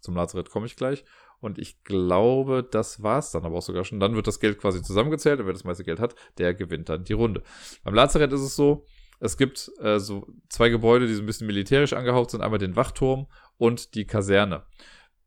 Zum 0.00 0.16
Lazarett 0.16 0.50
komme 0.50 0.66
ich 0.66 0.76
gleich. 0.76 1.04
Und 1.40 1.58
ich 1.58 1.82
glaube, 1.82 2.66
das 2.68 3.02
war's 3.02 3.32
dann 3.32 3.44
aber 3.44 3.58
auch 3.58 3.62
sogar 3.62 3.84
schon. 3.84 4.00
Dann 4.00 4.14
wird 4.14 4.26
das 4.26 4.38
Geld 4.38 4.58
quasi 4.58 4.82
zusammengezählt 4.82 5.40
und 5.40 5.46
wer 5.46 5.52
das 5.52 5.64
meiste 5.64 5.84
Geld 5.84 5.98
hat, 5.98 6.14
der 6.38 6.54
gewinnt 6.54 6.88
dann 6.88 7.04
die 7.04 7.14
Runde. 7.14 7.42
Beim 7.82 7.94
Lazarett 7.94 8.32
ist 8.32 8.42
es 8.42 8.54
so, 8.54 8.86
es 9.18 9.36
gibt 9.36 9.70
äh, 9.80 9.98
so 9.98 10.26
zwei 10.48 10.68
Gebäude, 10.68 11.06
die 11.06 11.14
so 11.14 11.22
ein 11.22 11.26
bisschen 11.26 11.46
militärisch 11.46 11.92
angehaucht 11.92 12.30
sind. 12.30 12.42
Einmal 12.42 12.58
den 12.58 12.76
Wachturm 12.76 13.26
und 13.56 13.94
die 13.94 14.06
Kaserne. 14.06 14.64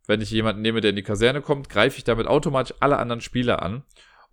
Wenn 0.08 0.22
ich 0.22 0.32
jemanden 0.32 0.62
nehme, 0.62 0.82
der 0.82 0.92
in 0.92 0.96
die 0.96 1.04
Kaserne 1.04 1.42
kommt, 1.42 1.70
greife 1.70 1.98
ich 1.98 2.04
damit 2.04 2.28
automatisch 2.28 2.76
alle 2.80 2.98
anderen 2.98 3.22
Spieler 3.22 3.62
an. 3.62 3.84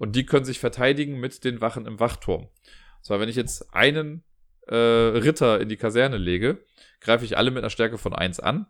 Und 0.03 0.17
die 0.17 0.27
können 0.27 0.45
sich 0.45 0.59
verteidigen 0.59 1.21
mit 1.21 1.45
den 1.45 1.61
Wachen 1.61 1.87
im 1.87 2.01
Wachturm. 2.01 2.49
Zwar, 3.03 3.21
wenn 3.21 3.29
ich 3.29 3.37
jetzt 3.37 3.73
einen 3.73 4.25
äh, 4.67 4.75
Ritter 4.75 5.61
in 5.61 5.69
die 5.69 5.77
Kaserne 5.77 6.17
lege, 6.17 6.59
greife 7.01 7.25
ich 7.25 7.37
alle 7.37 7.53
mit 7.53 7.63
einer 7.63 7.71
Stärke 7.71 7.99
von 7.99 8.13
1 8.13 8.41
an. 8.41 8.67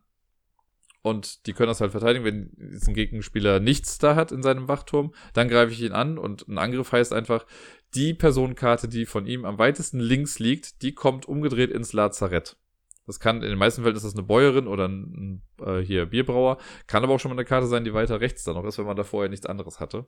Und 1.01 1.47
die 1.47 1.55
können 1.55 1.69
das 1.69 1.81
halt 1.81 1.93
verteidigen, 1.93 2.27
wenn 2.27 2.81
ein 2.87 2.93
Gegenspieler 2.93 3.61
nichts 3.61 3.97
da 3.97 4.15
hat 4.15 4.31
in 4.31 4.43
seinem 4.43 4.69
Wachturm, 4.69 5.15
dann 5.33 5.49
greife 5.49 5.73
ich 5.73 5.81
ihn 5.81 5.93
an 5.93 6.19
und 6.19 6.49
ein 6.49 6.59
Angriff 6.59 6.93
heißt 6.93 7.15
einfach, 7.15 7.47
die 7.95 8.13
Personenkarte, 8.13 8.87
die 8.87 9.07
von 9.07 9.25
ihm 9.25 9.47
am 9.47 9.57
weitesten 9.57 10.01
links 10.01 10.39
liegt, 10.39 10.83
die 10.83 10.93
kommt 10.93 11.25
umgedreht 11.25 11.71
ins 11.71 11.95
Lazarett. 11.95 12.59
Das 13.07 13.21
kann, 13.21 13.37
in 13.37 13.49
den 13.49 13.59
meisten 13.59 13.85
Fällen 13.85 13.97
ist 13.97 14.05
das 14.05 14.13
eine 14.13 14.23
Bäuerin 14.23 14.67
oder 14.67 14.87
ein, 14.87 15.41
äh, 15.65 15.79
hier 15.79 16.05
Bierbrauer. 16.05 16.59
Kann 16.87 17.03
aber 17.03 17.15
auch 17.15 17.21
schon 17.21 17.31
mal 17.31 17.37
eine 17.37 17.47
Karte 17.47 17.69
sein, 17.69 17.85
die 17.85 17.95
weiter 17.95 18.21
rechts 18.21 18.45
da 18.45 18.53
noch 18.53 18.67
ist, 18.67 18.77
wenn 18.77 18.85
man 18.85 18.97
da 18.97 19.05
vorher 19.05 19.31
nichts 19.31 19.47
anderes 19.47 19.81
hatte. 19.81 20.07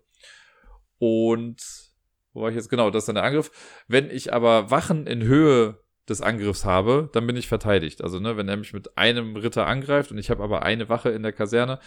Und, 0.99 1.63
wo 2.33 2.43
war 2.43 2.51
ich 2.51 2.57
jetzt? 2.57 2.69
Genau, 2.69 2.91
das 2.91 3.03
ist 3.03 3.09
dann 3.09 3.17
der 3.17 3.25
Angriff. 3.25 3.51
Wenn 3.89 4.11
ich 4.11 4.33
aber 4.33 4.71
Wachen 4.71 5.07
in 5.07 5.23
Höhe 5.23 5.81
des 6.09 6.21
Angriffs 6.21 6.65
habe, 6.65 7.09
dann 7.13 7.27
bin 7.27 7.37
ich 7.37 7.49
verteidigt. 7.49 8.03
Also, 8.03 8.21
ne, 8.21 8.37
wenn 8.37 8.49
er 8.49 8.57
mich 8.57 8.73
mit 8.73 8.99
einem 8.99 9.37
Ritter 9.37 9.67
angreift 9.67 10.11
und 10.11 10.19
ich 10.19 10.31
habe 10.31 10.43
aber 10.43 10.63
eine 10.63 10.89
Wache 10.89 11.11
in 11.11 11.23
der 11.23 11.33
Kaserne, 11.33 11.79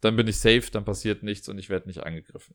dann 0.00 0.16
bin 0.16 0.28
ich 0.28 0.38
safe, 0.38 0.70
dann 0.70 0.84
passiert 0.84 1.22
nichts 1.22 1.48
und 1.48 1.58
ich 1.58 1.68
werde 1.68 1.86
nicht 1.88 2.04
angegriffen. 2.04 2.54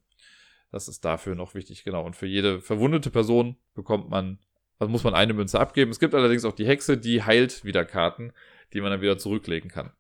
Das 0.72 0.88
ist 0.88 1.03
dafür 1.03 1.36
noch 1.36 1.53
wichtig, 1.53 1.84
genau. 1.84 2.05
Und 2.05 2.16
für 2.16 2.26
jede 2.26 2.62
verwundete 2.62 3.09
Person 3.09 3.57
bekommt 3.76 4.09
man, 4.09 4.39
also 4.80 4.89
muss 4.89 5.03
man 5.03 5.14
eine 5.14 5.34
Münze 5.34 5.59
abgeben. 5.59 5.91
Es 5.91 5.99
gibt 5.99 6.16
allerdings 6.16 6.45
auch 6.45 6.53
die 6.55 6.66
Hexe, 6.66 6.97
die 6.97 7.24
heilt 7.24 7.66
wieder 7.66 7.86
Karten, 7.86 8.32
die 8.74 8.82
man 8.82 8.91
dann 8.91 9.01
wieder 9.01 9.18
zurücklegen 9.18 9.70
kann. 9.70 9.91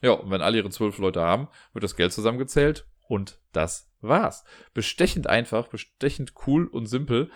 Ja, 0.00 0.12
und 0.12 0.30
wenn 0.30 0.40
alle 0.40 0.56
ihre 0.56 0.70
zwölf 0.70 0.98
Leute 0.98 1.20
haben, 1.20 1.48
wird 1.72 1.84
das 1.84 1.94
Geld 1.94 2.12
zusammengezählt 2.12 2.86
und 3.06 3.38
das 3.52 3.91
war's. 4.02 4.44
Bestechend 4.74 5.26
einfach, 5.26 5.68
bestechend 5.68 6.34
cool 6.46 6.66
und 6.66 6.86
simpel. 6.86 7.30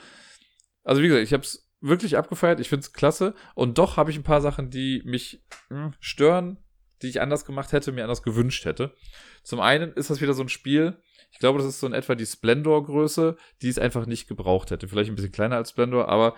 Also 0.85 1.03
wie 1.03 1.09
gesagt, 1.09 1.25
ich 1.25 1.33
habe 1.33 1.43
es 1.43 1.71
wirklich 1.81 2.17
abgefeiert. 2.17 2.61
Ich 2.61 2.69
finde 2.69 2.81
es 2.81 2.93
klasse. 2.93 3.35
Und 3.55 3.79
doch 3.79 3.97
habe 3.97 4.11
ich 4.11 4.17
ein 4.17 4.25
paar 4.25 4.41
Sachen, 4.41 4.71
die 4.71 5.03
mich 5.05 5.45
mh, 5.71 5.85
hm, 5.85 5.95
stören, 6.01 6.59
die 7.03 7.09
ich 7.09 7.21
anders 7.21 7.45
gemacht 7.45 7.73
hätte, 7.73 7.93
mir 7.93 8.03
anders 8.03 8.23
gewünscht 8.23 8.64
hätte. 8.64 8.95
Zum 9.43 9.61
einen 9.61 9.93
ist 9.93 10.11
das 10.11 10.21
wieder 10.21 10.35
so 10.35 10.43
ein 10.43 10.49
Spiel, 10.49 10.99
ich 11.37 11.41
glaube, 11.41 11.59
das 11.59 11.69
ist 11.69 11.81
so 11.81 11.87
in 11.87 11.93
etwa 11.93 12.14
die 12.14 12.25
Splendor-Größe, 12.25 13.37
die 13.61 13.69
es 13.69 13.79
einfach 13.79 14.07
nicht 14.07 14.27
gebraucht 14.27 14.71
hätte. 14.71 14.89
Vielleicht 14.89 15.11
ein 15.11 15.17
bisschen 15.17 15.33
kleiner 15.33 15.57
als 15.57 15.69
Splendor, 15.69 16.09
aber 16.09 16.35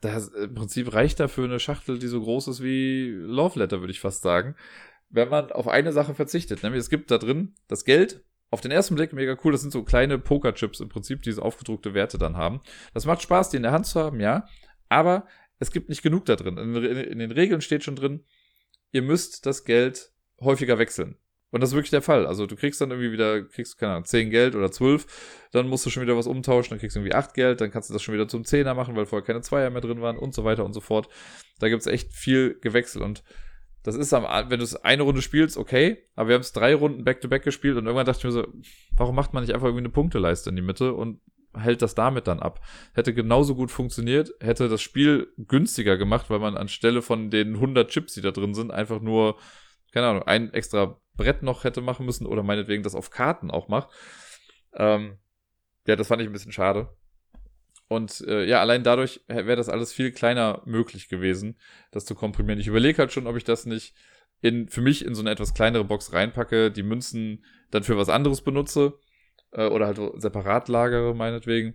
das 0.00 0.28
im 0.28 0.54
Prinzip 0.54 0.94
reicht 0.94 1.20
dafür 1.20 1.44
eine 1.44 1.60
Schachtel, 1.60 1.98
die 1.98 2.06
so 2.06 2.22
groß 2.22 2.48
ist 2.48 2.62
wie 2.62 3.10
Love 3.10 3.58
Letter, 3.58 3.80
würde 3.80 3.92
ich 3.92 4.00
fast 4.00 4.22
sagen. 4.22 4.56
Wenn 5.10 5.28
man 5.28 5.52
auf 5.52 5.68
eine 5.68 5.92
Sache 5.92 6.14
verzichtet, 6.14 6.62
nämlich 6.62 6.80
es 6.80 6.88
gibt 6.88 7.10
da 7.10 7.18
drin 7.18 7.54
das 7.68 7.84
Geld, 7.84 8.24
auf 8.52 8.60
den 8.60 8.70
ersten 8.70 8.94
Blick 8.94 9.14
mega 9.14 9.36
cool. 9.42 9.52
Das 9.52 9.62
sind 9.62 9.72
so 9.72 9.82
kleine 9.82 10.18
Pokerchips 10.18 10.80
im 10.80 10.90
Prinzip, 10.90 11.22
die 11.22 11.30
diese 11.30 11.42
aufgedruckte 11.42 11.94
Werte 11.94 12.18
dann 12.18 12.36
haben. 12.36 12.60
Das 12.92 13.06
macht 13.06 13.22
Spaß, 13.22 13.48
die 13.48 13.56
in 13.56 13.62
der 13.62 13.72
Hand 13.72 13.86
zu 13.86 13.98
haben, 13.98 14.20
ja. 14.20 14.46
Aber 14.90 15.26
es 15.58 15.72
gibt 15.72 15.88
nicht 15.88 16.02
genug 16.02 16.26
da 16.26 16.36
drin. 16.36 16.58
In, 16.58 17.18
den 17.18 17.30
Regeln 17.32 17.62
steht 17.62 17.82
schon 17.82 17.96
drin, 17.96 18.24
ihr 18.90 19.00
müsst 19.00 19.46
das 19.46 19.64
Geld 19.64 20.12
häufiger 20.38 20.78
wechseln. 20.78 21.16
Und 21.50 21.62
das 21.62 21.70
ist 21.70 21.76
wirklich 21.76 21.90
der 21.90 22.02
Fall. 22.02 22.26
Also 22.26 22.46
du 22.46 22.54
kriegst 22.54 22.80
dann 22.80 22.90
irgendwie 22.90 23.12
wieder, 23.12 23.42
kriegst, 23.42 23.78
keine 23.78 23.92
Ahnung, 23.92 24.04
10 24.04 24.28
Geld 24.28 24.54
oder 24.54 24.70
12, 24.70 25.48
dann 25.52 25.68
musst 25.68 25.86
du 25.86 25.90
schon 25.90 26.02
wieder 26.02 26.16
was 26.16 26.26
umtauschen, 26.26 26.70
dann 26.70 26.78
kriegst 26.78 26.94
du 26.94 27.00
irgendwie 27.00 27.14
8 27.14 27.32
Geld, 27.32 27.60
dann 27.62 27.70
kannst 27.70 27.88
du 27.88 27.94
das 27.94 28.02
schon 28.02 28.14
wieder 28.14 28.28
zum 28.28 28.44
Zehner 28.44 28.74
machen, 28.74 28.96
weil 28.96 29.06
vorher 29.06 29.24
keine 29.24 29.40
Zweier 29.40 29.70
mehr 29.70 29.80
drin 29.80 30.02
waren 30.02 30.18
und 30.18 30.34
so 30.34 30.44
weiter 30.44 30.64
und 30.64 30.74
so 30.74 30.80
fort. 30.82 31.08
Da 31.58 31.70
gibt's 31.70 31.86
echt 31.86 32.12
viel 32.12 32.58
Gewechsel 32.60 33.00
und 33.00 33.22
das 33.82 33.96
ist 33.96 34.12
am, 34.12 34.24
wenn 34.50 34.58
du 34.58 34.64
es 34.64 34.76
eine 34.76 35.02
Runde 35.02 35.22
spielst, 35.22 35.56
okay, 35.56 35.98
aber 36.14 36.28
wir 36.28 36.34
haben 36.34 36.42
es 36.42 36.52
drei 36.52 36.74
Runden 36.74 37.04
back-to-back 37.04 37.42
-back 37.42 37.44
gespielt 37.44 37.76
und 37.76 37.86
irgendwann 37.86 38.06
dachte 38.06 38.18
ich 38.18 38.24
mir 38.24 38.32
so, 38.32 38.46
warum 38.96 39.14
macht 39.14 39.32
man 39.32 39.42
nicht 39.42 39.54
einfach 39.54 39.66
irgendwie 39.66 39.82
eine 39.82 39.92
Punkteleiste 39.92 40.50
in 40.50 40.56
die 40.56 40.62
Mitte 40.62 40.94
und 40.94 41.20
hält 41.54 41.82
das 41.82 41.94
damit 41.94 42.26
dann 42.28 42.40
ab? 42.40 42.60
Hätte 42.94 43.12
genauso 43.12 43.54
gut 43.54 43.70
funktioniert, 43.70 44.32
hätte 44.40 44.68
das 44.68 44.82
Spiel 44.82 45.32
günstiger 45.36 45.96
gemacht, 45.96 46.30
weil 46.30 46.38
man 46.38 46.56
anstelle 46.56 47.02
von 47.02 47.30
den 47.30 47.54
100 47.56 47.90
Chips, 47.90 48.14
die 48.14 48.22
da 48.22 48.30
drin 48.30 48.54
sind, 48.54 48.70
einfach 48.70 49.00
nur, 49.00 49.36
keine 49.92 50.06
Ahnung, 50.06 50.22
ein 50.22 50.52
extra 50.54 51.00
Brett 51.14 51.42
noch 51.42 51.64
hätte 51.64 51.80
machen 51.80 52.06
müssen 52.06 52.26
oder 52.26 52.42
meinetwegen 52.42 52.82
das 52.82 52.94
auf 52.94 53.10
Karten 53.10 53.50
auch 53.50 53.68
macht. 53.68 53.88
Ähm, 54.74 55.18
ja, 55.86 55.96
das 55.96 56.08
fand 56.08 56.22
ich 56.22 56.28
ein 56.28 56.32
bisschen 56.32 56.52
schade. 56.52 56.88
Und 57.92 58.22
äh, 58.26 58.46
ja, 58.46 58.62
allein 58.62 58.84
dadurch 58.84 59.20
wäre 59.28 59.54
das 59.54 59.68
alles 59.68 59.92
viel 59.92 60.12
kleiner 60.12 60.62
möglich 60.64 61.10
gewesen, 61.10 61.58
das 61.90 62.06
zu 62.06 62.14
komprimieren. 62.14 62.58
Ich 62.58 62.66
überlege 62.66 62.96
halt 62.96 63.12
schon, 63.12 63.26
ob 63.26 63.36
ich 63.36 63.44
das 63.44 63.66
nicht 63.66 63.94
in, 64.40 64.70
für 64.70 64.80
mich 64.80 65.04
in 65.04 65.14
so 65.14 65.20
eine 65.20 65.30
etwas 65.30 65.52
kleinere 65.52 65.84
Box 65.84 66.14
reinpacke, 66.14 66.70
die 66.70 66.82
Münzen 66.82 67.44
dann 67.70 67.82
für 67.82 67.98
was 67.98 68.08
anderes 68.08 68.40
benutze 68.40 68.94
äh, 69.50 69.66
oder 69.66 69.88
halt 69.88 70.00
separat 70.22 70.68
lagere, 70.68 71.14
meinetwegen. 71.14 71.74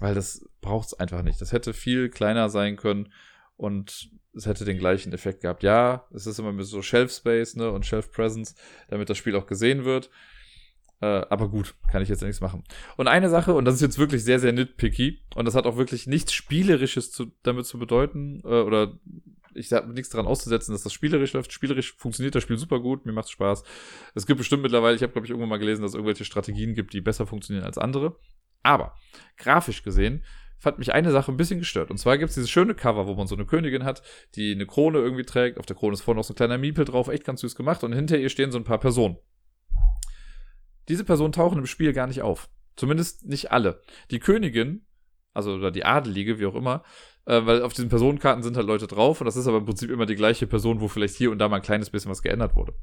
Weil 0.00 0.14
das 0.14 0.48
braucht 0.62 0.86
es 0.86 0.94
einfach 0.94 1.20
nicht. 1.20 1.42
Das 1.42 1.52
hätte 1.52 1.74
viel 1.74 2.08
kleiner 2.08 2.48
sein 2.48 2.76
können 2.76 3.12
und 3.58 4.08
es 4.34 4.46
hätte 4.46 4.64
den 4.64 4.78
gleichen 4.78 5.12
Effekt 5.12 5.42
gehabt. 5.42 5.62
Ja, 5.62 6.06
es 6.14 6.26
ist 6.26 6.38
immer 6.38 6.52
mit 6.52 6.64
so 6.64 6.80
Shelf 6.80 7.12
Space 7.12 7.54
ne, 7.54 7.70
und 7.70 7.84
Shelf 7.84 8.12
Presence, 8.12 8.54
damit 8.88 9.10
das 9.10 9.18
Spiel 9.18 9.36
auch 9.36 9.46
gesehen 9.46 9.84
wird. 9.84 10.08
Äh, 11.00 11.06
aber 11.06 11.48
gut, 11.48 11.74
kann 11.90 12.02
ich 12.02 12.08
jetzt 12.08 12.22
nichts 12.22 12.40
machen. 12.40 12.64
Und 12.96 13.06
eine 13.06 13.30
Sache, 13.30 13.54
und 13.54 13.64
das 13.64 13.74
ist 13.74 13.82
jetzt 13.82 13.98
wirklich 13.98 14.24
sehr, 14.24 14.40
sehr 14.40 14.52
nitpicky, 14.52 15.20
und 15.34 15.44
das 15.44 15.54
hat 15.54 15.66
auch 15.66 15.76
wirklich 15.76 16.06
nichts 16.06 16.32
Spielerisches 16.32 17.12
zu, 17.12 17.32
damit 17.42 17.66
zu 17.66 17.78
bedeuten, 17.78 18.42
äh, 18.44 18.62
oder 18.62 18.98
ich 19.54 19.72
habe 19.72 19.92
nichts 19.92 20.10
daran 20.10 20.26
auszusetzen, 20.26 20.72
dass 20.72 20.82
das 20.82 20.92
spielerisch 20.92 21.32
läuft. 21.32 21.52
Spielerisch 21.52 21.96
funktioniert 21.96 22.34
das 22.34 22.42
Spiel 22.42 22.58
super 22.58 22.80
gut, 22.80 23.06
mir 23.06 23.12
macht 23.12 23.30
Spaß. 23.30 23.64
Es 24.14 24.26
gibt 24.26 24.38
bestimmt 24.38 24.62
mittlerweile, 24.62 24.96
ich 24.96 25.02
habe 25.02 25.12
glaube 25.12 25.26
ich 25.26 25.30
irgendwann 25.30 25.50
mal 25.50 25.58
gelesen, 25.58 25.82
dass 25.82 25.92
es 25.92 25.94
irgendwelche 25.94 26.24
Strategien 26.24 26.74
gibt, 26.74 26.92
die 26.92 27.00
besser 27.00 27.26
funktionieren 27.26 27.64
als 27.64 27.78
andere. 27.78 28.16
Aber 28.62 28.94
grafisch 29.36 29.82
gesehen 29.82 30.24
fand 30.58 30.78
mich 30.78 30.92
eine 30.92 31.12
Sache 31.12 31.30
ein 31.32 31.36
bisschen 31.36 31.60
gestört. 31.60 31.90
Und 31.90 31.98
zwar 31.98 32.18
gibt 32.18 32.30
es 32.30 32.34
dieses 32.34 32.50
schöne 32.50 32.74
Cover, 32.74 33.06
wo 33.06 33.14
man 33.14 33.26
so 33.26 33.36
eine 33.36 33.46
Königin 33.46 33.84
hat, 33.84 34.02
die 34.34 34.52
eine 34.52 34.66
Krone 34.66 34.98
irgendwie 34.98 35.24
trägt. 35.24 35.58
Auf 35.58 35.66
der 35.66 35.76
Krone 35.76 35.94
ist 35.94 36.02
vorne 36.02 36.18
noch 36.18 36.24
so 36.24 36.32
ein 36.32 36.36
kleiner 36.36 36.58
Miepel 36.58 36.84
drauf, 36.84 37.08
echt 37.08 37.24
ganz 37.24 37.40
süß 37.42 37.54
gemacht. 37.54 37.84
Und 37.84 37.92
hinter 37.92 38.18
ihr 38.18 38.28
stehen 38.28 38.50
so 38.50 38.58
ein 38.58 38.64
paar 38.64 38.78
Personen. 38.78 39.18
Diese 40.88 41.04
Personen 41.04 41.32
tauchen 41.32 41.58
im 41.58 41.66
Spiel 41.66 41.92
gar 41.92 42.06
nicht 42.06 42.22
auf. 42.22 42.48
Zumindest 42.76 43.26
nicht 43.26 43.52
alle. 43.52 43.82
Die 44.10 44.20
Königin, 44.20 44.86
also 45.34 45.54
oder 45.54 45.70
die 45.70 45.84
Adelige, 45.84 46.38
wie 46.38 46.46
auch 46.46 46.54
immer, 46.54 46.82
äh, 47.26 47.44
weil 47.44 47.62
auf 47.62 47.72
diesen 47.72 47.88
Personenkarten 47.88 48.42
sind 48.42 48.56
halt 48.56 48.66
Leute 48.66 48.86
drauf 48.86 49.20
und 49.20 49.26
das 49.26 49.36
ist 49.36 49.46
aber 49.46 49.58
im 49.58 49.66
Prinzip 49.66 49.90
immer 49.90 50.06
die 50.06 50.14
gleiche 50.14 50.46
Person, 50.46 50.80
wo 50.80 50.88
vielleicht 50.88 51.16
hier 51.16 51.30
und 51.30 51.38
da 51.38 51.48
mal 51.48 51.56
ein 51.56 51.62
kleines 51.62 51.90
bisschen 51.90 52.10
was 52.10 52.22
geändert 52.22 52.56
wurde. 52.56 52.74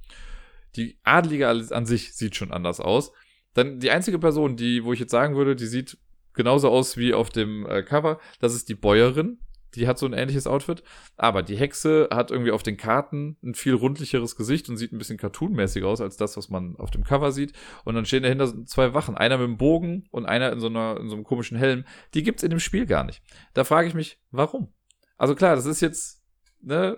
Die 0.75 0.99
Adelige 1.03 1.47
an 1.47 1.85
sich 1.85 2.13
sieht 2.15 2.35
schon 2.35 2.51
anders 2.51 2.79
aus. 2.79 3.11
Dann 3.53 3.79
die 3.79 3.91
einzige 3.91 4.19
Person, 4.19 4.57
die, 4.57 4.83
wo 4.83 4.91
ich 4.91 4.99
jetzt 4.99 5.11
sagen 5.11 5.35
würde, 5.35 5.55
die 5.55 5.67
sieht 5.67 5.97
genauso 6.33 6.69
aus 6.69 6.97
wie 6.97 7.13
auf 7.13 7.29
dem 7.29 7.65
äh, 7.65 7.81
Cover. 7.81 8.19
Das 8.39 8.53
ist 8.53 8.67
die 8.69 8.75
Bäuerin. 8.75 9.39
Die 9.75 9.87
hat 9.87 9.97
so 9.97 10.05
ein 10.05 10.13
ähnliches 10.13 10.47
Outfit. 10.47 10.83
Aber 11.17 11.43
die 11.43 11.57
Hexe 11.57 12.09
hat 12.11 12.31
irgendwie 12.31 12.51
auf 12.51 12.63
den 12.63 12.77
Karten 12.77 13.37
ein 13.43 13.55
viel 13.55 13.73
rundlicheres 13.73 14.35
Gesicht 14.35 14.69
und 14.69 14.77
sieht 14.77 14.91
ein 14.91 14.97
bisschen 14.97 15.17
cartoonmäßiger 15.17 15.87
aus 15.87 16.01
als 16.01 16.17
das, 16.17 16.37
was 16.37 16.49
man 16.49 16.75
auf 16.77 16.91
dem 16.91 17.03
Cover 17.03 17.31
sieht. 17.31 17.53
Und 17.83 17.95
dann 17.95 18.05
stehen 18.05 18.23
dahinter 18.23 18.65
zwei 18.65 18.93
Wachen. 18.93 19.15
Einer 19.15 19.37
mit 19.37 19.47
dem 19.47 19.57
Bogen 19.57 20.07
und 20.11 20.25
einer 20.25 20.51
in 20.51 20.59
so, 20.59 20.67
einer, 20.67 20.97
in 20.99 21.09
so 21.09 21.15
einem 21.15 21.23
komischen 21.23 21.57
Helm. 21.57 21.85
Die 22.13 22.23
gibt's 22.23 22.43
in 22.43 22.49
dem 22.49 22.59
Spiel 22.59 22.85
gar 22.85 23.03
nicht. 23.03 23.21
Da 23.53 23.63
frage 23.63 23.87
ich 23.87 23.93
mich, 23.93 24.19
warum? 24.31 24.73
Also 25.17 25.35
klar, 25.35 25.55
das 25.55 25.65
ist 25.65 25.81
jetzt, 25.81 26.23
ne, 26.61 26.97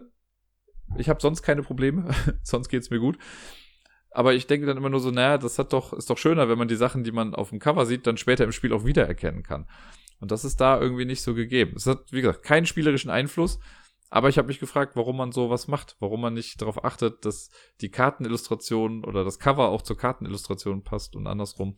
ich 0.97 1.09
habe 1.09 1.21
sonst 1.21 1.41
keine 1.41 1.63
Probleme, 1.63 2.09
sonst 2.43 2.69
geht's 2.69 2.89
mir 2.89 2.99
gut. 2.99 3.17
Aber 4.11 4.33
ich 4.33 4.47
denke 4.47 4.65
dann 4.65 4.77
immer 4.77 4.89
nur 4.89 4.99
so, 4.99 5.11
naja, 5.11 5.37
das 5.37 5.59
hat 5.59 5.73
doch, 5.73 5.93
ist 5.93 6.09
doch 6.09 6.17
schöner, 6.17 6.49
wenn 6.49 6.57
man 6.57 6.67
die 6.67 6.75
Sachen, 6.75 7.03
die 7.03 7.11
man 7.11 7.35
auf 7.35 7.49
dem 7.49 7.59
Cover 7.59 7.85
sieht, 7.85 8.07
dann 8.07 8.17
später 8.17 8.45
im 8.45 8.51
Spiel 8.51 8.73
auch 8.73 8.85
wiedererkennen 8.85 9.43
kann. 9.43 9.67
Und 10.19 10.31
das 10.31 10.45
ist 10.45 10.59
da 10.59 10.79
irgendwie 10.79 11.05
nicht 11.05 11.21
so 11.21 11.33
gegeben. 11.33 11.73
Es 11.75 11.85
hat, 11.85 12.11
wie 12.11 12.21
gesagt, 12.21 12.43
keinen 12.43 12.65
spielerischen 12.65 13.09
Einfluss. 13.09 13.59
Aber 14.09 14.29
ich 14.29 14.37
habe 14.37 14.47
mich 14.47 14.59
gefragt, 14.59 14.95
warum 14.95 15.17
man 15.17 15.31
sowas 15.31 15.67
macht, 15.67 15.97
warum 15.99 16.21
man 16.21 16.33
nicht 16.33 16.61
darauf 16.61 16.85
achtet, 16.85 17.25
dass 17.25 17.49
die 17.81 17.89
Kartenillustration 17.89 19.03
oder 19.03 19.25
das 19.25 19.37
Cover 19.37 19.67
auch 19.67 19.81
zur 19.81 19.97
Kartenillustration 19.97 20.83
passt 20.83 21.15
und 21.15 21.27
andersrum. 21.27 21.75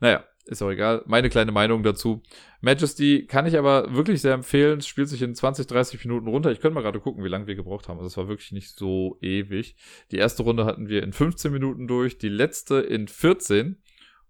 Naja, 0.00 0.24
ist 0.46 0.62
auch 0.62 0.70
egal. 0.70 1.02
Meine 1.06 1.30
kleine 1.30 1.52
Meinung 1.52 1.82
dazu. 1.82 2.22
Majesty 2.60 3.26
kann 3.26 3.46
ich 3.46 3.56
aber 3.56 3.94
wirklich 3.94 4.20
sehr 4.20 4.34
empfehlen. 4.34 4.78
Es 4.78 4.86
spielt 4.86 5.08
sich 5.08 5.22
in 5.22 5.34
20, 5.34 5.66
30 5.66 6.04
Minuten 6.04 6.28
runter. 6.28 6.50
Ich 6.50 6.60
könnte 6.60 6.74
mal 6.74 6.82
gerade 6.82 7.00
gucken, 7.00 7.24
wie 7.24 7.28
lange 7.28 7.46
wir 7.46 7.54
gebraucht 7.54 7.88
haben. 7.88 7.98
Also 7.98 8.08
es 8.08 8.16
war 8.16 8.28
wirklich 8.28 8.52
nicht 8.52 8.76
so 8.76 9.18
ewig. 9.20 9.76
Die 10.10 10.18
erste 10.18 10.42
Runde 10.42 10.66
hatten 10.66 10.88
wir 10.88 11.02
in 11.02 11.12
15 11.12 11.52
Minuten 11.52 11.86
durch, 11.86 12.18
die 12.18 12.28
letzte 12.28 12.76
in 12.76 13.08
14 13.08 13.82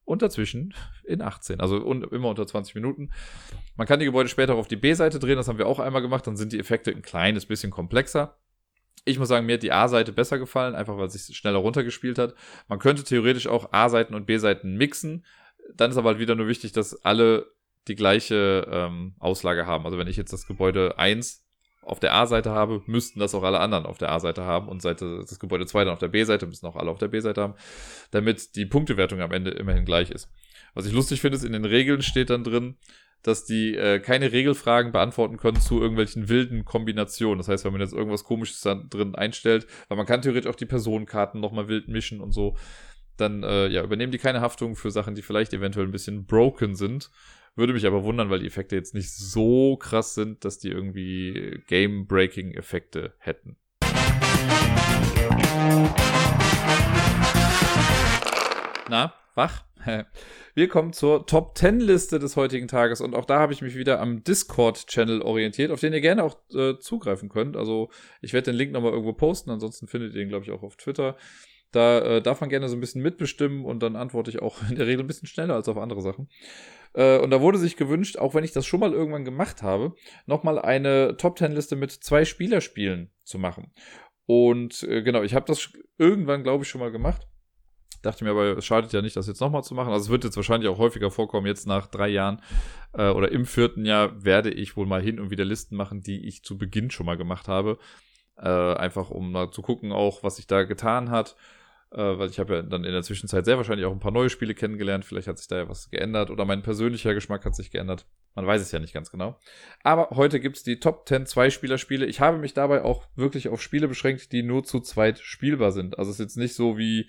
und 0.04 0.22
dazwischen 0.22 0.74
in 1.04 1.22
18. 1.22 1.60
Also 1.60 1.78
immer 1.78 2.28
unter 2.28 2.46
20 2.46 2.74
Minuten. 2.74 3.10
Man 3.76 3.86
kann 3.86 4.00
die 4.00 4.06
Gebäude 4.06 4.28
später 4.28 4.54
auch 4.54 4.58
auf 4.58 4.68
die 4.68 4.76
B-Seite 4.76 5.18
drehen. 5.18 5.36
Das 5.36 5.48
haben 5.48 5.58
wir 5.58 5.66
auch 5.66 5.78
einmal 5.78 6.02
gemacht. 6.02 6.26
Dann 6.26 6.36
sind 6.36 6.52
die 6.52 6.58
Effekte 6.58 6.90
ein 6.90 7.02
kleines 7.02 7.46
bisschen 7.46 7.70
komplexer. 7.70 8.36
Ich 9.06 9.18
muss 9.18 9.28
sagen, 9.28 9.46
mir 9.46 9.54
hat 9.54 9.62
die 9.62 9.72
A-Seite 9.72 10.12
besser 10.12 10.38
gefallen, 10.38 10.74
einfach 10.74 10.96
weil 10.96 11.06
es 11.06 11.26
sich 11.26 11.36
schneller 11.36 11.58
runtergespielt 11.58 12.18
hat. 12.18 12.34
Man 12.68 12.78
könnte 12.78 13.04
theoretisch 13.04 13.46
auch 13.46 13.72
A-Seiten 13.72 14.14
und 14.14 14.26
B-Seiten 14.26 14.76
mixen 14.76 15.24
dann 15.72 15.90
ist 15.90 15.96
aber 15.96 16.10
halt 16.10 16.18
wieder 16.18 16.34
nur 16.34 16.48
wichtig, 16.48 16.72
dass 16.72 17.04
alle 17.04 17.50
die 17.88 17.94
gleiche 17.94 18.66
ähm, 18.70 19.14
Auslage 19.18 19.66
haben. 19.66 19.84
Also 19.84 19.98
wenn 19.98 20.08
ich 20.08 20.16
jetzt 20.16 20.32
das 20.32 20.46
Gebäude 20.46 20.98
1 20.98 21.43
auf 21.84 22.00
der 22.00 22.14
A-Seite 22.14 22.50
habe, 22.50 22.82
müssten 22.86 23.20
das 23.20 23.34
auch 23.34 23.42
alle 23.42 23.60
anderen 23.60 23.86
auf 23.86 23.98
der 23.98 24.10
A-Seite 24.10 24.44
haben 24.44 24.68
und 24.68 24.82
Seite, 24.82 25.18
das 25.20 25.38
Gebäude 25.38 25.66
2 25.66 25.84
dann 25.84 25.92
auf 25.92 25.98
der 25.98 26.08
B-Seite, 26.08 26.46
müssen 26.46 26.66
auch 26.66 26.76
alle 26.76 26.90
auf 26.90 26.98
der 26.98 27.08
B-Seite 27.08 27.42
haben, 27.42 27.54
damit 28.10 28.56
die 28.56 28.66
Punktewertung 28.66 29.20
am 29.20 29.32
Ende 29.32 29.50
immerhin 29.50 29.84
gleich 29.84 30.10
ist. 30.10 30.28
Was 30.74 30.86
ich 30.86 30.92
lustig 30.92 31.20
finde, 31.20 31.36
ist, 31.36 31.44
in 31.44 31.52
den 31.52 31.64
Regeln 31.64 32.02
steht 32.02 32.30
dann 32.30 32.44
drin, 32.44 32.76
dass 33.22 33.44
die 33.44 33.74
äh, 33.74 34.00
keine 34.00 34.32
Regelfragen 34.32 34.92
beantworten 34.92 35.38
können 35.38 35.60
zu 35.60 35.80
irgendwelchen 35.80 36.28
wilden 36.28 36.64
Kombinationen. 36.64 37.38
Das 37.38 37.48
heißt, 37.48 37.64
wenn 37.64 37.72
man 37.72 37.80
jetzt 37.80 37.94
irgendwas 37.94 38.24
komisches 38.24 38.60
da 38.60 38.74
drin 38.74 39.14
einstellt, 39.14 39.66
weil 39.88 39.96
man 39.96 40.06
kann 40.06 40.20
theoretisch 40.20 40.50
auch 40.50 40.56
die 40.56 40.66
Personenkarten 40.66 41.40
nochmal 41.40 41.68
wild 41.68 41.88
mischen 41.88 42.20
und 42.20 42.32
so 42.32 42.56
dann 43.16 43.42
äh, 43.42 43.68
ja, 43.68 43.82
übernehmen 43.82 44.12
die 44.12 44.18
keine 44.18 44.40
Haftung 44.40 44.76
für 44.76 44.90
Sachen, 44.90 45.14
die 45.14 45.22
vielleicht 45.22 45.52
eventuell 45.52 45.86
ein 45.86 45.92
bisschen 45.92 46.26
broken 46.26 46.74
sind. 46.74 47.10
Würde 47.56 47.72
mich 47.72 47.86
aber 47.86 48.02
wundern, 48.02 48.30
weil 48.30 48.40
die 48.40 48.48
Effekte 48.48 48.74
jetzt 48.74 48.94
nicht 48.94 49.12
so 49.12 49.76
krass 49.76 50.14
sind, 50.14 50.44
dass 50.44 50.58
die 50.58 50.70
irgendwie 50.70 51.62
Game-Breaking-Effekte 51.68 53.14
hätten. 53.18 53.56
Na, 58.88 59.14
wach? 59.36 59.62
Wir 60.56 60.68
kommen 60.68 60.92
zur 60.92 61.26
Top 61.26 61.56
10 61.56 61.78
Liste 61.78 62.18
des 62.18 62.34
heutigen 62.34 62.66
Tages 62.66 63.00
und 63.00 63.14
auch 63.14 63.24
da 63.24 63.38
habe 63.38 63.52
ich 63.52 63.62
mich 63.62 63.76
wieder 63.76 64.00
am 64.00 64.24
Discord-Channel 64.24 65.22
orientiert, 65.22 65.70
auf 65.70 65.78
den 65.78 65.92
ihr 65.92 66.00
gerne 66.00 66.24
auch 66.24 66.36
äh, 66.54 66.80
zugreifen 66.80 67.28
könnt. 67.28 67.56
Also 67.56 67.88
ich 68.20 68.32
werde 68.32 68.50
den 68.50 68.56
Link 68.56 68.72
nochmal 68.72 68.90
irgendwo 68.90 69.12
posten, 69.12 69.50
ansonsten 69.50 69.86
findet 69.86 70.14
ihr 70.16 70.22
ihn, 70.22 70.28
glaube 70.28 70.44
ich, 70.44 70.50
auch 70.50 70.64
auf 70.64 70.74
Twitter. 70.74 71.16
Da 71.74 71.98
äh, 71.98 72.22
darf 72.22 72.40
man 72.40 72.50
gerne 72.50 72.68
so 72.68 72.76
ein 72.76 72.80
bisschen 72.80 73.02
mitbestimmen 73.02 73.64
und 73.64 73.82
dann 73.82 73.96
antworte 73.96 74.30
ich 74.30 74.40
auch 74.40 74.58
in 74.70 74.76
der 74.76 74.86
Regel 74.86 75.04
ein 75.04 75.08
bisschen 75.08 75.26
schneller 75.26 75.54
als 75.54 75.68
auf 75.68 75.76
andere 75.76 76.02
Sachen. 76.02 76.28
Äh, 76.92 77.18
und 77.18 77.30
da 77.30 77.40
wurde 77.40 77.58
sich 77.58 77.76
gewünscht, 77.76 78.16
auch 78.16 78.34
wenn 78.34 78.44
ich 78.44 78.52
das 78.52 78.64
schon 78.64 78.80
mal 78.80 78.92
irgendwann 78.92 79.24
gemacht 79.24 79.62
habe, 79.62 79.94
nochmal 80.26 80.60
eine 80.60 81.16
Top 81.16 81.36
Ten 81.36 81.52
Liste 81.52 81.74
mit 81.74 81.90
zwei 81.90 82.24
Spielerspielen 82.24 83.10
zu 83.24 83.38
machen. 83.38 83.72
Und 84.26 84.84
äh, 84.84 85.02
genau, 85.02 85.22
ich 85.22 85.34
habe 85.34 85.46
das 85.46 85.72
irgendwann, 85.98 86.44
glaube 86.44 86.62
ich, 86.62 86.70
schon 86.70 86.80
mal 86.80 86.92
gemacht. 86.92 87.26
Dachte 88.02 88.22
mir 88.22 88.30
aber, 88.30 88.56
es 88.58 88.64
schadet 88.64 88.92
ja 88.92 89.02
nicht, 89.02 89.16
das 89.16 89.26
jetzt 89.26 89.40
nochmal 89.40 89.64
zu 89.64 89.74
machen. 89.74 89.92
Also 89.92 90.04
es 90.04 90.10
wird 90.10 90.24
jetzt 90.24 90.36
wahrscheinlich 90.36 90.68
auch 90.68 90.78
häufiger 90.78 91.10
vorkommen. 91.10 91.46
Jetzt 91.46 91.66
nach 91.66 91.88
drei 91.88 92.08
Jahren 92.08 92.40
äh, 92.92 93.08
oder 93.08 93.32
im 93.32 93.46
vierten 93.46 93.84
Jahr 93.84 94.24
werde 94.24 94.50
ich 94.50 94.76
wohl 94.76 94.86
mal 94.86 95.02
hin 95.02 95.18
und 95.18 95.30
wieder 95.30 95.44
Listen 95.44 95.74
machen, 95.74 96.02
die 96.02 96.24
ich 96.28 96.44
zu 96.44 96.56
Beginn 96.56 96.90
schon 96.90 97.06
mal 97.06 97.16
gemacht 97.16 97.48
habe. 97.48 97.78
Äh, 98.36 98.48
einfach 98.48 99.10
um 99.10 99.32
mal 99.32 99.50
zu 99.50 99.62
gucken, 99.62 99.90
auch 99.90 100.22
was 100.22 100.36
sich 100.36 100.46
da 100.46 100.62
getan 100.62 101.10
hat 101.10 101.34
äh, 101.94 102.18
weil 102.18 102.28
ich 102.28 102.38
habe 102.38 102.54
ja 102.56 102.62
dann 102.62 102.84
in 102.84 102.92
der 102.92 103.02
Zwischenzeit 103.02 103.44
sehr 103.44 103.56
wahrscheinlich 103.56 103.86
auch 103.86 103.92
ein 103.92 104.00
paar 104.00 104.10
neue 104.10 104.28
Spiele 104.28 104.54
kennengelernt. 104.54 105.04
Vielleicht 105.04 105.28
hat 105.28 105.38
sich 105.38 105.46
da 105.46 105.58
ja 105.58 105.68
was 105.68 105.90
geändert 105.90 106.30
oder 106.30 106.44
mein 106.44 106.62
persönlicher 106.62 107.14
Geschmack 107.14 107.44
hat 107.44 107.54
sich 107.54 107.70
geändert. 107.70 108.06
Man 108.34 108.46
weiß 108.46 108.60
es 108.60 108.72
ja 108.72 108.80
nicht 108.80 108.92
ganz 108.92 109.10
genau. 109.10 109.38
Aber 109.84 110.10
heute 110.16 110.40
gibt 110.40 110.56
es 110.56 110.64
die 110.64 110.80
Top 110.80 111.08
10 111.08 111.26
Zwei-Spieler-Spiele. 111.26 112.06
Ich 112.06 112.20
habe 112.20 112.38
mich 112.38 112.52
dabei 112.52 112.82
auch 112.82 113.06
wirklich 113.14 113.48
auf 113.48 113.62
Spiele 113.62 113.86
beschränkt, 113.86 114.32
die 114.32 114.42
nur 114.42 114.64
zu 114.64 114.80
zweit 114.80 115.20
spielbar 115.20 115.70
sind. 115.70 115.98
Also 115.98 116.10
es 116.10 116.16
ist 116.16 116.24
jetzt 116.24 116.36
nicht 116.36 116.54
so 116.54 116.76
wie, 116.76 117.08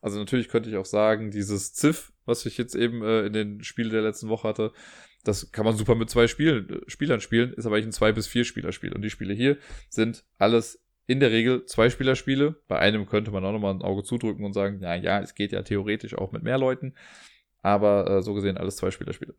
also 0.00 0.18
natürlich 0.18 0.48
könnte 0.48 0.68
ich 0.68 0.76
auch 0.76 0.84
sagen, 0.84 1.30
dieses 1.30 1.72
Ziff, 1.74 2.12
was 2.24 2.44
ich 2.44 2.58
jetzt 2.58 2.74
eben 2.74 3.02
äh, 3.02 3.26
in 3.26 3.32
den 3.32 3.62
Spielen 3.62 3.90
der 3.90 4.02
letzten 4.02 4.28
Woche 4.28 4.48
hatte, 4.48 4.72
das 5.22 5.52
kann 5.52 5.64
man 5.64 5.76
super 5.76 5.94
mit 5.94 6.10
zwei 6.10 6.26
Spielen, 6.26 6.80
Spielern 6.86 7.20
spielen, 7.20 7.52
ist 7.52 7.66
aber 7.66 7.76
eigentlich 7.76 7.88
ein 7.88 7.92
zwei 7.92 8.12
bis 8.12 8.26
vier 8.26 8.44
Spieler-Spiel. 8.44 8.92
Und 8.92 9.02
die 9.02 9.10
Spiele 9.10 9.34
hier 9.34 9.58
sind 9.90 10.24
alles 10.38 10.80
in 11.08 11.20
der 11.20 11.32
Regel 11.32 11.64
zwei 11.64 11.90
Spielerspiele. 11.90 12.60
Bei 12.68 12.78
einem 12.78 13.06
könnte 13.06 13.30
man 13.32 13.44
auch 13.44 13.52
nochmal 13.52 13.74
ein 13.74 13.82
Auge 13.82 14.04
zudrücken 14.04 14.44
und 14.44 14.52
sagen, 14.52 14.80
ja, 14.80 14.94
ja, 14.94 15.20
es 15.20 15.34
geht 15.34 15.52
ja 15.52 15.62
theoretisch 15.62 16.14
auch 16.14 16.30
mit 16.30 16.44
mehr 16.44 16.58
Leuten. 16.58 16.94
Aber 17.62 18.08
äh, 18.08 18.22
so 18.22 18.34
gesehen 18.34 18.58
alles 18.58 18.76
zwei 18.76 18.90
Spielerspiele. 18.90 19.34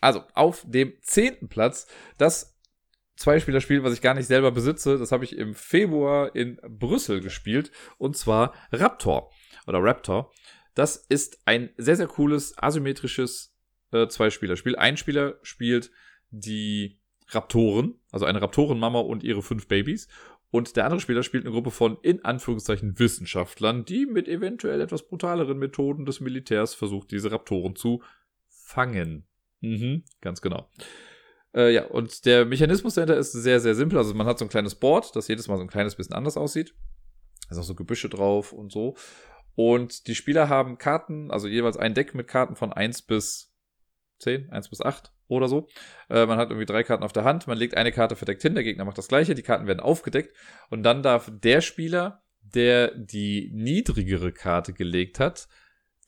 Also, 0.00 0.22
auf 0.34 0.64
dem 0.66 0.94
zehnten 1.02 1.48
Platz 1.48 1.88
das 2.16 2.54
Zwei-Spieler-Spiel, 3.16 3.84
was 3.84 3.92
ich 3.92 4.02
gar 4.02 4.14
nicht 4.14 4.26
selber 4.26 4.50
besitze. 4.50 4.98
Das 4.98 5.12
habe 5.12 5.24
ich 5.24 5.36
im 5.36 5.54
Februar 5.54 6.34
in 6.34 6.60
Brüssel 6.68 7.20
gespielt. 7.20 7.70
Und 7.98 8.16
zwar 8.16 8.54
Raptor 8.72 9.30
oder 9.66 9.82
Raptor. 9.82 10.32
Das 10.74 10.96
ist 10.96 11.38
ein 11.44 11.70
sehr, 11.76 11.96
sehr 11.96 12.08
cooles, 12.08 12.58
asymmetrisches 12.58 13.54
äh, 13.92 14.08
Zwei-Spieler-Spiel. 14.08 14.76
Ein 14.76 14.96
Spieler 14.96 15.38
spielt 15.42 15.90
die 16.30 17.00
Raptoren, 17.28 17.94
also 18.12 18.26
eine 18.26 18.42
Raptorenmama 18.42 19.00
und 19.00 19.22
ihre 19.22 19.42
fünf 19.42 19.68
Babys. 19.68 20.08
Und 20.54 20.76
der 20.76 20.84
andere 20.84 21.00
Spieler 21.00 21.24
spielt 21.24 21.44
eine 21.44 21.52
Gruppe 21.52 21.72
von, 21.72 21.98
in 22.02 22.24
Anführungszeichen, 22.24 22.96
Wissenschaftlern, 23.00 23.84
die 23.84 24.06
mit 24.06 24.28
eventuell 24.28 24.80
etwas 24.80 25.02
brutaleren 25.02 25.58
Methoden 25.58 26.06
des 26.06 26.20
Militärs 26.20 26.76
versucht, 26.76 27.10
diese 27.10 27.32
Raptoren 27.32 27.74
zu 27.74 28.04
fangen. 28.46 29.26
Mhm, 29.62 30.04
ganz 30.20 30.40
genau. 30.42 30.70
Äh, 31.56 31.74
ja, 31.74 31.86
und 31.86 32.24
der 32.24 32.44
Mechanismus 32.44 32.94
dahinter 32.94 33.16
ist 33.16 33.32
sehr, 33.32 33.58
sehr 33.58 33.74
simpel. 33.74 33.98
Also 33.98 34.14
man 34.14 34.28
hat 34.28 34.38
so 34.38 34.44
ein 34.44 34.48
kleines 34.48 34.76
Board, 34.76 35.16
das 35.16 35.26
jedes 35.26 35.48
Mal 35.48 35.56
so 35.56 35.62
ein 35.62 35.68
kleines 35.68 35.96
bisschen 35.96 36.14
anders 36.14 36.36
aussieht. 36.36 36.72
Da 37.48 37.56
ist 37.56 37.58
auch 37.58 37.64
so 37.64 37.74
Gebüsche 37.74 38.08
drauf 38.08 38.52
und 38.52 38.70
so. 38.70 38.94
Und 39.56 40.06
die 40.06 40.14
Spieler 40.14 40.48
haben 40.48 40.78
Karten, 40.78 41.32
also 41.32 41.48
jeweils 41.48 41.76
ein 41.76 41.94
Deck 41.94 42.14
mit 42.14 42.28
Karten 42.28 42.54
von 42.54 42.72
1 42.72 43.02
bis 43.02 43.52
10, 44.20 44.50
1 44.50 44.68
bis 44.68 44.80
8 44.80 45.13
oder 45.28 45.48
so. 45.48 45.68
Äh, 46.08 46.26
man 46.26 46.38
hat 46.38 46.50
irgendwie 46.50 46.66
drei 46.66 46.82
Karten 46.82 47.04
auf 47.04 47.12
der 47.12 47.24
Hand, 47.24 47.46
man 47.46 47.58
legt 47.58 47.76
eine 47.76 47.92
Karte 47.92 48.16
verdeckt 48.16 48.42
hin, 48.42 48.54
der 48.54 48.64
Gegner 48.64 48.84
macht 48.84 48.98
das 48.98 49.08
gleiche, 49.08 49.34
die 49.34 49.42
Karten 49.42 49.66
werden 49.66 49.80
aufgedeckt 49.80 50.34
und 50.70 50.82
dann 50.82 51.02
darf 51.02 51.30
der 51.32 51.60
Spieler, 51.60 52.22
der 52.40 52.94
die 52.94 53.50
niedrigere 53.52 54.32
Karte 54.32 54.72
gelegt 54.72 55.18
hat, 55.18 55.48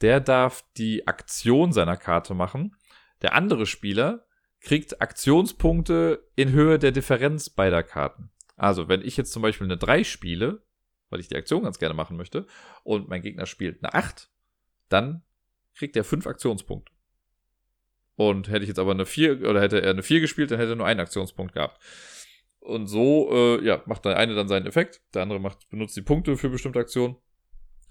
der 0.01 0.21
darf 0.21 0.65
die 0.77 1.07
Aktion 1.07 1.73
seiner 1.73 1.97
Karte 1.97 2.35
machen. 2.35 2.77
Der 3.23 3.35
andere 3.35 3.67
Spieler 3.67 4.27
kriegt 4.61 5.01
Aktionspunkte 5.01 6.29
in 6.35 6.53
Höhe 6.53 6.79
der 6.79 6.93
Differenz 6.93 7.51
beider 7.51 7.83
Karten. 7.83 8.31
Also, 8.57 8.89
wenn 8.89 9.03
ich 9.03 9.17
jetzt 9.17 9.33
zum 9.33 9.43
Beispiel 9.43 9.67
eine 9.67 9.77
3 9.77 10.05
spiele, 10.05 10.63
weil 11.11 11.21
ich 11.21 11.29
die 11.29 11.37
Aktion 11.37 11.63
ganz 11.63 11.79
gerne 11.79 11.95
machen 11.95 12.17
möchte, 12.17 12.47
und 12.83 13.09
mein 13.09 13.23
Gegner 13.23 13.47
spielt 13.47 13.83
eine 13.83 13.95
8, 13.95 14.31
dann 14.89 15.23
kriegt 15.75 15.97
er 15.97 16.05
5 16.05 16.27
Aktionspunkte. 16.27 16.93
Und 18.17 18.49
hätte 18.49 18.63
ich 18.63 18.69
jetzt 18.69 18.79
aber 18.79 18.93
eine 18.93 19.07
4 19.07 19.49
oder 19.49 19.61
hätte 19.61 19.81
er 19.83 19.91
eine 19.91 20.03
4 20.03 20.21
gespielt, 20.21 20.51
dann 20.51 20.59
hätte 20.59 20.73
er 20.73 20.77
nur 20.77 20.87
einen 20.87 21.01
Aktionspunkt 21.01 21.55
gehabt. 21.55 21.81
Und 22.61 22.89
so, 22.89 23.31
äh, 23.31 23.65
ja, 23.65 23.83
macht 23.87 24.05
der 24.05 24.17
eine 24.17 24.35
dann 24.35 24.49
seinen 24.49 24.67
Effekt, 24.67 25.01
der 25.15 25.23
andere 25.23 25.39
macht, 25.39 25.69
benutzt 25.69 25.97
die 25.97 26.03
Punkte 26.03 26.37
für 26.37 26.49
bestimmte 26.49 26.81
Aktionen. 26.81 27.17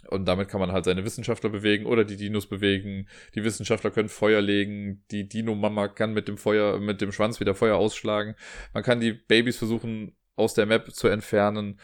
Und 0.10 0.26
damit 0.28 0.50
kann 0.50 0.60
man 0.60 0.72
halt 0.72 0.86
seine 0.86 1.04
Wissenschaftler 1.04 1.50
bewegen 1.50 1.86
oder 1.86 2.04
die 2.04 2.18
Dinos 2.18 2.48
bewegen. 2.48 3.08
Die 3.34 3.44
Wissenschaftler 3.44 3.92
können 3.92 4.10
Feuer 4.10 4.42
legen. 4.42 5.04
Die 5.12 5.28
Dino-Mama 5.28 5.88
kann 5.88 6.14
mit 6.14 6.28
dem 6.28 6.38
Feuer, 6.38 6.80
mit 6.80 7.02
dem 7.02 7.12
Schwanz 7.12 7.40
wieder 7.40 7.56
Feuer 7.56 7.78
ausschlagen. 7.78 8.36
Man 8.74 8.84
kann 8.84 9.00
die 9.00 9.14
Babys 9.14 9.58
versuchen, 9.58 10.16
aus 10.36 10.54
der 10.54 10.66
Map 10.66 10.92
zu 10.92 11.08
entfernen. 11.08 11.80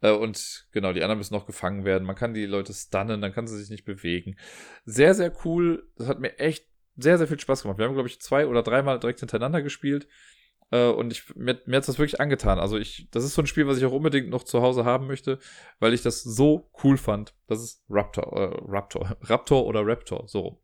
Äh, 0.00 0.12
und 0.12 0.68
genau, 0.72 0.92
die 0.92 1.02
anderen 1.02 1.18
müssen 1.18 1.34
noch 1.34 1.46
gefangen 1.46 1.84
werden. 1.84 2.04
Man 2.04 2.16
kann 2.16 2.34
die 2.34 2.46
Leute 2.46 2.72
stunnen, 2.72 3.20
dann 3.20 3.32
kann 3.32 3.46
sie 3.46 3.58
sich 3.58 3.70
nicht 3.70 3.84
bewegen. 3.84 4.36
Sehr, 4.84 5.14
sehr 5.14 5.32
cool. 5.44 5.88
Das 5.96 6.08
hat 6.08 6.20
mir 6.20 6.38
echt 6.38 6.66
sehr, 6.96 7.18
sehr 7.18 7.26
viel 7.26 7.40
Spaß 7.40 7.62
gemacht. 7.62 7.78
Wir 7.78 7.86
haben, 7.86 7.94
glaube 7.94 8.08
ich, 8.08 8.20
zwei 8.20 8.46
oder 8.46 8.62
dreimal 8.62 8.98
direkt 8.98 9.20
hintereinander 9.20 9.62
gespielt. 9.62 10.06
Äh, 10.70 10.88
und 10.88 11.12
ich, 11.12 11.34
mir, 11.36 11.60
mir 11.66 11.76
hat 11.76 11.88
das 11.88 11.98
wirklich 11.98 12.20
angetan. 12.20 12.58
Also 12.58 12.76
ich, 12.78 13.08
das 13.10 13.24
ist 13.24 13.34
so 13.34 13.42
ein 13.42 13.46
Spiel, 13.46 13.66
was 13.66 13.78
ich 13.78 13.84
auch 13.84 13.92
unbedingt 13.92 14.28
noch 14.30 14.44
zu 14.44 14.62
Hause 14.62 14.84
haben 14.84 15.06
möchte, 15.06 15.38
weil 15.78 15.94
ich 15.94 16.02
das 16.02 16.22
so 16.22 16.70
cool 16.82 16.96
fand. 16.96 17.34
Das 17.46 17.62
ist 17.62 17.84
Raptor, 17.88 18.32
äh, 18.32 18.58
Raptor, 18.68 19.16
Raptor 19.22 19.66
oder 19.66 19.86
Raptor, 19.86 20.24
so 20.26 20.40
rum. 20.40 20.58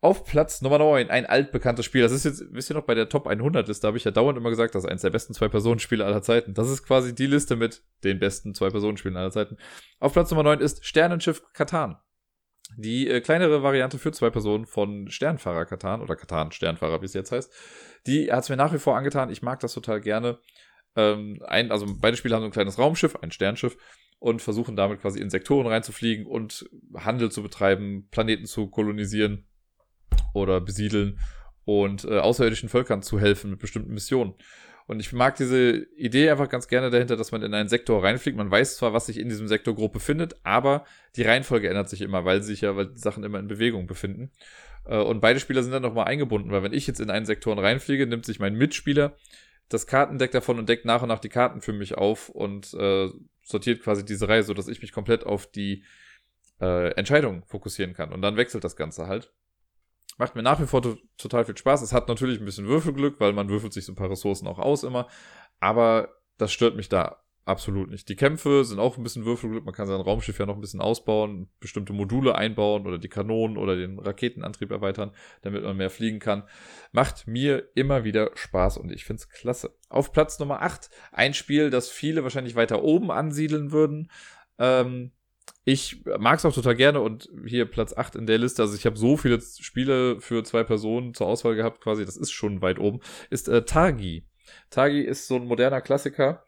Auf 0.00 0.24
Platz 0.24 0.60
Nummer 0.60 0.76
9, 0.76 1.08
ein 1.08 1.24
altbekanntes 1.24 1.86
Spiel. 1.86 2.02
Das 2.02 2.12
ist 2.12 2.24
jetzt, 2.24 2.44
wisst 2.50 2.70
ihr 2.70 2.76
noch, 2.76 2.84
bei 2.84 2.94
der 2.94 3.08
Top 3.08 3.26
100 3.26 3.66
Liste 3.68 3.86
habe 3.86 3.96
ich 3.96 4.04
ja 4.04 4.10
dauernd 4.10 4.36
immer 4.36 4.50
gesagt, 4.50 4.74
das 4.74 4.84
ist 4.84 4.90
eines 4.90 5.00
der 5.00 5.08
besten 5.08 5.32
Zwei-Personen-Spiele 5.32 6.04
aller 6.04 6.20
Zeiten. 6.20 6.52
Das 6.52 6.68
ist 6.68 6.82
quasi 6.82 7.14
die 7.14 7.26
Liste 7.26 7.56
mit 7.56 7.82
den 8.02 8.18
besten 8.18 8.54
Zwei-Personen-Spielen 8.54 9.16
aller 9.16 9.30
Zeiten. 9.30 9.56
Auf 10.00 10.12
Platz 10.12 10.30
Nummer 10.30 10.42
9 10.42 10.60
ist 10.60 10.84
Sternenschiff 10.84 11.42
Katan. 11.54 11.96
Die 12.76 13.08
äh, 13.08 13.20
kleinere 13.20 13.62
Variante 13.62 13.98
für 13.98 14.12
zwei 14.12 14.30
Personen 14.30 14.66
von 14.66 15.08
Sternfahrer 15.08 15.66
Katan 15.66 16.00
oder 16.00 16.16
Katan 16.16 16.52
Sternfahrer, 16.52 17.00
wie 17.00 17.06
es 17.06 17.14
jetzt 17.14 17.32
heißt. 17.32 17.52
Die 18.06 18.32
hat 18.32 18.44
es 18.44 18.48
mir 18.48 18.56
nach 18.56 18.72
wie 18.72 18.78
vor 18.78 18.96
angetan. 18.96 19.30
Ich 19.30 19.42
mag 19.42 19.60
das 19.60 19.74
total 19.74 20.00
gerne. 20.00 20.38
Ähm, 20.96 21.42
ein, 21.46 21.70
also 21.70 21.86
beide 22.00 22.16
Spiele 22.16 22.34
haben 22.34 22.42
so 22.42 22.46
ein 22.46 22.52
kleines 22.52 22.78
Raumschiff, 22.78 23.16
ein 23.16 23.30
Sternschiff 23.30 23.76
und 24.18 24.42
versuchen 24.42 24.76
damit 24.76 25.00
quasi 25.00 25.20
in 25.20 25.30
Sektoren 25.30 25.66
reinzufliegen 25.66 26.26
und 26.26 26.68
Handel 26.94 27.30
zu 27.30 27.42
betreiben, 27.42 28.08
Planeten 28.10 28.46
zu 28.46 28.68
kolonisieren 28.68 29.46
oder 30.32 30.60
besiedeln 30.60 31.18
und 31.64 32.04
äh, 32.04 32.18
außerirdischen 32.18 32.68
Völkern 32.68 33.02
zu 33.02 33.20
helfen 33.20 33.50
mit 33.50 33.58
bestimmten 33.58 33.92
Missionen. 33.92 34.34
Und 34.86 35.00
ich 35.00 35.12
mag 35.12 35.36
diese 35.36 35.86
Idee 35.96 36.30
einfach 36.30 36.48
ganz 36.48 36.68
gerne 36.68 36.90
dahinter, 36.90 37.16
dass 37.16 37.32
man 37.32 37.42
in 37.42 37.54
einen 37.54 37.70
Sektor 37.70 38.02
reinfliegt. 38.02 38.36
Man 38.36 38.50
weiß 38.50 38.76
zwar, 38.76 38.92
was 38.92 39.06
sich 39.06 39.18
in 39.18 39.30
diesem 39.30 39.48
Sektor 39.48 39.74
grob 39.74 39.94
befindet, 39.94 40.36
aber 40.42 40.84
die 41.16 41.22
Reihenfolge 41.22 41.68
ändert 41.68 41.88
sich 41.88 42.02
immer, 42.02 42.24
weil 42.24 42.42
sich 42.42 42.60
ja, 42.60 42.76
weil 42.76 42.88
die 42.88 42.98
Sachen 42.98 43.24
immer 43.24 43.38
in 43.38 43.48
Bewegung 43.48 43.86
befinden. 43.86 44.30
Äh, 44.84 44.98
und 44.98 45.20
beide 45.20 45.40
Spieler 45.40 45.62
sind 45.62 45.72
dann 45.72 45.82
nochmal 45.82 46.06
eingebunden, 46.06 46.50
weil 46.50 46.62
wenn 46.62 46.74
ich 46.74 46.86
jetzt 46.86 47.00
in 47.00 47.10
einen 47.10 47.26
Sektor 47.26 47.56
reinfliege, 47.56 48.06
nimmt 48.06 48.26
sich 48.26 48.40
mein 48.40 48.56
Mitspieler 48.56 49.16
das 49.68 49.86
Kartendeck 49.86 50.30
davon 50.30 50.58
und 50.58 50.68
deckt 50.68 50.84
nach 50.84 51.02
und 51.02 51.08
nach 51.08 51.20
die 51.20 51.28
Karten 51.28 51.60
für 51.60 51.72
mich 51.72 51.94
auf 51.94 52.28
und 52.28 52.74
äh, 52.74 53.08
sortiert 53.42 53.82
quasi 53.82 54.04
diese 54.04 54.28
Reihe, 54.28 54.42
sodass 54.42 54.68
ich 54.68 54.82
mich 54.82 54.92
komplett 54.92 55.24
auf 55.24 55.46
die 55.46 55.84
äh, 56.60 56.90
Entscheidung 56.94 57.44
fokussieren 57.46 57.94
kann. 57.94 58.12
Und 58.12 58.22
dann 58.22 58.36
wechselt 58.36 58.64
das 58.64 58.76
Ganze 58.76 59.06
halt. 59.06 59.32
Macht 60.16 60.36
mir 60.36 60.42
nach 60.42 60.60
wie 60.60 60.66
vor 60.66 60.82
total 61.16 61.44
viel 61.44 61.56
Spaß. 61.56 61.82
Es 61.82 61.92
hat 61.92 62.08
natürlich 62.08 62.38
ein 62.38 62.44
bisschen 62.44 62.68
Würfelglück, 62.68 63.18
weil 63.18 63.32
man 63.32 63.48
würfelt 63.48 63.72
sich 63.72 63.84
so 63.84 63.92
ein 63.92 63.96
paar 63.96 64.10
Ressourcen 64.10 64.46
auch 64.46 64.58
aus 64.58 64.84
immer. 64.84 65.08
Aber 65.58 66.08
das 66.38 66.52
stört 66.52 66.76
mich 66.76 66.88
da 66.88 67.24
absolut 67.44 67.90
nicht. 67.90 68.08
Die 68.08 68.16
Kämpfe 68.16 68.64
sind 68.64 68.78
auch 68.78 68.96
ein 68.96 69.02
bisschen 69.02 69.24
Würfelglück. 69.24 69.64
Man 69.64 69.74
kann 69.74 69.86
sein 69.86 70.00
Raumschiff 70.00 70.38
ja 70.38 70.46
noch 70.46 70.54
ein 70.54 70.60
bisschen 70.60 70.80
ausbauen, 70.80 71.48
bestimmte 71.60 71.92
Module 71.92 72.34
einbauen 72.34 72.86
oder 72.86 72.98
die 72.98 73.08
Kanonen 73.08 73.56
oder 73.56 73.76
den 73.76 73.98
Raketenantrieb 73.98 74.70
erweitern, 74.70 75.12
damit 75.42 75.62
man 75.62 75.76
mehr 75.76 75.90
fliegen 75.90 76.18
kann. 76.18 76.44
Macht 76.92 77.26
mir 77.26 77.68
immer 77.74 78.04
wieder 78.04 78.30
Spaß 78.34 78.78
und 78.78 78.90
ich 78.90 79.04
find's 79.04 79.28
klasse. 79.28 79.74
Auf 79.88 80.12
Platz 80.12 80.38
Nummer 80.38 80.62
8 80.62 80.90
ein 81.12 81.34
Spiel, 81.34 81.70
das 81.70 81.90
viele 81.90 82.22
wahrscheinlich 82.22 82.54
weiter 82.54 82.82
oben 82.82 83.10
ansiedeln 83.10 83.72
würden. 83.72 84.10
Ähm, 84.58 85.12
ich 85.64 86.04
mag 86.18 86.38
es 86.38 86.44
auch 86.44 86.52
total 86.52 86.76
gerne 86.76 87.00
und 87.00 87.28
hier 87.46 87.64
Platz 87.64 87.96
8 87.96 88.16
in 88.16 88.26
der 88.26 88.38
Liste, 88.38 88.62
also 88.62 88.74
ich 88.74 88.84
habe 88.84 88.98
so 88.98 89.16
viele 89.16 89.40
Spiele 89.40 90.20
für 90.20 90.44
zwei 90.44 90.62
Personen 90.62 91.14
zur 91.14 91.26
Auswahl 91.26 91.54
gehabt, 91.54 91.80
quasi, 91.80 92.04
das 92.04 92.16
ist 92.16 92.32
schon 92.32 92.60
weit 92.60 92.78
oben, 92.78 93.00
ist 93.30 93.48
äh, 93.48 93.64
Tagi. 93.64 94.26
Tagi 94.70 95.00
ist 95.00 95.26
so 95.26 95.36
ein 95.36 95.46
moderner 95.46 95.80
Klassiker, 95.80 96.44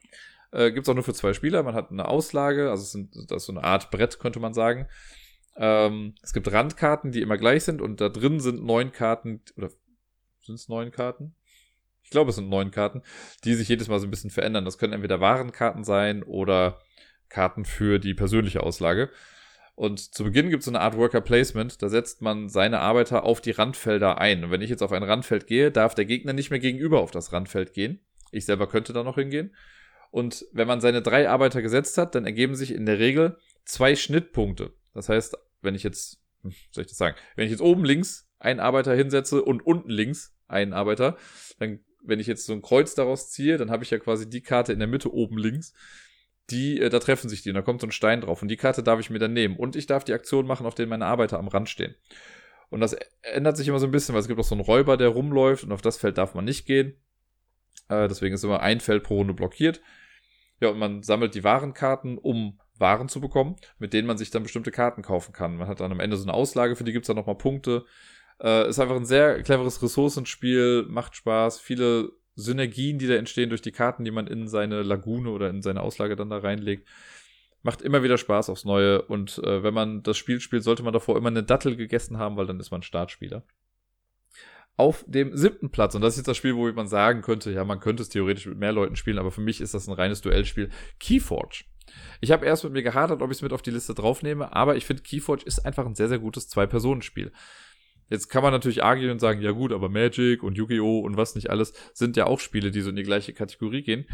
äh, 0.53 0.71
gibt 0.71 0.87
es 0.87 0.89
auch 0.91 0.95
nur 0.95 1.05
für 1.05 1.15
zwei 1.15 1.33
Spieler, 1.33 1.63
man 1.63 1.75
hat 1.75 1.91
eine 1.91 2.07
Auslage, 2.07 2.71
also 2.71 2.83
es 2.83 2.93
sind, 2.93 3.15
das 3.31 3.43
ist 3.43 3.47
so 3.47 3.53
eine 3.53 3.65
Art 3.65 3.91
Brett, 3.91 4.19
könnte 4.19 4.39
man 4.39 4.53
sagen. 4.53 4.87
Ähm, 5.57 6.15
es 6.23 6.35
gibt 6.35 6.53
Randkarten, 6.53 7.11
die 7.11 7.23
immer 7.23 7.39
gleich 7.39 7.65
sind 7.65 7.81
und 7.81 8.03
da 8.03 8.11
drin 8.11 8.41
sind 8.41 8.63
neun 8.63 8.93
Karten, 8.93 9.41
oder 9.57 9.71
sind 10.43 10.57
es 10.57 10.69
neun 10.69 10.91
Karten? 10.91 11.35
Ich 12.03 12.11
glaube, 12.11 12.31
es 12.31 12.37
sind 12.37 12.51
neun 12.51 12.71
Karten, 12.71 13.03
die 13.45 13.55
sich 13.55 13.69
jedes 13.69 13.89
Mal 13.89 13.99
so 13.99 14.07
ein 14.07 14.11
bisschen 14.11 14.31
verändern. 14.31 14.65
Das 14.65 14.79
können 14.79 14.93
entweder 14.93 15.21
Warenkarten 15.21 15.83
sein 15.83 16.23
oder 16.23 16.79
Karten 17.29 17.65
für 17.65 17.99
die 17.99 18.15
persönliche 18.15 18.63
Auslage. 18.63 19.11
Und 19.75 20.15
zu 20.15 20.25
Beginn 20.25 20.49
gibt 20.49 20.61
es 20.61 20.65
so 20.65 20.71
eine 20.71 20.81
Art 20.81 20.97
Worker 20.97 21.21
Placement. 21.21 21.83
Da 21.83 21.91
setzt 21.91 22.23
man 22.23 22.49
seine 22.49 22.81
Arbeiter 22.81 23.25
auf 23.25 23.43
die 23.43 23.51
Randfelder 23.51 24.19
ein. 24.19 24.43
Und 24.43 24.51
wenn 24.51 24.63
ich 24.63 24.71
jetzt 24.71 24.83
auf 24.83 24.93
ein 24.93 25.03
Randfeld 25.03 25.47
gehe, 25.47 25.71
darf 25.71 25.95
der 25.95 26.07
Gegner 26.07 26.33
nicht 26.33 26.51
mehr 26.51 26.59
gegenüber 26.59 27.01
auf 27.01 27.11
das 27.11 27.33
Randfeld 27.33 27.75
gehen. 27.75 28.01
Ich 28.33 28.47
selber 28.47 28.69
könnte 28.69 28.95
da 28.95 29.03
noch 29.03 29.17
hingehen. 29.17 29.55
Und 30.11 30.47
wenn 30.53 30.67
man 30.67 30.81
seine 30.81 31.03
drei 31.03 31.29
Arbeiter 31.29 31.61
gesetzt 31.61 31.99
hat, 31.99 32.15
dann 32.15 32.25
ergeben 32.25 32.55
sich 32.55 32.73
in 32.73 32.87
der 32.87 32.99
Regel 32.99 33.37
zwei 33.67 33.95
Schnittpunkte. 33.97 34.73
Das 34.95 35.11
heißt, 35.11 35.37
wenn 35.61 35.75
ich 35.75 35.83
jetzt, 35.83 36.23
hm, 36.41 36.55
soll 36.71 36.83
ich 36.83 36.89
das 36.89 36.97
sagen, 36.97 37.17
wenn 37.35 37.45
ich 37.45 37.51
jetzt 37.51 37.61
oben 37.61 37.85
links 37.85 38.31
einen 38.39 38.61
Arbeiter 38.61 38.95
hinsetze 38.95 39.43
und 39.43 39.67
unten 39.67 39.91
links 39.91 40.35
einen 40.49 40.73
Arbeiter, 40.73 41.19
dann, 41.59 41.81
wenn 42.03 42.19
ich 42.19 42.27
jetzt 42.27 42.47
so 42.47 42.55
ein 42.55 42.63
Kreuz 42.63 42.95
daraus 42.95 43.31
ziehe, 43.31 43.59
dann 43.59 43.71
habe 43.71 43.85
ich 43.85 43.91
ja 43.91 43.99
quasi 43.99 44.29
die 44.29 44.41
Karte 44.41 44.73
in 44.73 44.79
der 44.79 44.89
Mitte 44.89 45.13
oben 45.13 45.37
links 45.37 45.75
die, 46.51 46.81
äh, 46.81 46.89
da 46.89 46.99
treffen 46.99 47.29
sich 47.29 47.43
die 47.43 47.51
und 47.51 47.55
da 47.55 47.63
kommt 47.63 47.81
so 47.81 47.87
ein 47.87 47.93
Stein 47.93 48.21
drauf 48.21 48.43
und 48.43 48.49
die 48.49 48.57
Karte 48.57 48.83
darf 48.83 49.01
ich 49.01 49.11
mir 49.11 49.19
dann 49.19 49.33
nehmen 49.33 49.57
und 49.57 49.77
ich 49.77 49.87
darf 49.87 50.05
die 50.05 50.13
Aktion 50.13 50.47
machen, 50.47 50.67
auf 50.67 50.75
denen 50.75 50.91
meine 50.91 51.07
Arbeiter 51.07 51.39
am 51.39 51.49
Rand 51.49 51.69
stehen. 51.69 51.95
Und 52.69 52.81
das 52.81 52.97
ändert 53.23 53.57
sich 53.57 53.69
immer 53.69 53.79
so 53.79 53.87
ein 53.87 53.93
bisschen, 53.93 54.15
weil 54.15 54.23
es 54.23 54.29
gibt 54.29 54.41
auch 54.41 54.45
so 54.45 54.55
einen 54.55 54.65
Räuber, 54.65 54.97
der 54.97 55.09
rumläuft 55.09 55.65
und 55.65 55.73
auf 55.73 55.83
das 55.83 55.99
Feld 55.99 56.19
darf 56.19 56.35
man 56.35 56.45
nicht 56.45 56.67
gehen. 56.67 56.95
Äh, 57.89 58.09
deswegen 58.09 58.35
ist 58.35 58.45
immer 58.45 58.61
ein 58.61 58.81
Feld 58.81 59.05
pro 59.05 59.17
Runde 59.17 59.35
blockiert. 59.35 59.81
Ja, 60.61 60.71
und 60.71 60.79
man 60.79 61.03
sammelt 61.03 61.35
die 61.35 61.45
Warenkarten, 61.45 62.19
um 62.19 62.59
Waren 62.79 63.09
zu 63.09 63.21
bekommen, 63.21 63.57
mit 63.79 63.93
denen 63.93 64.07
man 64.07 64.19
sich 64.19 64.31
dann 64.31 64.43
bestimmte 64.43 64.71
Karten 64.71 65.03
kaufen 65.03 65.33
kann. 65.33 65.57
Man 65.57 65.69
hat 65.69 65.81
dann 65.81 65.93
am 65.93 66.01
Ende 66.01 66.17
so 66.17 66.25
eine 66.25 66.35
Auslage, 66.35 66.77
für 66.77 66.85
die 66.85 66.93
gibt's 66.93 67.07
dann 67.07 67.17
nochmal 67.17 67.39
Punkte. 67.39 67.85
Äh, 68.41 68.69
ist 68.69 68.79
einfach 68.79 68.97
ein 68.97 69.07
sehr 69.07 69.43
cleveres 69.43 69.83
Ressourcenspiel, 69.83 70.85
macht 70.89 71.17
Spaß, 71.17 71.61
viele 71.61 72.11
Synergien, 72.37 72.99
die 72.99 73.07
da 73.07 73.15
entstehen 73.15 73.49
durch 73.49 73.63
die 73.63 73.73
Karten, 73.73 74.05
die 74.05 74.11
man 74.11 74.27
in 74.27 74.47
seine 74.47 74.83
Lagune 74.83 75.31
oder 75.31 75.49
in 75.49 75.63
seine 75.63 75.81
Auslage 75.81 76.17
dann 76.17 76.31
da 76.31 76.39
reinlegt. 76.39 76.87
Macht 77.63 77.83
immer 77.83 78.03
wieder 78.03 78.19
Spaß 78.19 78.51
aufs 78.51 78.65
Neue. 78.65 79.03
Und 79.03 79.39
äh, 79.39 79.63
wenn 79.63 79.75
man 79.75 80.03
das 80.03 80.19
Spiel 80.19 80.41
spielt, 80.41 80.63
sollte 80.63 80.83
man 80.83 80.93
davor 80.93 81.17
immer 81.17 81.29
eine 81.31 81.43
Dattel 81.43 81.77
gegessen 81.77 82.19
haben, 82.19 82.37
weil 82.37 82.47
dann 82.47 82.61
ist 82.61 82.71
man 82.71 82.83
Startspieler. 82.83 83.43
Auf 84.77 85.05
dem 85.09 85.35
siebten 85.35 85.71
Platz, 85.71 85.95
und 85.95 86.03
das 86.03 86.15
ist 86.15 86.19
jetzt 86.19 86.29
das 86.29 86.37
Spiel, 86.37 86.55
wo 86.55 86.71
man 86.71 86.87
sagen 86.87 87.23
könnte, 87.23 87.51
ja, 87.51 87.65
man 87.65 87.81
könnte 87.81 88.03
es 88.03 88.11
theoretisch 88.11 88.47
mit 88.47 88.59
mehr 88.59 88.73
Leuten 88.73 88.95
spielen, 88.95 89.19
aber 89.19 89.31
für 89.31 89.41
mich 89.41 89.63
ist 89.63 89.73
das 89.73 89.89
ein 89.89 89.95
reines 89.95 90.21
Duellspiel. 90.21 90.69
Keyforge. 91.01 91.65
Ich 92.21 92.31
habe 92.31 92.45
erst 92.45 92.65
mit 92.65 92.75
mir 92.75 92.83
gehadert, 92.83 93.23
ob 93.23 93.31
ich 93.31 93.39
es 93.39 93.43
mit 93.43 93.55
auf 93.55 93.63
die 93.63 93.71
Liste 93.71 93.95
draufnehme, 93.95 94.55
aber 94.55 94.77
ich 94.77 94.85
finde, 94.85 95.03
Keyforge 95.03 95.45
ist 95.47 95.65
einfach 95.65 95.87
ein 95.87 95.95
sehr, 95.95 96.09
sehr 96.09 96.19
gutes 96.19 96.49
Zwei-Personen-Spiel. 96.49 97.33
Jetzt 98.09 98.29
kann 98.29 98.43
man 98.43 98.53
natürlich 98.53 98.85
argieren 98.85 99.13
und 99.13 99.19
sagen, 99.19 99.43
ja 99.43 99.51
gut, 99.51 99.73
aber 99.73 99.89
Magic 99.89 100.43
und 100.43 100.57
Yu-Gi-Oh! 100.57 101.01
und 101.01 101.17
was 101.17 101.35
nicht 101.35 101.51
alles 101.51 101.73
sind 101.93 102.17
ja 102.17 102.27
auch 102.27 102.41
Spiele, 102.41 102.71
die 102.71 102.81
so 102.81 102.91
in 102.91 102.97
die 102.97 103.03
gleiche 103.03 103.33
Kategorie 103.33 103.83
gehen. 103.83 104.07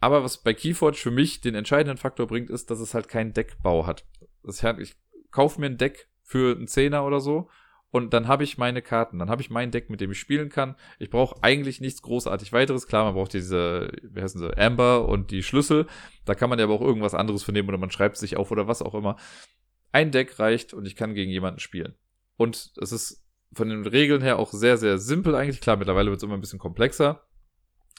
Aber 0.00 0.24
was 0.24 0.42
bei 0.42 0.54
Keyforge 0.54 0.96
für 0.96 1.10
mich 1.10 1.40
den 1.40 1.54
entscheidenden 1.54 1.96
Faktor 1.96 2.26
bringt, 2.26 2.50
ist, 2.50 2.70
dass 2.70 2.80
es 2.80 2.94
halt 2.94 3.08
keinen 3.08 3.32
Deckbau 3.32 3.86
hat. 3.86 4.04
Das 4.42 4.62
heißt, 4.62 4.80
ich 4.80 4.94
kaufe 5.30 5.60
mir 5.60 5.66
ein 5.66 5.78
Deck 5.78 6.08
für 6.22 6.56
einen 6.56 6.66
Zehner 6.66 7.04
oder 7.06 7.20
so 7.20 7.48
und 7.92 8.14
dann 8.14 8.26
habe 8.26 8.42
ich 8.42 8.56
meine 8.56 8.80
Karten, 8.80 9.18
dann 9.18 9.28
habe 9.28 9.42
ich 9.42 9.50
mein 9.50 9.70
Deck, 9.70 9.90
mit 9.90 10.00
dem 10.00 10.10
ich 10.10 10.18
spielen 10.18 10.48
kann. 10.48 10.76
Ich 10.98 11.10
brauche 11.10 11.42
eigentlich 11.42 11.78
nichts 11.82 12.00
großartig 12.00 12.50
weiteres. 12.50 12.86
Klar, 12.86 13.04
man 13.04 13.12
braucht 13.12 13.34
diese, 13.34 13.92
wie 14.02 14.22
heißen 14.22 14.40
sie, 14.40 14.56
Amber 14.56 15.06
und 15.06 15.30
die 15.30 15.42
Schlüssel. 15.42 15.86
Da 16.24 16.34
kann 16.34 16.48
man 16.48 16.58
ja 16.58 16.64
aber 16.64 16.74
auch 16.74 16.80
irgendwas 16.80 17.12
anderes 17.12 17.42
für 17.42 17.52
nehmen 17.52 17.68
oder 17.68 17.76
man 17.76 17.90
schreibt 17.90 18.16
sich 18.16 18.38
auf 18.38 18.50
oder 18.50 18.66
was 18.66 18.80
auch 18.80 18.94
immer. 18.94 19.16
Ein 19.92 20.10
Deck 20.10 20.38
reicht 20.38 20.72
und 20.72 20.86
ich 20.86 20.96
kann 20.96 21.12
gegen 21.12 21.30
jemanden 21.30 21.60
spielen. 21.60 21.94
Und 22.38 22.72
es 22.80 22.92
ist 22.92 23.21
von 23.54 23.68
den 23.68 23.86
Regeln 23.86 24.22
her 24.22 24.38
auch 24.38 24.52
sehr, 24.52 24.76
sehr 24.76 24.98
simpel 24.98 25.34
eigentlich. 25.34 25.60
Klar, 25.60 25.76
mittlerweile 25.76 26.10
wird 26.10 26.18
es 26.18 26.22
immer 26.22 26.34
ein 26.34 26.40
bisschen 26.40 26.58
komplexer. 26.58 27.22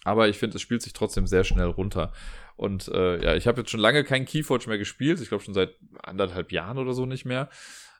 Aber 0.03 0.27
ich 0.27 0.37
finde, 0.37 0.57
es 0.57 0.61
spielt 0.61 0.81
sich 0.81 0.93
trotzdem 0.93 1.27
sehr 1.27 1.43
schnell 1.43 1.67
runter. 1.67 2.11
Und 2.55 2.89
äh, 2.89 3.23
ja, 3.23 3.35
ich 3.35 3.47
habe 3.47 3.61
jetzt 3.61 3.71
schon 3.71 3.79
lange 3.79 4.03
keinen 4.03 4.25
Keyforge 4.25 4.67
mehr 4.67 4.77
gespielt. 4.77 5.21
Ich 5.21 5.29
glaube 5.29 5.43
schon 5.43 5.53
seit 5.53 5.75
anderthalb 6.01 6.51
Jahren 6.51 6.77
oder 6.77 6.93
so 6.93 7.05
nicht 7.05 7.25
mehr. 7.25 7.49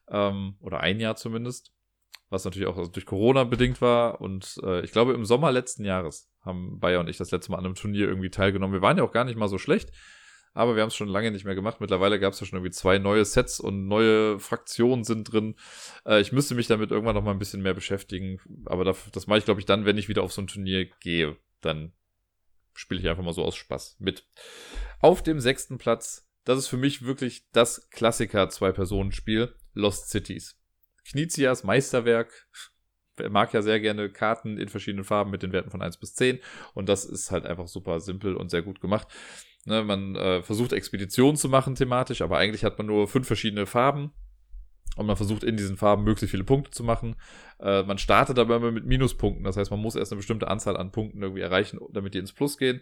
Ähm, 0.09 0.55
oder 0.59 0.81
ein 0.81 0.99
Jahr 0.99 1.15
zumindest. 1.15 1.71
Was 2.29 2.45
natürlich 2.45 2.67
auch 2.67 2.87
durch 2.87 3.05
Corona 3.05 3.43
bedingt 3.45 3.79
war. 3.81 4.19
Und 4.19 4.59
äh, 4.63 4.81
ich 4.81 4.91
glaube, 4.91 5.13
im 5.13 5.25
Sommer 5.25 5.51
letzten 5.51 5.85
Jahres 5.85 6.29
haben 6.41 6.79
Bayer 6.79 6.99
und 6.99 7.07
ich 7.07 7.17
das 7.17 7.31
letzte 7.31 7.51
Mal 7.51 7.59
an 7.59 7.65
einem 7.65 7.75
Turnier 7.75 8.07
irgendwie 8.07 8.31
teilgenommen. 8.31 8.73
Wir 8.73 8.81
waren 8.81 8.97
ja 8.97 9.03
auch 9.03 9.11
gar 9.11 9.23
nicht 9.23 9.37
mal 9.37 9.47
so 9.47 9.57
schlecht. 9.57 9.91
Aber 10.53 10.75
wir 10.75 10.81
haben 10.81 10.89
es 10.89 10.95
schon 10.95 11.07
lange 11.07 11.31
nicht 11.31 11.45
mehr 11.45 11.55
gemacht. 11.55 11.81
Mittlerweile 11.81 12.19
gab 12.19 12.33
es 12.33 12.39
ja 12.39 12.45
schon 12.45 12.57
irgendwie 12.57 12.71
zwei 12.71 12.99
neue 12.99 13.25
Sets 13.25 13.59
und 13.59 13.87
neue 13.87 14.39
Fraktionen 14.39 15.03
sind 15.03 15.31
drin. 15.31 15.55
Äh, 16.05 16.21
ich 16.21 16.31
müsste 16.31 16.55
mich 16.55 16.67
damit 16.67 16.91
irgendwann 16.91 17.15
noch 17.15 17.23
mal 17.23 17.31
ein 17.31 17.39
bisschen 17.39 17.61
mehr 17.61 17.73
beschäftigen, 17.73 18.39
aber 18.65 18.83
das, 18.85 18.97
das 19.11 19.27
mache 19.27 19.39
ich, 19.39 19.45
glaube 19.45 19.59
ich, 19.59 19.65
dann, 19.65 19.85
wenn 19.85 19.97
ich 19.97 20.09
wieder 20.09 20.23
auf 20.23 20.33
so 20.33 20.41
ein 20.41 20.47
Turnier 20.47 20.85
gehe. 20.99 21.37
Dann 21.61 21.93
spiele 22.73 22.99
ich 22.99 23.09
einfach 23.09 23.23
mal 23.23 23.33
so 23.33 23.43
aus 23.43 23.55
Spaß 23.55 23.97
mit. 23.99 24.25
Auf 24.99 25.23
dem 25.23 25.39
sechsten 25.39 25.77
Platz, 25.77 26.27
das 26.43 26.59
ist 26.59 26.67
für 26.67 26.77
mich 26.77 27.03
wirklich 27.03 27.45
das 27.51 27.89
Klassiker-Zwei-Personen-Spiel, 27.89 29.55
Lost 29.73 30.09
Cities. 30.09 30.57
Knizias 31.05 31.63
Meisterwerk, 31.63 32.47
er 33.17 33.29
mag 33.29 33.53
ja 33.53 33.61
sehr 33.61 33.79
gerne 33.79 34.09
Karten 34.09 34.57
in 34.57 34.69
verschiedenen 34.69 35.03
Farben 35.03 35.31
mit 35.31 35.43
den 35.43 35.51
Werten 35.51 35.69
von 35.69 35.81
1 35.81 35.97
bis 35.97 36.15
10 36.15 36.39
und 36.73 36.89
das 36.89 37.05
ist 37.05 37.31
halt 37.31 37.45
einfach 37.45 37.67
super 37.67 37.99
simpel 37.99 38.35
und 38.35 38.49
sehr 38.49 38.61
gut 38.61 38.81
gemacht. 38.81 39.07
Ne, 39.65 39.83
man 39.83 40.15
äh, 40.15 40.43
versucht 40.43 40.73
Expeditionen 40.73 41.37
zu 41.37 41.47
machen 41.47 41.75
thematisch, 41.75 42.21
aber 42.21 42.37
eigentlich 42.37 42.65
hat 42.65 42.77
man 42.77 42.87
nur 42.87 43.07
fünf 43.07 43.27
verschiedene 43.27 43.65
Farben 43.65 44.11
und 44.97 45.05
man 45.05 45.15
versucht 45.15 45.43
in 45.43 45.55
diesen 45.55 45.77
Farben 45.77 46.03
möglichst 46.03 46.31
viele 46.31 46.43
Punkte 46.43 46.71
zu 46.71 46.83
machen. 46.83 47.15
Äh, 47.59 47.83
man 47.83 47.97
startet 47.97 48.39
aber 48.39 48.57
immer 48.57 48.71
mit 48.71 48.85
Minuspunkten, 48.85 49.45
das 49.45 49.55
heißt, 49.55 49.71
man 49.71 49.79
muss 49.79 49.95
erst 49.95 50.11
eine 50.11 50.17
bestimmte 50.17 50.49
Anzahl 50.49 50.75
an 50.75 50.91
Punkten 50.91 51.21
irgendwie 51.21 51.41
erreichen, 51.41 51.79
damit 51.93 52.13
die 52.13 52.19
ins 52.19 52.33
Plus 52.33 52.57
gehen. 52.57 52.81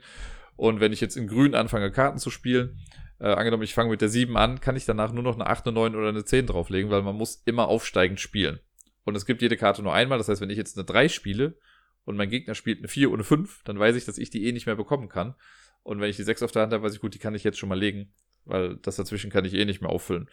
Und 0.55 0.79
wenn 0.79 0.91
ich 0.91 1.01
jetzt 1.01 1.17
in 1.17 1.27
grün 1.27 1.53
anfange, 1.53 1.91
Karten 1.91 2.17
zu 2.17 2.31
spielen, 2.31 2.79
äh, 3.19 3.27
angenommen, 3.27 3.63
ich 3.63 3.75
fange 3.75 3.91
mit 3.91 4.01
der 4.01 4.09
7 4.09 4.35
an, 4.35 4.59
kann 4.59 4.75
ich 4.75 4.85
danach 4.85 5.13
nur 5.13 5.23
noch 5.23 5.35
eine 5.35 5.45
8, 5.45 5.67
eine 5.67 5.75
9 5.75 5.95
oder 5.95 6.09
eine 6.09 6.25
10 6.25 6.47
drauflegen, 6.47 6.89
weil 6.89 7.03
man 7.03 7.15
muss 7.15 7.43
immer 7.45 7.67
aufsteigend 7.67 8.19
spielen. 8.19 8.59
Und 9.03 9.15
es 9.15 9.25
gibt 9.25 9.41
jede 9.41 9.57
Karte 9.57 9.83
nur 9.83 9.93
einmal. 9.93 10.17
Das 10.17 10.29
heißt, 10.29 10.41
wenn 10.41 10.49
ich 10.49 10.57
jetzt 10.57 10.77
eine 10.77 10.85
3 10.85 11.09
spiele 11.09 11.57
und 12.05 12.17
mein 12.17 12.29
Gegner 12.29 12.55
spielt 12.55 12.79
eine 12.79 12.87
4 12.87 13.09
oder 13.09 13.17
eine 13.17 13.23
5, 13.23 13.63
dann 13.63 13.79
weiß 13.79 13.95
ich, 13.95 14.05
dass 14.05 14.17
ich 14.17 14.31
die 14.31 14.45
eh 14.47 14.51
nicht 14.51 14.65
mehr 14.65 14.75
bekommen 14.75 15.09
kann. 15.09 15.35
Und 15.83 15.99
wenn 15.99 16.09
ich 16.09 16.17
die 16.17 16.23
6 16.23 16.43
auf 16.43 16.51
der 16.51 16.63
Hand 16.63 16.73
habe, 16.73 16.83
weiß 16.83 16.93
ich, 16.93 17.01
gut, 17.01 17.13
die 17.13 17.19
kann 17.19 17.35
ich 17.35 17.43
jetzt 17.43 17.57
schon 17.57 17.69
mal 17.69 17.79
legen, 17.79 18.13
weil 18.45 18.77
das 18.77 18.95
dazwischen 18.95 19.31
kann 19.31 19.45
ich 19.45 19.53
eh 19.53 19.65
nicht 19.65 19.81
mehr 19.81 19.89
auffüllen. 19.89 20.29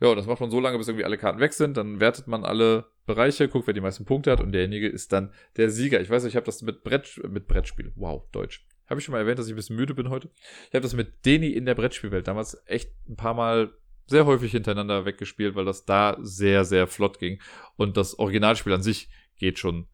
Ja, 0.00 0.08
und 0.08 0.16
das 0.16 0.26
macht 0.26 0.40
man 0.40 0.50
so 0.50 0.60
lange, 0.60 0.78
bis 0.78 0.86
irgendwie 0.86 1.04
alle 1.04 1.18
Karten 1.18 1.40
weg 1.40 1.52
sind. 1.52 1.76
Dann 1.76 1.98
wertet 1.98 2.28
man 2.28 2.44
alle 2.44 2.86
Bereiche, 3.06 3.48
guckt, 3.48 3.66
wer 3.66 3.74
die 3.74 3.80
meisten 3.80 4.04
Punkte 4.04 4.30
hat 4.30 4.40
und 4.40 4.52
derjenige 4.52 4.88
ist 4.88 5.12
dann 5.12 5.32
der 5.56 5.70
Sieger. 5.70 6.00
Ich 6.00 6.10
weiß, 6.10 6.24
ich 6.24 6.36
habe 6.36 6.46
das 6.46 6.62
mit 6.62 6.84
Brett, 6.84 7.20
mit 7.28 7.48
Brettspiel. 7.48 7.92
Wow, 7.96 8.28
Deutsch. 8.30 8.64
Habe 8.86 9.00
ich 9.00 9.04
schon 9.04 9.12
mal 9.12 9.18
erwähnt, 9.18 9.38
dass 9.38 9.46
ich 9.46 9.52
ein 9.52 9.56
bisschen 9.56 9.76
müde 9.76 9.94
bin 9.94 10.08
heute? 10.08 10.30
Ich 10.68 10.74
habe 10.74 10.82
das 10.82 10.94
mit 10.94 11.26
Deni 11.26 11.48
in 11.48 11.66
der 11.66 11.74
Brettspielwelt 11.74 12.28
damals 12.28 12.62
echt 12.66 12.90
ein 13.08 13.16
paar 13.16 13.34
Mal 13.34 13.72
sehr 14.06 14.24
häufig 14.24 14.52
hintereinander 14.52 15.04
weggespielt, 15.04 15.54
weil 15.54 15.66
das 15.66 15.84
da 15.84 16.16
sehr, 16.20 16.64
sehr 16.64 16.86
flott 16.86 17.18
ging. 17.18 17.40
Und 17.76 17.96
das 17.96 18.18
Originalspiel 18.18 18.72
an 18.72 18.82
sich 18.82 19.10
geht 19.36 19.58
schon 19.58 19.88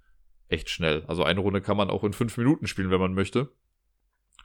echt 0.49 0.70
schnell. 0.70 1.05
Also 1.07 1.24
eine 1.24 1.41
Runde 1.41 1.61
kann 1.61 1.76
man 1.76 1.91
auch 1.91 2.05
in 2.05 2.12
fünf 2.12 2.37
Minuten 2.37 2.66
spielen, 2.66 2.91
wenn 2.91 3.01
man 3.01 3.14
möchte. 3.14 3.51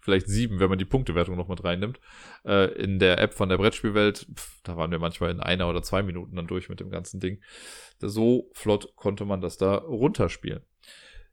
Vielleicht 0.01 0.27
sieben, 0.27 0.59
wenn 0.59 0.69
man 0.69 0.77
die 0.77 0.85
Punktewertung 0.85 1.35
noch 1.35 1.47
mit 1.47 1.63
reinnimmt. 1.63 1.99
Äh, 2.45 2.73
in 2.73 2.99
der 2.99 3.19
App 3.19 3.33
von 3.33 3.49
der 3.49 3.57
Brettspielwelt, 3.57 4.27
pf, 4.33 4.61
da 4.63 4.77
waren 4.77 4.91
wir 4.91 4.99
manchmal 4.99 5.31
in 5.31 5.39
einer 5.39 5.69
oder 5.69 5.81
zwei 5.81 6.03
Minuten 6.03 6.35
dann 6.35 6.47
durch 6.47 6.69
mit 6.69 6.79
dem 6.79 6.89
ganzen 6.89 7.19
Ding. 7.19 7.41
So 7.99 8.49
flott 8.53 8.95
konnte 8.95 9.25
man 9.25 9.41
das 9.41 9.57
da 9.57 9.75
runterspielen. 9.75 10.61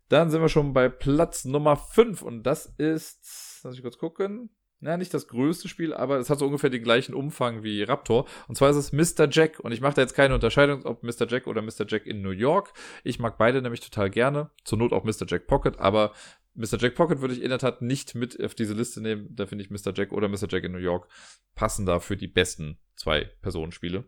Dann 0.08 0.30
sind 0.30 0.40
wir 0.40 0.48
schon 0.48 0.72
bei 0.72 0.88
Platz 0.88 1.44
Nummer 1.44 1.76
fünf 1.76 2.22
und 2.22 2.44
das 2.44 2.66
ist, 2.78 3.60
lass 3.64 3.74
ich 3.74 3.82
kurz 3.82 3.98
gucken, 3.98 4.50
ja, 4.80 4.96
nicht 4.96 5.14
das 5.14 5.26
größte 5.26 5.68
Spiel, 5.68 5.94
aber 5.94 6.18
es 6.18 6.28
hat 6.28 6.38
so 6.38 6.46
ungefähr 6.46 6.68
den 6.68 6.82
gleichen 6.82 7.14
Umfang 7.14 7.62
wie 7.62 7.82
Raptor. 7.82 8.26
Und 8.46 8.56
zwar 8.56 8.70
ist 8.70 8.76
es 8.76 8.92
Mr. 8.92 9.26
Jack. 9.30 9.58
Und 9.60 9.72
ich 9.72 9.80
mache 9.80 9.94
da 9.94 10.02
jetzt 10.02 10.14
keine 10.14 10.34
Unterscheidung, 10.34 10.84
ob 10.84 11.02
Mr. 11.02 11.26
Jack 11.26 11.46
oder 11.46 11.62
Mr. 11.62 11.86
Jack 11.88 12.06
in 12.06 12.20
New 12.20 12.30
York. 12.30 12.72
Ich 13.02 13.18
mag 13.18 13.38
beide 13.38 13.62
nämlich 13.62 13.80
total 13.80 14.10
gerne. 14.10 14.50
Zur 14.64 14.78
Not 14.78 14.92
auch 14.92 15.04
Mr. 15.04 15.24
Jack 15.26 15.46
Pocket, 15.46 15.78
aber 15.78 16.12
Mr. 16.56 16.78
Jack 16.78 16.94
Pocket 16.94 17.20
würde 17.20 17.34
ich 17.34 17.42
in 17.42 17.50
der 17.50 17.58
Tat 17.58 17.82
nicht 17.82 18.14
mit 18.14 18.42
auf 18.42 18.54
diese 18.54 18.74
Liste 18.74 19.00
nehmen. 19.00 19.28
Da 19.30 19.46
finde 19.46 19.64
ich 19.64 19.70
Mr. 19.70 19.92
Jack 19.94 20.12
oder 20.12 20.28
Mr. 20.28 20.48
Jack 20.48 20.64
in 20.64 20.72
New 20.72 20.78
York 20.78 21.08
passender 21.54 22.00
für 22.00 22.16
die 22.16 22.28
besten 22.28 22.78
zwei 22.96 23.30
Personenspiele. 23.42 24.04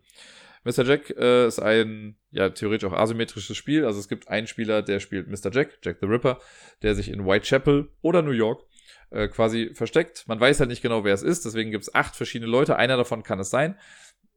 Mr. 0.63 0.83
Jack 0.83 1.11
äh, 1.11 1.47
ist 1.47 1.59
ein, 1.59 2.17
ja, 2.31 2.49
theoretisch 2.49 2.89
auch 2.89 2.97
asymmetrisches 2.97 3.55
Spiel. 3.55 3.85
Also 3.85 3.99
es 3.99 4.09
gibt 4.09 4.27
einen 4.27 4.47
Spieler, 4.47 4.81
der 4.81 4.99
spielt 4.99 5.27
Mr. 5.27 5.51
Jack, 5.51 5.79
Jack 5.83 5.97
the 6.01 6.07
Ripper, 6.07 6.39
der 6.81 6.95
sich 6.95 7.09
in 7.09 7.25
Whitechapel 7.25 7.89
oder 8.01 8.21
New 8.21 8.31
York 8.31 8.63
äh, 9.11 9.27
quasi 9.27 9.71
versteckt. 9.73 10.27
Man 10.27 10.39
weiß 10.39 10.59
halt 10.59 10.69
nicht 10.69 10.81
genau, 10.81 11.03
wer 11.03 11.13
es 11.13 11.23
ist, 11.23 11.45
deswegen 11.45 11.71
gibt 11.71 11.83
es 11.83 11.95
acht 11.95 12.15
verschiedene 12.15 12.51
Leute. 12.51 12.75
Einer 12.75 12.97
davon 12.97 13.23
kann 13.23 13.39
es 13.39 13.49
sein. 13.49 13.77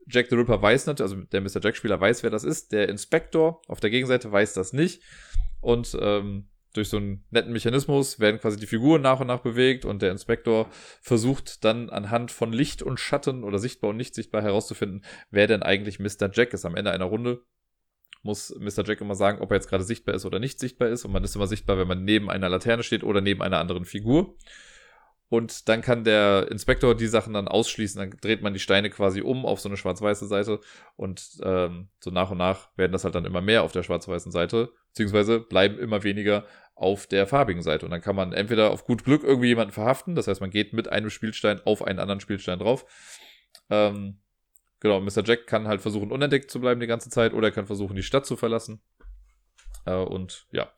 Jack 0.06 0.28
the 0.30 0.36
Ripper 0.36 0.60
weiß 0.60 0.86
nicht, 0.86 1.00
also 1.00 1.16
der 1.16 1.40
Mr. 1.40 1.60
Jack-Spieler 1.62 2.00
weiß, 2.00 2.22
wer 2.22 2.30
das 2.30 2.44
ist. 2.44 2.72
Der 2.72 2.88
Inspektor 2.88 3.62
auf 3.68 3.80
der 3.80 3.90
Gegenseite 3.90 4.30
weiß 4.30 4.52
das 4.54 4.72
nicht. 4.72 5.02
Und 5.60 5.96
ähm, 6.00 6.48
durch 6.72 6.88
so 6.88 6.96
einen 6.96 7.24
netten 7.30 7.52
Mechanismus 7.52 8.18
werden 8.18 8.40
quasi 8.40 8.58
die 8.58 8.66
Figuren 8.66 9.02
nach 9.02 9.20
und 9.20 9.26
nach 9.26 9.40
bewegt 9.40 9.84
und 9.84 10.02
der 10.02 10.10
Inspektor 10.10 10.68
versucht 11.00 11.64
dann 11.64 11.90
anhand 11.90 12.30
von 12.30 12.52
Licht 12.52 12.82
und 12.82 12.98
Schatten 12.98 13.44
oder 13.44 13.58
sichtbar 13.58 13.90
und 13.90 13.96
nicht 13.96 14.14
sichtbar 14.14 14.42
herauszufinden, 14.42 15.04
wer 15.30 15.46
denn 15.46 15.62
eigentlich 15.62 15.98
Mr. 15.98 16.30
Jack 16.32 16.52
ist. 16.52 16.64
Am 16.64 16.76
Ende 16.76 16.90
einer 16.90 17.04
Runde 17.04 17.42
muss 18.22 18.54
Mr. 18.58 18.84
Jack 18.86 19.00
immer 19.00 19.14
sagen, 19.14 19.40
ob 19.40 19.50
er 19.50 19.56
jetzt 19.56 19.68
gerade 19.68 19.84
sichtbar 19.84 20.14
ist 20.14 20.24
oder 20.24 20.38
nicht 20.38 20.60
sichtbar 20.60 20.88
ist. 20.88 21.04
Und 21.04 21.12
man 21.12 21.24
ist 21.24 21.34
immer 21.34 21.46
sichtbar, 21.46 21.78
wenn 21.78 21.88
man 21.88 22.04
neben 22.04 22.30
einer 22.30 22.48
Laterne 22.48 22.82
steht 22.82 23.04
oder 23.04 23.20
neben 23.20 23.42
einer 23.42 23.58
anderen 23.58 23.84
Figur. 23.84 24.36
Und 25.33 25.70
dann 25.70 25.80
kann 25.80 26.05
der 26.05 26.49
Inspektor 26.51 26.95
die 26.95 27.07
Sachen 27.07 27.33
dann 27.33 27.49
ausschließen. 27.49 27.99
Dann 27.99 28.20
dreht 28.20 28.43
man 28.43 28.53
die 28.53 28.61
Steine 28.61 28.91
quasi 28.91 29.22
um 29.22 29.47
auf 29.47 29.61
so 29.61 29.70
eine 29.70 29.78
schwarz-weiße 29.78 30.26
Seite. 30.26 30.61
Und 30.95 31.39
ähm, 31.43 31.89
so 32.01 32.11
nach 32.11 32.30
und 32.30 32.37
nach 32.37 32.68
werden 32.76 32.93
das 32.93 33.05
halt 33.05 33.14
dann 33.14 33.24
immer 33.24 33.41
mehr 33.41 33.62
auf 33.62 33.72
der 33.72 33.83
schwarz-weißen 33.83 34.30
Seite. 34.30 34.74
Beziehungsweise 34.89 35.41
bleiben 35.41 35.78
immer 35.78 36.03
weniger 36.03 36.45
auf 36.74 37.07
der 37.07 37.26
farbigen 37.26 37.62
Seite. 37.62 37.87
Und 37.87 37.93
dann 37.93 38.03
kann 38.03 38.14
man 38.14 38.35
entweder 38.35 38.72
auf 38.72 38.85
gut 38.85 39.05
Glück 39.05 39.24
irgendwie 39.24 39.49
jemanden 39.49 39.72
verhaften. 39.72 40.16
Das 40.16 40.28
heißt, 40.28 40.43
man 40.43 40.51
geht 40.51 40.74
mit 40.74 40.89
einem 40.89 41.09
Spielstein 41.09 41.62
auf 41.64 41.83
einen 41.83 41.99
anderen 41.99 42.20
Spielstein 42.20 42.59
drauf. 42.59 42.85
Ähm, 43.70 44.18
Genau, 44.80 45.01
Mr. 45.01 45.22
Jack 45.24 45.47
kann 45.47 45.68
halt 45.68 45.80
versuchen, 45.80 46.11
unentdeckt 46.11 46.51
zu 46.51 46.61
bleiben 46.61 46.80
die 46.80 46.89
ganze 46.89 47.09
Zeit 47.09 47.35
oder 47.35 47.47
er 47.47 47.53
kann 47.53 47.66
versuchen, 47.66 47.95
die 47.95 48.03
Stadt 48.03 48.26
zu 48.26 48.37
verlassen. 48.37 48.83
Äh, 49.87 49.95
und 49.95 50.49
ja, 50.51 50.72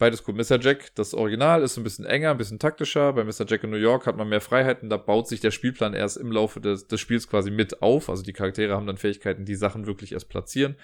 beides 0.00 0.24
gut. 0.24 0.34
Mr. 0.34 0.58
Jack, 0.58 0.92
das 0.96 1.14
Original, 1.14 1.62
ist 1.62 1.76
ein 1.76 1.84
bisschen 1.84 2.06
enger, 2.06 2.32
ein 2.32 2.38
bisschen 2.38 2.58
taktischer. 2.58 3.12
Bei 3.12 3.22
Mr. 3.22 3.46
Jack 3.46 3.62
in 3.62 3.70
New 3.70 3.76
York 3.76 4.06
hat 4.06 4.16
man 4.16 4.28
mehr 4.28 4.40
Freiheiten. 4.40 4.90
Da 4.90 4.96
baut 4.96 5.28
sich 5.28 5.38
der 5.38 5.52
Spielplan 5.52 5.94
erst 5.94 6.16
im 6.16 6.32
Laufe 6.32 6.60
des, 6.60 6.88
des 6.88 7.00
Spiels 7.00 7.28
quasi 7.28 7.52
mit 7.52 7.82
auf. 7.82 8.08
Also 8.10 8.24
die 8.24 8.32
Charaktere 8.32 8.74
haben 8.74 8.86
dann 8.86 8.96
Fähigkeiten, 8.96 9.44
die 9.44 9.54
Sachen 9.54 9.86
wirklich 9.86 10.12
erst 10.12 10.28
platzieren. 10.28 10.76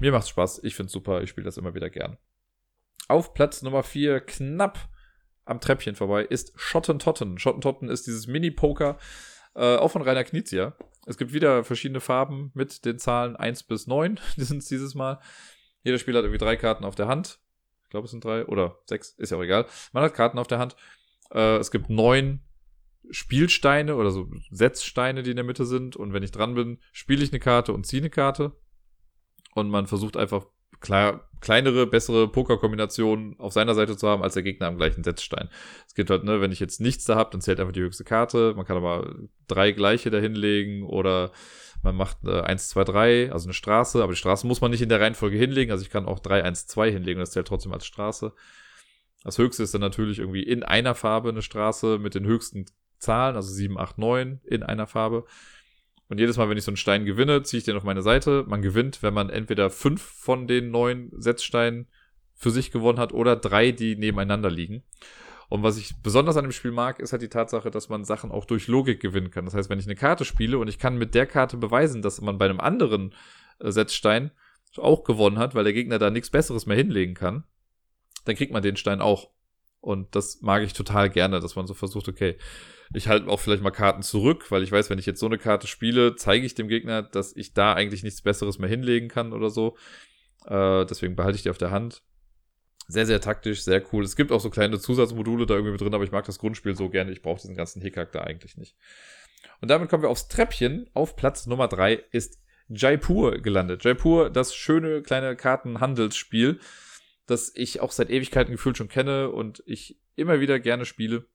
Mir 0.00 0.12
macht's 0.12 0.28
Spaß. 0.28 0.62
Ich 0.64 0.74
find's 0.74 0.92
super. 0.92 1.22
Ich 1.22 1.30
spiele 1.30 1.46
das 1.46 1.56
immer 1.56 1.74
wieder 1.74 1.88
gern. 1.88 2.18
Auf 3.08 3.32
Platz 3.32 3.62
Nummer 3.62 3.82
4, 3.82 4.20
knapp 4.20 4.90
am 5.44 5.60
Treppchen 5.60 5.94
vorbei, 5.94 6.24
ist 6.24 6.52
Schottentotten. 6.56 7.38
Schottentotten 7.38 7.88
ist 7.88 8.06
dieses 8.06 8.26
Mini-Poker, 8.26 8.98
äh, 9.54 9.76
auch 9.76 9.90
von 9.90 10.02
Rainer 10.02 10.24
Knizia. 10.24 10.74
Es 11.06 11.18
gibt 11.18 11.32
wieder 11.32 11.64
verschiedene 11.64 12.00
Farben 12.00 12.50
mit 12.54 12.84
den 12.84 12.98
Zahlen 12.98 13.36
1 13.36 13.64
bis 13.64 13.86
9. 13.86 14.18
Die 14.36 14.44
sind 14.44 14.58
es 14.58 14.68
dieses 14.68 14.94
Mal. 14.94 15.20
Jeder 15.82 15.98
Spieler 15.98 16.18
hat 16.18 16.24
irgendwie 16.24 16.44
drei 16.44 16.56
Karten 16.56 16.84
auf 16.84 16.94
der 16.94 17.08
Hand. 17.08 17.38
Glaube, 17.94 18.06
es 18.06 18.10
sind 18.10 18.24
drei 18.24 18.44
oder 18.46 18.80
sechs, 18.86 19.10
ist 19.18 19.30
ja 19.30 19.38
auch 19.38 19.42
egal. 19.44 19.66
Man 19.92 20.02
hat 20.02 20.14
Karten 20.14 20.36
auf 20.40 20.48
der 20.48 20.58
Hand. 20.58 20.74
Äh, 21.32 21.58
es 21.58 21.70
gibt 21.70 21.90
neun 21.90 22.40
Spielsteine 23.08 23.94
oder 23.94 24.10
so 24.10 24.28
Setzsteine, 24.50 25.22
die 25.22 25.30
in 25.30 25.36
der 25.36 25.44
Mitte 25.44 25.64
sind. 25.64 25.94
Und 25.94 26.12
wenn 26.12 26.24
ich 26.24 26.32
dran 26.32 26.56
bin, 26.56 26.80
spiele 26.90 27.22
ich 27.22 27.30
eine 27.30 27.38
Karte 27.38 27.72
und 27.72 27.86
ziehe 27.86 28.02
eine 28.02 28.10
Karte. 28.10 28.50
Und 29.54 29.70
man 29.70 29.86
versucht 29.86 30.16
einfach 30.16 30.46
klar, 30.80 31.30
kleinere, 31.40 31.86
bessere 31.86 32.26
Pokerkombinationen 32.26 33.38
auf 33.38 33.52
seiner 33.52 33.76
Seite 33.76 33.96
zu 33.96 34.08
haben, 34.08 34.24
als 34.24 34.34
der 34.34 34.42
Gegner 34.42 34.66
am 34.66 34.76
gleichen 34.76 35.04
Setzstein. 35.04 35.48
Es 35.86 35.94
gibt 35.94 36.10
halt, 36.10 36.24
ne, 36.24 36.40
wenn 36.40 36.50
ich 36.50 36.58
jetzt 36.58 36.80
nichts 36.80 37.04
da 37.04 37.14
habe, 37.14 37.30
dann 37.30 37.42
zählt 37.42 37.60
einfach 37.60 37.74
die 37.74 37.82
höchste 37.82 38.02
Karte. 38.02 38.54
Man 38.56 38.66
kann 38.66 38.76
aber 38.76 39.14
drei 39.46 39.70
gleiche 39.70 40.10
dahinlegen 40.10 40.82
oder 40.82 41.30
man 41.84 41.94
macht 41.94 42.18
äh, 42.24 42.40
1, 42.40 42.70
2, 42.70 42.84
3, 42.84 43.32
also 43.32 43.46
eine 43.46 43.54
Straße, 43.54 44.02
aber 44.02 44.12
die 44.12 44.18
Straße 44.18 44.46
muss 44.46 44.60
man 44.60 44.70
nicht 44.70 44.82
in 44.82 44.88
der 44.88 45.00
Reihenfolge 45.00 45.36
hinlegen. 45.36 45.70
Also 45.70 45.84
ich 45.84 45.90
kann 45.90 46.06
auch 46.06 46.18
3, 46.18 46.42
1, 46.42 46.66
2 46.66 46.90
hinlegen, 46.90 47.20
das 47.20 47.32
zählt 47.32 47.46
trotzdem 47.46 47.72
als 47.72 47.86
Straße. 47.86 48.32
Das 49.22 49.38
höchste 49.38 49.62
ist 49.62 49.74
dann 49.74 49.80
natürlich 49.80 50.18
irgendwie 50.18 50.42
in 50.42 50.62
einer 50.62 50.94
Farbe 50.94 51.30
eine 51.30 51.42
Straße 51.42 51.98
mit 51.98 52.14
den 52.14 52.26
höchsten 52.26 52.66
Zahlen, 52.98 53.36
also 53.36 53.52
7, 53.52 53.78
8, 53.78 53.98
9 53.98 54.40
in 54.44 54.62
einer 54.62 54.86
Farbe. 54.86 55.24
Und 56.08 56.18
jedes 56.18 56.36
Mal, 56.36 56.48
wenn 56.48 56.58
ich 56.58 56.64
so 56.64 56.70
einen 56.70 56.76
Stein 56.76 57.04
gewinne, 57.04 57.42
ziehe 57.42 57.58
ich 57.58 57.64
den 57.64 57.76
auf 57.76 57.84
meine 57.84 58.02
Seite. 58.02 58.44
Man 58.46 58.62
gewinnt, 58.62 59.02
wenn 59.02 59.14
man 59.14 59.30
entweder 59.30 59.70
fünf 59.70 60.02
von 60.02 60.46
den 60.46 60.70
neun 60.70 61.10
Setzsteinen 61.16 61.86
für 62.34 62.50
sich 62.50 62.70
gewonnen 62.70 62.98
hat 62.98 63.12
oder 63.12 63.36
drei, 63.36 63.72
die 63.72 63.96
nebeneinander 63.96 64.50
liegen. 64.50 64.82
Und 65.54 65.62
was 65.62 65.76
ich 65.76 65.94
besonders 66.02 66.36
an 66.36 66.42
dem 66.42 66.50
Spiel 66.50 66.72
mag, 66.72 66.98
ist 66.98 67.12
halt 67.12 67.22
die 67.22 67.28
Tatsache, 67.28 67.70
dass 67.70 67.88
man 67.88 68.04
Sachen 68.04 68.32
auch 68.32 68.44
durch 68.44 68.66
Logik 68.66 68.98
gewinnen 68.98 69.30
kann. 69.30 69.44
Das 69.44 69.54
heißt, 69.54 69.70
wenn 69.70 69.78
ich 69.78 69.86
eine 69.86 69.94
Karte 69.94 70.24
spiele 70.24 70.58
und 70.58 70.66
ich 70.66 70.80
kann 70.80 70.98
mit 70.98 71.14
der 71.14 71.26
Karte 71.26 71.56
beweisen, 71.56 72.02
dass 72.02 72.20
man 72.20 72.38
bei 72.38 72.46
einem 72.46 72.58
anderen 72.58 73.14
äh, 73.60 73.70
Setzstein 73.70 74.32
auch 74.78 75.04
gewonnen 75.04 75.38
hat, 75.38 75.54
weil 75.54 75.62
der 75.62 75.72
Gegner 75.72 76.00
da 76.00 76.10
nichts 76.10 76.28
Besseres 76.28 76.66
mehr 76.66 76.76
hinlegen 76.76 77.14
kann, 77.14 77.44
dann 78.24 78.34
kriegt 78.34 78.52
man 78.52 78.64
den 78.64 78.74
Stein 78.74 79.00
auch. 79.00 79.30
Und 79.80 80.16
das 80.16 80.42
mag 80.42 80.64
ich 80.64 80.72
total 80.72 81.08
gerne, 81.08 81.38
dass 81.38 81.54
man 81.54 81.68
so 81.68 81.74
versucht, 81.74 82.08
okay, 82.08 82.36
ich 82.92 83.06
halte 83.06 83.28
auch 83.28 83.38
vielleicht 83.38 83.62
mal 83.62 83.70
Karten 83.70 84.02
zurück, 84.02 84.50
weil 84.50 84.64
ich 84.64 84.72
weiß, 84.72 84.90
wenn 84.90 84.98
ich 84.98 85.06
jetzt 85.06 85.20
so 85.20 85.26
eine 85.26 85.38
Karte 85.38 85.68
spiele, 85.68 86.16
zeige 86.16 86.44
ich 86.44 86.56
dem 86.56 86.66
Gegner, 86.66 87.04
dass 87.04 87.36
ich 87.36 87.54
da 87.54 87.74
eigentlich 87.74 88.02
nichts 88.02 88.22
Besseres 88.22 88.58
mehr 88.58 88.68
hinlegen 88.68 89.06
kann 89.06 89.32
oder 89.32 89.50
so. 89.50 89.76
Äh, 90.46 90.84
deswegen 90.86 91.14
behalte 91.14 91.36
ich 91.36 91.44
die 91.44 91.50
auf 91.50 91.58
der 91.58 91.70
Hand. 91.70 92.02
Sehr, 92.86 93.06
sehr 93.06 93.20
taktisch, 93.20 93.62
sehr 93.62 93.82
cool. 93.92 94.04
Es 94.04 94.16
gibt 94.16 94.30
auch 94.30 94.40
so 94.40 94.50
kleine 94.50 94.78
Zusatzmodule 94.78 95.46
da 95.46 95.54
irgendwie 95.54 95.72
mit 95.72 95.80
drin, 95.80 95.94
aber 95.94 96.04
ich 96.04 96.12
mag 96.12 96.26
das 96.26 96.38
Grundspiel 96.38 96.76
so 96.76 96.90
gerne. 96.90 97.12
Ich 97.12 97.22
brauche 97.22 97.40
diesen 97.40 97.56
ganzen 97.56 97.80
Hickhack 97.80 98.12
da 98.12 98.20
eigentlich 98.20 98.56
nicht. 98.56 98.76
Und 99.60 99.70
damit 99.70 99.88
kommen 99.88 100.02
wir 100.02 100.10
aufs 100.10 100.28
Treppchen. 100.28 100.90
Auf 100.92 101.16
Platz 101.16 101.46
Nummer 101.46 101.68
drei 101.68 101.94
ist 102.10 102.38
Jaipur 102.68 103.38
gelandet. 103.38 103.84
Jaipur, 103.84 104.30
das 104.30 104.54
schöne 104.54 105.02
kleine 105.02 105.36
Kartenhandelsspiel, 105.36 106.60
das 107.26 107.52
ich 107.54 107.80
auch 107.80 107.92
seit 107.92 108.10
Ewigkeiten 108.10 108.52
gefühlt 108.52 108.76
schon 108.76 108.88
kenne 108.88 109.30
und 109.30 109.62
ich 109.66 109.98
immer 110.16 110.40
wieder 110.40 110.60
gerne 110.60 110.84
spiele. 110.84 111.26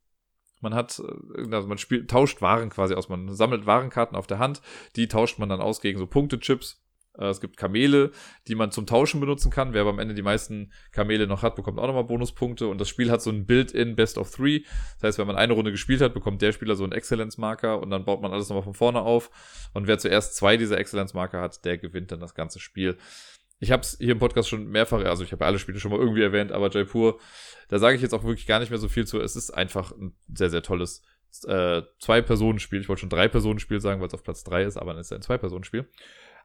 Man 0.62 0.76
hat, 0.76 1.00
äh, 1.00 1.56
also 1.56 1.68
man 1.68 1.78
spielt, 1.78 2.10
tauscht 2.10 2.42
Waren 2.42 2.70
quasi 2.70 2.94
aus. 2.94 3.10
Man 3.10 3.34
sammelt 3.34 3.66
Warenkarten 3.66 4.18
auf 4.18 4.28
der 4.28 4.40
Hand, 4.40 4.62
die 4.96 5.08
tauscht 5.08 5.40
man 5.40 5.50
dann 5.50 5.62
aus 5.62 5.82
gegen 5.82 5.98
so 5.98 6.08
Punktechips. 6.08 6.82
Äh, 7.18 7.28
es 7.28 7.42
gibt 7.42 7.58
Kamele, 7.58 8.12
die 8.48 8.56
man 8.56 8.72
zum 8.72 8.86
Tauschen 8.86 9.20
benutzen 9.20 9.52
kann. 9.52 9.74
Wer 9.74 9.82
aber 9.82 9.92
am 9.92 10.00
Ende 10.00 10.14
die 10.14 10.22
meisten 10.22 10.72
Kamele 10.92 11.28
noch 11.28 11.44
hat, 11.44 11.56
bekommt 11.56 11.80
auch 11.80 11.88
nochmal 11.88 12.04
Bonuspunkte. 12.04 12.68
Und 12.68 12.80
das 12.80 12.90
Spiel 12.90 13.12
hat 13.12 13.22
so 13.22 13.30
ein 13.30 13.46
Build-in 13.46 13.96
Best 13.96 14.18
of 14.18 14.32
Three. 14.32 14.62
Das 14.96 15.10
heißt, 15.10 15.18
wenn 15.20 15.28
man 15.28 15.36
eine 15.36 15.54
Runde 15.54 15.72
gespielt 15.72 16.02
hat, 16.02 16.14
bekommt 16.14 16.42
der 16.42 16.52
Spieler 16.52 16.76
so 16.76 16.84
einen 16.84 16.94
Exzellenzmarker 16.94 17.80
und 17.82 17.90
dann 17.90 18.06
baut 18.06 18.22
man 18.22 18.32
alles 18.32 18.50
nochmal 18.50 18.64
von 18.64 18.74
vorne 18.74 19.02
auf. 19.02 19.30
Und 19.74 19.88
wer 19.88 19.98
zuerst 19.98 20.36
zwei 20.36 20.58
dieser 20.58 20.78
Exzellenzmarker 20.78 21.42
hat, 21.42 21.66
der 21.66 21.78
gewinnt 21.78 22.12
dann 22.12 22.20
das 22.20 22.36
ganze 22.36 22.60
Spiel. 22.60 22.98
Ich 23.62 23.72
habe 23.72 23.82
es 23.82 23.98
hier 24.00 24.14
im 24.14 24.20
Podcast 24.20 24.48
schon 24.48 24.68
mehrfach, 24.68 25.04
also 25.04 25.24
ich 25.24 25.34
habe 25.34 25.46
alle 25.46 25.60
Spiele 25.60 25.82
schon 25.82 25.92
mal 25.92 26.00
irgendwie 26.00 26.22
erwähnt, 26.22 26.54
aber 26.54 26.70
Jaipur, 26.70 27.20
da 27.68 27.78
sage 27.78 27.98
ich 27.98 28.02
jetzt 28.02 28.14
auch 28.14 28.24
wirklich 28.24 28.48
gar 28.48 28.60
nicht 28.60 28.70
mehr 28.70 28.80
so 28.80 28.88
viel 28.88 29.06
zu. 29.06 29.20
Es 29.20 29.36
ist 29.36 29.52
einfach 29.52 29.92
ein 29.92 30.16
sehr, 30.34 30.50
sehr 30.50 30.64
tolles 30.64 31.04
äh, 31.46 31.82
Zwei-Personen-Spiel. 32.00 32.80
Ich 32.80 32.88
wollte 32.88 33.02
schon 33.02 33.10
Drei-Personen-Spiel 33.10 33.82
sagen, 33.82 34.00
weil 34.00 34.08
es 34.08 34.14
auf 34.14 34.24
Platz 34.24 34.46
drei 34.46 34.64
ist, 34.64 34.78
aber 34.78 34.94
dann 34.94 35.02
ist 35.02 35.08
es 35.08 35.12
ein 35.12 35.22
Zwei-Personen-Spiel. 35.22 35.90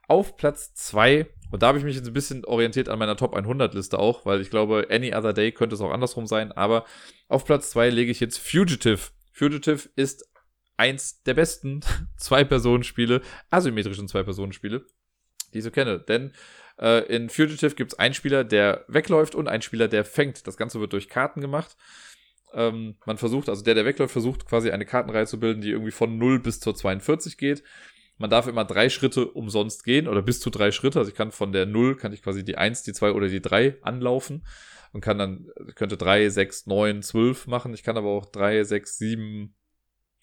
Auf 0.07 0.37
Platz 0.37 0.73
zwei 0.73 1.27
und 1.51 1.63
da 1.63 1.67
habe 1.67 1.77
ich 1.77 1.83
mich 1.83 1.95
jetzt 1.95 2.07
ein 2.07 2.13
bisschen 2.13 2.43
orientiert 2.45 2.89
an 2.89 2.99
meiner 2.99 3.15
Top 3.15 3.33
100 3.33 3.73
Liste 3.73 3.99
auch, 3.99 4.25
weil 4.25 4.41
ich 4.41 4.49
glaube, 4.49 4.87
Any 4.89 5.15
Other 5.15 5.33
Day 5.33 5.51
könnte 5.51 5.75
es 5.75 5.81
auch 5.81 5.91
andersrum 5.91 6.27
sein, 6.27 6.51
aber 6.51 6.85
auf 7.27 7.45
Platz 7.45 7.69
zwei 7.69 7.89
lege 7.89 8.11
ich 8.11 8.19
jetzt 8.19 8.39
Fugitive. 8.39 8.99
Fugitive 9.31 9.89
ist 9.95 10.29
eins 10.77 11.23
der 11.23 11.33
besten 11.33 11.81
Zwei-Personen-Spiele, 12.17 13.21
asymmetrischen 13.49 14.07
Zwei-Personen-Spiele, 14.07 14.85
die 15.53 15.59
ich 15.59 15.63
so 15.63 15.71
kenne. 15.71 15.99
Denn 15.99 16.33
äh, 16.79 17.05
in 17.05 17.29
Fugitive 17.29 17.75
gibt 17.75 17.93
es 17.93 17.99
einen 17.99 18.13
Spieler, 18.13 18.43
der 18.43 18.83
wegläuft 18.87 19.35
und 19.35 19.47
einen 19.47 19.61
Spieler, 19.61 19.87
der 19.87 20.03
fängt. 20.03 20.47
Das 20.47 20.57
Ganze 20.57 20.79
wird 20.79 20.93
durch 20.93 21.09
Karten 21.09 21.41
gemacht. 21.41 21.77
Ähm, 22.53 22.95
man 23.05 23.17
versucht, 23.17 23.49
also 23.49 23.63
der, 23.63 23.75
der 23.75 23.85
wegläuft, 23.85 24.11
versucht 24.11 24.45
quasi 24.45 24.71
eine 24.71 24.85
Kartenreihe 24.85 25.25
zu 25.25 25.39
bilden, 25.39 25.61
die 25.61 25.71
irgendwie 25.71 25.91
von 25.91 26.17
0 26.17 26.39
bis 26.39 26.59
zur 26.59 26.75
42 26.75 27.37
geht. 27.37 27.63
Man 28.17 28.29
darf 28.29 28.47
immer 28.47 28.65
drei 28.65 28.89
Schritte 28.89 29.27
umsonst 29.27 29.83
gehen 29.83 30.07
oder 30.07 30.21
bis 30.21 30.39
zu 30.39 30.49
drei 30.49 30.71
Schritte. 30.71 30.99
Also 30.99 31.11
ich 31.11 31.17
kann 31.17 31.31
von 31.31 31.51
der 31.51 31.65
0 31.65 31.97
kann 31.97 32.13
ich 32.13 32.21
quasi 32.21 32.45
die 32.45 32.57
1, 32.57 32.83
die 32.83 32.93
2 32.93 33.11
oder 33.11 33.27
die 33.27 33.41
3 33.41 33.77
anlaufen 33.81 34.45
und 34.93 35.01
kann 35.01 35.17
dann, 35.17 35.49
könnte 35.75 35.97
3, 35.97 36.29
6, 36.29 36.67
9, 36.67 37.01
12 37.01 37.47
machen. 37.47 37.73
Ich 37.73 37.83
kann 37.83 37.97
aber 37.97 38.09
auch 38.09 38.25
3, 38.25 38.63
6, 38.63 38.97
7, 38.97 39.55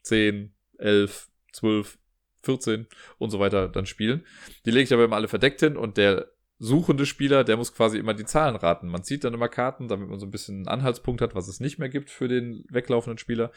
10, 0.03 0.55
11, 0.79 1.29
12, 1.53 1.99
14 2.43 2.87
und 3.19 3.31
so 3.31 3.39
weiter 3.39 3.69
dann 3.69 3.87
spielen. 3.87 4.25
Die 4.65 4.71
lege 4.71 4.85
ich 4.85 4.93
aber 4.93 5.05
immer 5.05 5.17
alle 5.17 5.29
verdeckt 5.29 5.61
hin 5.61 5.77
und 5.77 5.97
der 5.97 6.33
suchende 6.59 7.07
Spieler, 7.07 7.43
der 7.45 7.57
muss 7.57 7.75
quasi 7.75 7.99
immer 7.99 8.15
die 8.15 8.25
Zahlen 8.25 8.55
raten. 8.55 8.89
Man 8.89 9.03
zieht 9.03 9.25
dann 9.25 9.35
immer 9.35 9.49
Karten, 9.49 9.89
damit 9.89 10.09
man 10.09 10.21
so 10.21 10.27
ein 10.27 10.31
bisschen 10.31 10.59
einen 10.59 10.69
Anhaltspunkt 10.69 11.21
hat, 11.21 11.35
was 11.35 11.49
es 11.49 11.61
nicht 11.61 11.79
mehr 11.79 11.89
gibt 11.89 12.09
für 12.09 12.29
den 12.29 12.65
weglaufenden 12.69 13.19
Spieler. 13.19 13.51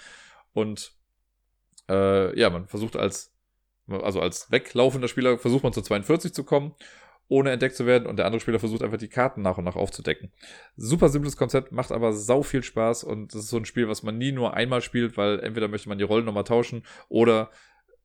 Und 0.53 0.93
äh, 1.87 2.37
ja, 2.37 2.49
man 2.49 2.67
versucht 2.67 2.95
als, 2.95 3.34
also 3.87 4.19
als 4.19 4.51
weglaufender 4.51 5.07
Spieler 5.07 5.37
versucht 5.37 5.63
man 5.63 5.73
zu 5.73 5.81
42 5.81 6.33
zu 6.33 6.43
kommen, 6.43 6.73
ohne 7.27 7.51
entdeckt 7.51 7.75
zu 7.75 7.85
werden. 7.85 8.07
Und 8.07 8.17
der 8.17 8.25
andere 8.25 8.39
Spieler 8.39 8.59
versucht 8.59 8.83
einfach 8.83 8.97
die 8.97 9.07
Karten 9.07 9.41
nach 9.41 9.57
und 9.57 9.63
nach 9.63 9.75
aufzudecken. 9.75 10.31
Super 10.75 11.09
simples 11.09 11.37
Konzept, 11.37 11.71
macht 11.71 11.91
aber 11.91 12.13
sau 12.13 12.43
viel 12.43 12.63
Spaß 12.63 13.03
und 13.03 13.33
das 13.33 13.43
ist 13.43 13.49
so 13.49 13.57
ein 13.57 13.65
Spiel, 13.65 13.87
was 13.87 14.03
man 14.03 14.17
nie 14.17 14.31
nur 14.31 14.53
einmal 14.53 14.81
spielt, 14.81 15.17
weil 15.17 15.39
entweder 15.39 15.67
möchte 15.67 15.89
man 15.89 15.97
die 15.97 16.03
Rollen 16.03 16.25
nochmal 16.25 16.43
tauschen 16.43 16.83
oder 17.09 17.51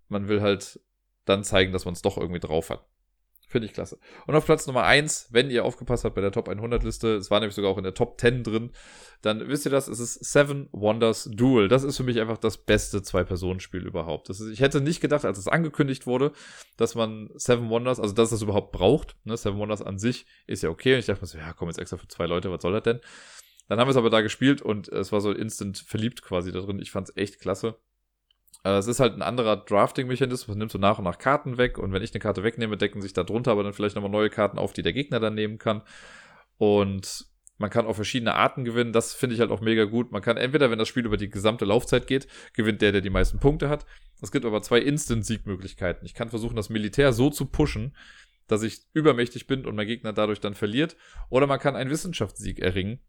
man 0.09 0.29
will 0.29 0.41
halt 0.41 0.81
dann 1.25 1.45
zeigen, 1.45 1.73
dass 1.73 1.85
man 1.85 1.95
es 1.95 2.03
doch 2.03 2.17
irgendwie 2.17 2.41
drauf 2.41 2.71
hat. 2.71 2.85
Finde 3.51 3.67
ich 3.67 3.73
klasse. 3.73 3.99
Und 4.29 4.37
auf 4.37 4.47
Platz 4.47 4.69
Nummer 4.69 4.85
1, 4.85 5.31
wenn 5.33 5.51
ihr 5.51 5.65
aufgepasst 5.65 6.05
habt 6.05 6.15
bei 6.15 6.21
der 6.21 6.31
Top 6.31 6.49
100 6.49 6.85
Liste, 6.85 7.17
es 7.17 7.33
war 7.33 7.41
nämlich 7.41 7.57
sogar 7.57 7.73
auch 7.73 7.79
in 7.79 7.83
der 7.83 7.95
Top 7.95 8.21
10 8.21 8.45
drin, 8.45 8.71
dann 9.23 9.49
wisst 9.49 9.65
ihr 9.65 9.73
das, 9.73 9.89
es 9.89 9.99
ist 9.99 10.25
Seven 10.25 10.69
Wonders 10.71 11.29
Duel. 11.33 11.67
Das 11.67 11.83
ist 11.83 11.97
für 11.97 12.05
mich 12.05 12.21
einfach 12.21 12.39
das 12.39 12.59
beste 12.59 13.03
Zwei-Personen-Spiel 13.03 13.85
überhaupt. 13.85 14.31
Ist, 14.31 14.41
ich 14.41 14.61
hätte 14.61 14.81
nicht 14.81 15.01
gedacht, 15.01 15.25
als 15.25 15.37
es 15.37 15.49
angekündigt 15.49 16.07
wurde, 16.07 16.31
dass 16.77 16.95
man 16.95 17.29
Seven 17.35 17.71
Wonders, 17.71 17.99
also 17.99 18.15
dass 18.15 18.27
es 18.27 18.39
das 18.39 18.43
überhaupt 18.43 18.71
braucht. 18.71 19.17
Ne? 19.25 19.37
Seven 19.37 19.59
Wonders 19.59 19.83
an 19.83 19.99
sich 19.99 20.27
ist 20.47 20.63
ja 20.63 20.71
okay. 20.71 20.95
Und 20.95 21.01
ich 21.01 21.07
dachte 21.07 21.23
mir 21.23 21.27
so, 21.27 21.37
ja, 21.37 21.53
komm 21.53 21.67
jetzt 21.67 21.81
extra 21.81 21.97
für 21.97 22.07
zwei 22.07 22.27
Leute, 22.27 22.53
was 22.53 22.63
soll 22.63 22.73
das 22.73 22.85
denn? 22.85 23.01
Dann 23.67 23.81
haben 23.81 23.89
wir 23.89 23.93
es 23.93 23.97
aber 23.97 24.11
da 24.11 24.21
gespielt 24.21 24.63
und 24.63 24.87
es 24.89 25.11
war 25.11 25.21
so 25.21 25.33
instant 25.33 25.79
verliebt 25.79 26.23
quasi 26.23 26.53
da 26.53 26.61
drin. 26.61 26.79
Ich 26.81 26.93
fand 26.93 27.09
es 27.09 27.17
echt 27.17 27.41
klasse. 27.41 27.81
Äh, 28.65 28.71
es 28.73 28.87
ist 28.87 29.01
halt 29.01 29.15
ein 29.15 29.23
anderer 29.23 29.57
Drafting-Mechanismus. 29.57 30.49
Man 30.49 30.59
nimmt 30.59 30.73
so 30.73 30.79
nach 30.79 30.99
und 30.99 31.05
nach 31.05 31.19
Karten 31.19 31.59
weg 31.59 31.79
und 31.79 31.93
wenn 31.93 32.03
ich 32.03 32.13
eine 32.13 32.21
Karte 32.21 32.43
wegnehme, 32.43 32.77
decken 32.77 33.03
sich 33.03 33.13
da 33.13 33.25
drunter 33.25 33.53
aber 33.53 33.63
dann 33.63 33.73
vielleicht 33.73 33.95
nochmal 33.95 34.11
neue 34.11 34.31
Karten 34.31 34.59
auf, 34.59 34.73
die 34.73 34.83
der 34.83 34.93
Gegner 34.93 35.21
dann 35.21 35.35
nehmen 35.35 35.59
kann. 35.59 35.83
Und 36.59 37.27
man 37.61 37.71
kann 37.71 37.87
auch 37.87 37.95
verschiedene 37.95 38.35
Arten 38.35 38.65
gewinnen. 38.65 38.93
Das 38.93 39.13
finde 39.13 39.35
ich 39.35 39.41
halt 39.41 39.51
auch 39.51 39.61
mega 39.61 39.85
gut. 39.85 40.13
Man 40.13 40.23
kann 40.23 40.39
entweder, 40.39 40.71
wenn 40.71 40.79
das 40.79 40.89
Spiel 40.89 41.05
über 41.05 41.19
die 41.19 41.29
gesamte 41.29 41.67
Laufzeit 41.67 42.07
geht, 42.07 42.27
gewinnt 42.55 42.81
der, 42.81 42.93
der 42.93 43.03
die 43.03 43.11
meisten 43.11 43.39
Punkte 43.39 43.69
hat. 43.69 43.85
Es 44.23 44.33
gibt 44.33 44.47
aber 44.47 44.63
zwei 44.63 44.79
Instant-Siegmöglichkeiten. 44.79 46.07
Ich 46.07 46.15
kann 46.15 46.31
versuchen, 46.31 46.57
das 46.57 46.71
Militär 46.71 47.13
so 47.13 47.29
zu 47.29 47.47
pushen, 47.47 47.95
dass 48.47 48.63
ich 48.63 48.81
übermächtig 48.95 49.47
bin 49.47 49.67
und 49.67 49.77
mein 49.77 49.87
Gegner 49.87 50.15
dadurch 50.15 50.41
dann 50.41 50.55
verliert. 50.55 50.97
Oder 51.29 51.47
man 51.47 51.61
kann 51.61 51.77
einen 51.77 51.91
Wissenschaftssieg 51.91 52.61
erringen, 52.61 53.01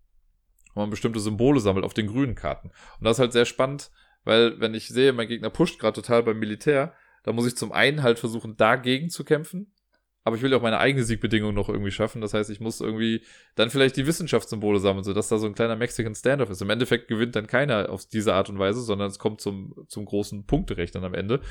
wo 0.74 0.82
man 0.82 0.90
bestimmte 0.90 1.22
Symbole 1.22 1.62
sammelt 1.62 1.86
auf 1.86 1.94
den 1.94 2.08
grünen 2.08 2.36
Karten. 2.36 2.72
Und 3.00 3.06
das 3.06 3.18
ist 3.18 3.22
halt 3.22 3.34
sehr 3.34 3.46
spannend, 3.46 3.90
weil, 4.24 4.60
wenn 4.60 4.74
ich 4.74 4.88
sehe, 4.88 5.14
mein 5.14 5.28
Gegner 5.28 5.50
pusht 5.50 5.80
gerade 5.80 6.02
total 6.02 6.24
beim 6.24 6.40
Militär, 6.40 6.94
da 7.24 7.32
muss 7.32 7.48
ich 7.48 7.56
zum 7.56 7.72
einen 7.72 8.04
halt 8.04 8.20
versuchen, 8.20 8.58
dagegen 8.58 9.10
zu 9.10 9.24
kämpfen. 9.24 9.74
Aber 10.24 10.36
ich 10.36 10.44
will 10.44 10.54
auch 10.54 10.62
meine 10.62 10.78
eigene 10.78 11.04
Siegbedingung 11.04 11.54
noch 11.54 11.68
irgendwie 11.68 11.92
schaffen. 11.92 12.22
Das 12.22 12.36
heißt, 12.36 12.52
ich 12.52 12.60
muss 12.60 12.80
irgendwie 12.80 13.24
dann 13.56 13.72
vielleicht 13.72 13.98
die 13.98 14.06
Wissenschaftssymbole 14.06 14.80
sammeln, 14.80 15.04
sodass 15.04 15.30
da 15.30 15.40
so 15.40 15.48
ein 15.48 15.56
kleiner 15.56 15.76
Mexican 15.76 16.14
Standoff 16.14 16.52
ist. 16.52 16.62
Im 16.62 16.70
Endeffekt 16.70 17.08
gewinnt 17.08 17.36
dann 17.36 17.48
keiner 17.48 17.90
auf 17.90 18.06
diese 18.06 18.36
Art 18.36 18.50
und 18.50 18.60
Weise, 18.60 18.82
sondern 18.82 19.10
es 19.10 19.18
kommt 19.18 19.42
zum, 19.42 19.74
zum 19.88 20.06
großen 20.06 20.46
Punkterechnen 20.46 21.04
am 21.04 21.16
Ende. 21.16 21.42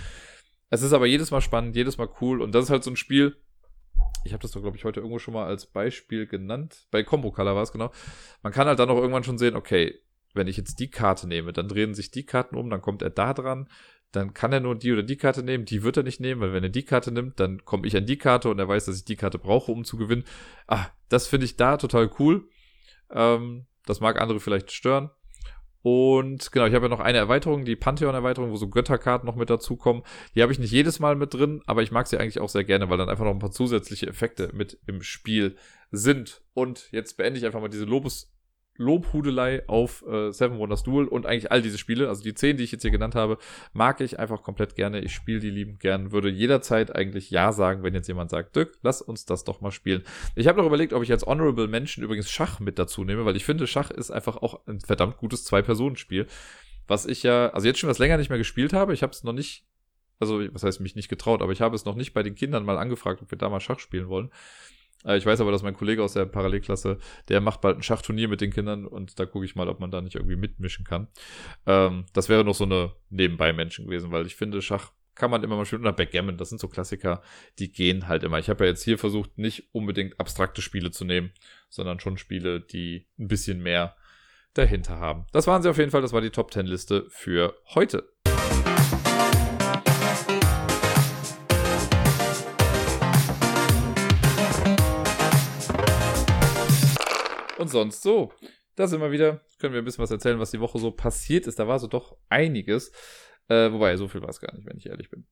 Es 0.69 0.83
ist 0.83 0.93
aber 0.93 1.07
jedes 1.07 1.33
Mal 1.33 1.41
spannend, 1.41 1.75
jedes 1.75 1.99
Mal 1.99 2.09
cool. 2.21 2.41
Und 2.41 2.55
das 2.55 2.67
ist 2.67 2.71
halt 2.71 2.85
so 2.85 2.91
ein 2.91 2.97
Spiel, 2.97 3.37
ich 4.25 4.33
habe 4.33 4.43
das 4.43 4.53
doch, 4.53 4.61
glaube 4.61 4.77
ich, 4.77 4.85
heute 4.85 5.01
irgendwo 5.01 5.19
schon 5.19 5.35
mal 5.35 5.47
als 5.47 5.67
Beispiel 5.67 6.27
genannt. 6.27 6.87
Bei 6.91 7.03
Combo 7.03 7.33
Color 7.33 7.57
war 7.57 7.63
es 7.63 7.73
genau. 7.73 7.91
Man 8.43 8.53
kann 8.53 8.69
halt 8.69 8.79
dann 8.79 8.91
auch 8.91 8.99
irgendwann 8.99 9.25
schon 9.25 9.39
sehen, 9.39 9.57
okay, 9.57 9.99
wenn 10.35 10.49
ich 10.49 10.57
jetzt 10.57 10.81
die 10.81 10.91
Karte 10.91 11.27
nehme, 11.27 11.53
dann 11.53 11.69
drehen 11.69 11.95
sich 11.95 12.11
die 12.11 12.25
Karten 12.25 12.57
um, 12.57 12.71
dann 12.71 12.83
kommt 12.83 13.03
er 13.03 13.11
da 13.11 13.35
dran, 13.35 13.69
dann 14.13 14.35
kann 14.35 14.53
er 14.53 14.61
nur 14.61 14.75
die 14.75 14.93
oder 14.93 15.03
die 15.03 15.17
Karte 15.17 15.43
nehmen, 15.43 15.65
die 15.65 15.83
wird 15.83 15.97
er 15.97 16.03
nicht 16.03 16.21
nehmen, 16.21 16.41
weil 16.41 16.53
wenn 16.53 16.65
er 16.65 16.71
die 16.71 16.85
Karte 16.85 17.13
nimmt, 17.13 17.39
dann 17.39 17.65
komme 17.65 17.87
ich 17.87 17.97
an 17.97 18.07
die 18.07 18.19
Karte 18.19 18.49
und 18.49 18.59
er 18.59 18.69
weiß, 18.69 18.87
dass 18.87 18.97
ich 18.97 19.05
die 19.05 19.17
Karte 19.17 19.39
brauche, 19.39 19.71
um 19.71 19.85
zu 19.85 19.97
gewinnen. 19.97 20.25
Ah, 20.67 20.87
das 21.09 21.27
finde 21.27 21.47
ich 21.47 21.57
da 21.57 21.77
total 21.77 22.11
cool. 22.19 22.49
Ähm, 23.11 23.67
das 23.87 24.01
mag 24.01 24.21
andere 24.21 24.41
vielleicht 24.41 24.73
stören. 24.73 25.11
Und 25.83 26.53
genau, 26.53 26.67
ich 26.67 26.75
habe 26.75 26.87
ja 26.87 26.91
noch 26.91 27.01
eine 27.01 27.19
Erweiterung, 27.19 27.65
die 27.65 27.77
Pantheon-Erweiterung, 27.77 28.51
wo 28.51 28.57
so 28.57 28.69
Götterkarten 28.69 29.27
noch 29.27 29.37
mit 29.37 29.49
dazukommen. 29.49 30.03
Die 30.35 30.43
habe 30.43 30.53
ich 30.53 30.59
nicht 30.59 30.73
jedes 30.73 30.99
Mal 30.99 31.17
mit 31.17 31.33
drin, 31.33 31.63
aber 31.67 31.83
ich 31.83 31.91
mag 31.91 32.07
sie 32.07 32.19
eigentlich 32.19 32.41
auch 32.41 32.51
sehr 32.51 32.65
gerne, 32.65 32.91
weil 32.91 32.99
dann 32.99 33.09
einfach 33.09 33.25
noch 33.25 33.33
ein 33.33 33.39
paar 33.39 33.51
zusätzliche 33.51 34.07
Effekte 34.07 34.51
mit 34.53 34.79
im 34.87 35.03
Spiel 35.03 35.57
sind. 35.91 36.43
Und 36.53 36.89
jetzt 36.93 37.17
beende 37.17 37.39
ich 37.39 37.47
einfach 37.47 37.61
mal 37.61 37.69
diese 37.69 37.87
Lobes 37.87 38.31
Lobhudelei 38.81 39.63
auf 39.69 40.05
äh, 40.07 40.33
Seven 40.33 40.59
Wonders 40.59 40.83
Duel 40.83 41.07
und 41.07 41.27
eigentlich 41.27 41.53
all 41.53 41.61
diese 41.61 41.77
Spiele, 41.77 42.09
also 42.09 42.23
die 42.23 42.35
zehn, 42.35 42.57
die 42.57 42.65
ich 42.65 42.73
jetzt 42.73 42.83
hier 42.83 42.91
genannt 42.91 43.15
habe, 43.15 43.39
mag 43.75 44.01
ich 44.01 44.19
einfach 44.19 44.43
komplett 44.43 44.75
gerne. 44.75 45.01
Ich 45.01 45.13
spiele 45.13 45.39
die 45.39 45.51
liebend 45.51 45.81
gern, 45.81 46.13
würde 46.13 46.31
jederzeit 46.31 46.95
eigentlich 46.95 47.31
Ja 47.31 47.53
sagen, 47.53 47.83
wenn 47.83 47.95
jetzt 47.95 48.09
jemand 48.09 48.31
sagt, 48.31 48.57
Dirk, 48.57 48.79
lass 48.83 49.03
uns 49.03 49.27
das 49.27 49.45
doch 49.45 49.61
mal 49.61 49.71
spielen. 49.71 50.03
Ich 50.35 50.49
habe 50.49 50.59
noch 50.59 50.67
überlegt, 50.67 50.95
ob 50.95 51.03
ich 51.03 51.13
als 51.13 51.27
Honorable 51.27 51.69
Menschen 51.69 52.03
übrigens 52.03 52.31
Schach 52.31 52.59
mit 52.59 52.79
dazu 52.79 53.05
nehme, 53.05 53.27
weil 53.27 53.37
ich 53.37 53.45
finde, 53.45 53.67
Schach 53.67 53.91
ist 53.91 54.11
einfach 54.11 54.39
auch 54.39 54.67
ein 54.67 54.81
verdammt 54.81 55.19
gutes 55.19 55.45
Zwei-Personen-Spiel. 55.45 56.27
Was 56.87 57.05
ich 57.05 57.23
ja, 57.23 57.51
also 57.51 57.67
jetzt 57.67 57.79
schon 57.79 57.91
was 57.91 57.99
länger 57.99 58.17
nicht 58.17 58.31
mehr 58.31 58.39
gespielt 58.39 58.73
habe. 58.73 58.95
Ich 58.95 59.03
habe 59.03 59.13
es 59.13 59.23
noch 59.23 59.35
nicht, 59.35 59.67
also 60.19 60.43
was 60.53 60.65
heißt 60.65 60.81
mich 60.81 60.97
nicht 60.97 61.09
getraut, 61.09 61.43
aber 61.43 61.53
ich 61.53 61.61
habe 61.61 61.77
es 61.77 61.85
noch 61.85 61.95
nicht 61.95 62.15
bei 62.15 62.23
den 62.23 62.35
Kindern 62.35 62.65
mal 62.65 62.79
angefragt, 62.79 63.21
ob 63.23 63.31
wir 63.31 63.39
da 63.39 63.51
mal 63.51 63.61
Schach 63.61 63.79
spielen 63.79 64.09
wollen. 64.09 64.31
Äh, 65.05 65.17
ich 65.17 65.27
weiß 65.27 65.41
aber, 65.41 65.53
dass 65.53 65.63
mein 65.63 65.75
Kollege 65.75 66.03
aus 66.03 66.15
der 66.15 66.27
Parallelklasse, 66.27 66.99
der 67.29 67.41
macht 67.41 67.61
bald 67.61 67.77
ein 67.77 67.83
Schachturnier 67.83 68.29
mit 68.29 68.41
den 68.41 68.53
Kindern 68.53 68.87
und 68.87 69.19
da 69.19 69.27
gucke 69.27 69.45
ich 69.45 69.57
mal, 69.57 69.69
ob 69.69 69.81
man 69.81 69.91
da 69.91 70.01
nicht 70.01 70.17
irgendwie 70.17 70.37
mitmischen 70.37 70.85
kann. 70.85 71.09
Ähm, 71.67 72.07
das 72.13 72.29
wäre 72.29 72.45
noch 72.45 72.55
so 72.55 72.65
eine 72.65 72.93
Nebenbei-Menschen 73.11 73.87
gewesen, 73.87 74.11
weil 74.13 74.27
ich 74.27 74.37
finde, 74.37 74.63
Schach 74.63 74.93
kann 75.15 75.31
man 75.31 75.43
immer 75.43 75.57
mal 75.57 75.67
spielen. 75.67 75.83
Oder 75.83 75.93
Backgammon, 75.93 76.39
das 76.39 76.49
sind 76.49 76.61
so 76.61 76.69
Klassiker, 76.69 77.23
die 77.59 77.71
gehen 77.71 78.09
halt 78.09 78.25
immer. 78.25 78.39
Ich 78.39 78.49
habe 78.49 78.65
ja 78.65 78.71
jetzt 78.71 78.83
hier 78.83 78.99
versucht, 78.99 79.39
nicht 79.39 79.69
unbedingt 79.73 80.19
abstrakte 80.19 80.63
Spiele 80.63 80.91
zu 80.91 81.05
nehmen, 81.05 81.33
sondern 81.69 82.01
schon 82.01 82.17
Spiele, 82.17 82.61
die 82.61 83.07
ein 83.19 83.29
bisschen 83.29 83.63
mehr 83.63 83.97
dahinter 84.55 84.99
haben. 84.99 85.27
Das 85.33 85.47
waren 85.47 85.63
sie 85.63 85.71
auf 85.71 85.79
jeden 85.79 85.91
Fall, 85.91 86.03
das 86.03 86.13
war 86.13 86.21
die 86.21 86.31
Top 86.31 86.53
10 86.53 86.67
Liste 86.67 87.07
für 87.11 87.55
heute. 87.75 88.10
Sonst 97.71 98.03
so? 98.03 98.33
Da 98.77 98.87
sind 98.87 99.01
wir 99.01 99.13
wieder. 99.13 99.41
Können 99.59 99.75
wir 99.75 99.83
ein 99.83 99.85
bisschen 99.85 100.03
was 100.03 100.11
erzählen, 100.11 100.39
was 100.39 100.51
die 100.51 100.61
Woche 100.61 100.79
so 100.79 100.91
passiert 100.91 101.47
ist. 101.47 101.59
Da 101.59 101.69
war 101.69 101.79
so 101.79 101.87
doch 101.87 102.17
einiges. 102.29 102.93
Äh, 103.49 103.73
wobei, 103.73 103.97
so 103.97 104.09
viel 104.09 104.23
war 104.23 104.29
es 104.29 104.41
gar 104.41 104.55
nicht, 104.55 104.67
wenn 104.67 104.77
ich 104.77 104.87
ehrlich 104.87 105.11
bin. 105.11 105.27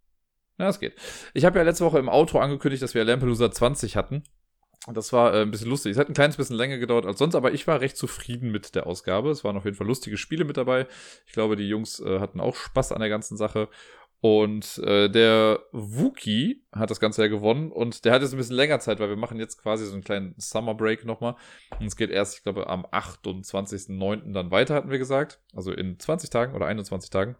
Na, 0.59 0.69
es 0.69 0.81
geht. 0.81 0.95
Ich 1.35 1.45
habe 1.45 1.59
ja 1.59 1.65
letzte 1.65 1.85
Woche 1.85 1.99
im 1.99 2.09
Auto 2.09 2.39
angekündigt, 2.39 2.83
dass 2.83 2.95
wir 2.95 3.05
Lampedusa 3.05 3.51
20 3.51 3.97
hatten. 3.97 4.25
Das 4.93 5.13
war 5.13 5.35
äh, 5.35 5.43
ein 5.43 5.51
bisschen 5.51 5.69
lustig. 5.69 5.93
Es 5.93 5.99
hat 5.99 6.09
ein 6.09 6.15
kleines 6.15 6.37
bisschen 6.37 6.57
länger 6.57 6.79
gedauert 6.79 7.07
als 7.07 7.19
sonst, 7.19 7.35
aber 7.35 7.53
ich 7.53 7.67
war 7.67 7.81
recht 7.81 7.97
zufrieden 7.97 8.51
mit 8.51 8.75
der 8.75 8.87
Ausgabe. 8.87 9.31
Es 9.31 9.45
waren 9.45 9.57
auf 9.57 9.65
jeden 9.65 9.77
Fall 9.77 9.87
lustige 9.87 10.17
Spiele 10.17 10.45
mit 10.45 10.57
dabei. 10.57 10.87
Ich 11.27 11.33
glaube, 11.33 11.57
die 11.57 11.69
Jungs 11.69 12.01
äh, 12.01 12.21
hatten 12.21 12.41
auch 12.41 12.57
Spaß 12.57 12.93
an 12.93 13.01
der 13.01 13.09
ganzen 13.09 13.37
Sache. 13.37 13.69
Und 14.21 14.79
äh, 14.79 15.09
der 15.09 15.61
Wookie 15.71 16.65
hat 16.73 16.91
das 16.91 16.99
Ganze 16.99 17.23
ja 17.23 17.29
gewonnen 17.29 17.71
und 17.71 18.05
der 18.05 18.13
hat 18.13 18.23
jetzt 18.23 18.33
ein 18.33 18.39
bisschen 18.39 18.57
länger 18.57 18.81
Zeit, 18.81 18.99
weil 18.99 19.09
wir 19.09 19.17
machen 19.17 19.39
jetzt 19.39 19.63
quasi 19.63 19.87
so 19.87 19.93
einen 19.93 20.03
kleinen 20.03 20.35
Summer 20.39 20.75
Break 20.75 21.05
nochmal. 21.05 21.37
Und 21.79 21.87
es 21.87 21.95
geht 21.95 22.11
erst, 22.11 22.37
ich 22.37 22.43
glaube, 22.43 22.67
am 22.67 22.85
28.09. 22.87 24.33
dann 24.33 24.51
weiter, 24.51 24.75
hatten 24.75 24.91
wir 24.91 24.99
gesagt. 24.99 25.41
Also 25.55 25.73
in 25.73 26.01
20 26.01 26.31
Tagen 26.31 26.55
oder 26.57 26.67
21 26.67 27.11
Tagen. 27.11 27.37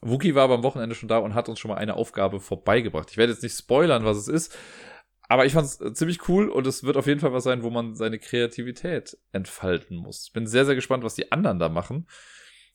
Wookie 0.00 0.34
war 0.34 0.44
aber 0.44 0.54
am 0.54 0.64
Wochenende 0.64 0.96
schon 0.96 1.08
da 1.08 1.18
und 1.18 1.34
hat 1.34 1.48
uns 1.48 1.60
schon 1.60 1.70
mal 1.70 1.76
eine 1.76 1.94
Aufgabe 1.94 2.40
vorbeigebracht. 2.40 3.10
Ich 3.12 3.16
werde 3.16 3.32
jetzt 3.32 3.44
nicht 3.44 3.56
spoilern, 3.56 4.04
was 4.04 4.16
es 4.16 4.26
ist, 4.26 4.58
aber 5.28 5.46
ich 5.46 5.52
fand 5.52 5.66
es 5.66 5.80
äh, 5.80 5.94
ziemlich 5.94 6.28
cool 6.28 6.48
und 6.48 6.66
es 6.66 6.82
wird 6.82 6.96
auf 6.96 7.06
jeden 7.06 7.20
Fall 7.20 7.32
was 7.32 7.44
sein, 7.44 7.62
wo 7.62 7.70
man 7.70 7.94
seine 7.94 8.18
Kreativität 8.18 9.16
entfalten 9.30 9.96
muss. 9.96 10.26
Ich 10.26 10.32
bin 10.32 10.48
sehr, 10.48 10.66
sehr 10.66 10.74
gespannt, 10.74 11.04
was 11.04 11.14
die 11.14 11.30
anderen 11.30 11.60
da 11.60 11.68
machen 11.68 12.08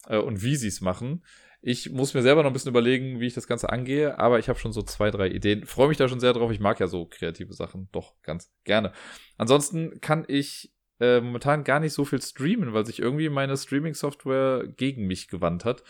äh, 0.08 0.18
und 0.18 0.42
wie 0.42 0.56
sie 0.56 0.70
es 0.70 0.80
machen. 0.80 1.24
Ich 1.62 1.90
muss 1.92 2.14
mir 2.14 2.22
selber 2.22 2.44
noch 2.44 2.52
ein 2.52 2.54
bisschen 2.54 2.70
überlegen, 2.70 3.20
wie 3.20 3.28
ich 3.28 3.34
das 3.34 3.48
Ganze 3.48 3.70
angehe, 3.70 4.20
aber 4.20 4.40
ich 4.40 4.48
habe 4.48 4.60
schon 4.60 4.72
so 4.72 4.82
zwei, 4.84 5.12
drei 5.12 5.28
Ideen. 5.28 5.66
Freue 5.66 5.88
mich 5.88 5.98
da 5.98 6.08
schon 6.08 6.20
sehr 6.20 6.34
drauf. 6.34 6.52
Ich 6.52 6.60
mag 6.60 6.80
ja 6.80 6.88
so 6.88 7.06
kreative 7.06 7.54
Sachen 7.54 7.90
doch 7.92 8.22
ganz 8.22 8.54
gerne. 8.64 8.94
Ansonsten 9.38 10.00
kann 10.00 10.26
ich 10.28 10.72
äh, 11.00 11.20
momentan 11.20 11.64
gar 11.64 11.80
nicht 11.80 11.94
so 11.94 12.06
viel 12.06 12.22
streamen, 12.22 12.74
weil 12.74 12.86
sich 12.86 13.00
irgendwie 13.00 13.30
meine 13.30 13.58
Streaming-Software 13.58 14.68
gegen 14.68 15.08
mich 15.08 15.28
gewandt 15.28 15.66
hat. 15.66 15.84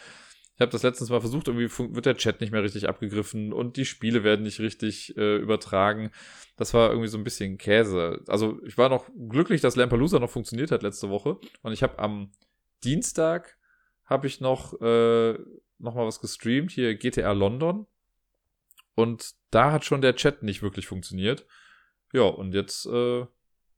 Ich 0.55 0.61
habe 0.61 0.71
das 0.71 0.81
letztens 0.81 1.11
mal 1.11 1.19
versucht, 1.19 1.49
irgendwie 1.49 1.69
wird 1.93 2.07
der 2.07 2.17
Chat 2.17 2.41
nicht 2.41 2.51
mehr 2.51 2.63
richtig 2.63 2.89
abgegriffen 2.89 3.53
und 3.53 3.77
die 3.77 3.85
Spiele 3.85 4.23
werden 4.23 4.41
nicht 4.41 4.59
richtig 4.59 5.15
äh, 5.15 5.37
übertragen. 5.37 6.09
Das 6.55 6.73
war 6.73 6.89
irgendwie 6.89 7.09
so 7.09 7.17
ein 7.19 7.23
bisschen 7.23 7.59
Käse. 7.59 8.23
Also 8.27 8.59
ich 8.65 8.75
war 8.75 8.89
noch 8.89 9.07
glücklich, 9.29 9.61
dass 9.61 9.75
Lampalooza 9.75 10.17
noch 10.17 10.31
funktioniert 10.31 10.71
hat 10.71 10.81
letzte 10.81 11.09
Woche. 11.09 11.37
Und 11.61 11.73
ich 11.73 11.83
habe 11.83 11.99
am 11.99 12.31
Dienstag 12.83 13.56
habe 14.07 14.27
ich 14.27 14.41
noch, 14.41 14.73
äh, 14.81 15.33
noch 15.79 15.95
mal 15.95 16.07
was 16.07 16.19
gestreamt, 16.19 16.71
hier 16.71 16.95
GTA 16.95 17.33
London. 17.33 17.85
Und 18.95 19.35
da 19.51 19.71
hat 19.71 19.85
schon 19.85 20.01
der 20.01 20.15
Chat 20.15 20.41
nicht 20.41 20.63
wirklich 20.63 20.87
funktioniert. 20.87 21.45
Ja, 22.13 22.23
und 22.23 22.53
jetzt 22.53 22.85
äh, 22.87 23.25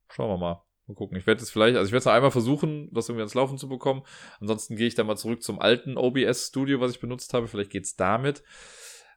schauen 0.10 0.30
wir 0.30 0.38
mal. 0.38 0.64
Mal 0.88 0.96
gucken. 0.96 1.18
Ich 1.18 1.28
werde 1.28 1.42
es 1.42 1.52
vielleicht, 1.52 1.76
also 1.76 1.88
ich 1.88 1.92
werde 1.92 2.00
es 2.00 2.08
einmal 2.08 2.32
versuchen, 2.32 2.92
das 2.94 3.10
irgendwie 3.10 3.22
ans 3.22 3.34
Laufen 3.34 3.58
zu 3.58 3.68
bekommen. 3.68 4.04
Ansonsten 4.40 4.76
gehe 4.76 4.88
ich 4.88 4.96
dann 4.96 5.08
mal 5.08 5.18
zurück 5.18 5.44
zum 5.44 5.60
alten 5.60 5.98
OBS-Studio, 5.98 6.80
was 6.80 6.92
ich 6.92 7.00
benutzt 7.00 7.34
habe. 7.34 7.48
Vielleicht 7.48 7.70
geht's 7.70 7.96
damit. 7.96 8.44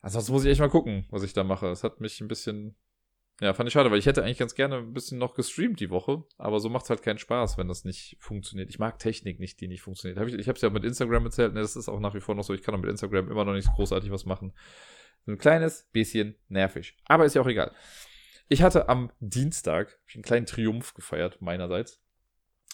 Ansonsten 0.02 0.32
muss 0.32 0.44
ich 0.44 0.50
echt 0.50 0.60
mal 0.60 0.68
gucken, 0.68 1.06
was 1.10 1.22
ich 1.22 1.32
da 1.32 1.44
mache. 1.44 1.68
Es 1.68 1.84
hat 1.84 2.00
mich 2.00 2.20
ein 2.20 2.28
bisschen, 2.28 2.74
ja, 3.42 3.54
fand 3.54 3.66
ich 3.66 3.72
schade, 3.72 3.90
weil 3.90 3.98
ich 3.98 4.06
hätte 4.06 4.22
eigentlich 4.22 4.38
ganz 4.38 4.54
gerne 4.54 4.76
ein 4.76 4.92
bisschen 4.92 5.18
noch 5.18 5.34
gestreamt 5.34 5.80
die 5.80 5.90
Woche. 5.90 6.22
Aber 6.38 6.60
so 6.60 6.68
macht 6.68 6.84
es 6.84 6.90
halt 6.90 7.02
keinen 7.02 7.18
Spaß, 7.18 7.58
wenn 7.58 7.66
das 7.66 7.84
nicht 7.84 8.16
funktioniert. 8.20 8.70
Ich 8.70 8.78
mag 8.78 9.00
Technik 9.00 9.40
nicht, 9.40 9.60
die 9.60 9.66
nicht 9.66 9.82
funktioniert. 9.82 10.16
Hab 10.20 10.28
ich 10.28 10.34
ich 10.34 10.46
habe 10.46 10.54
es 10.54 10.62
ja 10.62 10.70
mit 10.70 10.84
Instagram 10.84 11.24
erzählt. 11.24 11.52
Ne, 11.52 11.60
das 11.60 11.74
ist 11.74 11.88
auch 11.88 11.98
nach 11.98 12.14
wie 12.14 12.20
vor 12.20 12.36
noch 12.36 12.44
so. 12.44 12.54
Ich 12.54 12.62
kann 12.62 12.72
auch 12.72 12.78
mit 12.78 12.88
Instagram 12.88 13.28
immer 13.28 13.44
noch 13.44 13.54
nicht 13.54 13.68
großartig 13.74 14.12
was 14.12 14.26
machen. 14.26 14.52
Ein 15.26 15.38
kleines 15.38 15.88
bisschen 15.90 16.36
nervig. 16.46 16.96
Aber 17.06 17.24
ist 17.24 17.34
ja 17.34 17.42
auch 17.42 17.48
egal. 17.48 17.74
Ich 18.48 18.62
hatte 18.62 18.88
am 18.88 19.10
Dienstag 19.18 19.98
einen 20.14 20.22
kleinen 20.22 20.46
Triumph 20.46 20.94
gefeiert, 20.94 21.42
meinerseits. 21.42 22.00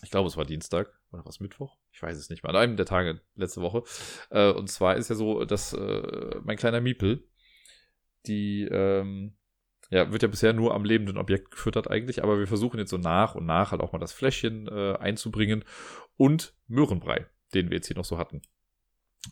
Ich 0.02 0.10
glaube, 0.10 0.28
es 0.28 0.36
war 0.36 0.44
Dienstag. 0.44 0.92
Oder 1.12 1.24
was 1.24 1.40
Mittwoch? 1.40 1.78
Ich 1.92 2.02
weiß 2.02 2.18
es 2.18 2.28
nicht 2.28 2.42
mehr. 2.42 2.50
An 2.50 2.56
einem 2.56 2.76
der 2.76 2.84
Tage 2.84 3.22
letzte 3.36 3.62
Woche. 3.62 3.84
Äh, 4.28 4.50
und 4.52 4.68
zwar 4.68 4.96
ist 4.96 5.08
ja 5.08 5.16
so, 5.16 5.46
dass 5.46 5.72
äh, 5.72 6.36
mein 6.44 6.58
kleiner 6.58 6.82
Miepel, 6.82 7.26
die, 8.26 8.68
ähm, 8.70 9.38
ja, 9.90 10.12
wird 10.12 10.22
ja 10.22 10.28
bisher 10.28 10.52
nur 10.52 10.74
am 10.74 10.84
lebenden 10.84 11.16
Objekt 11.16 11.50
gefüttert 11.50 11.90
eigentlich, 11.90 12.22
aber 12.22 12.38
wir 12.38 12.46
versuchen 12.46 12.78
jetzt 12.78 12.90
so 12.90 12.98
nach 12.98 13.34
und 13.34 13.46
nach 13.46 13.70
halt 13.70 13.80
auch 13.80 13.92
mal 13.92 13.98
das 13.98 14.12
Fläschchen 14.12 14.68
äh, 14.68 14.96
einzubringen 14.98 15.64
und 16.16 16.54
Möhrenbrei, 16.66 17.26
den 17.54 17.70
wir 17.70 17.76
jetzt 17.76 17.86
hier 17.86 17.96
noch 17.96 18.04
so 18.04 18.18
hatten. 18.18 18.42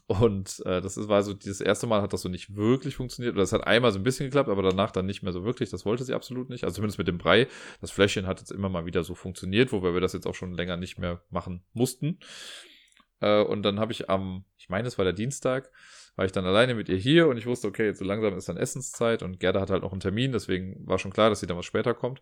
Und 0.06 0.62
äh, 0.66 0.80
das 0.80 0.96
ist, 0.96 1.08
war 1.08 1.22
so, 1.22 1.32
dieses 1.32 1.60
erste 1.60 1.86
Mal 1.86 2.02
hat 2.02 2.12
das 2.12 2.22
so 2.22 2.28
nicht 2.28 2.54
wirklich 2.56 2.96
funktioniert. 2.96 3.34
Oder 3.34 3.44
es 3.44 3.52
hat 3.52 3.66
einmal 3.66 3.92
so 3.92 3.98
ein 3.98 4.02
bisschen 4.02 4.26
geklappt, 4.26 4.48
aber 4.48 4.62
danach 4.62 4.90
dann 4.90 5.06
nicht 5.06 5.22
mehr 5.22 5.32
so 5.32 5.44
wirklich. 5.44 5.70
Das 5.70 5.86
wollte 5.86 6.04
sie 6.04 6.14
absolut 6.14 6.50
nicht. 6.50 6.64
Also 6.64 6.76
zumindest 6.76 6.98
mit 6.98 7.08
dem 7.08 7.18
Brei. 7.18 7.46
Das 7.80 7.90
Fläschchen 7.90 8.26
hat 8.26 8.40
jetzt 8.40 8.50
immer 8.50 8.68
mal 8.68 8.84
wieder 8.84 9.04
so 9.04 9.14
funktioniert, 9.14 9.72
wobei 9.72 9.94
wir 9.94 10.00
das 10.00 10.12
jetzt 10.12 10.26
auch 10.26 10.34
schon 10.34 10.52
länger 10.52 10.76
nicht 10.76 10.98
mehr 10.98 11.22
machen 11.30 11.64
mussten. 11.72 12.18
Äh, 13.20 13.42
und 13.42 13.62
dann 13.62 13.80
habe 13.80 13.92
ich 13.92 14.10
am, 14.10 14.44
ich 14.56 14.68
meine, 14.68 14.88
es 14.88 14.98
war 14.98 15.04
der 15.04 15.14
Dienstag, 15.14 15.70
war 16.16 16.24
ich 16.24 16.32
dann 16.32 16.46
alleine 16.46 16.74
mit 16.74 16.88
ihr 16.88 16.96
hier 16.96 17.28
und 17.28 17.36
ich 17.36 17.46
wusste, 17.46 17.68
okay, 17.68 17.86
jetzt 17.86 17.98
so 17.98 18.04
langsam 18.04 18.36
ist 18.36 18.48
dann 18.48 18.56
Essenszeit 18.56 19.22
und 19.22 19.38
Gerda 19.38 19.60
hat 19.60 19.70
halt 19.70 19.82
noch 19.82 19.92
einen 19.92 20.00
Termin, 20.00 20.32
deswegen 20.32 20.86
war 20.86 20.98
schon 20.98 21.12
klar, 21.12 21.28
dass 21.28 21.40
sie 21.40 21.46
dann 21.46 21.58
was 21.58 21.66
später 21.66 21.94
kommt. 21.94 22.20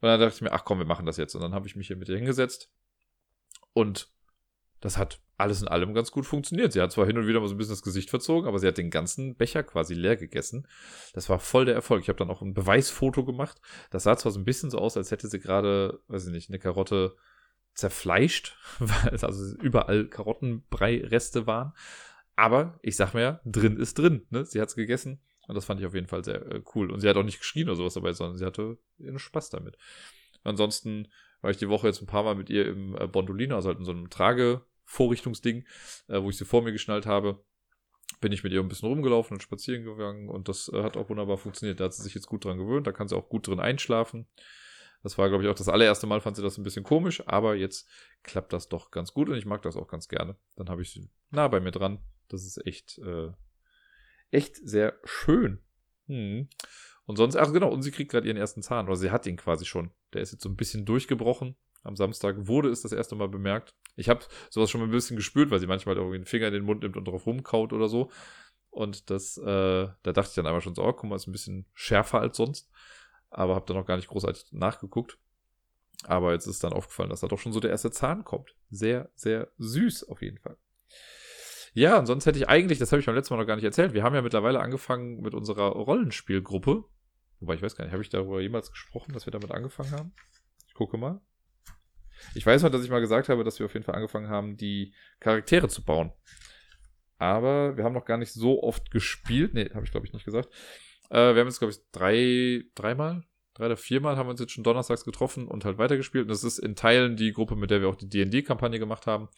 Und 0.00 0.08
dann 0.08 0.20
dachte 0.20 0.34
ich 0.36 0.42
mir, 0.42 0.52
ach 0.52 0.64
komm, 0.64 0.78
wir 0.78 0.86
machen 0.86 1.06
das 1.06 1.16
jetzt. 1.16 1.34
Und 1.34 1.40
dann 1.40 1.54
habe 1.54 1.66
ich 1.66 1.74
mich 1.74 1.86
hier 1.86 1.96
mit 1.96 2.08
ihr 2.08 2.16
hingesetzt 2.16 2.70
und 3.72 4.10
das 4.80 4.98
hat 4.98 5.20
alles 5.38 5.62
in 5.62 5.68
allem 5.68 5.94
ganz 5.94 6.10
gut 6.10 6.26
funktioniert. 6.26 6.72
Sie 6.72 6.80
hat 6.80 6.92
zwar 6.92 7.06
hin 7.06 7.18
und 7.18 7.26
wieder 7.26 7.40
mal 7.40 7.48
so 7.48 7.54
ein 7.54 7.58
bisschen 7.58 7.72
das 7.72 7.82
Gesicht 7.82 8.10
verzogen, 8.10 8.46
aber 8.48 8.58
sie 8.58 8.66
hat 8.66 8.78
den 8.78 8.90
ganzen 8.90 9.36
Becher 9.36 9.62
quasi 9.62 9.94
leer 9.94 10.16
gegessen. 10.16 10.66
Das 11.12 11.28
war 11.28 11.38
voll 11.38 11.64
der 11.64 11.74
Erfolg. 11.74 12.02
Ich 12.02 12.08
habe 12.08 12.18
dann 12.18 12.30
auch 12.30 12.42
ein 12.42 12.54
Beweisfoto 12.54 13.24
gemacht. 13.24 13.60
Das 13.90 14.04
sah 14.04 14.16
zwar 14.16 14.32
so 14.32 14.38
ein 14.38 14.44
bisschen 14.44 14.70
so 14.70 14.78
aus, 14.78 14.96
als 14.96 15.10
hätte 15.10 15.28
sie 15.28 15.40
gerade, 15.40 16.00
weiß 16.08 16.26
ich 16.26 16.32
nicht, 16.32 16.50
eine 16.50 16.58
Karotte 16.58 17.16
zerfleischt, 17.76 18.56
weil 18.80 19.18
also 19.20 19.56
überall 19.58 20.06
Karottenbrei-Reste 20.08 21.46
waren. 21.46 21.72
Aber 22.34 22.78
ich 22.82 22.96
sag 22.96 23.14
mir 23.14 23.20
ja, 23.20 23.40
drin 23.44 23.78
ist 23.78 23.98
drin. 23.98 24.26
Ne? 24.30 24.44
Sie 24.44 24.60
hat 24.60 24.68
es 24.68 24.74
gegessen 24.74 25.22
und 25.46 25.54
das 25.54 25.64
fand 25.64 25.80
ich 25.80 25.86
auf 25.86 25.94
jeden 25.94 26.08
Fall 26.08 26.24
sehr 26.24 26.44
äh, 26.46 26.62
cool. 26.74 26.90
Und 26.90 27.00
sie 27.00 27.08
hat 27.08 27.16
auch 27.16 27.22
nicht 27.22 27.38
geschrien 27.38 27.68
oder 27.68 27.76
sowas 27.76 27.94
dabei, 27.94 28.12
sondern 28.12 28.36
sie 28.36 28.44
hatte 28.44 28.78
ihren 28.98 29.18
Spaß 29.18 29.50
damit. 29.50 29.78
Ansonsten 30.42 31.08
war 31.40 31.50
ich 31.50 31.56
die 31.56 31.68
Woche 31.68 31.86
jetzt 31.86 32.00
ein 32.00 32.06
paar 32.06 32.24
Mal 32.24 32.34
mit 32.34 32.50
ihr 32.50 32.66
im 32.66 32.96
äh, 32.96 33.06
Bondolino, 33.06 33.54
also 33.54 33.68
halt 33.68 33.78
in 33.78 33.84
so 33.84 33.92
einem 33.92 34.10
Trage 34.10 34.64
Vorrichtungsding, 34.84 35.64
äh, 36.08 36.22
wo 36.22 36.30
ich 36.30 36.36
sie 36.36 36.44
vor 36.44 36.62
mir 36.62 36.72
geschnallt 36.72 37.06
habe. 37.06 37.44
Bin 38.20 38.32
ich 38.32 38.44
mit 38.44 38.52
ihr 38.52 38.60
ein 38.60 38.68
bisschen 38.68 38.88
rumgelaufen 38.88 39.36
und 39.36 39.42
spazieren 39.42 39.84
gegangen 39.84 40.28
und 40.28 40.48
das 40.48 40.70
äh, 40.72 40.82
hat 40.82 40.96
auch 40.96 41.08
wunderbar 41.08 41.38
funktioniert. 41.38 41.80
Da 41.80 41.84
hat 41.84 41.94
sie 41.94 42.02
sich 42.02 42.14
jetzt 42.14 42.26
gut 42.26 42.44
dran 42.44 42.58
gewöhnt, 42.58 42.86
da 42.86 42.92
kann 42.92 43.08
sie 43.08 43.16
auch 43.16 43.28
gut 43.28 43.46
drin 43.46 43.60
einschlafen. 43.60 44.26
Das 45.02 45.18
war, 45.18 45.28
glaube 45.28 45.44
ich, 45.44 45.50
auch 45.50 45.54
das 45.54 45.68
allererste 45.68 46.06
Mal, 46.06 46.20
fand 46.20 46.36
sie 46.36 46.42
das 46.42 46.58
ein 46.58 46.64
bisschen 46.64 46.84
komisch, 46.84 47.22
aber 47.26 47.54
jetzt 47.54 47.88
klappt 48.22 48.52
das 48.52 48.68
doch 48.68 48.90
ganz 48.90 49.12
gut 49.12 49.28
und 49.28 49.36
ich 49.36 49.46
mag 49.46 49.62
das 49.62 49.76
auch 49.76 49.88
ganz 49.88 50.08
gerne. 50.08 50.36
Dann 50.56 50.68
habe 50.68 50.82
ich 50.82 50.90
sie 50.90 51.08
nah 51.30 51.48
bei 51.48 51.60
mir 51.60 51.70
dran. 51.70 51.98
Das 52.28 52.44
ist 52.44 52.64
echt, 52.66 52.98
äh, 52.98 53.30
echt 54.30 54.56
sehr 54.56 54.98
schön. 55.04 55.60
Hm. 56.06 56.48
Und 57.04 57.16
sonst, 57.16 57.36
ach 57.36 57.52
genau, 57.52 57.70
und 57.70 57.82
sie 57.82 57.92
kriegt 57.92 58.10
gerade 58.10 58.26
ihren 58.26 58.36
ersten 58.36 58.62
Zahn, 58.62 58.86
oder 58.86 58.96
sie 58.96 59.10
hat 59.10 59.26
ihn 59.26 59.36
quasi 59.36 59.64
schon. 59.64 59.92
Der 60.12 60.22
ist 60.22 60.32
jetzt 60.32 60.42
so 60.42 60.48
ein 60.48 60.56
bisschen 60.56 60.84
durchgebrochen. 60.84 61.56
Am 61.84 61.94
Samstag 61.94 62.48
wurde 62.48 62.68
es 62.68 62.82
das 62.82 62.90
erste 62.90 63.14
Mal 63.14 63.28
bemerkt. 63.28 63.74
Ich 63.94 64.08
habe 64.08 64.24
sowas 64.50 64.70
schon 64.70 64.80
mal 64.80 64.88
ein 64.88 64.92
bisschen 64.92 65.16
gespürt, 65.16 65.50
weil 65.50 65.60
sie 65.60 65.68
manchmal 65.68 65.94
halt 65.94 66.02
irgendwie 66.02 66.16
einen 66.16 66.26
Finger 66.26 66.48
in 66.48 66.54
den 66.54 66.64
Mund 66.64 66.82
nimmt 66.82 66.96
und 66.96 67.06
drauf 67.06 67.26
rumkaut 67.26 67.72
oder 67.72 67.88
so. 67.88 68.10
Und 68.70 69.08
das, 69.08 69.38
äh, 69.38 69.44
da 69.44 70.12
dachte 70.12 70.28
ich 70.30 70.34
dann 70.34 70.46
einmal 70.46 70.60
schon 70.60 70.74
so, 70.74 70.82
oh, 70.82 70.92
guck 70.92 71.08
mal, 71.08 71.16
ist 71.16 71.28
ein 71.28 71.32
bisschen 71.32 71.66
schärfer 71.74 72.20
als 72.20 72.36
sonst. 72.36 72.68
Aber 73.36 73.54
habe 73.54 73.66
dann 73.66 73.76
noch 73.76 73.84
gar 73.86 73.96
nicht 73.96 74.08
großartig 74.08 74.46
nachgeguckt. 74.52 75.18
Aber 76.04 76.32
jetzt 76.32 76.46
ist 76.46 76.64
dann 76.64 76.72
aufgefallen, 76.72 77.10
dass 77.10 77.20
da 77.20 77.28
doch 77.28 77.38
schon 77.38 77.52
so 77.52 77.60
der 77.60 77.70
erste 77.70 77.90
Zahn 77.90 78.24
kommt. 78.24 78.56
Sehr, 78.70 79.10
sehr 79.14 79.50
süß 79.58 80.08
auf 80.08 80.22
jeden 80.22 80.38
Fall. 80.38 80.56
Ja, 81.74 81.98
und 81.98 82.06
sonst 82.06 82.24
hätte 82.24 82.38
ich 82.38 82.48
eigentlich, 82.48 82.78
das 82.78 82.92
habe 82.92 83.00
ich 83.00 83.06
beim 83.06 83.14
letzten 83.14 83.34
Mal 83.34 83.40
noch 83.40 83.46
gar 83.46 83.56
nicht 83.56 83.64
erzählt, 83.64 83.92
wir 83.92 84.02
haben 84.02 84.14
ja 84.14 84.22
mittlerweile 84.22 84.60
angefangen 84.60 85.20
mit 85.20 85.34
unserer 85.34 85.68
Rollenspielgruppe. 85.68 86.84
Wobei 87.40 87.54
ich 87.54 87.60
weiß 87.60 87.76
gar 87.76 87.84
nicht, 87.84 87.92
habe 87.92 88.02
ich 88.02 88.08
darüber 88.08 88.40
jemals 88.40 88.70
gesprochen, 88.70 89.12
dass 89.12 89.26
wir 89.26 89.32
damit 89.32 89.50
angefangen 89.50 89.90
haben? 89.90 90.14
Ich 90.66 90.72
gucke 90.72 90.96
mal. 90.96 91.20
Ich 92.34 92.46
weiß 92.46 92.62
noch, 92.62 92.70
dass 92.70 92.84
ich 92.84 92.88
mal 92.88 93.00
gesagt 93.00 93.28
habe, 93.28 93.44
dass 93.44 93.58
wir 93.58 93.66
auf 93.66 93.74
jeden 93.74 93.84
Fall 93.84 93.96
angefangen 93.96 94.30
haben, 94.30 94.56
die 94.56 94.94
Charaktere 95.20 95.68
zu 95.68 95.84
bauen. 95.84 96.10
Aber 97.18 97.76
wir 97.76 97.84
haben 97.84 97.92
noch 97.92 98.06
gar 98.06 98.16
nicht 98.16 98.32
so 98.32 98.62
oft 98.62 98.90
gespielt. 98.90 99.52
Nee, 99.52 99.68
habe 99.74 99.84
ich 99.84 99.90
glaube 99.90 100.06
ich 100.06 100.14
nicht 100.14 100.24
gesagt. 100.24 100.48
Äh, 101.10 101.34
wir 101.34 101.40
haben 101.40 101.48
jetzt, 101.48 101.58
glaube 101.58 101.72
ich, 101.72 101.78
drei, 101.92 102.64
dreimal, 102.74 103.24
drei 103.54 103.66
oder 103.66 103.76
viermal 103.76 104.16
haben 104.16 104.26
wir 104.26 104.32
uns 104.32 104.40
jetzt 104.40 104.52
schon 104.52 104.64
donnerstags 104.64 105.04
getroffen 105.04 105.48
und 105.48 105.64
halt 105.64 105.78
weitergespielt. 105.78 106.22
Und 106.22 106.30
das 106.30 106.44
ist 106.44 106.58
in 106.58 106.76
Teilen 106.76 107.16
die 107.16 107.32
Gruppe, 107.32 107.56
mit 107.56 107.70
der 107.70 107.80
wir 107.80 107.88
auch 107.88 107.96
die 107.96 108.08
D&D-Kampagne 108.08 108.78
gemacht 108.78 109.06
haben. 109.06 109.28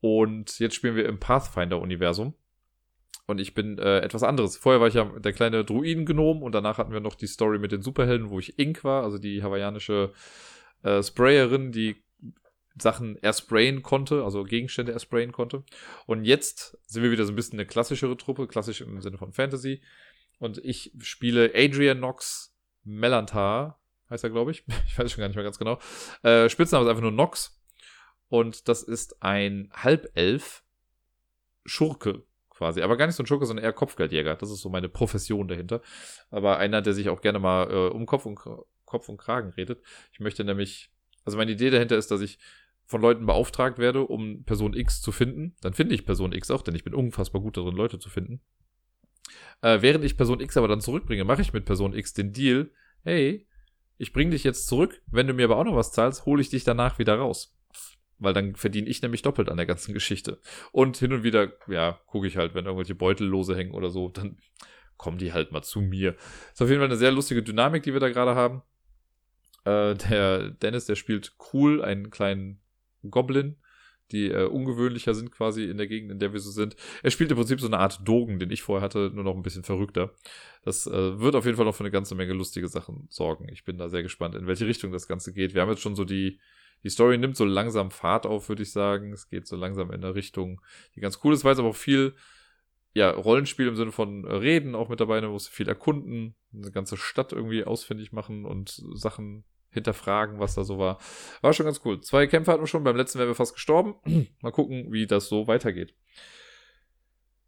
Und 0.00 0.58
jetzt 0.58 0.74
spielen 0.74 0.96
wir 0.96 1.06
im 1.06 1.18
Pathfinder-Universum. 1.18 2.34
Und 3.26 3.40
ich 3.40 3.54
bin 3.54 3.78
äh, 3.78 4.00
etwas 4.00 4.22
anderes. 4.22 4.56
Vorher 4.56 4.80
war 4.80 4.88
ich 4.88 4.94
ja 4.94 5.04
der 5.04 5.32
kleine 5.32 5.64
Druiden-Gnom 5.64 6.42
und 6.42 6.52
danach 6.54 6.76
hatten 6.76 6.92
wir 6.92 7.00
noch 7.00 7.14
die 7.14 7.26
Story 7.26 7.58
mit 7.58 7.72
den 7.72 7.80
Superhelden, 7.80 8.28
wo 8.28 8.38
ich 8.38 8.58
Ink 8.58 8.84
war, 8.84 9.02
also 9.02 9.16
die 9.16 9.42
hawaiianische 9.42 10.12
äh, 10.82 11.02
Sprayerin, 11.02 11.72
die 11.72 11.96
Sachen 12.76 13.16
ersprayen 13.16 13.82
konnte, 13.82 14.24
also 14.24 14.44
Gegenstände 14.44 14.92
ersprayen 14.92 15.32
konnte. 15.32 15.62
Und 16.06 16.24
jetzt 16.24 16.76
sind 16.86 17.02
wir 17.02 17.10
wieder 17.10 17.24
so 17.24 17.32
ein 17.32 17.36
bisschen 17.36 17.58
eine 17.58 17.66
klassischere 17.66 18.16
Truppe, 18.16 18.46
klassisch 18.46 18.80
im 18.80 19.00
Sinne 19.00 19.16
von 19.16 19.32
Fantasy. 19.32 19.80
Und 20.44 20.58
ich 20.62 20.92
spiele 21.00 21.52
Adrian 21.54 21.96
Knox 21.96 22.54
Melantar, 22.82 23.80
heißt 24.10 24.24
er, 24.24 24.30
glaube 24.30 24.50
ich. 24.50 24.62
Ich 24.86 24.98
weiß 24.98 25.10
schon 25.10 25.22
gar 25.22 25.28
nicht 25.28 25.36
mehr 25.36 25.42
ganz 25.44 25.58
genau. 25.58 25.78
Äh, 26.22 26.50
Spitzname 26.50 26.84
ist 26.84 26.90
einfach 26.90 27.00
nur 27.00 27.12
Nox. 27.12 27.58
Und 28.28 28.68
das 28.68 28.82
ist 28.82 29.22
ein 29.22 29.70
Halbelf 29.72 30.62
Schurke 31.64 32.24
quasi. 32.50 32.82
Aber 32.82 32.98
gar 32.98 33.06
nicht 33.06 33.16
so 33.16 33.22
ein 33.22 33.26
Schurke, 33.26 33.46
sondern 33.46 33.64
eher 33.64 33.72
Kopfgeldjäger. 33.72 34.36
Das 34.36 34.50
ist 34.50 34.60
so 34.60 34.68
meine 34.68 34.90
Profession 34.90 35.48
dahinter. 35.48 35.80
Aber 36.28 36.58
einer, 36.58 36.82
der 36.82 36.92
sich 36.92 37.08
auch 37.08 37.22
gerne 37.22 37.38
mal 37.38 37.70
äh, 37.70 37.88
um 37.88 38.04
Kopf 38.04 38.26
und, 38.26 38.38
Kopf 38.84 39.08
und 39.08 39.16
Kragen 39.16 39.48
redet. 39.52 39.82
Ich 40.12 40.20
möchte 40.20 40.44
nämlich, 40.44 40.90
also 41.24 41.38
meine 41.38 41.52
Idee 41.52 41.70
dahinter 41.70 41.96
ist, 41.96 42.10
dass 42.10 42.20
ich 42.20 42.38
von 42.84 43.00
Leuten 43.00 43.24
beauftragt 43.24 43.78
werde, 43.78 44.02
um 44.02 44.44
Person 44.44 44.74
X 44.74 45.00
zu 45.00 45.10
finden. 45.10 45.56
Dann 45.62 45.72
finde 45.72 45.94
ich 45.94 46.04
Person 46.04 46.32
X 46.32 46.50
auch, 46.50 46.60
denn 46.60 46.74
ich 46.74 46.84
bin 46.84 46.92
unfassbar 46.92 47.40
gut 47.40 47.56
darin, 47.56 47.74
Leute 47.74 47.98
zu 47.98 48.10
finden. 48.10 48.42
Äh, 49.62 49.82
während 49.82 50.04
ich 50.04 50.16
Person 50.16 50.40
X 50.40 50.56
aber 50.56 50.68
dann 50.68 50.80
zurückbringe, 50.80 51.24
mache 51.24 51.42
ich 51.42 51.52
mit 51.52 51.64
Person 51.64 51.94
X 51.94 52.12
den 52.12 52.32
Deal, 52.32 52.70
hey, 53.02 53.46
ich 53.96 54.12
bringe 54.12 54.32
dich 54.32 54.44
jetzt 54.44 54.66
zurück, 54.66 55.00
wenn 55.06 55.26
du 55.26 55.34
mir 55.34 55.44
aber 55.44 55.56
auch 55.56 55.64
noch 55.64 55.76
was 55.76 55.92
zahlst, 55.92 56.26
hole 56.26 56.42
ich 56.42 56.50
dich 56.50 56.64
danach 56.64 56.98
wieder 56.98 57.16
raus. 57.16 57.56
Weil 58.18 58.34
dann 58.34 58.54
verdiene 58.56 58.88
ich 58.88 59.02
nämlich 59.02 59.22
doppelt 59.22 59.48
an 59.48 59.56
der 59.56 59.66
ganzen 59.66 59.94
Geschichte. 59.94 60.40
Und 60.72 60.96
hin 60.96 61.12
und 61.12 61.22
wieder, 61.22 61.52
ja, 61.68 62.00
gucke 62.06 62.26
ich 62.26 62.36
halt, 62.36 62.54
wenn 62.54 62.64
irgendwelche 62.64 62.94
Beutel 62.94 63.26
lose 63.26 63.56
hängen 63.56 63.74
oder 63.74 63.90
so, 63.90 64.08
dann 64.08 64.38
kommen 64.96 65.18
die 65.18 65.32
halt 65.32 65.52
mal 65.52 65.62
zu 65.62 65.80
mir. 65.80 66.16
Ist 66.52 66.62
auf 66.62 66.68
jeden 66.68 66.80
Fall 66.80 66.88
eine 66.88 66.96
sehr 66.96 67.12
lustige 67.12 67.42
Dynamik, 67.42 67.82
die 67.82 67.92
wir 67.92 68.00
da 68.00 68.08
gerade 68.08 68.34
haben. 68.34 68.62
Äh, 69.64 69.94
der 69.94 70.50
Dennis, 70.50 70.86
der 70.86 70.94
spielt 70.94 71.36
cool, 71.52 71.82
einen 71.82 72.10
kleinen 72.10 72.60
Goblin, 73.08 73.56
die 74.12 74.30
äh, 74.30 74.44
ungewöhnlicher 74.44 75.14
sind 75.14 75.30
quasi 75.30 75.64
in 75.64 75.76
der 75.76 75.86
Gegend, 75.86 76.12
in 76.12 76.18
der 76.18 76.32
wir 76.32 76.40
so 76.40 76.50
sind. 76.50 76.76
Er 77.02 77.10
spielt 77.10 77.30
im 77.30 77.36
Prinzip 77.36 77.60
so 77.60 77.66
eine 77.66 77.78
Art 77.78 78.06
Dogen, 78.06 78.38
den 78.38 78.50
ich 78.50 78.62
vorher 78.62 78.84
hatte, 78.84 79.10
nur 79.14 79.24
noch 79.24 79.34
ein 79.34 79.42
bisschen 79.42 79.64
verrückter. 79.64 80.12
Das 80.62 80.86
äh, 80.86 81.20
wird 81.20 81.34
auf 81.34 81.44
jeden 81.44 81.56
Fall 81.56 81.66
noch 81.66 81.74
für 81.74 81.84
eine 81.84 81.90
ganze 81.90 82.14
Menge 82.14 82.32
lustige 82.32 82.68
Sachen 82.68 83.06
sorgen. 83.10 83.48
Ich 83.50 83.64
bin 83.64 83.78
da 83.78 83.88
sehr 83.88 84.02
gespannt, 84.02 84.34
in 84.34 84.46
welche 84.46 84.66
Richtung 84.66 84.92
das 84.92 85.08
Ganze 85.08 85.32
geht. 85.32 85.54
Wir 85.54 85.62
haben 85.62 85.70
jetzt 85.70 85.82
schon 85.82 85.96
so 85.96 86.04
die, 86.04 86.38
die 86.82 86.90
Story 86.90 87.18
nimmt 87.18 87.36
so 87.36 87.44
langsam 87.44 87.90
Fahrt 87.90 88.26
auf, 88.26 88.48
würde 88.48 88.62
ich 88.62 88.72
sagen. 88.72 89.12
Es 89.12 89.28
geht 89.28 89.46
so 89.46 89.56
langsam 89.56 89.90
in 89.90 90.04
eine 90.04 90.14
Richtung, 90.14 90.60
die 90.94 91.00
ganz 91.00 91.20
cool 91.24 91.32
ist, 91.32 91.44
weil 91.44 91.54
es 91.54 91.58
aber 91.58 91.70
auch 91.70 91.76
viel 91.76 92.14
ja, 92.94 93.10
Rollenspiel 93.10 93.66
im 93.66 93.76
Sinne 93.76 93.90
von 93.90 94.24
Reden 94.24 94.74
auch 94.76 94.88
mit 94.88 95.00
dabei, 95.00 95.20
man 95.20 95.30
muss 95.30 95.48
viel 95.48 95.68
erkunden, 95.68 96.36
eine 96.54 96.70
ganze 96.70 96.96
Stadt 96.96 97.32
irgendwie 97.32 97.64
ausfindig 97.64 98.12
machen 98.12 98.44
und 98.44 98.82
Sachen 98.92 99.44
hinterfragen, 99.74 100.38
was 100.38 100.54
da 100.54 100.64
so 100.64 100.78
war. 100.78 100.98
War 101.42 101.52
schon 101.52 101.66
ganz 101.66 101.80
cool. 101.84 102.00
Zwei 102.00 102.26
Kämpfe 102.26 102.52
hatten 102.52 102.62
wir 102.62 102.66
schon, 102.66 102.84
beim 102.84 102.96
letzten 102.96 103.18
wären 103.18 103.28
wir 103.28 103.34
fast 103.34 103.54
gestorben. 103.54 103.96
Mal 104.40 104.52
gucken, 104.52 104.92
wie 104.92 105.06
das 105.06 105.28
so 105.28 105.46
weitergeht. 105.46 105.94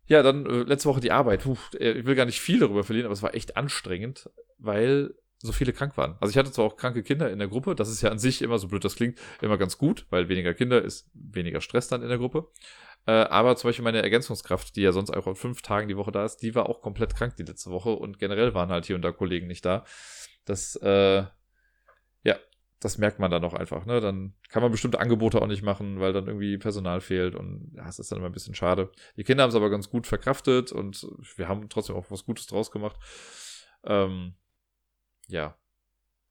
Ja, 0.06 0.22
dann 0.22 0.46
äh, 0.46 0.62
letzte 0.62 0.88
Woche 0.88 1.00
die 1.00 1.12
Arbeit. 1.12 1.42
Puh, 1.42 1.56
äh, 1.78 1.92
ich 1.92 2.06
will 2.06 2.14
gar 2.14 2.26
nicht 2.26 2.40
viel 2.40 2.60
darüber 2.60 2.84
verlieren, 2.84 3.06
aber 3.06 3.14
es 3.14 3.22
war 3.22 3.34
echt 3.34 3.56
anstrengend, 3.56 4.30
weil 4.58 5.14
so 5.38 5.52
viele 5.52 5.72
krank 5.72 5.96
waren. 5.96 6.16
Also 6.20 6.30
ich 6.30 6.38
hatte 6.38 6.52
zwar 6.52 6.64
auch 6.64 6.76
kranke 6.76 7.02
Kinder 7.02 7.30
in 7.30 7.38
der 7.38 7.48
Gruppe, 7.48 7.74
das 7.74 7.90
ist 7.90 8.02
ja 8.02 8.10
an 8.10 8.18
sich 8.18 8.42
immer 8.42 8.58
so 8.58 8.68
blöd, 8.68 8.84
das 8.84 8.96
klingt 8.96 9.18
immer 9.42 9.58
ganz 9.58 9.78
gut, 9.78 10.06
weil 10.10 10.28
weniger 10.28 10.54
Kinder 10.54 10.82
ist 10.82 11.10
weniger 11.14 11.60
Stress 11.60 11.88
dann 11.88 12.02
in 12.02 12.08
der 12.08 12.18
Gruppe. 12.18 12.48
Äh, 13.06 13.12
aber 13.12 13.56
zum 13.56 13.68
Beispiel 13.68 13.84
meine 13.84 14.02
Ergänzungskraft, 14.02 14.74
die 14.76 14.82
ja 14.82 14.92
sonst 14.92 15.10
auch 15.10 15.26
an 15.26 15.36
fünf 15.36 15.62
Tagen 15.62 15.88
die 15.88 15.96
Woche 15.96 16.10
da 16.10 16.24
ist, 16.24 16.38
die 16.38 16.54
war 16.54 16.68
auch 16.68 16.80
komplett 16.80 17.14
krank 17.14 17.36
die 17.36 17.44
letzte 17.44 17.70
Woche 17.70 17.90
und 17.90 18.18
generell 18.18 18.54
waren 18.54 18.70
halt 18.70 18.86
hier 18.86 18.96
und 18.96 19.02
da 19.02 19.12
Kollegen 19.12 19.46
nicht 19.46 19.64
da. 19.64 19.84
Das 20.44 20.76
äh, 20.76 21.24
das 22.80 22.98
merkt 22.98 23.18
man 23.18 23.30
dann 23.30 23.44
auch 23.44 23.54
einfach. 23.54 23.86
Ne? 23.86 24.00
Dann 24.00 24.34
kann 24.50 24.62
man 24.62 24.70
bestimmte 24.70 25.00
Angebote 25.00 25.40
auch 25.40 25.46
nicht 25.46 25.62
machen, 25.62 26.00
weil 26.00 26.12
dann 26.12 26.26
irgendwie 26.26 26.58
Personal 26.58 27.00
fehlt 27.00 27.34
und 27.34 27.72
ja, 27.74 27.88
es 27.88 27.98
ist 27.98 28.12
dann 28.12 28.18
immer 28.18 28.28
ein 28.28 28.32
bisschen 28.32 28.54
schade. 28.54 28.90
Die 29.16 29.24
Kinder 29.24 29.42
haben 29.42 29.50
es 29.50 29.56
aber 29.56 29.70
ganz 29.70 29.88
gut 29.88 30.06
verkraftet 30.06 30.72
und 30.72 31.06
wir 31.36 31.48
haben 31.48 31.68
trotzdem 31.68 31.96
auch 31.96 32.10
was 32.10 32.24
Gutes 32.24 32.46
draus 32.46 32.70
gemacht. 32.70 32.96
Ähm, 33.84 34.34
ja, 35.28 35.56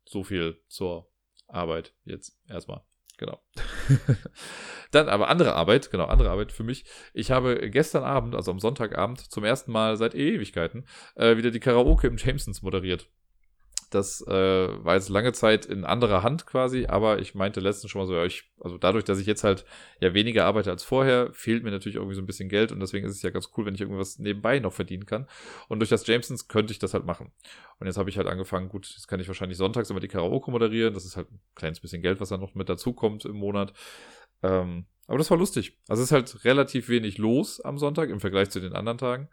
so 0.05 0.23
viel 0.23 0.61
zur 0.67 1.09
Arbeit 1.47 1.93
jetzt 2.03 2.37
erstmal. 2.47 2.83
Genau. 3.17 3.41
Dann 4.91 5.09
aber 5.09 5.29
andere 5.29 5.55
Arbeit, 5.55 5.89
genau, 5.89 6.05
andere 6.05 6.29
Arbeit 6.29 6.51
für 6.51 6.63
mich. 6.63 6.85
Ich 7.13 7.31
habe 7.31 7.69
gestern 7.69 8.03
Abend, 8.03 8.35
also 8.35 8.51
am 8.51 8.59
Sonntagabend, 8.59 9.19
zum 9.19 9.43
ersten 9.43 9.71
Mal 9.71 9.97
seit 9.97 10.15
Ewigkeiten, 10.15 10.85
äh, 11.15 11.37
wieder 11.37 11.51
die 11.51 11.59
Karaoke 11.59 12.07
im 12.07 12.17
Jamesons 12.17 12.61
moderiert. 12.61 13.09
Das 13.89 14.21
äh, 14.27 14.31
war 14.31 14.95
jetzt 14.95 15.09
lange 15.09 15.33
Zeit 15.33 15.65
in 15.65 15.85
anderer 15.85 16.23
Hand 16.23 16.45
quasi, 16.45 16.85
aber 16.87 17.19
ich 17.19 17.35
meinte 17.35 17.59
letztens 17.59 17.91
schon 17.91 18.01
mal 18.01 18.07
so, 18.07 18.15
ja, 18.15 18.25
ich, 18.25 18.51
also 18.59 18.77
dadurch, 18.77 19.03
dass 19.03 19.19
ich 19.19 19.27
jetzt 19.27 19.43
halt 19.43 19.65
ja 19.99 20.13
weniger 20.13 20.45
arbeite 20.45 20.71
als 20.71 20.83
vorher, 20.83 21.31
fehlt 21.33 21.63
mir 21.63 21.71
natürlich 21.71 21.95
irgendwie 21.95 22.15
so 22.15 22.21
ein 22.21 22.25
bisschen 22.25 22.49
Geld 22.49 22.71
und 22.71 22.79
deswegen 22.79 23.05
ist 23.05 23.15
es 23.15 23.21
ja 23.21 23.29
ganz 23.29 23.49
cool, 23.55 23.65
wenn 23.65 23.75
ich 23.75 23.81
irgendwas 23.81 24.19
nebenbei 24.19 24.59
noch 24.59 24.73
verdienen 24.73 25.05
kann. 25.05 25.27
Und 25.67 25.79
durch 25.79 25.89
das 25.89 26.07
Jamesons 26.07 26.47
könnte 26.47 26.73
ich 26.73 26.79
das 26.79 26.93
halt 26.93 27.05
machen. 27.05 27.31
Und 27.79 27.87
jetzt 27.87 27.97
habe 27.97 28.09
ich 28.09 28.17
halt 28.17 28.27
angefangen, 28.27 28.69
gut, 28.69 28.87
jetzt 28.87 29.07
kann 29.07 29.19
ich 29.19 29.27
wahrscheinlich 29.27 29.57
sonntags 29.57 29.89
immer 29.89 29.99
die 29.99 30.07
Karaoke 30.07 30.51
moderieren. 30.51 30.93
Das 30.93 31.05
ist 31.05 31.17
halt 31.17 31.31
ein 31.31 31.39
kleines 31.55 31.79
bisschen 31.79 32.01
Geld, 32.01 32.19
was 32.19 32.29
dann 32.29 32.39
noch 32.39 32.55
mit 32.55 32.69
dazukommt 32.69 33.25
im 33.25 33.35
Monat. 33.35 33.73
Ähm, 34.43 34.85
aber 35.07 35.17
das 35.17 35.29
war 35.29 35.37
lustig. 35.37 35.77
Also 35.87 36.01
es 36.01 36.09
ist 36.09 36.13
halt 36.13 36.45
relativ 36.45 36.89
wenig 36.89 37.17
los 37.17 37.61
am 37.61 37.77
Sonntag 37.77 38.09
im 38.09 38.19
Vergleich 38.19 38.49
zu 38.49 38.59
den 38.59 38.73
anderen 38.73 38.97
Tagen. 38.97 39.29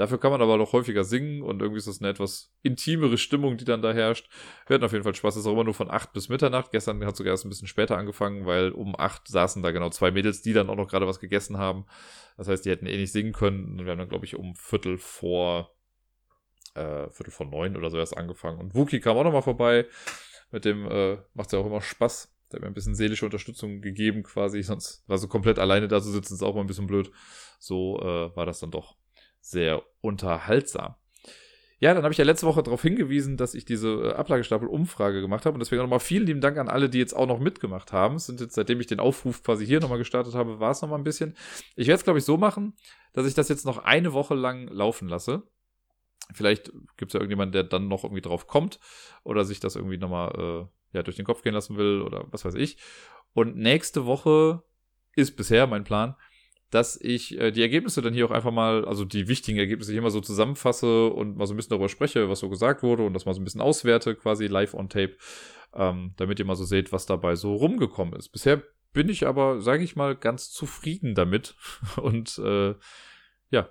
Dafür 0.00 0.18
kann 0.18 0.30
man 0.30 0.40
aber 0.40 0.56
noch 0.56 0.72
häufiger 0.72 1.04
singen 1.04 1.42
und 1.42 1.60
irgendwie 1.60 1.76
ist 1.76 1.86
das 1.86 2.00
eine 2.00 2.08
etwas 2.08 2.54
intimere 2.62 3.18
Stimmung, 3.18 3.58
die 3.58 3.66
dann 3.66 3.82
da 3.82 3.92
herrscht. 3.92 4.30
Wir 4.66 4.72
hatten 4.72 4.84
auf 4.84 4.92
jeden 4.92 5.04
Fall 5.04 5.14
Spaß. 5.14 5.36
Es 5.36 5.42
ist 5.42 5.46
auch 5.46 5.52
immer 5.52 5.64
nur 5.64 5.74
von 5.74 5.90
8 5.90 6.14
bis 6.14 6.30
Mitternacht. 6.30 6.70
Gestern 6.70 7.04
hat 7.04 7.18
sogar 7.18 7.32
erst 7.32 7.44
ein 7.44 7.50
bisschen 7.50 7.68
später 7.68 7.98
angefangen, 7.98 8.46
weil 8.46 8.70
um 8.70 8.98
8 8.98 9.28
saßen 9.28 9.62
da 9.62 9.72
genau 9.72 9.90
zwei 9.90 10.10
Mädels, 10.10 10.40
die 10.40 10.54
dann 10.54 10.70
auch 10.70 10.76
noch 10.76 10.88
gerade 10.88 11.06
was 11.06 11.20
gegessen 11.20 11.58
haben. 11.58 11.84
Das 12.38 12.48
heißt, 12.48 12.64
die 12.64 12.70
hätten 12.70 12.86
eh 12.86 12.96
nicht 12.96 13.12
singen 13.12 13.34
können. 13.34 13.78
Und 13.78 13.84
wir 13.84 13.92
haben 13.92 13.98
dann, 13.98 14.08
glaube 14.08 14.24
ich, 14.24 14.36
um 14.36 14.54
Viertel 14.56 14.96
vor, 14.96 15.76
äh, 16.72 17.10
Viertel 17.10 17.30
vor 17.30 17.44
neun 17.44 17.76
oder 17.76 17.90
so 17.90 17.98
erst 17.98 18.16
angefangen. 18.16 18.58
Und 18.58 18.74
Wookie 18.74 19.00
kam 19.00 19.18
auch 19.18 19.24
nochmal 19.24 19.42
vorbei. 19.42 19.84
Mit 20.50 20.64
dem 20.64 20.86
äh, 20.86 21.18
macht 21.34 21.48
es 21.48 21.52
ja 21.52 21.58
auch 21.58 21.66
immer 21.66 21.82
Spaß. 21.82 22.34
Der 22.50 22.56
hat 22.56 22.62
mir 22.62 22.68
ein 22.68 22.74
bisschen 22.74 22.94
seelische 22.94 23.26
Unterstützung 23.26 23.82
gegeben 23.82 24.22
quasi. 24.22 24.62
Sonst 24.62 25.04
war 25.08 25.18
so 25.18 25.28
komplett 25.28 25.58
alleine 25.58 25.88
da 25.88 26.00
zu 26.00 26.10
sitzen, 26.10 26.32
ist 26.32 26.42
auch 26.42 26.54
mal 26.54 26.62
ein 26.62 26.66
bisschen 26.66 26.86
blöd. 26.86 27.12
So 27.58 28.00
äh, 28.00 28.34
war 28.34 28.46
das 28.46 28.60
dann 28.60 28.70
doch 28.70 28.96
sehr 29.40 29.82
unterhaltsam. 30.00 30.94
Ja, 31.82 31.94
dann 31.94 32.02
habe 32.02 32.12
ich 32.12 32.18
ja 32.18 32.26
letzte 32.26 32.46
Woche 32.46 32.62
darauf 32.62 32.82
hingewiesen, 32.82 33.38
dass 33.38 33.54
ich 33.54 33.64
diese 33.64 33.88
äh, 33.88 34.12
Ablagestapel-Umfrage 34.12 35.22
gemacht 35.22 35.46
habe. 35.46 35.54
Und 35.54 35.60
deswegen 35.60 35.80
nochmal 35.80 35.98
vielen 35.98 36.26
lieben 36.26 36.42
Dank 36.42 36.58
an 36.58 36.68
alle, 36.68 36.90
die 36.90 36.98
jetzt 36.98 37.16
auch 37.16 37.26
noch 37.26 37.40
mitgemacht 37.40 37.90
haben. 37.90 38.16
Es 38.16 38.26
sind 38.26 38.38
jetzt, 38.38 38.54
seitdem 38.54 38.80
ich 38.80 38.86
den 38.86 39.00
Aufruf 39.00 39.42
quasi 39.42 39.64
hier 39.64 39.80
nochmal 39.80 39.96
gestartet 39.96 40.34
habe, 40.34 40.60
war 40.60 40.72
es 40.72 40.82
nochmal 40.82 40.98
ein 40.98 41.04
bisschen. 41.04 41.34
Ich 41.76 41.86
werde 41.86 41.98
es, 41.98 42.04
glaube 42.04 42.18
ich, 42.18 42.26
so 42.26 42.36
machen, 42.36 42.74
dass 43.14 43.26
ich 43.26 43.32
das 43.32 43.48
jetzt 43.48 43.64
noch 43.64 43.78
eine 43.78 44.12
Woche 44.12 44.34
lang 44.34 44.68
laufen 44.68 45.08
lasse. 45.08 45.42
Vielleicht 46.34 46.70
gibt 46.98 47.10
es 47.10 47.14
ja 47.14 47.20
irgendjemanden, 47.20 47.52
der 47.52 47.64
dann 47.64 47.88
noch 47.88 48.04
irgendwie 48.04 48.20
drauf 48.20 48.46
kommt 48.46 48.78
oder 49.24 49.46
sich 49.46 49.58
das 49.58 49.74
irgendwie 49.74 49.96
nochmal 49.96 50.68
äh, 50.92 50.96
ja, 50.96 51.02
durch 51.02 51.16
den 51.16 51.24
Kopf 51.24 51.40
gehen 51.40 51.54
lassen 51.54 51.78
will 51.78 52.02
oder 52.02 52.26
was 52.30 52.44
weiß 52.44 52.54
ich. 52.54 52.76
Und 53.32 53.56
nächste 53.56 54.04
Woche 54.04 54.62
ist 55.16 55.34
bisher 55.34 55.66
mein 55.66 55.84
Plan, 55.84 56.14
dass 56.70 56.98
ich 57.00 57.38
äh, 57.38 57.50
die 57.50 57.62
Ergebnisse 57.62 58.00
dann 58.00 58.14
hier 58.14 58.26
auch 58.26 58.30
einfach 58.30 58.52
mal, 58.52 58.84
also 58.84 59.04
die 59.04 59.28
wichtigen 59.28 59.58
Ergebnisse 59.58 59.92
hier 59.92 60.02
mal 60.02 60.10
so 60.10 60.20
zusammenfasse 60.20 61.08
und 61.08 61.36
mal 61.36 61.46
so 61.46 61.54
ein 61.54 61.56
bisschen 61.56 61.70
darüber 61.70 61.88
spreche, 61.88 62.28
was 62.28 62.40
so 62.40 62.48
gesagt 62.48 62.82
wurde 62.82 63.04
und 63.04 63.12
das 63.12 63.26
mal 63.26 63.34
so 63.34 63.40
ein 63.40 63.44
bisschen 63.44 63.60
auswerte, 63.60 64.14
quasi 64.14 64.46
live 64.46 64.74
on 64.74 64.88
tape, 64.88 65.16
ähm, 65.74 66.14
damit 66.16 66.38
ihr 66.38 66.44
mal 66.44 66.54
so 66.54 66.64
seht, 66.64 66.92
was 66.92 67.06
dabei 67.06 67.34
so 67.34 67.54
rumgekommen 67.54 68.14
ist. 68.14 68.28
Bisher 68.28 68.62
bin 68.92 69.08
ich 69.08 69.26
aber, 69.26 69.60
sage 69.60 69.82
ich 69.82 69.96
mal, 69.96 70.14
ganz 70.14 70.50
zufrieden 70.50 71.14
damit 71.14 71.56
und 71.96 72.38
äh, 72.38 72.74
ja, 73.50 73.68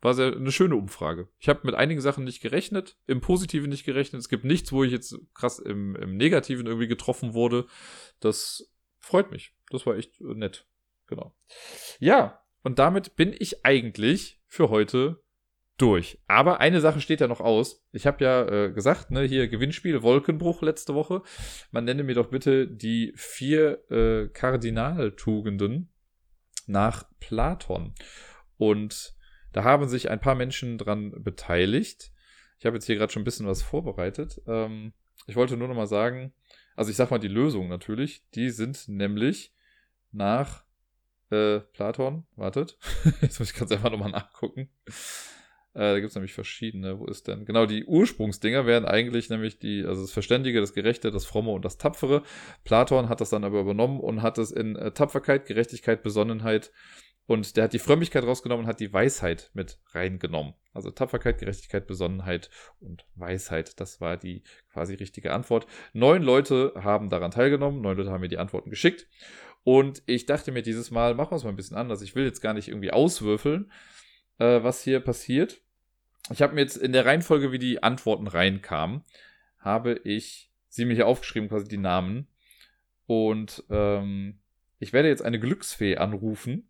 war 0.00 0.14
sehr 0.14 0.34
eine 0.34 0.52
schöne 0.52 0.76
Umfrage. 0.76 1.28
Ich 1.38 1.48
habe 1.48 1.60
mit 1.64 1.74
einigen 1.74 2.00
Sachen 2.00 2.24
nicht 2.24 2.40
gerechnet, 2.40 2.96
im 3.06 3.20
Positiven 3.20 3.68
nicht 3.68 3.84
gerechnet. 3.84 4.20
Es 4.20 4.28
gibt 4.28 4.44
nichts, 4.44 4.72
wo 4.72 4.82
ich 4.82 4.92
jetzt 4.92 5.16
krass 5.34 5.58
im, 5.58 5.94
im 5.96 6.16
Negativen 6.16 6.66
irgendwie 6.66 6.88
getroffen 6.88 7.34
wurde. 7.34 7.66
Das 8.20 8.72
freut 8.98 9.30
mich. 9.30 9.54
Das 9.70 9.86
war 9.86 9.96
echt 9.96 10.20
nett. 10.20 10.66
Genau. 11.08 11.34
Ja, 11.98 12.40
und 12.62 12.78
damit 12.78 13.16
bin 13.16 13.34
ich 13.36 13.64
eigentlich 13.64 14.40
für 14.46 14.70
heute 14.70 15.22
durch. 15.78 16.20
Aber 16.26 16.60
eine 16.60 16.80
Sache 16.80 17.00
steht 17.00 17.20
ja 17.20 17.28
noch 17.28 17.40
aus. 17.40 17.84
Ich 17.92 18.06
habe 18.06 18.22
ja 18.22 18.46
äh, 18.46 18.72
gesagt, 18.72 19.10
ne, 19.10 19.22
hier 19.22 19.48
Gewinnspiel 19.48 20.02
Wolkenbruch 20.02 20.62
letzte 20.62 20.94
Woche. 20.94 21.22
Man 21.70 21.84
nenne 21.84 22.02
mir 22.02 22.14
doch 22.14 22.30
bitte 22.30 22.66
die 22.66 23.12
vier 23.16 23.90
äh, 23.90 24.28
Kardinaltugenden 24.28 25.92
nach 26.66 27.04
Platon. 27.20 27.94
Und 28.56 29.14
da 29.52 29.64
haben 29.64 29.88
sich 29.88 30.10
ein 30.10 30.20
paar 30.20 30.34
Menschen 30.34 30.78
dran 30.78 31.22
beteiligt. 31.22 32.12
Ich 32.58 32.66
habe 32.66 32.76
jetzt 32.76 32.86
hier 32.86 32.96
gerade 32.96 33.12
schon 33.12 33.22
ein 33.22 33.24
bisschen 33.24 33.46
was 33.46 33.62
vorbereitet. 33.62 34.42
Ähm, 34.46 34.92
ich 35.26 35.36
wollte 35.36 35.56
nur 35.56 35.68
noch 35.68 35.76
mal 35.76 35.86
sagen, 35.86 36.34
also 36.74 36.90
ich 36.90 36.96
sag 36.96 37.10
mal 37.10 37.18
die 37.18 37.28
Lösung 37.28 37.68
natürlich. 37.68 38.28
Die 38.34 38.50
sind 38.50 38.88
nämlich 38.88 39.54
nach 40.10 40.64
äh, 41.30 41.60
Platon, 41.60 42.26
wartet. 42.36 42.78
Jetzt 43.20 43.38
muss 43.38 43.50
ich 43.50 43.58
ganz 43.58 43.70
einfach 43.72 43.90
nochmal 43.90 44.10
nachgucken. 44.10 44.70
Äh, 45.74 45.92
da 45.92 45.94
gibt 46.00 46.08
es 46.08 46.14
nämlich 46.14 46.32
verschiedene. 46.32 46.98
Wo 46.98 47.06
ist 47.06 47.28
denn? 47.28 47.44
Genau, 47.44 47.66
die 47.66 47.84
Ursprungsdinger 47.84 48.66
wären 48.66 48.84
eigentlich 48.84 49.30
nämlich 49.30 49.58
die, 49.58 49.84
also 49.84 50.02
das 50.02 50.12
Verständige, 50.12 50.60
das 50.60 50.74
Gerechte, 50.74 51.10
das 51.10 51.24
Fromme 51.24 51.50
und 51.52 51.64
das 51.64 51.78
Tapfere. 51.78 52.22
Platon 52.64 53.08
hat 53.08 53.20
das 53.20 53.30
dann 53.30 53.44
aber 53.44 53.60
übernommen 53.60 54.00
und 54.00 54.22
hat 54.22 54.38
es 54.38 54.50
in 54.50 54.76
äh, 54.76 54.90
Tapferkeit, 54.92 55.46
Gerechtigkeit, 55.46 56.02
Besonnenheit 56.02 56.72
und 57.28 57.58
der 57.58 57.64
hat 57.64 57.74
die 57.74 57.78
Frömmigkeit 57.78 58.24
rausgenommen 58.24 58.64
und 58.64 58.68
hat 58.70 58.80
die 58.80 58.90
Weisheit 58.90 59.50
mit 59.52 59.78
reingenommen. 59.92 60.54
Also 60.72 60.90
Tapferkeit, 60.90 61.38
Gerechtigkeit, 61.38 61.86
Besonnenheit 61.86 62.48
und 62.80 63.04
Weisheit. 63.16 63.78
Das 63.80 64.00
war 64.00 64.16
die 64.16 64.42
quasi 64.72 64.94
richtige 64.94 65.34
Antwort. 65.34 65.66
Neun 65.92 66.22
Leute 66.22 66.72
haben 66.76 67.10
daran 67.10 67.30
teilgenommen. 67.30 67.82
Neun 67.82 67.98
Leute 67.98 68.10
haben 68.10 68.22
mir 68.22 68.28
die 68.28 68.38
Antworten 68.38 68.70
geschickt. 68.70 69.08
Und 69.64 70.02
ich 70.06 70.26
dachte 70.26 70.52
mir 70.52 70.62
dieses 70.62 70.90
Mal, 70.90 71.14
machen 71.14 71.32
wir 71.32 71.36
es 71.36 71.44
mal 71.44 71.50
ein 71.50 71.56
bisschen 71.56 71.76
anders. 71.76 72.02
Ich 72.02 72.14
will 72.14 72.24
jetzt 72.24 72.40
gar 72.40 72.54
nicht 72.54 72.68
irgendwie 72.68 72.90
auswürfeln, 72.90 73.70
äh, 74.38 74.62
was 74.62 74.82
hier 74.82 75.00
passiert. 75.00 75.60
Ich 76.30 76.42
habe 76.42 76.54
mir 76.54 76.60
jetzt 76.60 76.76
in 76.76 76.92
der 76.92 77.06
Reihenfolge, 77.06 77.52
wie 77.52 77.58
die 77.58 77.82
Antworten 77.82 78.26
reinkamen, 78.26 79.02
habe 79.58 80.00
ich 80.04 80.50
sie 80.68 80.84
mir 80.84 80.94
hier 80.94 81.06
aufgeschrieben, 81.06 81.48
quasi 81.48 81.68
die 81.68 81.78
Namen. 81.78 82.28
Und 83.06 83.64
ähm, 83.70 84.40
ich 84.78 84.92
werde 84.92 85.08
jetzt 85.08 85.22
eine 85.22 85.40
Glücksfee 85.40 85.96
anrufen. 85.96 86.68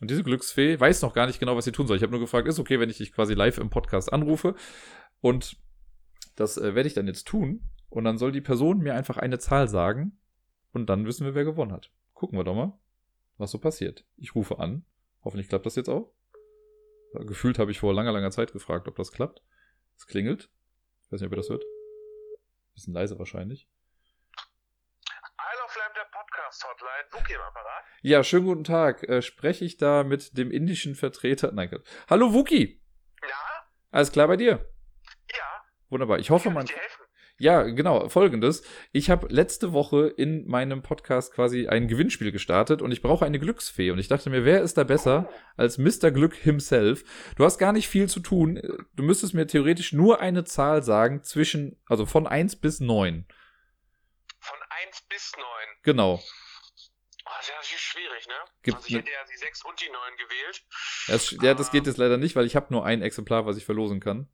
Und 0.00 0.10
diese 0.10 0.22
Glücksfee 0.22 0.78
weiß 0.78 1.02
noch 1.02 1.12
gar 1.12 1.26
nicht 1.26 1.40
genau, 1.40 1.56
was 1.56 1.64
sie 1.64 1.72
tun 1.72 1.86
soll. 1.86 1.96
Ich 1.96 2.02
habe 2.02 2.12
nur 2.12 2.20
gefragt, 2.20 2.48
ist 2.48 2.58
okay, 2.58 2.80
wenn 2.80 2.88
ich 2.88 2.98
dich 2.98 3.12
quasi 3.12 3.34
live 3.34 3.58
im 3.58 3.70
Podcast 3.70 4.12
anrufe. 4.12 4.54
Und 5.20 5.56
das 6.36 6.56
äh, 6.56 6.74
werde 6.74 6.86
ich 6.86 6.94
dann 6.94 7.06
jetzt 7.06 7.26
tun. 7.26 7.68
Und 7.90 8.04
dann 8.04 8.18
soll 8.18 8.32
die 8.32 8.40
Person 8.40 8.78
mir 8.78 8.94
einfach 8.94 9.18
eine 9.18 9.38
Zahl 9.38 9.68
sagen. 9.68 10.18
Und 10.72 10.88
dann 10.88 11.04
wissen 11.04 11.26
wir, 11.26 11.34
wer 11.34 11.44
gewonnen 11.44 11.72
hat. 11.72 11.90
Gucken 12.20 12.38
wir 12.38 12.44
doch 12.44 12.54
mal, 12.54 12.78
was 13.38 13.50
so 13.50 13.58
passiert. 13.58 14.04
Ich 14.18 14.34
rufe 14.34 14.58
an. 14.58 14.84
Hoffentlich 15.24 15.48
klappt 15.48 15.64
das 15.64 15.74
jetzt 15.76 15.88
auch. 15.88 16.12
Gefühlt 17.14 17.58
habe 17.58 17.70
ich 17.70 17.80
vor 17.80 17.94
langer, 17.94 18.12
langer 18.12 18.30
Zeit 18.30 18.52
gefragt, 18.52 18.88
ob 18.88 18.96
das 18.96 19.10
klappt. 19.10 19.42
Es 19.96 20.06
klingelt. 20.06 20.50
Ich 21.00 21.10
weiß 21.10 21.22
nicht, 21.22 21.28
ob 21.28 21.32
ihr 21.32 21.36
das 21.36 21.48
hört. 21.48 21.64
Bisschen 22.74 22.92
leise 22.92 23.18
wahrscheinlich. 23.18 23.70
Isle 24.34 25.64
of 25.64 25.74
Lamb, 25.76 25.94
der 25.94 26.04
Podcast-Hotline. 26.12 27.08
Wookie 27.12 27.32
im 27.32 27.40
Apparat. 27.40 27.84
Ja, 28.02 28.22
schönen 28.22 28.44
guten 28.44 28.64
Tag. 28.64 29.02
Äh, 29.08 29.22
spreche 29.22 29.64
ich 29.64 29.78
da 29.78 30.04
mit 30.04 30.36
dem 30.36 30.50
indischen 30.50 30.96
Vertreter? 30.96 31.52
Nein, 31.52 31.70
Gott. 31.70 31.88
Hallo 32.10 32.34
Wookie. 32.34 32.82
Ja? 33.22 33.28
Alles 33.92 34.12
klar 34.12 34.28
bei 34.28 34.36
dir? 34.36 34.70
Ja. 35.34 35.64
Wunderbar. 35.88 36.18
Ich 36.18 36.28
hoffe, 36.28 36.44
Kann 36.50 36.52
man. 36.52 36.64
ich 36.66 36.70
dir 36.70 36.76
helfen? 36.80 36.99
Ja, 37.40 37.62
genau. 37.62 38.06
Folgendes. 38.10 38.62
Ich 38.92 39.08
habe 39.08 39.26
letzte 39.30 39.72
Woche 39.72 40.08
in 40.08 40.46
meinem 40.46 40.82
Podcast 40.82 41.32
quasi 41.32 41.68
ein 41.68 41.88
Gewinnspiel 41.88 42.32
gestartet 42.32 42.82
und 42.82 42.92
ich 42.92 43.00
brauche 43.00 43.24
eine 43.24 43.38
Glücksfee. 43.38 43.90
Und 43.92 43.98
ich 43.98 44.08
dachte 44.08 44.28
mir, 44.28 44.44
wer 44.44 44.60
ist 44.60 44.76
da 44.76 44.84
besser 44.84 45.26
als 45.56 45.78
Mr. 45.78 46.10
Glück 46.10 46.34
himself? 46.34 47.02
Du 47.36 47.44
hast 47.46 47.56
gar 47.56 47.72
nicht 47.72 47.88
viel 47.88 48.10
zu 48.10 48.20
tun. 48.20 48.60
Du 48.94 49.02
müsstest 49.02 49.32
mir 49.32 49.46
theoretisch 49.46 49.94
nur 49.94 50.20
eine 50.20 50.44
Zahl 50.44 50.82
sagen 50.82 51.22
zwischen, 51.22 51.80
also 51.86 52.04
von 52.04 52.26
1 52.26 52.56
bis 52.56 52.80
9. 52.80 53.24
Von 54.38 54.58
1 54.86 55.02
bis 55.08 55.32
9. 55.38 55.44
Genau. 55.82 56.16
Oh, 56.16 57.30
das 57.38 57.46
ist 57.46 57.48
ja 57.48 57.54
natürlich 57.56 57.80
schwierig, 57.80 58.28
ne? 58.28 58.34
Gibt 58.64 58.76
also 58.76 58.86
ich 58.86 58.92
ne- 58.92 58.98
hätte 58.98 59.12
ja 59.12 59.24
die 59.32 59.38
6 59.38 59.64
und 59.64 59.80
die 59.80 59.88
9 59.88 59.96
gewählt. 60.18 60.62
Das, 61.06 61.30
ja, 61.40 61.54
das 61.54 61.70
geht 61.70 61.86
jetzt 61.86 61.96
leider 61.96 62.18
nicht, 62.18 62.36
weil 62.36 62.44
ich 62.44 62.54
habe 62.54 62.66
nur 62.68 62.84
ein 62.84 63.00
Exemplar, 63.00 63.46
was 63.46 63.56
ich 63.56 63.64
verlosen 63.64 63.98
kann. 63.98 64.28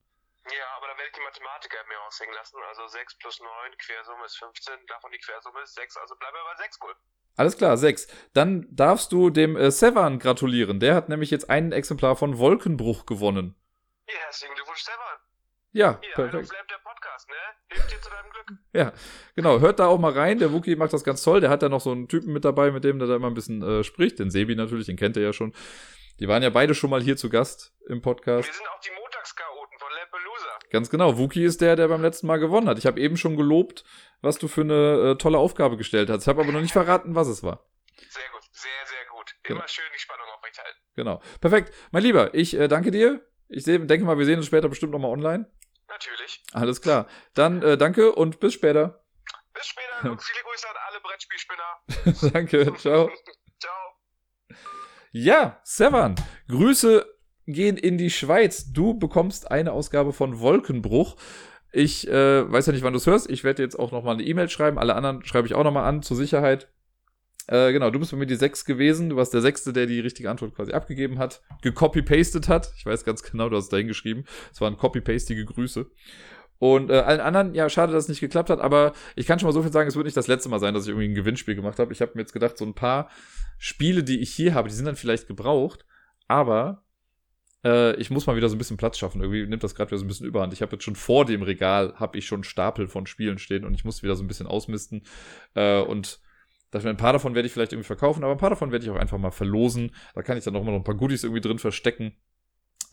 Ja, 0.46 0.66
aber 0.76 0.86
dann 0.86 0.96
werde 0.98 1.08
ich 1.10 1.16
die 1.16 1.24
Mathematiker 1.24 1.78
mir 1.88 2.00
aushängen 2.06 2.34
lassen. 2.34 2.56
Also 2.68 2.86
6 2.86 3.18
plus 3.18 3.40
9, 3.40 3.48
Quersumme 3.78 4.24
ist 4.24 4.38
15, 4.38 4.74
davon 4.86 5.10
die 5.10 5.18
Quersumme 5.18 5.60
ist 5.62 5.74
6, 5.74 5.96
also 5.96 6.14
bleiben 6.16 6.36
wir 6.36 6.44
bei 6.54 6.62
6 6.62 6.80
wohl. 6.82 6.94
Alles 7.36 7.56
klar, 7.56 7.76
6. 7.76 8.06
Dann 8.32 8.66
darfst 8.70 9.12
du 9.12 9.30
dem 9.30 9.56
äh, 9.56 9.70
Sevan 9.70 10.18
gratulieren. 10.18 10.80
Der 10.80 10.94
hat 10.94 11.08
nämlich 11.08 11.30
jetzt 11.30 11.50
ein 11.50 11.72
Exemplar 11.72 12.16
von 12.16 12.38
Wolkenbruch 12.38 13.04
gewonnen. 13.06 13.54
Ja, 14.08 14.14
herzlichen 14.24 14.54
Glückwunsch, 14.54 14.80
Stefan. 14.80 15.18
Ja, 15.72 15.98
Hier, 16.00 16.14
perfekt. 16.14 16.52
Lamb, 16.52 16.68
der 16.68 16.78
Podcast, 16.78 17.28
ne? 17.28 17.34
Hilft 17.68 17.92
dir 17.92 18.00
zu 18.00 18.08
deinem 18.08 18.30
Glück. 18.30 18.58
Ja, 18.72 18.92
genau. 19.34 19.60
Hört 19.60 19.80
da 19.80 19.88
auch 19.88 19.98
mal 19.98 20.12
rein. 20.12 20.38
Der 20.38 20.52
Wookie 20.52 20.76
macht 20.76 20.94
das 20.94 21.04
ganz 21.04 21.22
toll. 21.22 21.40
Der 21.42 21.50
hat 21.50 21.62
da 21.62 21.68
noch 21.68 21.82
so 21.82 21.92
einen 21.92 22.08
Typen 22.08 22.32
mit 22.32 22.46
dabei, 22.46 22.70
mit 22.70 22.84
dem 22.84 22.98
der 22.98 23.08
da 23.08 23.16
immer 23.16 23.26
ein 23.26 23.34
bisschen 23.34 23.62
äh, 23.62 23.84
spricht. 23.84 24.18
Den 24.18 24.30
Sebi 24.30 24.54
natürlich, 24.54 24.86
den 24.86 24.96
kennt 24.96 25.16
ihr 25.18 25.22
ja 25.22 25.34
schon. 25.34 25.52
Die 26.18 26.28
waren 26.28 26.42
ja 26.42 26.48
beide 26.48 26.74
schon 26.74 26.88
mal 26.88 27.02
hier 27.02 27.18
zu 27.18 27.28
Gast 27.28 27.74
im 27.88 28.00
Podcast. 28.00 28.48
Wir 28.48 28.54
sind 28.54 28.68
auch 28.68 28.80
die 28.80 28.88
Lampelusa. 28.88 29.15
Ganz 30.76 30.90
genau. 30.90 31.16
Wookie 31.16 31.42
ist 31.42 31.62
der, 31.62 31.74
der 31.74 31.88
beim 31.88 32.02
letzten 32.02 32.26
Mal 32.26 32.36
gewonnen 32.38 32.68
hat. 32.68 32.76
Ich 32.76 32.84
habe 32.84 33.00
eben 33.00 33.16
schon 33.16 33.34
gelobt, 33.34 33.82
was 34.20 34.36
du 34.36 34.46
für 34.46 34.60
eine 34.60 35.12
äh, 35.12 35.16
tolle 35.16 35.38
Aufgabe 35.38 35.78
gestellt 35.78 36.10
hast. 36.10 36.24
Ich 36.24 36.28
habe 36.28 36.42
aber 36.42 36.52
noch 36.52 36.60
nicht 36.60 36.74
verraten, 36.74 37.14
was 37.14 37.28
es 37.28 37.42
war. 37.42 37.64
Sehr 37.96 38.28
gut, 38.30 38.42
sehr, 38.52 38.70
sehr 38.84 38.98
gut. 39.10 39.34
Immer 39.44 39.54
Genau. 39.60 39.66
schön 39.68 39.84
die 39.94 39.98
Spannung 39.98 40.26
aufrechthalten. 40.36 40.78
Genau. 40.94 41.22
Perfekt. 41.40 41.72
Mein 41.92 42.02
Lieber, 42.02 42.34
ich 42.34 42.52
äh, 42.52 42.68
danke 42.68 42.90
dir. 42.90 43.26
Ich 43.48 43.64
seh, 43.64 43.78
denke 43.78 44.04
mal, 44.04 44.18
wir 44.18 44.26
sehen 44.26 44.36
uns 44.36 44.48
später 44.48 44.68
bestimmt 44.68 44.92
nochmal 44.92 45.12
online. 45.12 45.50
Natürlich. 45.88 46.44
Alles 46.52 46.82
klar. 46.82 47.06
Dann 47.32 47.62
äh, 47.62 47.78
danke 47.78 48.12
und 48.14 48.38
bis 48.38 48.52
später. 48.52 49.02
Bis 49.54 49.66
später 49.68 50.10
und 50.10 50.22
viele 50.22 50.40
Grüße 50.42 50.68
an 50.68 50.76
alle 50.90 51.00
Brettspielspinner. 51.00 52.32
danke. 52.34 52.74
Ciao. 52.76 53.10
Ciao. 53.58 54.58
Ja, 55.12 55.58
Sevan, 55.64 56.16
Grüße 56.48 57.15
gehen 57.46 57.76
in 57.76 57.98
die 57.98 58.10
Schweiz. 58.10 58.72
Du 58.72 58.94
bekommst 58.94 59.50
eine 59.50 59.72
Ausgabe 59.72 60.12
von 60.12 60.40
Wolkenbruch. 60.40 61.16
Ich 61.72 62.08
äh, 62.08 62.50
weiß 62.50 62.66
ja 62.66 62.72
nicht, 62.72 62.82
wann 62.82 62.92
du 62.92 62.98
es 62.98 63.06
hörst. 63.06 63.28
Ich 63.30 63.44
werde 63.44 63.62
jetzt 63.62 63.78
auch 63.78 63.92
noch 63.92 64.02
mal 64.02 64.12
eine 64.12 64.24
E-Mail 64.24 64.48
schreiben. 64.48 64.78
Alle 64.78 64.94
anderen 64.94 65.24
schreibe 65.24 65.46
ich 65.46 65.54
auch 65.54 65.64
noch 65.64 65.72
mal 65.72 65.86
an, 65.86 66.02
zur 66.02 66.16
Sicherheit. 66.16 66.68
Äh, 67.48 67.72
genau, 67.72 67.90
du 67.90 67.98
bist 67.98 68.10
bei 68.10 68.16
mir 68.16 68.26
die 68.26 68.36
Sechs 68.36 68.64
gewesen. 68.64 69.10
Du 69.10 69.16
warst 69.16 69.32
der 69.32 69.40
Sechste, 69.40 69.72
der 69.72 69.86
die 69.86 70.00
richtige 70.00 70.30
Antwort 70.30 70.54
quasi 70.54 70.72
abgegeben 70.72 71.18
hat, 71.18 71.42
gecopy-pastet 71.62 72.48
hat. 72.48 72.72
Ich 72.76 72.86
weiß 72.86 73.04
ganz 73.04 73.22
genau, 73.22 73.48
du 73.48 73.56
hast 73.56 73.68
dahin 73.68 73.88
geschrieben. 73.88 74.24
Es 74.52 74.60
waren 74.60 74.76
copy-pastige 74.76 75.44
Grüße. 75.44 75.86
Und 76.58 76.90
äh, 76.90 76.94
allen 76.94 77.20
anderen, 77.20 77.54
ja, 77.54 77.68
schade, 77.68 77.92
dass 77.92 78.04
es 78.04 78.08
nicht 78.08 78.20
geklappt 78.20 78.48
hat, 78.48 78.60
aber 78.60 78.94
ich 79.14 79.26
kann 79.26 79.38
schon 79.38 79.46
mal 79.46 79.52
so 79.52 79.62
viel 79.62 79.72
sagen, 79.72 79.88
es 79.88 79.94
wird 79.94 80.06
nicht 80.06 80.16
das 80.16 80.26
letzte 80.26 80.48
Mal 80.48 80.58
sein, 80.58 80.72
dass 80.72 80.84
ich 80.84 80.88
irgendwie 80.88 81.08
ein 81.08 81.14
Gewinnspiel 81.14 81.54
gemacht 81.54 81.78
habe. 81.78 81.92
Ich 81.92 82.00
habe 82.00 82.12
mir 82.14 82.22
jetzt 82.22 82.32
gedacht, 82.32 82.56
so 82.56 82.64
ein 82.64 82.74
paar 82.74 83.10
Spiele, 83.58 84.02
die 84.02 84.20
ich 84.20 84.32
hier 84.32 84.54
habe, 84.54 84.68
die 84.68 84.74
sind 84.74 84.86
dann 84.86 84.96
vielleicht 84.96 85.26
gebraucht, 85.28 85.84
aber 86.28 86.85
äh, 87.64 87.94
ich 87.96 88.10
muss 88.10 88.26
mal 88.26 88.36
wieder 88.36 88.48
so 88.48 88.54
ein 88.54 88.58
bisschen 88.58 88.76
Platz 88.76 88.98
schaffen. 88.98 89.20
Irgendwie 89.20 89.46
nimmt 89.46 89.62
das 89.62 89.74
gerade 89.74 89.90
wieder 89.90 89.98
so 89.98 90.04
ein 90.04 90.08
bisschen 90.08 90.26
überhand. 90.26 90.52
Ich 90.52 90.62
habe 90.62 90.72
jetzt 90.72 90.84
schon 90.84 90.96
vor 90.96 91.24
dem 91.24 91.42
Regal, 91.42 91.94
habe 91.96 92.18
ich 92.18 92.26
schon 92.26 92.44
Stapel 92.44 92.88
von 92.88 93.06
Spielen 93.06 93.38
stehen 93.38 93.64
und 93.64 93.74
ich 93.74 93.84
muss 93.84 94.02
wieder 94.02 94.16
so 94.16 94.24
ein 94.24 94.28
bisschen 94.28 94.46
ausmisten. 94.46 95.02
Äh, 95.54 95.80
und 95.80 96.20
mir, 96.72 96.90
ein 96.90 96.96
paar 96.96 97.12
davon 97.12 97.34
werde 97.34 97.46
ich 97.46 97.52
vielleicht 97.52 97.72
irgendwie 97.72 97.86
verkaufen, 97.86 98.24
aber 98.24 98.32
ein 98.32 98.38
paar 98.38 98.50
davon 98.50 98.72
werde 98.72 98.84
ich 98.84 98.90
auch 98.90 98.96
einfach 98.96 99.18
mal 99.18 99.30
verlosen. 99.30 99.94
Da 100.14 100.22
kann 100.22 100.36
ich 100.36 100.44
dann 100.44 100.56
auch 100.56 100.62
mal 100.62 100.72
noch 100.72 100.78
ein 100.78 100.84
paar 100.84 100.96
Goodies 100.96 101.24
irgendwie 101.24 101.40
drin 101.40 101.58
verstecken. 101.58 102.16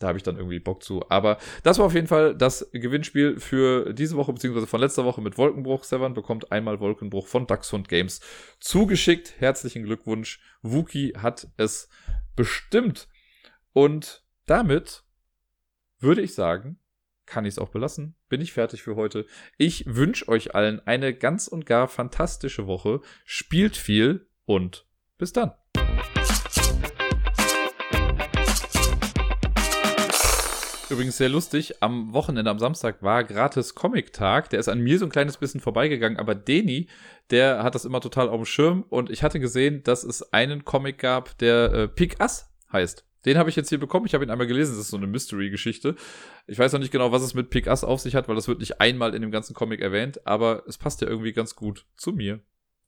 Da 0.00 0.08
habe 0.08 0.18
ich 0.18 0.24
dann 0.24 0.36
irgendwie 0.36 0.58
Bock 0.58 0.82
zu. 0.82 1.08
Aber 1.08 1.38
das 1.62 1.78
war 1.78 1.86
auf 1.86 1.94
jeden 1.94 2.08
Fall 2.08 2.34
das 2.34 2.68
Gewinnspiel 2.72 3.38
für 3.38 3.92
diese 3.92 4.16
Woche, 4.16 4.32
beziehungsweise 4.32 4.66
von 4.66 4.80
letzter 4.80 5.04
Woche 5.04 5.20
mit 5.20 5.38
Wolkenbruch. 5.38 5.84
Seven 5.84 6.14
bekommt 6.14 6.50
einmal 6.50 6.80
Wolkenbruch 6.80 7.26
von 7.26 7.46
Dachshund 7.46 7.88
Games 7.88 8.20
zugeschickt. 8.58 9.34
Herzlichen 9.38 9.84
Glückwunsch. 9.84 10.40
Wookie 10.62 11.14
hat 11.16 11.48
es 11.56 11.88
bestimmt. 12.34 13.08
Und 13.72 14.23
damit 14.46 15.04
würde 16.00 16.22
ich 16.22 16.34
sagen, 16.34 16.78
kann 17.26 17.46
ich 17.46 17.54
es 17.54 17.58
auch 17.58 17.70
belassen. 17.70 18.14
Bin 18.28 18.40
ich 18.40 18.52
fertig 18.52 18.82
für 18.82 18.96
heute. 18.96 19.26
Ich 19.56 19.84
wünsche 19.86 20.28
euch 20.28 20.54
allen 20.54 20.86
eine 20.86 21.14
ganz 21.14 21.48
und 21.48 21.64
gar 21.64 21.88
fantastische 21.88 22.66
Woche. 22.66 23.00
Spielt 23.24 23.76
viel 23.76 24.26
und 24.44 24.86
bis 25.16 25.32
dann. 25.32 25.52
Übrigens 30.90 31.16
sehr 31.16 31.30
lustig, 31.30 31.82
am 31.82 32.12
Wochenende, 32.12 32.50
am 32.50 32.58
Samstag 32.58 33.02
war 33.02 33.24
gratis 33.24 33.74
Comic-Tag. 33.74 34.50
Der 34.50 34.60
ist 34.60 34.68
an 34.68 34.80
mir 34.80 34.98
so 34.98 35.06
ein 35.06 35.10
kleines 35.10 35.38
bisschen 35.38 35.60
vorbeigegangen, 35.60 36.18
aber 36.18 36.34
Deni, 36.34 36.88
der 37.30 37.62
hat 37.62 37.74
das 37.74 37.86
immer 37.86 38.02
total 38.02 38.28
auf 38.28 38.36
dem 38.36 38.44
Schirm 38.44 38.84
und 38.90 39.08
ich 39.08 39.22
hatte 39.22 39.40
gesehen, 39.40 39.82
dass 39.82 40.04
es 40.04 40.34
einen 40.34 40.66
Comic 40.66 40.98
gab, 40.98 41.38
der 41.38 41.72
äh, 41.72 41.88
Pick 41.88 42.20
Us 42.20 42.50
heißt. 42.70 43.06
Den 43.24 43.38
habe 43.38 43.50
ich 43.50 43.56
jetzt 43.56 43.68
hier 43.68 43.78
bekommen. 43.78 44.06
Ich 44.06 44.14
habe 44.14 44.24
ihn 44.24 44.30
einmal 44.30 44.46
gelesen. 44.46 44.72
Das 44.72 44.80
ist 44.80 44.90
so 44.90 44.96
eine 44.96 45.06
Mystery-Geschichte. 45.06 45.96
Ich 46.46 46.58
weiß 46.58 46.72
noch 46.72 46.80
nicht 46.80 46.92
genau, 46.92 47.12
was 47.12 47.22
es 47.22 47.34
mit 47.34 47.50
Pick 47.50 47.66
Us 47.66 47.84
auf 47.84 48.00
sich 48.00 48.14
hat, 48.14 48.28
weil 48.28 48.36
das 48.36 48.48
wird 48.48 48.60
nicht 48.60 48.80
einmal 48.80 49.14
in 49.14 49.22
dem 49.22 49.30
ganzen 49.30 49.54
Comic 49.54 49.80
erwähnt, 49.80 50.26
aber 50.26 50.62
es 50.66 50.78
passt 50.78 51.00
ja 51.00 51.08
irgendwie 51.08 51.32
ganz 51.32 51.54
gut 51.54 51.86
zu 51.96 52.12
mir. 52.12 52.40